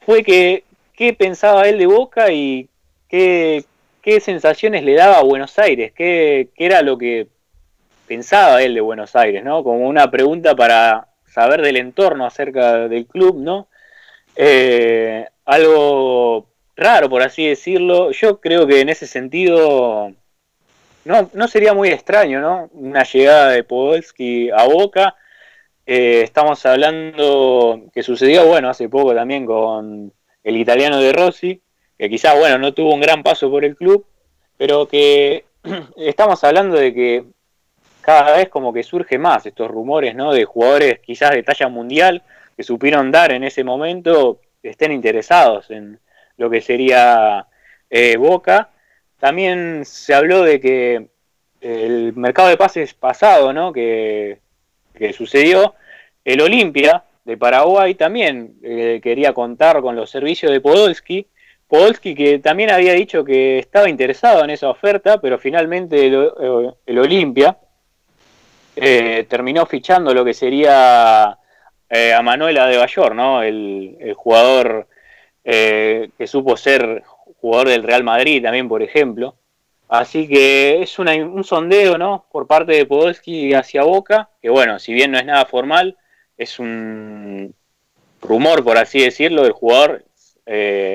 fue 0.00 0.22
que 0.22 0.64
qué 0.94 1.12
pensaba 1.12 1.68
él 1.68 1.78
de 1.78 1.86
Boca 1.86 2.30
y 2.30 2.68
qué, 3.08 3.64
qué 4.02 4.20
sensaciones 4.20 4.84
le 4.84 4.94
daba 4.94 5.18
a 5.18 5.22
Buenos 5.22 5.58
Aires, 5.58 5.92
qué, 5.92 6.48
qué 6.54 6.66
era 6.66 6.82
lo 6.82 6.98
que 6.98 7.28
pensaba 8.06 8.62
él 8.62 8.74
de 8.74 8.80
Buenos 8.80 9.16
Aires, 9.16 9.44
¿no? 9.44 9.62
Como 9.64 9.88
una 9.88 10.10
pregunta 10.10 10.54
para 10.54 11.08
saber 11.26 11.62
del 11.62 11.76
entorno 11.76 12.26
acerca 12.26 12.88
del 12.88 13.06
club, 13.06 13.38
¿no? 13.38 13.68
Eh, 14.36 15.26
algo 15.44 16.46
raro, 16.76 17.08
por 17.08 17.22
así 17.22 17.46
decirlo. 17.46 18.10
Yo 18.12 18.40
creo 18.40 18.66
que 18.66 18.80
en 18.80 18.88
ese 18.88 19.06
sentido 19.06 20.12
no, 21.04 21.30
no 21.32 21.48
sería 21.48 21.74
muy 21.74 21.88
extraño, 21.90 22.40
¿no? 22.40 22.70
Una 22.72 23.04
llegada 23.04 23.50
de 23.50 23.64
Podolski 23.64 24.50
a 24.50 24.64
Boca. 24.64 25.16
Eh, 25.86 26.22
estamos 26.22 26.64
hablando 26.66 27.82
que 27.92 28.02
sucedió, 28.02 28.46
bueno, 28.46 28.70
hace 28.70 28.88
poco 28.88 29.14
también 29.14 29.44
con 29.44 30.12
el 30.42 30.56
italiano 30.56 30.98
de 30.98 31.12
Rossi, 31.12 31.60
que 31.98 32.08
quizás, 32.08 32.38
bueno, 32.38 32.58
no 32.58 32.72
tuvo 32.72 32.94
un 32.94 33.00
gran 33.00 33.22
paso 33.22 33.50
por 33.50 33.64
el 33.64 33.76
club, 33.76 34.06
pero 34.56 34.88
que 34.88 35.44
estamos 35.96 36.42
hablando 36.44 36.76
de 36.76 36.94
que 36.94 37.24
cada 38.04 38.36
vez 38.36 38.50
como 38.50 38.72
que 38.72 38.82
surge 38.82 39.16
más 39.18 39.46
estos 39.46 39.70
rumores, 39.70 40.14
¿no? 40.14 40.32
De 40.32 40.44
jugadores 40.44 41.00
quizás 41.00 41.30
de 41.30 41.42
talla 41.42 41.68
mundial 41.68 42.22
que 42.54 42.62
supieron 42.62 43.10
dar 43.10 43.32
en 43.32 43.44
ese 43.44 43.64
momento, 43.64 44.40
estén 44.62 44.92
interesados 44.92 45.70
en 45.70 45.98
lo 46.36 46.50
que 46.50 46.60
sería 46.60 47.46
eh, 47.88 48.16
Boca. 48.16 48.70
También 49.18 49.84
se 49.86 50.12
habló 50.14 50.42
de 50.42 50.60
que 50.60 51.08
el 51.62 52.14
mercado 52.14 52.48
de 52.48 52.58
pases 52.58 52.92
pasado, 52.92 53.52
¿no? 53.54 53.72
Que, 53.72 54.38
que 54.94 55.14
sucedió, 55.14 55.74
el 56.24 56.42
Olimpia 56.42 57.04
de 57.24 57.38
Paraguay 57.38 57.94
también 57.94 58.56
eh, 58.62 59.00
quería 59.02 59.32
contar 59.32 59.80
con 59.80 59.96
los 59.96 60.10
servicios 60.10 60.52
de 60.52 60.60
Podolski. 60.60 61.26
Podolski 61.66 62.14
que 62.14 62.38
también 62.38 62.70
había 62.70 62.92
dicho 62.92 63.24
que 63.24 63.58
estaba 63.58 63.88
interesado 63.88 64.44
en 64.44 64.50
esa 64.50 64.68
oferta, 64.68 65.22
pero 65.22 65.38
finalmente 65.38 66.06
eh, 66.06 66.72
el 66.84 66.98
Olimpia 66.98 67.56
eh, 68.76 69.26
terminó 69.28 69.66
fichando 69.66 70.12
lo 70.12 70.24
que 70.24 70.34
sería 70.34 71.38
eh, 71.88 72.12
a 72.12 72.22
Manuel 72.22 72.58
Adebayor, 72.58 73.14
¿no? 73.14 73.42
El, 73.42 74.14
jugador 74.16 74.88
eh, 75.44 76.10
que 76.18 76.26
supo 76.26 76.56
ser 76.56 77.02
jugador 77.40 77.68
del 77.68 77.84
Real 77.84 78.02
Madrid 78.04 78.42
también, 78.42 78.68
por 78.68 78.82
ejemplo. 78.82 79.36
Así 79.88 80.26
que 80.26 80.82
es 80.82 80.98
un 80.98 81.44
sondeo, 81.44 81.98
¿no? 81.98 82.26
Por 82.32 82.46
parte 82.46 82.72
de 82.72 82.86
Podolski 82.86 83.54
hacia 83.54 83.84
Boca, 83.84 84.30
que 84.42 84.50
bueno, 84.50 84.78
si 84.78 84.92
bien 84.92 85.12
no 85.12 85.18
es 85.18 85.26
nada 85.26 85.44
formal, 85.44 85.96
es 86.36 86.58
un 86.58 87.54
rumor, 88.22 88.64
por 88.64 88.78
así 88.78 89.00
decirlo, 89.00 89.44
el 89.46 89.52
jugador 89.52 90.04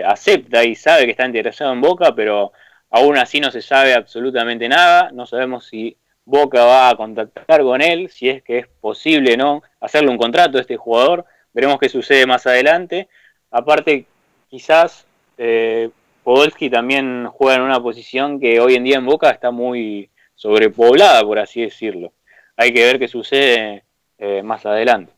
acepta 0.05 0.63
y 0.63 0.75
sabe 0.75 1.05
que 1.05 1.11
está 1.11 1.25
interesado 1.25 1.71
en 1.71 1.81
Boca, 1.81 2.13
pero 2.13 2.51
aún 2.89 3.17
así 3.17 3.39
no 3.39 3.51
se 3.51 3.61
sabe 3.61 3.93
absolutamente 3.93 4.67
nada, 4.67 5.11
no 5.11 5.25
sabemos 5.25 5.67
si 5.67 5.95
Boca 6.29 6.63
va 6.63 6.89
a 6.89 6.95
contactar 6.95 7.63
con 7.63 7.81
él, 7.81 8.07
si 8.09 8.29
es 8.29 8.43
que 8.43 8.59
es 8.59 8.67
posible, 8.67 9.35
¿no? 9.35 9.63
Hacerle 9.79 10.11
un 10.11 10.17
contrato 10.17 10.59
a 10.59 10.61
este 10.61 10.77
jugador, 10.77 11.25
veremos 11.53 11.79
qué 11.79 11.89
sucede 11.89 12.27
más 12.27 12.45
adelante. 12.45 13.09
Aparte, 13.49 14.05
quizás 14.47 15.07
eh, 15.39 15.89
Podolski 16.23 16.69
también 16.69 17.25
juega 17.31 17.55
en 17.55 17.63
una 17.63 17.81
posición 17.81 18.39
que 18.39 18.59
hoy 18.59 18.75
en 18.75 18.83
día 18.83 18.97
en 18.97 19.07
Boca 19.07 19.31
está 19.31 19.49
muy 19.49 20.11
sobrepoblada, 20.35 21.23
por 21.23 21.39
así 21.39 21.61
decirlo. 21.61 22.13
Hay 22.55 22.73
que 22.73 22.83
ver 22.83 22.99
qué 22.99 23.07
sucede 23.07 23.83
eh, 24.19 24.43
más 24.43 24.67
adelante. 24.67 25.11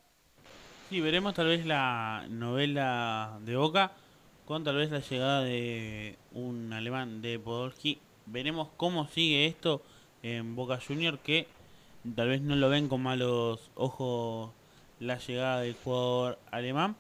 Sí, 0.90 1.02
veremos 1.02 1.34
tal 1.34 1.48
vez 1.48 1.66
la 1.66 2.24
novela 2.30 3.38
de 3.42 3.58
Boca 3.58 3.92
con 4.46 4.64
tal 4.64 4.78
vez 4.78 4.92
la 4.92 5.00
llegada 5.00 5.44
de 5.44 6.16
un 6.32 6.72
alemán 6.72 7.22
de 7.22 7.38
Podolski. 7.38 8.00
Veremos 8.28 8.70
cómo 8.78 9.08
sigue 9.10 9.46
esto 9.46 9.82
en 10.24 10.56
Boca 10.56 10.80
Junior 10.86 11.20
que 11.20 11.48
tal 12.16 12.30
vez 12.30 12.42
no 12.42 12.56
lo 12.56 12.70
ven 12.70 12.88
con 12.88 13.02
malos 13.02 13.60
ojos 13.76 14.50
la 15.00 15.18
llegada 15.18 15.62
del 15.62 15.76
jugador 15.84 16.38
alemán. 16.52 16.96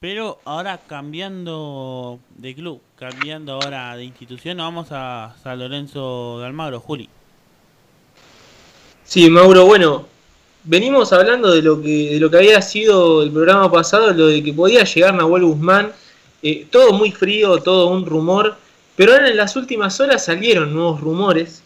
Pero 0.00 0.40
ahora 0.44 0.80
cambiando 0.88 2.18
de 2.36 2.54
club, 2.54 2.80
cambiando 2.96 3.52
ahora 3.52 3.96
de 3.96 4.04
institución, 4.04 4.58
vamos 4.58 4.88
a 4.90 5.36
San 5.42 5.60
Lorenzo 5.60 6.40
de 6.40 6.46
Almagro, 6.46 6.80
Juli. 6.80 7.08
Sí, 9.04 9.30
Mauro, 9.30 9.64
bueno, 9.64 10.06
venimos 10.64 11.12
hablando 11.12 11.52
de 11.52 11.62
lo 11.62 11.80
que, 11.80 12.10
de 12.14 12.20
lo 12.20 12.30
que 12.30 12.36
había 12.38 12.60
sido 12.62 13.22
el 13.22 13.30
programa 13.30 13.70
pasado, 13.70 14.12
lo 14.12 14.26
de 14.26 14.42
que 14.42 14.52
podía 14.52 14.82
llegar 14.82 15.14
Nahuel 15.14 15.44
Guzmán, 15.44 15.92
eh, 16.42 16.66
todo 16.70 16.92
muy 16.94 17.12
frío, 17.12 17.58
todo 17.58 17.88
un 17.88 18.04
rumor, 18.04 18.56
pero 18.96 19.12
ahora 19.12 19.28
en 19.28 19.36
las 19.36 19.54
últimas 19.54 20.00
horas 20.00 20.24
salieron 20.24 20.74
nuevos 20.74 21.00
rumores 21.00 21.61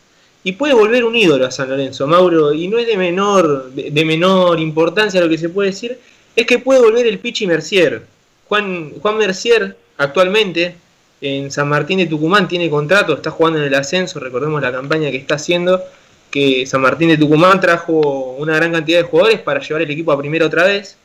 y 0.47 0.53
puede 0.53 0.75
volver 0.75 1.05
un 1.05 1.17
ídolo 1.17 1.45
a 1.45 1.51
San 1.51 1.69
Lorenzo, 1.69 2.07
Mauro, 2.07 2.55
y 2.55 2.69
no 2.69 2.79
es 2.79 2.87
de 2.87 2.97
menor, 2.97 3.73
de, 3.73 4.05
menor 4.05 4.61
importancia 4.61 5.21
lo 5.21 5.29
que 5.29 5.39
se 5.39 5.49
puede 5.49 5.71
decir, 5.71 5.99
es 6.37 6.47
que 6.47 6.61
puede 6.61 6.79
volver 6.79 7.05
el 7.05 7.19
Pichi 7.19 7.49
Mercier. 7.49 8.07
Juan, 8.47 8.93
Juan 9.03 9.19
Mercier 9.19 9.77
actualmente 9.97 10.77
en 11.21 11.51
San 11.51 11.69
Martín 11.69 11.99
de 11.99 12.07
Tucumán 12.07 12.47
tiene 12.47 12.71
contrato, 12.71 13.15
está 13.15 13.33
jugando 13.33 13.59
en 13.59 13.65
el 13.65 13.75
ascenso, 13.75 14.21
recordemos 14.21 14.63
la 14.63 14.71
campaña 14.71 15.11
que 15.11 15.17
está 15.17 15.35
haciendo, 15.35 15.83
que 16.31 16.65
San 16.65 16.81
Martín 16.81 17.09
de 17.09 17.19
Tucumán 17.19 17.61
trajo 17.61 18.37
una 18.39 18.55
gran 18.55 18.71
cantidad 18.71 18.99
de 18.99 19.05
jugadores 19.09 19.41
para 19.41 19.59
llevar 19.59 19.83
el 19.83 19.91
equipo 19.91 20.13
a 20.13 20.19
primera 20.19 20.47
otra 20.47 20.63
vez. 20.63 20.97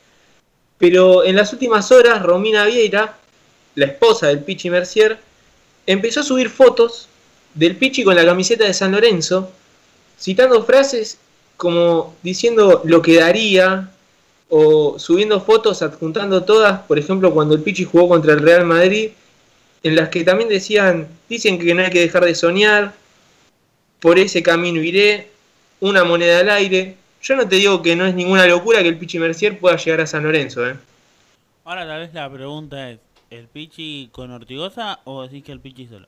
Pero 0.77 1.23
en 1.23 1.35
las 1.35 1.51
últimas 1.51 1.91
horas, 1.91 2.21
Romina 2.21 2.67
Vieira, 2.67 3.17
la 3.73 3.85
esposa 3.87 4.27
del 4.27 4.41
Pichi 4.41 4.69
Mercier, 4.69 5.17
empezó 5.87 6.19
a 6.19 6.23
subir 6.23 6.51
fotos 6.51 7.07
del 7.53 7.75
Pichi 7.75 8.03
con 8.03 8.15
la 8.15 8.25
camiseta 8.25 8.65
de 8.65 8.73
San 8.73 8.91
Lorenzo, 8.91 9.51
citando 10.19 10.63
frases 10.63 11.17
como 11.57 12.15
diciendo 12.23 12.81
lo 12.85 13.01
que 13.01 13.19
daría 13.19 13.91
o 14.49 14.97
subiendo 14.97 15.41
fotos, 15.41 15.81
adjuntando 15.81 16.43
todas, 16.43 16.81
por 16.81 16.97
ejemplo, 16.97 17.33
cuando 17.33 17.55
el 17.55 17.61
Pichi 17.61 17.85
jugó 17.85 18.09
contra 18.09 18.33
el 18.33 18.41
Real 18.41 18.65
Madrid, 18.65 19.11
en 19.83 19.95
las 19.95 20.09
que 20.09 20.23
también 20.23 20.49
decían, 20.49 21.07
dicen 21.29 21.59
que 21.59 21.73
no 21.73 21.83
hay 21.83 21.89
que 21.89 22.01
dejar 22.01 22.25
de 22.25 22.35
soñar, 22.35 22.93
por 23.99 24.17
ese 24.17 24.41
camino 24.41 24.81
iré, 24.81 25.29
una 25.79 26.03
moneda 26.03 26.39
al 26.39 26.49
aire. 26.49 26.95
Yo 27.21 27.35
no 27.35 27.47
te 27.47 27.57
digo 27.57 27.81
que 27.81 27.95
no 27.95 28.05
es 28.05 28.15
ninguna 28.15 28.47
locura 28.47 28.81
que 28.81 28.89
el 28.89 28.97
Pichi 28.97 29.19
Mercier 29.19 29.59
pueda 29.59 29.77
llegar 29.77 30.01
a 30.01 30.07
San 30.07 30.23
Lorenzo, 30.23 30.67
¿eh? 30.67 30.75
Ahora 31.63 31.85
tal 31.85 32.01
vez 32.01 32.13
la 32.13 32.31
pregunta 32.31 32.89
es, 32.89 32.99
¿el 33.29 33.47
Pichi 33.47 34.09
con 34.11 34.31
Ortigosa 34.31 34.99
o 35.05 35.21
decís 35.21 35.43
que 35.43 35.51
el 35.51 35.59
Pichi 35.59 35.87
solo? 35.87 36.07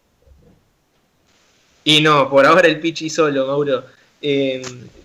Y 1.84 2.02
no, 2.02 2.30
por 2.30 2.46
ahora 2.46 2.68
el 2.68 2.80
Pichi 2.80 3.10
solo, 3.10 3.48
Mauro. 3.48 3.84
Eh, 4.22 4.62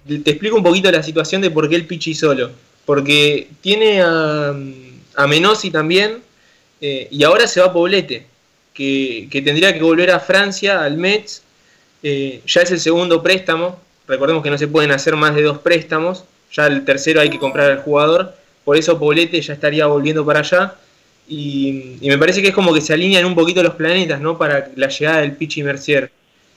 te 0.06 0.30
explico 0.30 0.56
un 0.56 0.62
poquito 0.62 0.90
la 0.90 1.02
situación 1.02 1.42
de 1.42 1.50
por 1.50 1.68
qué 1.68 1.76
el 1.76 1.86
Pichi 1.86 2.14
solo. 2.14 2.50
Porque 2.84 3.48
tiene 3.60 4.00
a, 4.00 4.55
a 5.16 5.26
Menossi 5.26 5.70
también 5.70 6.22
eh, 6.80 7.09
y 7.10 7.24
ahora 7.24 7.46
se 7.46 7.60
va 7.60 7.72
Poblete, 7.72 8.26
que, 8.72 9.28
que, 9.30 9.42
tendría 9.42 9.74
que 9.74 9.82
volver 9.82 10.10
a 10.10 10.20
Francia, 10.20 10.82
al 10.82 10.96
Metz. 10.96 11.42
Eh, 12.02 12.40
ya 12.46 12.62
es 12.62 12.70
el 12.70 12.80
segundo 12.80 13.22
préstamo. 13.22 13.80
Recordemos 14.06 14.42
que 14.42 14.50
no 14.50 14.59
se 14.59 14.68
pueden 14.68 14.92
hacer 14.92 15.16
más 15.16 15.34
de 15.34 15.42
dos 15.42 15.59
préstamos. 15.59 16.24
Ya 16.52 16.66
el 16.66 16.84
tercero 16.84 17.20
hay 17.20 17.30
que 17.30 17.38
comprar 17.38 17.70
al 17.70 17.82
jugador. 17.82 18.34
Por 18.64 18.76
eso 18.76 18.98
Poblete 18.98 19.40
ya 19.40 19.55
estaría 19.55 19.86
volviendo 19.86 20.24
para 20.24 20.40
allá. 20.40 20.74
Y, 21.28 21.96
y, 22.00 22.09
me 22.09 22.16
parece 22.16 22.40
que 22.40 22.48
es 22.48 22.55
como 22.55 22.72
que 22.72 22.80
se 22.80 22.94
alinean 22.94 23.26
un 23.26 23.34
poquito 23.34 23.62
los 23.62 23.74
planetas, 23.74 24.20
¿no? 24.20 24.38
Para 24.38 24.70
la 24.76 24.88
llegada 24.88 25.20
del 25.20 25.32
Pichi 25.32 25.62
Mercier. 25.62 26.10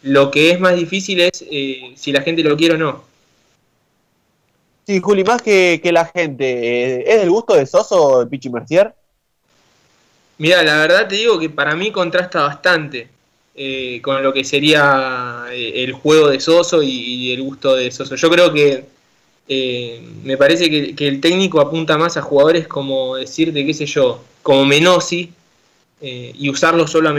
Lo 0.03 0.31
que 0.31 0.51
es 0.51 0.59
más 0.59 0.75
difícil 0.75 1.21
es 1.21 1.43
eh, 1.49 1.93
si 1.95 2.11
la 2.11 2.21
gente 2.21 2.43
lo 2.43 2.57
quiere 2.57 2.75
o 2.75 2.77
no. 2.77 3.11
Sí, 4.87 4.99
Juli, 4.99 5.23
más 5.23 5.41
que, 5.41 5.79
que 5.81 5.91
la 5.91 6.05
gente, 6.05 6.45
eh, 6.45 7.03
¿es 7.05 7.19
del 7.19 7.29
gusto 7.29 7.53
de 7.53 7.65
Soso 7.65 8.27
Pichi 8.29 8.49
Mercier? 8.49 8.93
Mira, 10.39 10.63
la 10.63 10.77
verdad 10.77 11.07
te 11.07 11.15
digo 11.15 11.37
que 11.37 11.49
para 11.49 11.75
mí 11.75 11.91
contrasta 11.91 12.41
bastante 12.41 13.07
eh, 13.55 14.01
con 14.01 14.23
lo 14.23 14.33
que 14.33 14.43
sería 14.43 15.45
el 15.51 15.93
juego 15.93 16.29
de 16.29 16.39
Soso 16.39 16.81
y, 16.81 16.89
y, 16.89 17.31
el 17.31 17.43
gusto 17.43 17.75
de 17.75 17.91
Soso. 17.91 18.15
Yo 18.15 18.29
creo 18.29 18.51
que 18.51 18.85
eh, 19.47 20.01
me 20.23 20.35
parece 20.35 20.69
que, 20.69 20.95
que, 20.95 21.07
el 21.07 21.21
técnico 21.21 21.61
apunta 21.61 21.97
más 21.97 22.17
a 22.17 22.23
jugadores 22.23 22.67
como 22.67 23.17
decirte, 23.17 23.65
qué 23.65 23.73
sé 23.75 23.85
yo, 23.85 24.23
como 24.41 24.65
Menossi, 24.65 25.31
y 26.01 26.49
usarlo 26.49 26.87
solo 26.87 27.09
a 27.09 27.13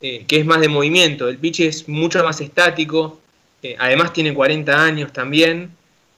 Menossi, 0.00 0.24
que 0.26 0.38
es 0.38 0.46
más 0.46 0.60
de 0.60 0.68
movimiento. 0.68 1.28
El 1.28 1.38
Pichi 1.38 1.64
es 1.64 1.88
mucho 1.88 2.22
más 2.22 2.40
estático, 2.40 3.20
además 3.78 4.12
tiene 4.12 4.34
40 4.34 4.84
años 4.84 5.12
también. 5.12 5.70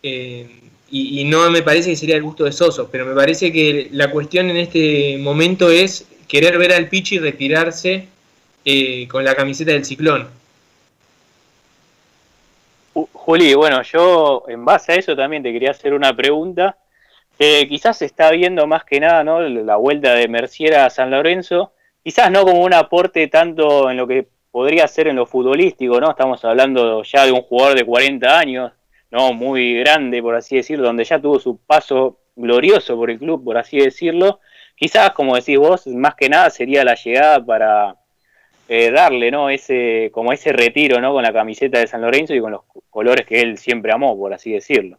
Eh, 0.02 0.46
y, 0.90 1.24
no 1.24 1.50
me 1.50 1.62
parece 1.62 1.90
que 1.90 1.96
sería 1.96 2.16
el 2.16 2.22
gusto 2.22 2.44
de 2.44 2.52
Soso, 2.52 2.88
pero 2.90 3.04
me 3.04 3.14
parece 3.14 3.52
que 3.52 3.88
la 3.92 4.10
cuestión 4.10 4.48
en 4.48 4.56
este 4.56 5.18
momento 5.18 5.70
es 5.70 6.06
querer 6.26 6.56
ver 6.56 6.72
al 6.72 6.88
Pichi 6.88 7.18
retirarse 7.18 8.08
eh, 8.64 9.06
con 9.08 9.22
la 9.24 9.34
camiseta 9.34 9.72
del 9.72 9.84
ciclón. 9.84 10.28
Juli, 12.94 13.52
bueno, 13.54 13.82
yo 13.82 14.44
en 14.48 14.64
base 14.64 14.92
a 14.92 14.94
eso 14.96 15.14
también 15.14 15.42
te 15.42 15.52
quería 15.52 15.72
hacer 15.72 15.92
una 15.92 16.16
pregunta. 16.16 16.78
Eh, 17.38 17.68
quizás 17.68 17.98
se 17.98 18.06
está 18.06 18.30
viendo 18.30 18.66
más 18.66 18.84
que 18.84 18.98
nada 18.98 19.22
¿no? 19.22 19.40
la 19.40 19.76
vuelta 19.76 20.14
de 20.14 20.26
Mercier 20.26 20.74
a 20.74 20.90
San 20.90 21.10
Lorenzo, 21.10 21.72
quizás 22.08 22.30
no 22.30 22.42
como 22.46 22.62
un 22.62 22.72
aporte 22.72 23.28
tanto 23.28 23.90
en 23.90 23.98
lo 23.98 24.06
que 24.06 24.26
podría 24.50 24.88
ser 24.88 25.08
en 25.08 25.16
lo 25.16 25.26
futbolístico, 25.26 26.00
¿no? 26.00 26.08
Estamos 26.08 26.42
hablando 26.42 27.02
ya 27.02 27.26
de 27.26 27.32
un 27.32 27.42
jugador 27.42 27.76
de 27.76 27.84
40 27.84 28.38
años, 28.38 28.72
no 29.10 29.34
muy 29.34 29.74
grande, 29.80 30.22
por 30.22 30.34
así 30.34 30.56
decirlo, 30.56 30.86
donde 30.86 31.04
ya 31.04 31.20
tuvo 31.20 31.38
su 31.38 31.58
paso 31.58 32.20
glorioso 32.34 32.96
por 32.96 33.10
el 33.10 33.18
club, 33.18 33.44
por 33.44 33.58
así 33.58 33.76
decirlo. 33.76 34.40
Quizás, 34.74 35.10
como 35.10 35.36
decís 35.36 35.58
vos, 35.58 35.86
más 35.86 36.14
que 36.14 36.30
nada 36.30 36.48
sería 36.48 36.82
la 36.82 36.94
llegada 36.94 37.44
para 37.44 37.96
eh, 38.70 38.90
darle, 38.90 39.30
¿no? 39.30 39.50
Ese, 39.50 40.08
como 40.10 40.32
ese 40.32 40.54
retiro, 40.54 41.02
¿no? 41.02 41.12
Con 41.12 41.22
la 41.22 41.32
camiseta 41.34 41.78
de 41.78 41.88
San 41.88 42.00
Lorenzo 42.00 42.32
y 42.34 42.40
con 42.40 42.52
los 42.52 42.62
colores 42.88 43.26
que 43.26 43.42
él 43.42 43.58
siempre 43.58 43.92
amó, 43.92 44.16
por 44.16 44.32
así 44.32 44.50
decirlo. 44.50 44.98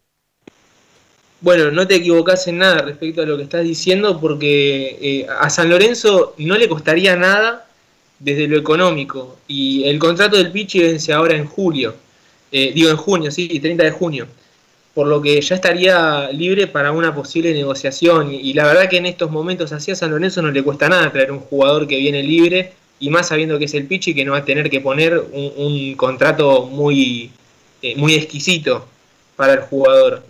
Bueno, 1.42 1.72
no 1.72 1.88
te 1.88 1.96
equivocás 1.96 2.48
en 2.48 2.58
nada 2.58 2.82
respecto 2.82 3.22
a 3.22 3.26
lo 3.26 3.38
que 3.38 3.44
estás 3.44 3.64
diciendo, 3.64 4.20
porque 4.20 4.98
eh, 5.02 5.28
a 5.40 5.50
San 5.50 5.70
Lorenzo 5.70 6.34
no 6.38 6.58
le 6.58 6.68
costaría 6.68 7.16
nada 7.16 7.66
desde 8.20 8.48
lo 8.48 8.58
económico. 8.58 9.38
Y 9.48 9.86
el 9.86 10.00
contrato 10.00 10.36
del 10.36 10.52
Pichi 10.52 10.80
vence 10.80 11.14
ahora 11.14 11.36
en 11.36 11.46
julio. 11.46 11.96
Eh, 12.52 12.72
digo 12.74 12.90
en 12.90 12.98
junio, 12.98 13.32
sí, 13.32 13.60
30 13.60 13.84
de 13.84 13.92
junio, 13.92 14.28
por 14.94 15.08
lo 15.08 15.22
que 15.22 15.40
ya 15.40 15.56
estaría 15.56 16.30
libre 16.32 16.68
para 16.68 16.92
una 16.92 17.16
posible 17.16 17.54
negociación. 17.54 18.34
Y, 18.34 18.54
la 18.54 18.66
verdad 18.66 18.90
que 18.90 18.98
en 18.98 19.06
estos 19.06 19.32
momentos 19.32 19.72
así 19.72 19.92
a 19.92 19.96
San 19.96 20.12
Lorenzo 20.12 20.42
no 20.42 20.52
le 20.52 20.64
cuesta 20.64 20.90
nada 20.90 21.12
traer 21.12 21.32
un 21.32 21.40
jugador 21.40 21.88
que 21.88 21.98
viene 21.98 22.22
libre, 22.24 22.74
y 23.00 23.10
más 23.10 23.30
sabiendo 23.30 23.58
que 23.58 23.66
es 23.66 23.74
el 23.76 23.86
Pichi, 23.86 24.14
que 24.14 24.26
no 24.26 24.34
va 24.34 24.40
a 24.40 24.46
tener 24.46 24.70
que 24.70 24.82
poner 24.82 25.18
un, 25.18 25.96
contrato 25.96 26.66
muy, 26.66 27.32
eh, 27.82 27.96
muy 27.96 28.16
exquisito 28.16 28.86
para 29.38 29.54
el 29.54 29.60
jugador. 29.62 30.24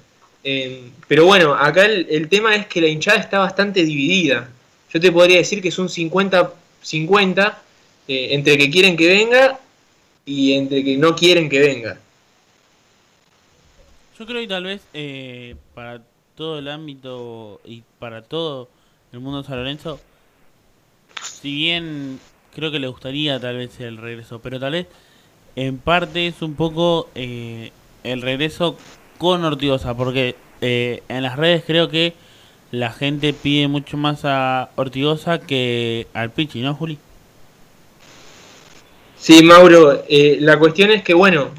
Eh, 0.43 0.91
pero 1.09 1.25
bueno, 1.25 1.55
acá 1.55 1.85
el, 1.85 2.29
tema 2.29 2.55
es 2.55 2.67
que 2.67 2.79
la 2.79 2.87
hinchada 2.87 3.17
está 3.17 3.39
bastante 3.39 3.83
dividida. 3.83 4.47
Yo 4.93 4.99
te 4.99 5.11
podría 5.11 5.37
decir 5.37 5.59
que 5.59 5.69
es 5.69 5.79
un 5.79 5.87
50-50 5.87 7.55
eh, 8.07 8.27
entre 8.29 8.59
que 8.59 8.69
quieren 8.69 8.95
que 8.95 9.07
venga 9.07 9.59
y 10.23 10.53
entre 10.53 10.83
que 10.83 10.97
no 10.97 11.15
quieren 11.15 11.49
que 11.49 11.59
venga. 11.61 11.99
Yo 14.19 14.27
creo 14.27 14.41
que 14.41 14.47
tal 14.47 14.65
vez 14.65 14.81
eh, 14.93 15.55
para 15.73 15.99
todo 16.35 16.59
el 16.59 16.67
ámbito 16.67 17.59
y 17.65 17.81
para 17.97 18.21
todo 18.21 18.69
el 19.11 19.19
mundo 19.19 19.41
de 19.41 19.47
San 19.47 19.57
Lorenzo, 19.57 19.99
si 21.23 21.55
bien 21.55 22.19
creo 22.53 22.69
que 22.69 22.77
le 22.77 22.87
gustaría 22.87 23.39
tal 23.39 23.57
vez 23.57 23.79
el 23.79 23.97
regreso, 23.97 24.41
pero 24.43 24.59
tal 24.59 24.73
vez 24.73 24.85
en 25.55 25.79
parte 25.79 26.27
es 26.27 26.43
un 26.43 26.53
poco 26.53 27.09
eh, 27.15 27.71
el 28.03 28.21
regreso 28.21 28.77
con 29.17 29.43
Ortigosa, 29.43 29.97
porque 29.97 30.35
eh, 30.61 31.03
en 31.07 31.23
las 31.23 31.37
redes 31.37 31.63
creo 31.65 31.89
que 31.89 32.13
la 32.71 32.91
gente 32.91 33.33
pide 33.33 33.67
mucho 33.67 33.97
más 33.97 34.21
a 34.23 34.69
Ortigosa 34.75 35.39
que 35.39 36.07
al 36.13 36.31
Pichi, 36.31 36.61
¿no, 36.61 36.75
Juli? 36.75 36.97
Sí, 39.17 39.43
Mauro, 39.43 40.03
eh, 40.07 40.37
la 40.39 40.57
cuestión 40.59 40.91
es 40.91 41.03
que, 41.03 41.13
bueno, 41.13 41.49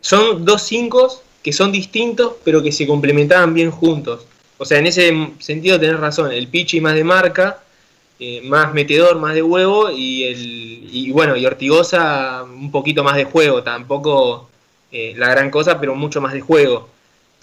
son 0.00 0.44
dos 0.44 0.62
cinco 0.62 1.22
que 1.42 1.52
son 1.52 1.72
distintos, 1.72 2.34
pero 2.44 2.62
que 2.62 2.72
se 2.72 2.86
complementaban 2.86 3.54
bien 3.54 3.70
juntos. 3.70 4.26
O 4.58 4.64
sea, 4.64 4.78
en 4.78 4.86
ese 4.86 5.30
sentido 5.38 5.80
tenés 5.80 5.98
razón, 5.98 6.32
el 6.32 6.48
Pichi 6.48 6.80
más 6.80 6.94
de 6.94 7.04
marca, 7.04 7.62
eh, 8.18 8.42
más 8.44 8.74
metedor, 8.74 9.18
más 9.18 9.34
de 9.34 9.42
huevo, 9.42 9.90
y 9.90 10.24
el 10.24 10.88
y 10.92 11.10
bueno, 11.12 11.36
y 11.36 11.46
Ortigosa 11.46 12.42
un 12.42 12.70
poquito 12.70 13.02
más 13.02 13.16
de 13.16 13.24
juego, 13.24 13.62
tampoco 13.62 14.50
eh, 14.92 15.14
la 15.16 15.30
gran 15.30 15.50
cosa, 15.50 15.80
pero 15.80 15.94
mucho 15.94 16.20
más 16.20 16.34
de 16.34 16.42
juego. 16.42 16.88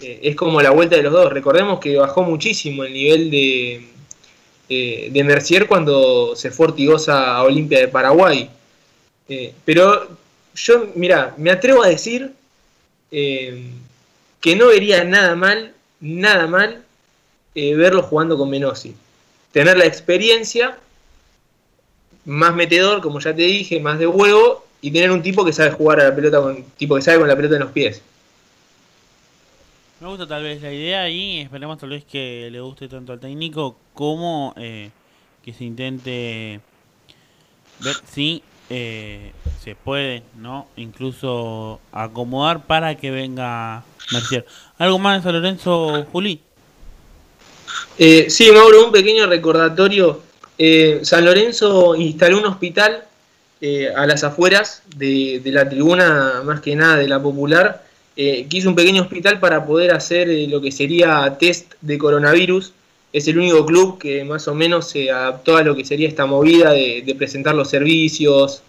Eh, 0.00 0.20
es 0.22 0.36
como 0.36 0.60
la 0.62 0.70
vuelta 0.70 0.96
de 0.96 1.02
los 1.02 1.12
dos. 1.12 1.32
Recordemos 1.32 1.80
que 1.80 1.96
bajó 1.96 2.22
muchísimo 2.22 2.84
el 2.84 2.92
nivel 2.92 3.30
de, 3.30 3.88
de 5.10 5.24
Mercier 5.24 5.66
cuando 5.66 6.36
se 6.36 6.50
fue 6.50 6.68
Ortigosa 6.68 7.36
a 7.36 7.42
Olimpia 7.42 7.80
de 7.80 7.88
Paraguay. 7.88 8.50
pero 9.64 10.08
yo, 10.54 10.86
mira, 10.94 11.34
me 11.36 11.50
atrevo 11.50 11.82
a 11.82 11.88
decir 11.88 12.32
que 14.40 14.56
no 14.56 14.68
vería 14.68 15.04
nada 15.04 15.34
mal, 15.34 15.74
nada 16.00 16.46
mal, 16.46 16.84
eh, 17.54 17.74
verlo 17.74 18.02
jugando 18.02 18.36
con 18.36 18.50
Menossi. 18.50 18.94
Tener 19.52 19.76
la 19.76 19.86
experiencia, 19.86 20.78
más 22.24 22.54
metedor, 22.54 23.00
como 23.00 23.20
ya 23.20 23.34
te 23.34 23.42
dije, 23.42 23.80
más 23.80 23.98
de 23.98 24.06
huevo, 24.06 24.64
y 24.80 24.90
tener 24.90 25.10
un 25.10 25.22
tipo 25.22 25.44
que 25.44 25.52
sabe 25.52 25.70
jugar 25.70 26.00
a 26.00 26.04
la 26.04 26.14
pelota, 26.14 26.40
con 26.40 26.62
tipo 26.76 26.94
que 26.94 27.02
sabe 27.02 27.18
con 27.18 27.28
la 27.28 27.36
pelota 27.36 27.56
en 27.56 27.62
los 27.62 27.72
pies. 27.72 28.00
Me 30.00 30.06
gusta 30.06 30.28
tal 30.28 30.44
vez 30.44 30.62
la 30.62 30.72
idea 30.72 31.08
y 31.08 31.40
esperemos 31.40 31.76
tal 31.78 31.90
vez 31.90 32.04
que 32.04 32.48
le 32.52 32.60
guste 32.60 32.86
tanto 32.86 33.12
al 33.12 33.18
técnico 33.18 33.76
como 33.94 34.54
eh, 34.56 34.90
que 35.42 35.52
se 35.52 35.64
intente 35.64 36.60
ver 37.80 37.96
si 38.08 38.44
eh, 38.70 39.32
se 39.60 39.74
puede, 39.74 40.22
¿no? 40.36 40.68
Incluso 40.76 41.80
acomodar 41.90 42.64
para 42.64 42.96
que 42.96 43.10
venga 43.10 43.82
Mercier. 44.12 44.46
¿Algo 44.78 45.00
más 45.00 45.18
de 45.18 45.22
San 45.24 45.34
Lorenzo, 45.34 46.04
Juli? 46.12 46.40
Eh, 47.98 48.26
sí, 48.30 48.52
Mauro, 48.52 48.86
un 48.86 48.92
pequeño 48.92 49.26
recordatorio. 49.26 50.22
Eh, 50.56 51.00
San 51.02 51.24
Lorenzo 51.24 51.96
instaló 51.96 52.38
un 52.38 52.46
hospital 52.46 53.02
eh, 53.60 53.92
a 53.94 54.06
las 54.06 54.22
afueras 54.22 54.82
de, 54.94 55.40
de, 55.42 55.50
la 55.50 55.68
tribuna, 55.68 56.42
más 56.44 56.60
que 56.60 56.76
nada 56.76 56.96
de 56.98 57.08
la 57.08 57.20
popular, 57.20 57.87
eh, 58.18 58.46
que 58.50 58.58
hizo 58.58 58.68
un 58.68 58.74
pequeño 58.74 59.00
hospital 59.00 59.40
para 59.40 59.64
poder 59.64 59.92
hacer 59.92 60.28
eh, 60.28 60.46
lo 60.46 60.60
que 60.60 60.70
sería 60.70 61.38
test 61.38 61.72
de 61.80 61.96
coronavirus. 61.96 62.74
Es 63.14 63.26
el 63.28 63.38
único 63.38 63.64
club 63.64 63.98
que 63.98 64.24
más 64.24 64.46
o 64.48 64.54
menos 64.54 64.90
se 64.90 65.10
adaptó 65.10 65.56
a 65.56 65.62
lo 65.62 65.74
que 65.74 65.86
sería 65.86 66.06
esta 66.08 66.26
movida 66.26 66.72
de, 66.72 67.14
presentar 67.16 67.54
los 67.54 67.70
servicios 67.70 68.62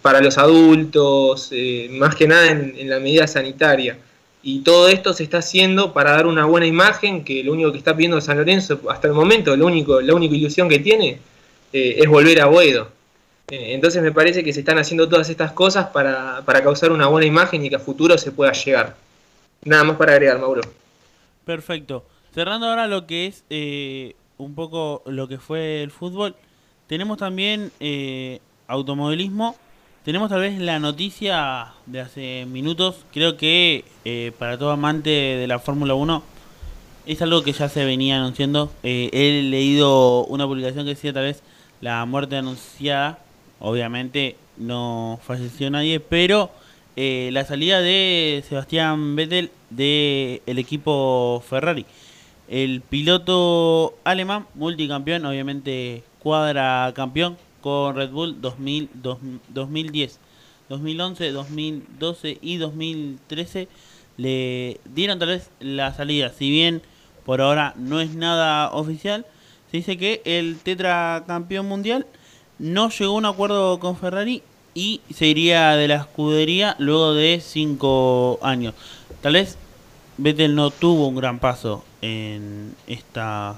para 0.00 0.20
los 0.20 0.38
adultos, 0.38 1.50
más 1.90 2.14
que 2.14 2.28
nada 2.28 2.52
en, 2.52 2.76
en 2.78 2.88
la 2.88 3.00
medida 3.00 3.26
sanitaria. 3.26 3.98
Y 4.42 4.60
todo 4.60 4.88
esto 4.88 5.12
se 5.12 5.22
está 5.22 5.38
haciendo 5.38 5.92
para 5.92 6.12
dar 6.12 6.26
una 6.26 6.46
buena 6.46 6.66
imagen, 6.66 7.24
que 7.24 7.44
lo 7.44 7.52
único 7.52 7.72
que 7.72 7.78
está 7.78 7.94
pidiendo 7.94 8.20
San 8.20 8.38
Lorenzo 8.38 8.80
hasta 8.88 9.08
el 9.08 9.14
momento, 9.14 9.54
lo 9.56 9.66
único, 9.66 10.00
la 10.00 10.14
única 10.14 10.34
ilusión 10.34 10.68
que 10.68 10.78
tiene 10.78 11.18
eh, 11.72 11.96
es 11.98 12.08
volver 12.08 12.40
a 12.40 12.46
Boedo. 12.46 12.88
Eh, 13.50 13.74
entonces 13.74 14.02
me 14.02 14.12
parece 14.12 14.44
que 14.44 14.52
se 14.52 14.60
están 14.60 14.78
haciendo 14.78 15.08
todas 15.08 15.28
estas 15.28 15.52
cosas 15.52 15.88
para, 15.88 16.42
para 16.44 16.62
causar 16.62 16.92
una 16.92 17.06
buena 17.06 17.26
imagen 17.26 17.64
y 17.64 17.68
que 17.68 17.76
a 17.76 17.80
futuro 17.80 18.16
se 18.16 18.32
pueda 18.32 18.52
llegar. 18.52 18.96
Nada 19.64 19.84
más 19.84 19.96
para 19.96 20.12
agregar, 20.12 20.38
Mauro. 20.38 20.62
Perfecto. 21.44 22.04
Cerrando 22.32 22.66
ahora 22.66 22.86
lo 22.86 23.06
que 23.06 23.26
es 23.26 23.44
eh, 23.50 24.14
un 24.38 24.54
poco 24.54 25.02
lo 25.06 25.26
que 25.28 25.38
fue 25.38 25.82
el 25.82 25.90
fútbol, 25.90 26.36
tenemos 26.86 27.18
también 27.18 27.72
eh, 27.80 28.40
automovilismo. 28.68 29.56
Tenemos 30.04 30.30
tal 30.30 30.40
vez 30.40 30.58
la 30.58 30.78
noticia 30.78 31.72
de 31.84 32.00
hace 32.00 32.46
minutos, 32.46 33.04
creo 33.12 33.36
que 33.36 33.84
eh, 34.04 34.32
para 34.38 34.56
todo 34.56 34.70
amante 34.70 35.10
de 35.10 35.46
la 35.46 35.58
Fórmula 35.58 35.92
1 35.94 36.22
es 37.06 37.20
algo 37.20 37.42
que 37.42 37.52
ya 37.52 37.68
se 37.68 37.84
venía 37.84 38.16
anunciando. 38.16 38.72
He 38.82 39.42
leído 39.42 40.24
una 40.24 40.46
publicación 40.46 40.84
que 40.84 40.90
decía 40.90 41.12
tal 41.12 41.24
vez 41.24 41.42
la 41.82 42.04
muerte 42.06 42.36
anunciada, 42.36 43.18
obviamente 43.60 44.36
no 44.56 45.18
falleció 45.22 45.70
nadie, 45.70 46.00
pero 46.00 46.50
eh, 46.96 47.30
la 47.32 47.44
salida 47.44 47.80
de 47.80 48.42
Sebastián 48.48 49.14
Vettel 49.16 49.50
del 49.70 50.42
el 50.46 50.58
equipo 50.58 51.42
Ferrari. 51.48 51.86
El 52.48 52.80
piloto 52.80 53.94
alemán, 54.02 54.46
multicampeón, 54.54 55.24
obviamente 55.24 56.02
cuadra 56.18 56.92
campeón 56.96 57.36
con 57.60 57.94
Red 57.94 58.10
Bull 58.10 58.40
2000, 58.40 58.88
dos- 58.94 59.18
2010, 59.50 60.18
2011, 60.68 61.30
2012 61.30 62.38
y 62.42 62.56
2013 62.56 63.68
le 64.16 64.80
dieron 64.84 65.18
tal 65.18 65.28
vez 65.28 65.50
la 65.60 65.94
salida. 65.94 66.32
Si 66.36 66.50
bien 66.50 66.82
por 67.24 67.40
ahora 67.40 67.74
no 67.76 68.00
es 68.00 68.14
nada 68.14 68.70
oficial, 68.72 69.26
se 69.70 69.76
dice 69.76 69.96
que 69.96 70.20
el 70.24 70.56
tetracampeón 70.58 71.66
mundial 71.68 72.06
no 72.60 72.90
llegó 72.90 73.14
a 73.14 73.18
un 73.18 73.24
acuerdo 73.24 73.80
con 73.80 73.96
Ferrari 73.96 74.42
y 74.74 75.00
se 75.12 75.26
iría 75.26 75.74
de 75.76 75.88
la 75.88 75.96
escudería 75.96 76.76
luego 76.78 77.14
de 77.14 77.40
5 77.42 78.38
años. 78.42 78.74
Tal 79.22 79.32
vez 79.32 79.56
Vettel 80.18 80.54
no 80.54 80.70
tuvo 80.70 81.08
un 81.08 81.16
gran 81.16 81.38
paso 81.38 81.82
en 82.02 82.74
esta 82.86 83.56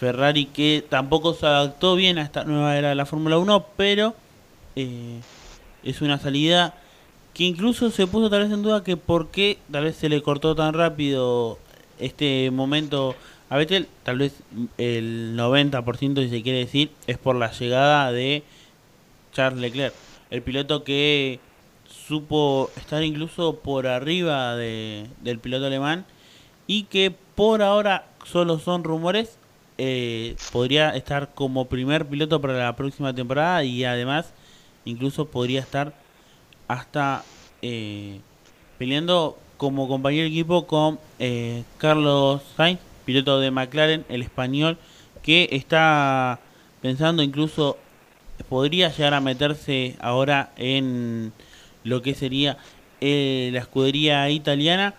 Ferrari 0.00 0.46
que 0.46 0.84
tampoco 0.88 1.34
se 1.34 1.46
adaptó 1.46 1.94
bien 1.94 2.18
a 2.18 2.22
esta 2.22 2.44
nueva 2.44 2.76
era 2.76 2.88
de 2.88 2.94
la 2.94 3.06
Fórmula 3.06 3.38
1, 3.38 3.66
pero 3.76 4.14
eh, 4.76 5.20
es 5.84 6.00
una 6.00 6.18
salida 6.18 6.74
que 7.34 7.44
incluso 7.44 7.90
se 7.90 8.06
puso 8.06 8.30
tal 8.30 8.44
vez 8.44 8.52
en 8.52 8.62
duda 8.62 8.82
que 8.82 8.96
por 8.96 9.28
qué 9.28 9.58
tal 9.70 9.84
vez 9.84 9.96
se 9.96 10.08
le 10.08 10.22
cortó 10.22 10.54
tan 10.54 10.72
rápido 10.72 11.58
este 11.98 12.50
momento 12.50 13.14
a 13.48 13.56
Vettel, 13.56 13.86
tal 14.02 14.18
vez 14.18 14.34
el 14.78 15.36
90% 15.36 16.22
si 16.22 16.28
se 16.30 16.42
quiere 16.42 16.58
decir 16.60 16.90
es 17.06 17.18
por 17.18 17.36
la 17.36 17.50
llegada 17.52 18.10
de 18.12 18.42
Charles 19.32 19.60
Leclerc, 19.60 19.94
el 20.30 20.42
piloto 20.42 20.82
que 20.84 21.38
supo 21.88 22.70
estar 22.76 23.02
incluso 23.02 23.56
por 23.56 23.86
arriba 23.86 24.56
de- 24.56 25.06
del 25.22 25.38
piloto 25.38 25.66
alemán 25.66 26.04
y 26.66 26.84
que 26.84 27.12
por 27.34 27.62
ahora 27.62 28.06
solo 28.24 28.58
son 28.58 28.82
rumores, 28.82 29.38
eh, 29.78 30.34
podría 30.52 30.90
estar 30.96 31.34
como 31.34 31.66
primer 31.66 32.06
piloto 32.06 32.40
para 32.40 32.54
la 32.54 32.74
próxima 32.76 33.14
temporada 33.14 33.62
y 33.62 33.84
además 33.84 34.32
incluso 34.84 35.26
podría 35.26 35.60
estar 35.60 35.92
hasta 36.66 37.22
eh, 37.62 38.20
peleando 38.78 39.38
como 39.56 39.86
compañero 39.88 40.22
de 40.24 40.28
equipo 40.28 40.66
con 40.66 40.98
eh, 41.18 41.62
Carlos 41.78 42.42
Sainz, 42.56 42.80
piloto 43.06 43.40
de 43.40 43.50
McLaren, 43.50 44.04
el 44.10 44.20
español, 44.20 44.76
que 45.22 45.48
está 45.52 46.40
pensando 46.82 47.22
incluso 47.22 47.78
podría 48.50 48.90
llegar 48.90 49.14
a 49.14 49.20
meterse 49.20 49.96
ahora 50.00 50.52
en 50.56 51.32
lo 51.84 52.02
que 52.02 52.14
sería 52.14 52.58
eh, 53.00 53.50
la 53.52 53.60
escudería 53.60 54.28
italiana. 54.28 54.94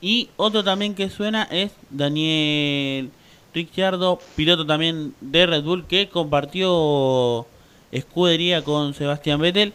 Y 0.00 0.30
otro 0.36 0.62
también 0.62 0.94
que 0.94 1.10
suena 1.10 1.42
es 1.50 1.72
Daniel 1.90 3.10
Ricciardo, 3.52 4.20
piloto 4.36 4.64
también 4.64 5.14
de 5.20 5.46
Red 5.46 5.64
Bull, 5.64 5.86
que 5.86 6.08
compartió 6.08 7.46
escudería 7.90 8.62
con 8.62 8.94
Sebastián 8.94 9.40
Vettel 9.40 9.72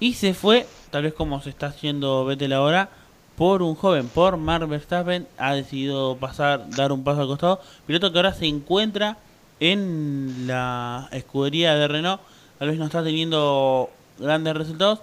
y 0.00 0.14
se 0.14 0.34
fue, 0.34 0.66
tal 0.90 1.04
vez 1.04 1.14
como 1.14 1.40
se 1.42 1.50
está 1.50 1.66
haciendo 1.66 2.24
Vettel 2.24 2.52
ahora, 2.54 2.90
por 3.36 3.62
un 3.62 3.74
joven, 3.74 4.08
por 4.08 4.36
Mark 4.36 4.68
Verstappen, 4.68 5.26
ha 5.38 5.54
decidido 5.54 6.16
pasar, 6.16 6.68
dar 6.70 6.92
un 6.92 7.04
paso 7.04 7.22
al 7.22 7.26
costado, 7.26 7.60
piloto 7.86 8.12
que 8.12 8.18
ahora 8.18 8.34
se 8.34 8.46
encuentra 8.46 9.18
en 9.60 10.46
la 10.46 11.08
escudería 11.12 11.74
de 11.74 11.88
Renault, 11.88 12.20
tal 12.58 12.68
vez 12.68 12.78
no 12.78 12.86
está 12.86 13.02
teniendo 13.02 13.90
grandes 14.18 14.54
resultados. 14.54 15.00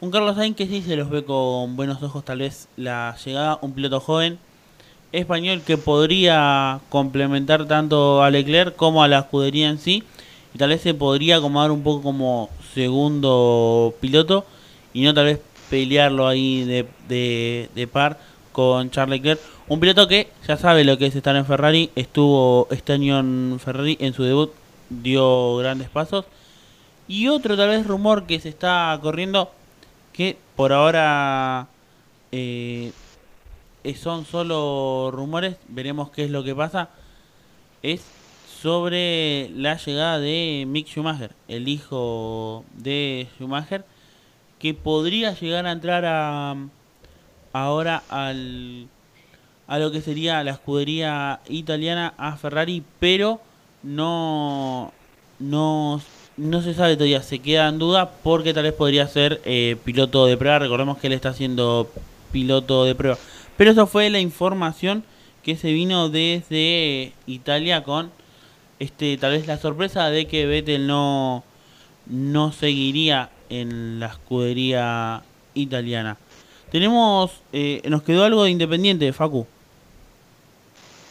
Un 0.00 0.10
Carlos 0.10 0.36
Sainz 0.36 0.56
que 0.56 0.66
sí 0.66 0.82
se 0.82 0.96
los 0.96 1.08
ve 1.08 1.24
con 1.24 1.76
buenos 1.76 2.02
ojos, 2.02 2.24
tal 2.24 2.38
vez 2.38 2.68
la 2.76 3.16
llegada, 3.24 3.58
un 3.62 3.72
piloto 3.72 4.00
joven 4.00 4.38
español 5.12 5.62
que 5.62 5.78
podría 5.78 6.80
complementar 6.88 7.66
tanto 7.66 8.22
a 8.22 8.30
Leclerc 8.30 8.76
como 8.76 9.02
a 9.02 9.08
la 9.08 9.20
escudería 9.20 9.68
en 9.68 9.78
sí, 9.78 10.04
y 10.54 10.58
tal 10.58 10.70
vez 10.70 10.82
se 10.82 10.94
podría 10.94 11.36
acomodar 11.36 11.70
un 11.70 11.82
poco 11.82 12.02
como 12.02 12.50
segundo 12.74 13.94
piloto 14.00 14.44
y 14.92 15.02
no 15.02 15.14
tal 15.14 15.26
vez 15.26 15.40
pelearlo 15.70 16.26
ahí 16.26 16.64
de, 16.64 17.68
de, 17.74 17.86
par 17.86 18.18
con 18.52 18.90
Charles 18.90 19.18
Leclerc. 19.18 19.40
Un 19.68 19.80
piloto 19.80 20.06
que 20.08 20.28
ya 20.46 20.56
sabe 20.56 20.84
lo 20.84 20.96
que 20.98 21.06
es 21.06 21.16
estar 21.16 21.36
en 21.36 21.46
Ferrari, 21.46 21.90
estuvo 21.96 22.68
este 22.70 22.92
año 22.92 23.18
en 23.18 23.58
Ferrari 23.62 23.96
en 24.00 24.14
su 24.14 24.22
debut, 24.22 24.52
dio 24.88 25.56
grandes 25.56 25.88
pasos. 25.88 26.24
Y 27.08 27.28
otro 27.28 27.56
tal 27.56 27.68
vez 27.68 27.86
rumor 27.86 28.26
que 28.26 28.40
se 28.40 28.48
está 28.48 28.98
corriendo, 29.02 29.50
que 30.12 30.36
por 30.56 30.72
ahora 30.72 31.68
eh, 32.32 32.92
son 33.94 34.24
solo 34.24 35.10
rumores, 35.12 35.56
veremos 35.68 36.10
qué 36.10 36.24
es 36.24 36.30
lo 36.30 36.42
que 36.42 36.54
pasa, 36.54 36.90
es 37.82 38.02
sobre 38.60 39.50
la 39.50 39.76
llegada 39.76 40.18
de 40.18 40.64
Mick 40.66 40.88
Schumacher, 40.88 41.32
el 41.46 41.68
hijo 41.68 42.64
de 42.74 43.28
Schumacher, 43.36 43.84
que 44.58 44.74
podría 44.74 45.32
llegar 45.34 45.66
a 45.66 45.72
entrar 45.72 46.04
a, 46.06 46.56
ahora 47.52 48.02
al, 48.08 48.88
a 49.66 49.78
lo 49.78 49.90
que 49.90 50.00
sería 50.00 50.42
la 50.44 50.52
escudería 50.52 51.40
italiana 51.48 52.14
a 52.16 52.36
Ferrari, 52.36 52.82
pero 52.98 53.40
no, 53.82 54.92
no, 55.38 56.00
no 56.36 56.62
se 56.62 56.74
sabe 56.74 56.96
todavía, 56.96 57.22
se 57.22 57.38
queda 57.38 57.68
en 57.68 57.78
duda 57.78 58.10
porque 58.22 58.54
tal 58.54 58.64
vez 58.64 58.72
podría 58.72 59.06
ser 59.08 59.40
eh, 59.44 59.76
piloto 59.84 60.26
de 60.26 60.36
prueba, 60.36 60.58
recordemos 60.58 60.98
que 60.98 61.08
él 61.08 61.12
está 61.12 61.32
siendo 61.32 61.90
piloto 62.32 62.84
de 62.84 62.94
prueba. 62.94 63.18
Pero 63.56 63.70
eso 63.70 63.86
fue 63.86 64.10
la 64.10 64.20
información 64.20 65.04
que 65.42 65.56
se 65.56 65.72
vino 65.72 66.08
desde 66.08 67.12
Italia 67.26 67.82
con 67.84 68.10
este 68.78 69.16
tal 69.16 69.32
vez 69.32 69.46
la 69.46 69.56
sorpresa 69.56 70.10
de 70.10 70.26
que 70.26 70.44
Vettel 70.44 70.86
no, 70.86 71.44
no 72.06 72.52
seguiría 72.52 73.30
en 73.50 74.00
la 74.00 74.06
escudería 74.06 75.22
italiana. 75.54 76.16
Tenemos, 76.70 77.42
eh, 77.52 77.80
nos 77.88 78.02
quedó 78.02 78.24
algo 78.24 78.44
de 78.44 78.50
Independiente, 78.50 79.12
Facu. 79.12 79.46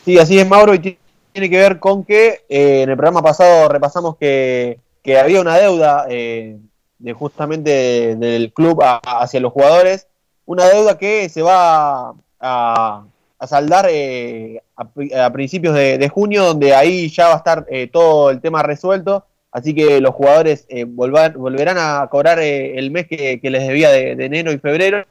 Sí, 0.04 0.20
así 0.20 0.38
es, 0.38 0.48
Mauro, 0.48 0.74
y 0.74 0.80
ti- 0.80 0.98
tiene 1.34 1.50
que 1.50 1.58
ver 1.58 1.80
con 1.80 2.04
que 2.04 2.44
eh, 2.48 2.84
en 2.84 2.90
el 2.90 2.96
programa 2.96 3.22
pasado 3.22 3.68
repasamos 3.70 4.18
que, 4.18 4.80
que 5.04 5.18
había 5.18 5.42
una 5.42 5.58
deuda 5.58 6.06
eh, 6.10 6.58
de 7.00 7.14
justamente 7.14 8.16
del 8.16 8.54
club 8.54 8.82
a- 8.84 9.00
hacia 9.22 9.40
los 9.40 9.52
jugadores, 9.52 10.08
una 10.46 10.66
deuda 10.66 10.98
que 10.98 11.28
se 11.30 11.42
va 11.42 12.14
a, 12.40 13.04
a 13.40 13.48
saldar 13.48 13.88
eh, 13.90 14.62
a, 14.78 15.26
a 15.26 15.34
principios 15.34 15.74
de, 15.74 15.98
de 15.98 16.10
junio, 16.10 16.44
donde 16.46 16.76
ahí 16.76 17.10
ya 17.10 17.28
va 17.30 17.34
a 17.34 17.38
estar 17.38 17.66
eh, 17.70 17.88
todo 17.88 18.30
el 18.30 18.40
tema 18.42 18.62
resuelto, 18.62 19.26
así 19.56 19.74
que 19.74 20.00
los 20.02 20.14
jugadores 20.14 20.66
eh, 20.68 20.84
volverán 20.84 21.78
a 21.80 22.06
cobrar 22.12 22.40
eh, 22.40 22.78
el 22.78 22.92
mes 22.92 23.08
que, 23.08 23.40
les 23.42 23.66
debía 23.66 23.90
de, 23.90 24.12
enero 24.12 24.52
y 24.52 24.58
febrero, 24.58 25.06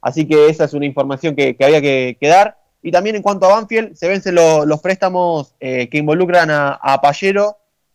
así 0.00 0.26
que 0.26 0.48
esa 0.48 0.64
es 0.64 0.72
una 0.72 0.86
información 0.86 1.36
que, 1.36 1.54
había 1.60 1.82
que, 1.82 2.16
dar. 2.22 2.56
Y 2.82 2.90
también 2.90 3.16
en 3.16 3.20
cuanto 3.20 3.44
a 3.44 3.50
Banfield, 3.50 3.94
se 3.94 4.08
vencen 4.08 4.36
lo- 4.36 4.64
los 4.64 4.80
préstamos 4.80 5.54
eh, 5.60 5.90
que 5.90 5.98
involucran 5.98 6.50
a, 6.50 6.80
a 6.82 6.98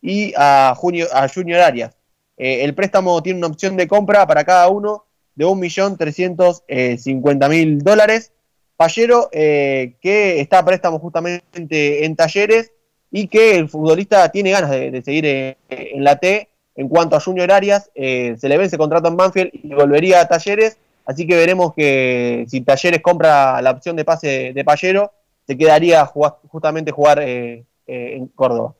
y 0.03 0.31
a, 0.37 0.75
Junio, 0.77 1.07
a 1.11 1.27
Junior 1.27 1.61
Arias. 1.61 1.95
El 2.37 2.75
préstamo 2.75 3.23
tiene 3.23 3.39
una 3.39 3.47
opción 3.47 3.75
de 3.75 3.87
compra 3.87 4.27
para 4.27 4.43
cada 4.45 4.67
uno 4.69 5.05
de 5.33 5.45
1.350.000 5.45 7.79
dólares. 7.79 8.31
Pallero, 8.77 9.27
que 9.31 10.39
está 10.39 10.59
a 10.59 10.65
préstamo 10.65 10.99
justamente 10.99 12.05
en 12.05 12.15
talleres 12.15 12.73
y 13.11 13.27
que 13.27 13.55
el 13.55 13.69
futbolista 13.69 14.29
tiene 14.29 14.51
ganas 14.51 14.69
de, 14.69 14.91
de 14.91 15.01
seguir 15.01 15.25
eh, 15.25 15.57
en 15.69 16.03
la 16.03 16.17
T. 16.17 16.49
En 16.75 16.87
cuanto 16.87 17.17
a 17.17 17.19
Junior 17.19 17.51
Arias, 17.51 17.91
eh, 17.93 18.35
se 18.39 18.47
le 18.47 18.57
vence 18.57 18.77
contrato 18.77 19.09
en 19.09 19.17
Banfield 19.17 19.51
y 19.51 19.73
volvería 19.73 20.21
a 20.21 20.27
talleres. 20.27 20.77
Así 21.05 21.25
que 21.25 21.35
veremos 21.35 21.73
que 21.73 22.45
si 22.47 22.61
Talleres 22.61 23.01
compra 23.01 23.61
la 23.63 23.71
opción 23.71 23.95
de 23.95 24.05
pase 24.05 24.53
de 24.53 24.63
Payero, 24.63 25.11
se 25.47 25.57
quedaría 25.57 26.05
justamente 26.05 26.91
jugar 26.91 27.19
eh, 27.19 27.65
eh, 27.87 28.13
en 28.15 28.27
Córdoba. 28.27 28.75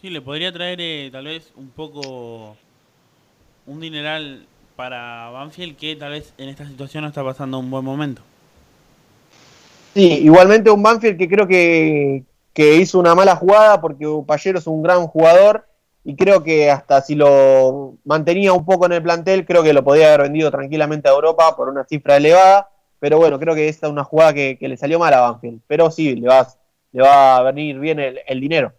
Sí, 0.00 0.08
le 0.08 0.22
podría 0.22 0.52
traer 0.52 1.10
tal 1.10 1.24
vez 1.24 1.52
un 1.56 1.68
poco 1.70 2.56
un 3.66 3.80
dineral 3.80 4.46
para 4.76 5.30
Banfield 5.30 5.76
que 5.76 5.96
tal 5.96 6.12
vez 6.12 6.32
en 6.38 6.48
esta 6.48 6.64
situación 6.64 7.02
no 7.02 7.08
está 7.08 7.24
pasando 7.24 7.58
un 7.58 7.68
buen 7.70 7.84
momento. 7.84 8.22
Sí, 9.94 10.20
igualmente 10.22 10.70
un 10.70 10.82
Banfield 10.82 11.18
que 11.18 11.28
creo 11.28 11.48
que, 11.48 12.22
que 12.58 12.74
hizo 12.74 12.98
una 12.98 13.14
mala 13.14 13.36
jugada 13.36 13.80
porque 13.80 14.04
Payero 14.26 14.58
es 14.58 14.66
un 14.66 14.82
gran 14.82 15.06
jugador 15.06 15.68
y 16.02 16.16
creo 16.16 16.42
que 16.42 16.72
hasta 16.72 17.00
si 17.00 17.14
lo 17.14 17.94
mantenía 18.04 18.52
un 18.52 18.66
poco 18.66 18.86
en 18.86 18.94
el 18.94 19.02
plantel, 19.04 19.46
creo 19.46 19.62
que 19.62 19.72
lo 19.72 19.84
podía 19.84 20.08
haber 20.08 20.22
vendido 20.22 20.50
tranquilamente 20.50 21.08
a 21.08 21.12
Europa 21.12 21.54
por 21.54 21.68
una 21.68 21.84
cifra 21.84 22.16
elevada, 22.16 22.68
pero 22.98 23.16
bueno, 23.18 23.38
creo 23.38 23.54
que 23.54 23.68
esta 23.68 23.86
es 23.86 23.92
una 23.92 24.02
jugada 24.02 24.34
que, 24.34 24.58
le 24.60 24.76
salió 24.76 24.98
mal 24.98 25.14
a 25.14 25.20
Banfield, 25.20 25.60
pero 25.68 25.88
sí, 25.92 26.16
le 26.16 26.26
va, 26.26 26.48
le 26.90 27.00
va 27.00 27.36
a 27.36 27.42
venir 27.44 27.78
bien 27.78 28.00
el, 28.00 28.40
dinero. 28.40 28.72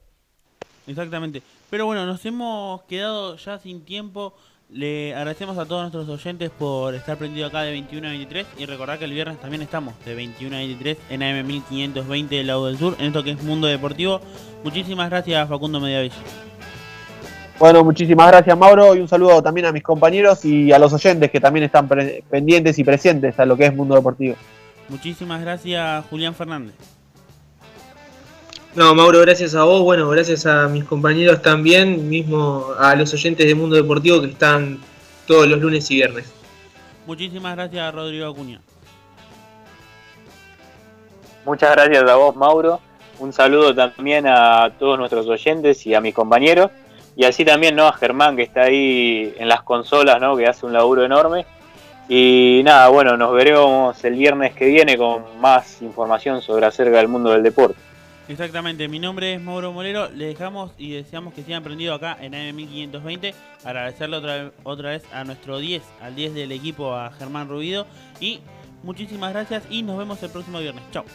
Exactamente, 0.85 1.41
pero 1.69 1.85
bueno, 1.85 2.06
nos 2.06 2.26
hemos 2.26 2.81
quedado 2.81 3.38
ya 3.38 3.60
sin 3.60 3.85
tiempo. 3.85 4.34
Le 4.71 5.15
agradecemos 5.15 5.57
a 5.57 5.65
todos 5.65 5.91
nuestros 5.91 6.07
oyentes 6.09 6.51
por 6.51 6.93
estar 6.93 7.17
prendido 7.17 7.47
acá 7.47 7.63
de 7.63 7.71
21 7.71 8.05
a 8.05 8.11
23 8.11 8.45
y 8.59 8.65
recordar 8.67 8.99
que 8.99 9.05
el 9.05 9.13
viernes 9.13 9.39
también 9.39 9.63
estamos 9.63 9.95
de 10.05 10.13
21 10.13 10.55
a 10.55 10.59
23 10.59 10.97
en 11.09 11.23
AM 11.23 11.47
1520 11.47 12.35
del 12.35 12.45
lado 12.45 12.67
del 12.67 12.77
sur 12.77 12.95
en 12.99 13.07
esto 13.07 13.23
que 13.23 13.31
es 13.31 13.41
Mundo 13.41 13.65
Deportivo. 13.65 14.21
Muchísimas 14.63 15.09
gracias 15.09 15.49
Facundo 15.49 15.79
Mediavilla. 15.79 16.15
Bueno, 17.57 17.83
muchísimas 17.83 18.27
gracias 18.27 18.55
Mauro 18.55 18.93
y 18.93 18.99
un 18.99 19.07
saludo 19.07 19.41
también 19.41 19.65
a 19.65 19.71
mis 19.71 19.81
compañeros 19.81 20.45
y 20.45 20.71
a 20.71 20.77
los 20.77 20.93
oyentes 20.93 21.31
que 21.31 21.39
también 21.39 21.63
están 21.63 21.89
pendientes 22.29 22.77
y 22.77 22.83
presentes 22.83 23.39
a 23.39 23.45
lo 23.45 23.57
que 23.57 23.65
es 23.65 23.75
Mundo 23.75 23.95
Deportivo. 23.95 24.35
Muchísimas 24.87 25.41
gracias 25.41 26.05
Julián 26.11 26.35
Fernández. 26.35 26.98
No, 28.75 28.93
Mauro, 28.93 29.21
gracias 29.21 29.55
a 29.55 29.63
vos, 29.63 29.81
bueno, 29.81 30.07
gracias 30.09 30.45
a 30.45 30.67
mis 30.67 30.83
compañeros 30.83 31.41
también, 31.41 32.07
mismo 32.07 32.67
a 32.77 32.95
los 32.95 33.11
oyentes 33.13 33.47
de 33.47 33.55
Mundo 33.55 33.75
Deportivo 33.75 34.21
que 34.21 34.27
están 34.27 34.79
todos 35.25 35.47
los 35.47 35.59
lunes 35.59 35.89
y 35.89 35.95
viernes. 35.95 36.31
Muchísimas 37.07 37.55
gracias 37.55 37.95
Rodrigo 37.95 38.27
Acuña. 38.27 38.61
Muchas 41.45 41.71
gracias 41.71 42.07
a 42.07 42.15
vos, 42.15 42.35
Mauro. 42.35 42.79
Un 43.17 43.33
saludo 43.33 43.73
también 43.73 44.27
a 44.27 44.71
todos 44.77 44.99
nuestros 44.99 45.25
oyentes 45.25 45.85
y 45.87 45.95
a 45.95 46.01
mis 46.01 46.13
compañeros. 46.13 46.69
Y 47.15 47.25
así 47.25 47.43
también 47.43 47.75
¿no? 47.75 47.87
a 47.87 47.93
Germán 47.93 48.35
que 48.35 48.43
está 48.43 48.63
ahí 48.63 49.33
en 49.39 49.47
las 49.47 49.63
consolas, 49.63 50.21
¿no? 50.21 50.37
que 50.37 50.45
hace 50.45 50.67
un 50.67 50.73
laburo 50.73 51.03
enorme. 51.03 51.47
Y 52.07 52.61
nada, 52.63 52.87
bueno, 52.89 53.17
nos 53.17 53.33
veremos 53.33 54.03
el 54.03 54.13
viernes 54.13 54.53
que 54.53 54.67
viene 54.67 54.95
con 54.95 55.23
más 55.41 55.81
información 55.81 56.43
sobre 56.43 56.67
acerca 56.67 56.97
del 56.97 57.07
mundo 57.07 57.31
del 57.31 57.41
deporte. 57.41 57.89
Exactamente, 58.30 58.88
mi 58.88 58.99
nombre 58.99 59.34
es 59.34 59.41
Mauro 59.41 59.73
Molero, 59.73 60.07
le 60.10 60.27
dejamos 60.27 60.72
y 60.77 60.91
deseamos 60.91 61.34
que 61.34 61.41
sigan 61.41 61.61
aprendido 61.61 61.95
acá 61.95 62.15
en 62.22 62.34
AM1520, 62.34 63.34
agradecerle 63.65 64.18
otra, 64.18 64.51
otra 64.64 64.91
vez 64.91 65.03
a 65.11 65.23
nuestro 65.23 65.57
10, 65.57 65.81
al 65.99 66.15
10 66.15 66.35
del 66.35 66.51
equipo, 66.51 66.93
a 66.95 67.11
Germán 67.11 67.49
Rubido, 67.49 67.88
y 68.19 68.39
muchísimas 68.84 69.34
gracias 69.34 69.64
y 69.72 69.81
nos 69.81 69.97
vemos 69.97 70.22
el 70.22 70.30
próximo 70.30 70.60
viernes. 70.60 70.84
Chao. 70.91 71.06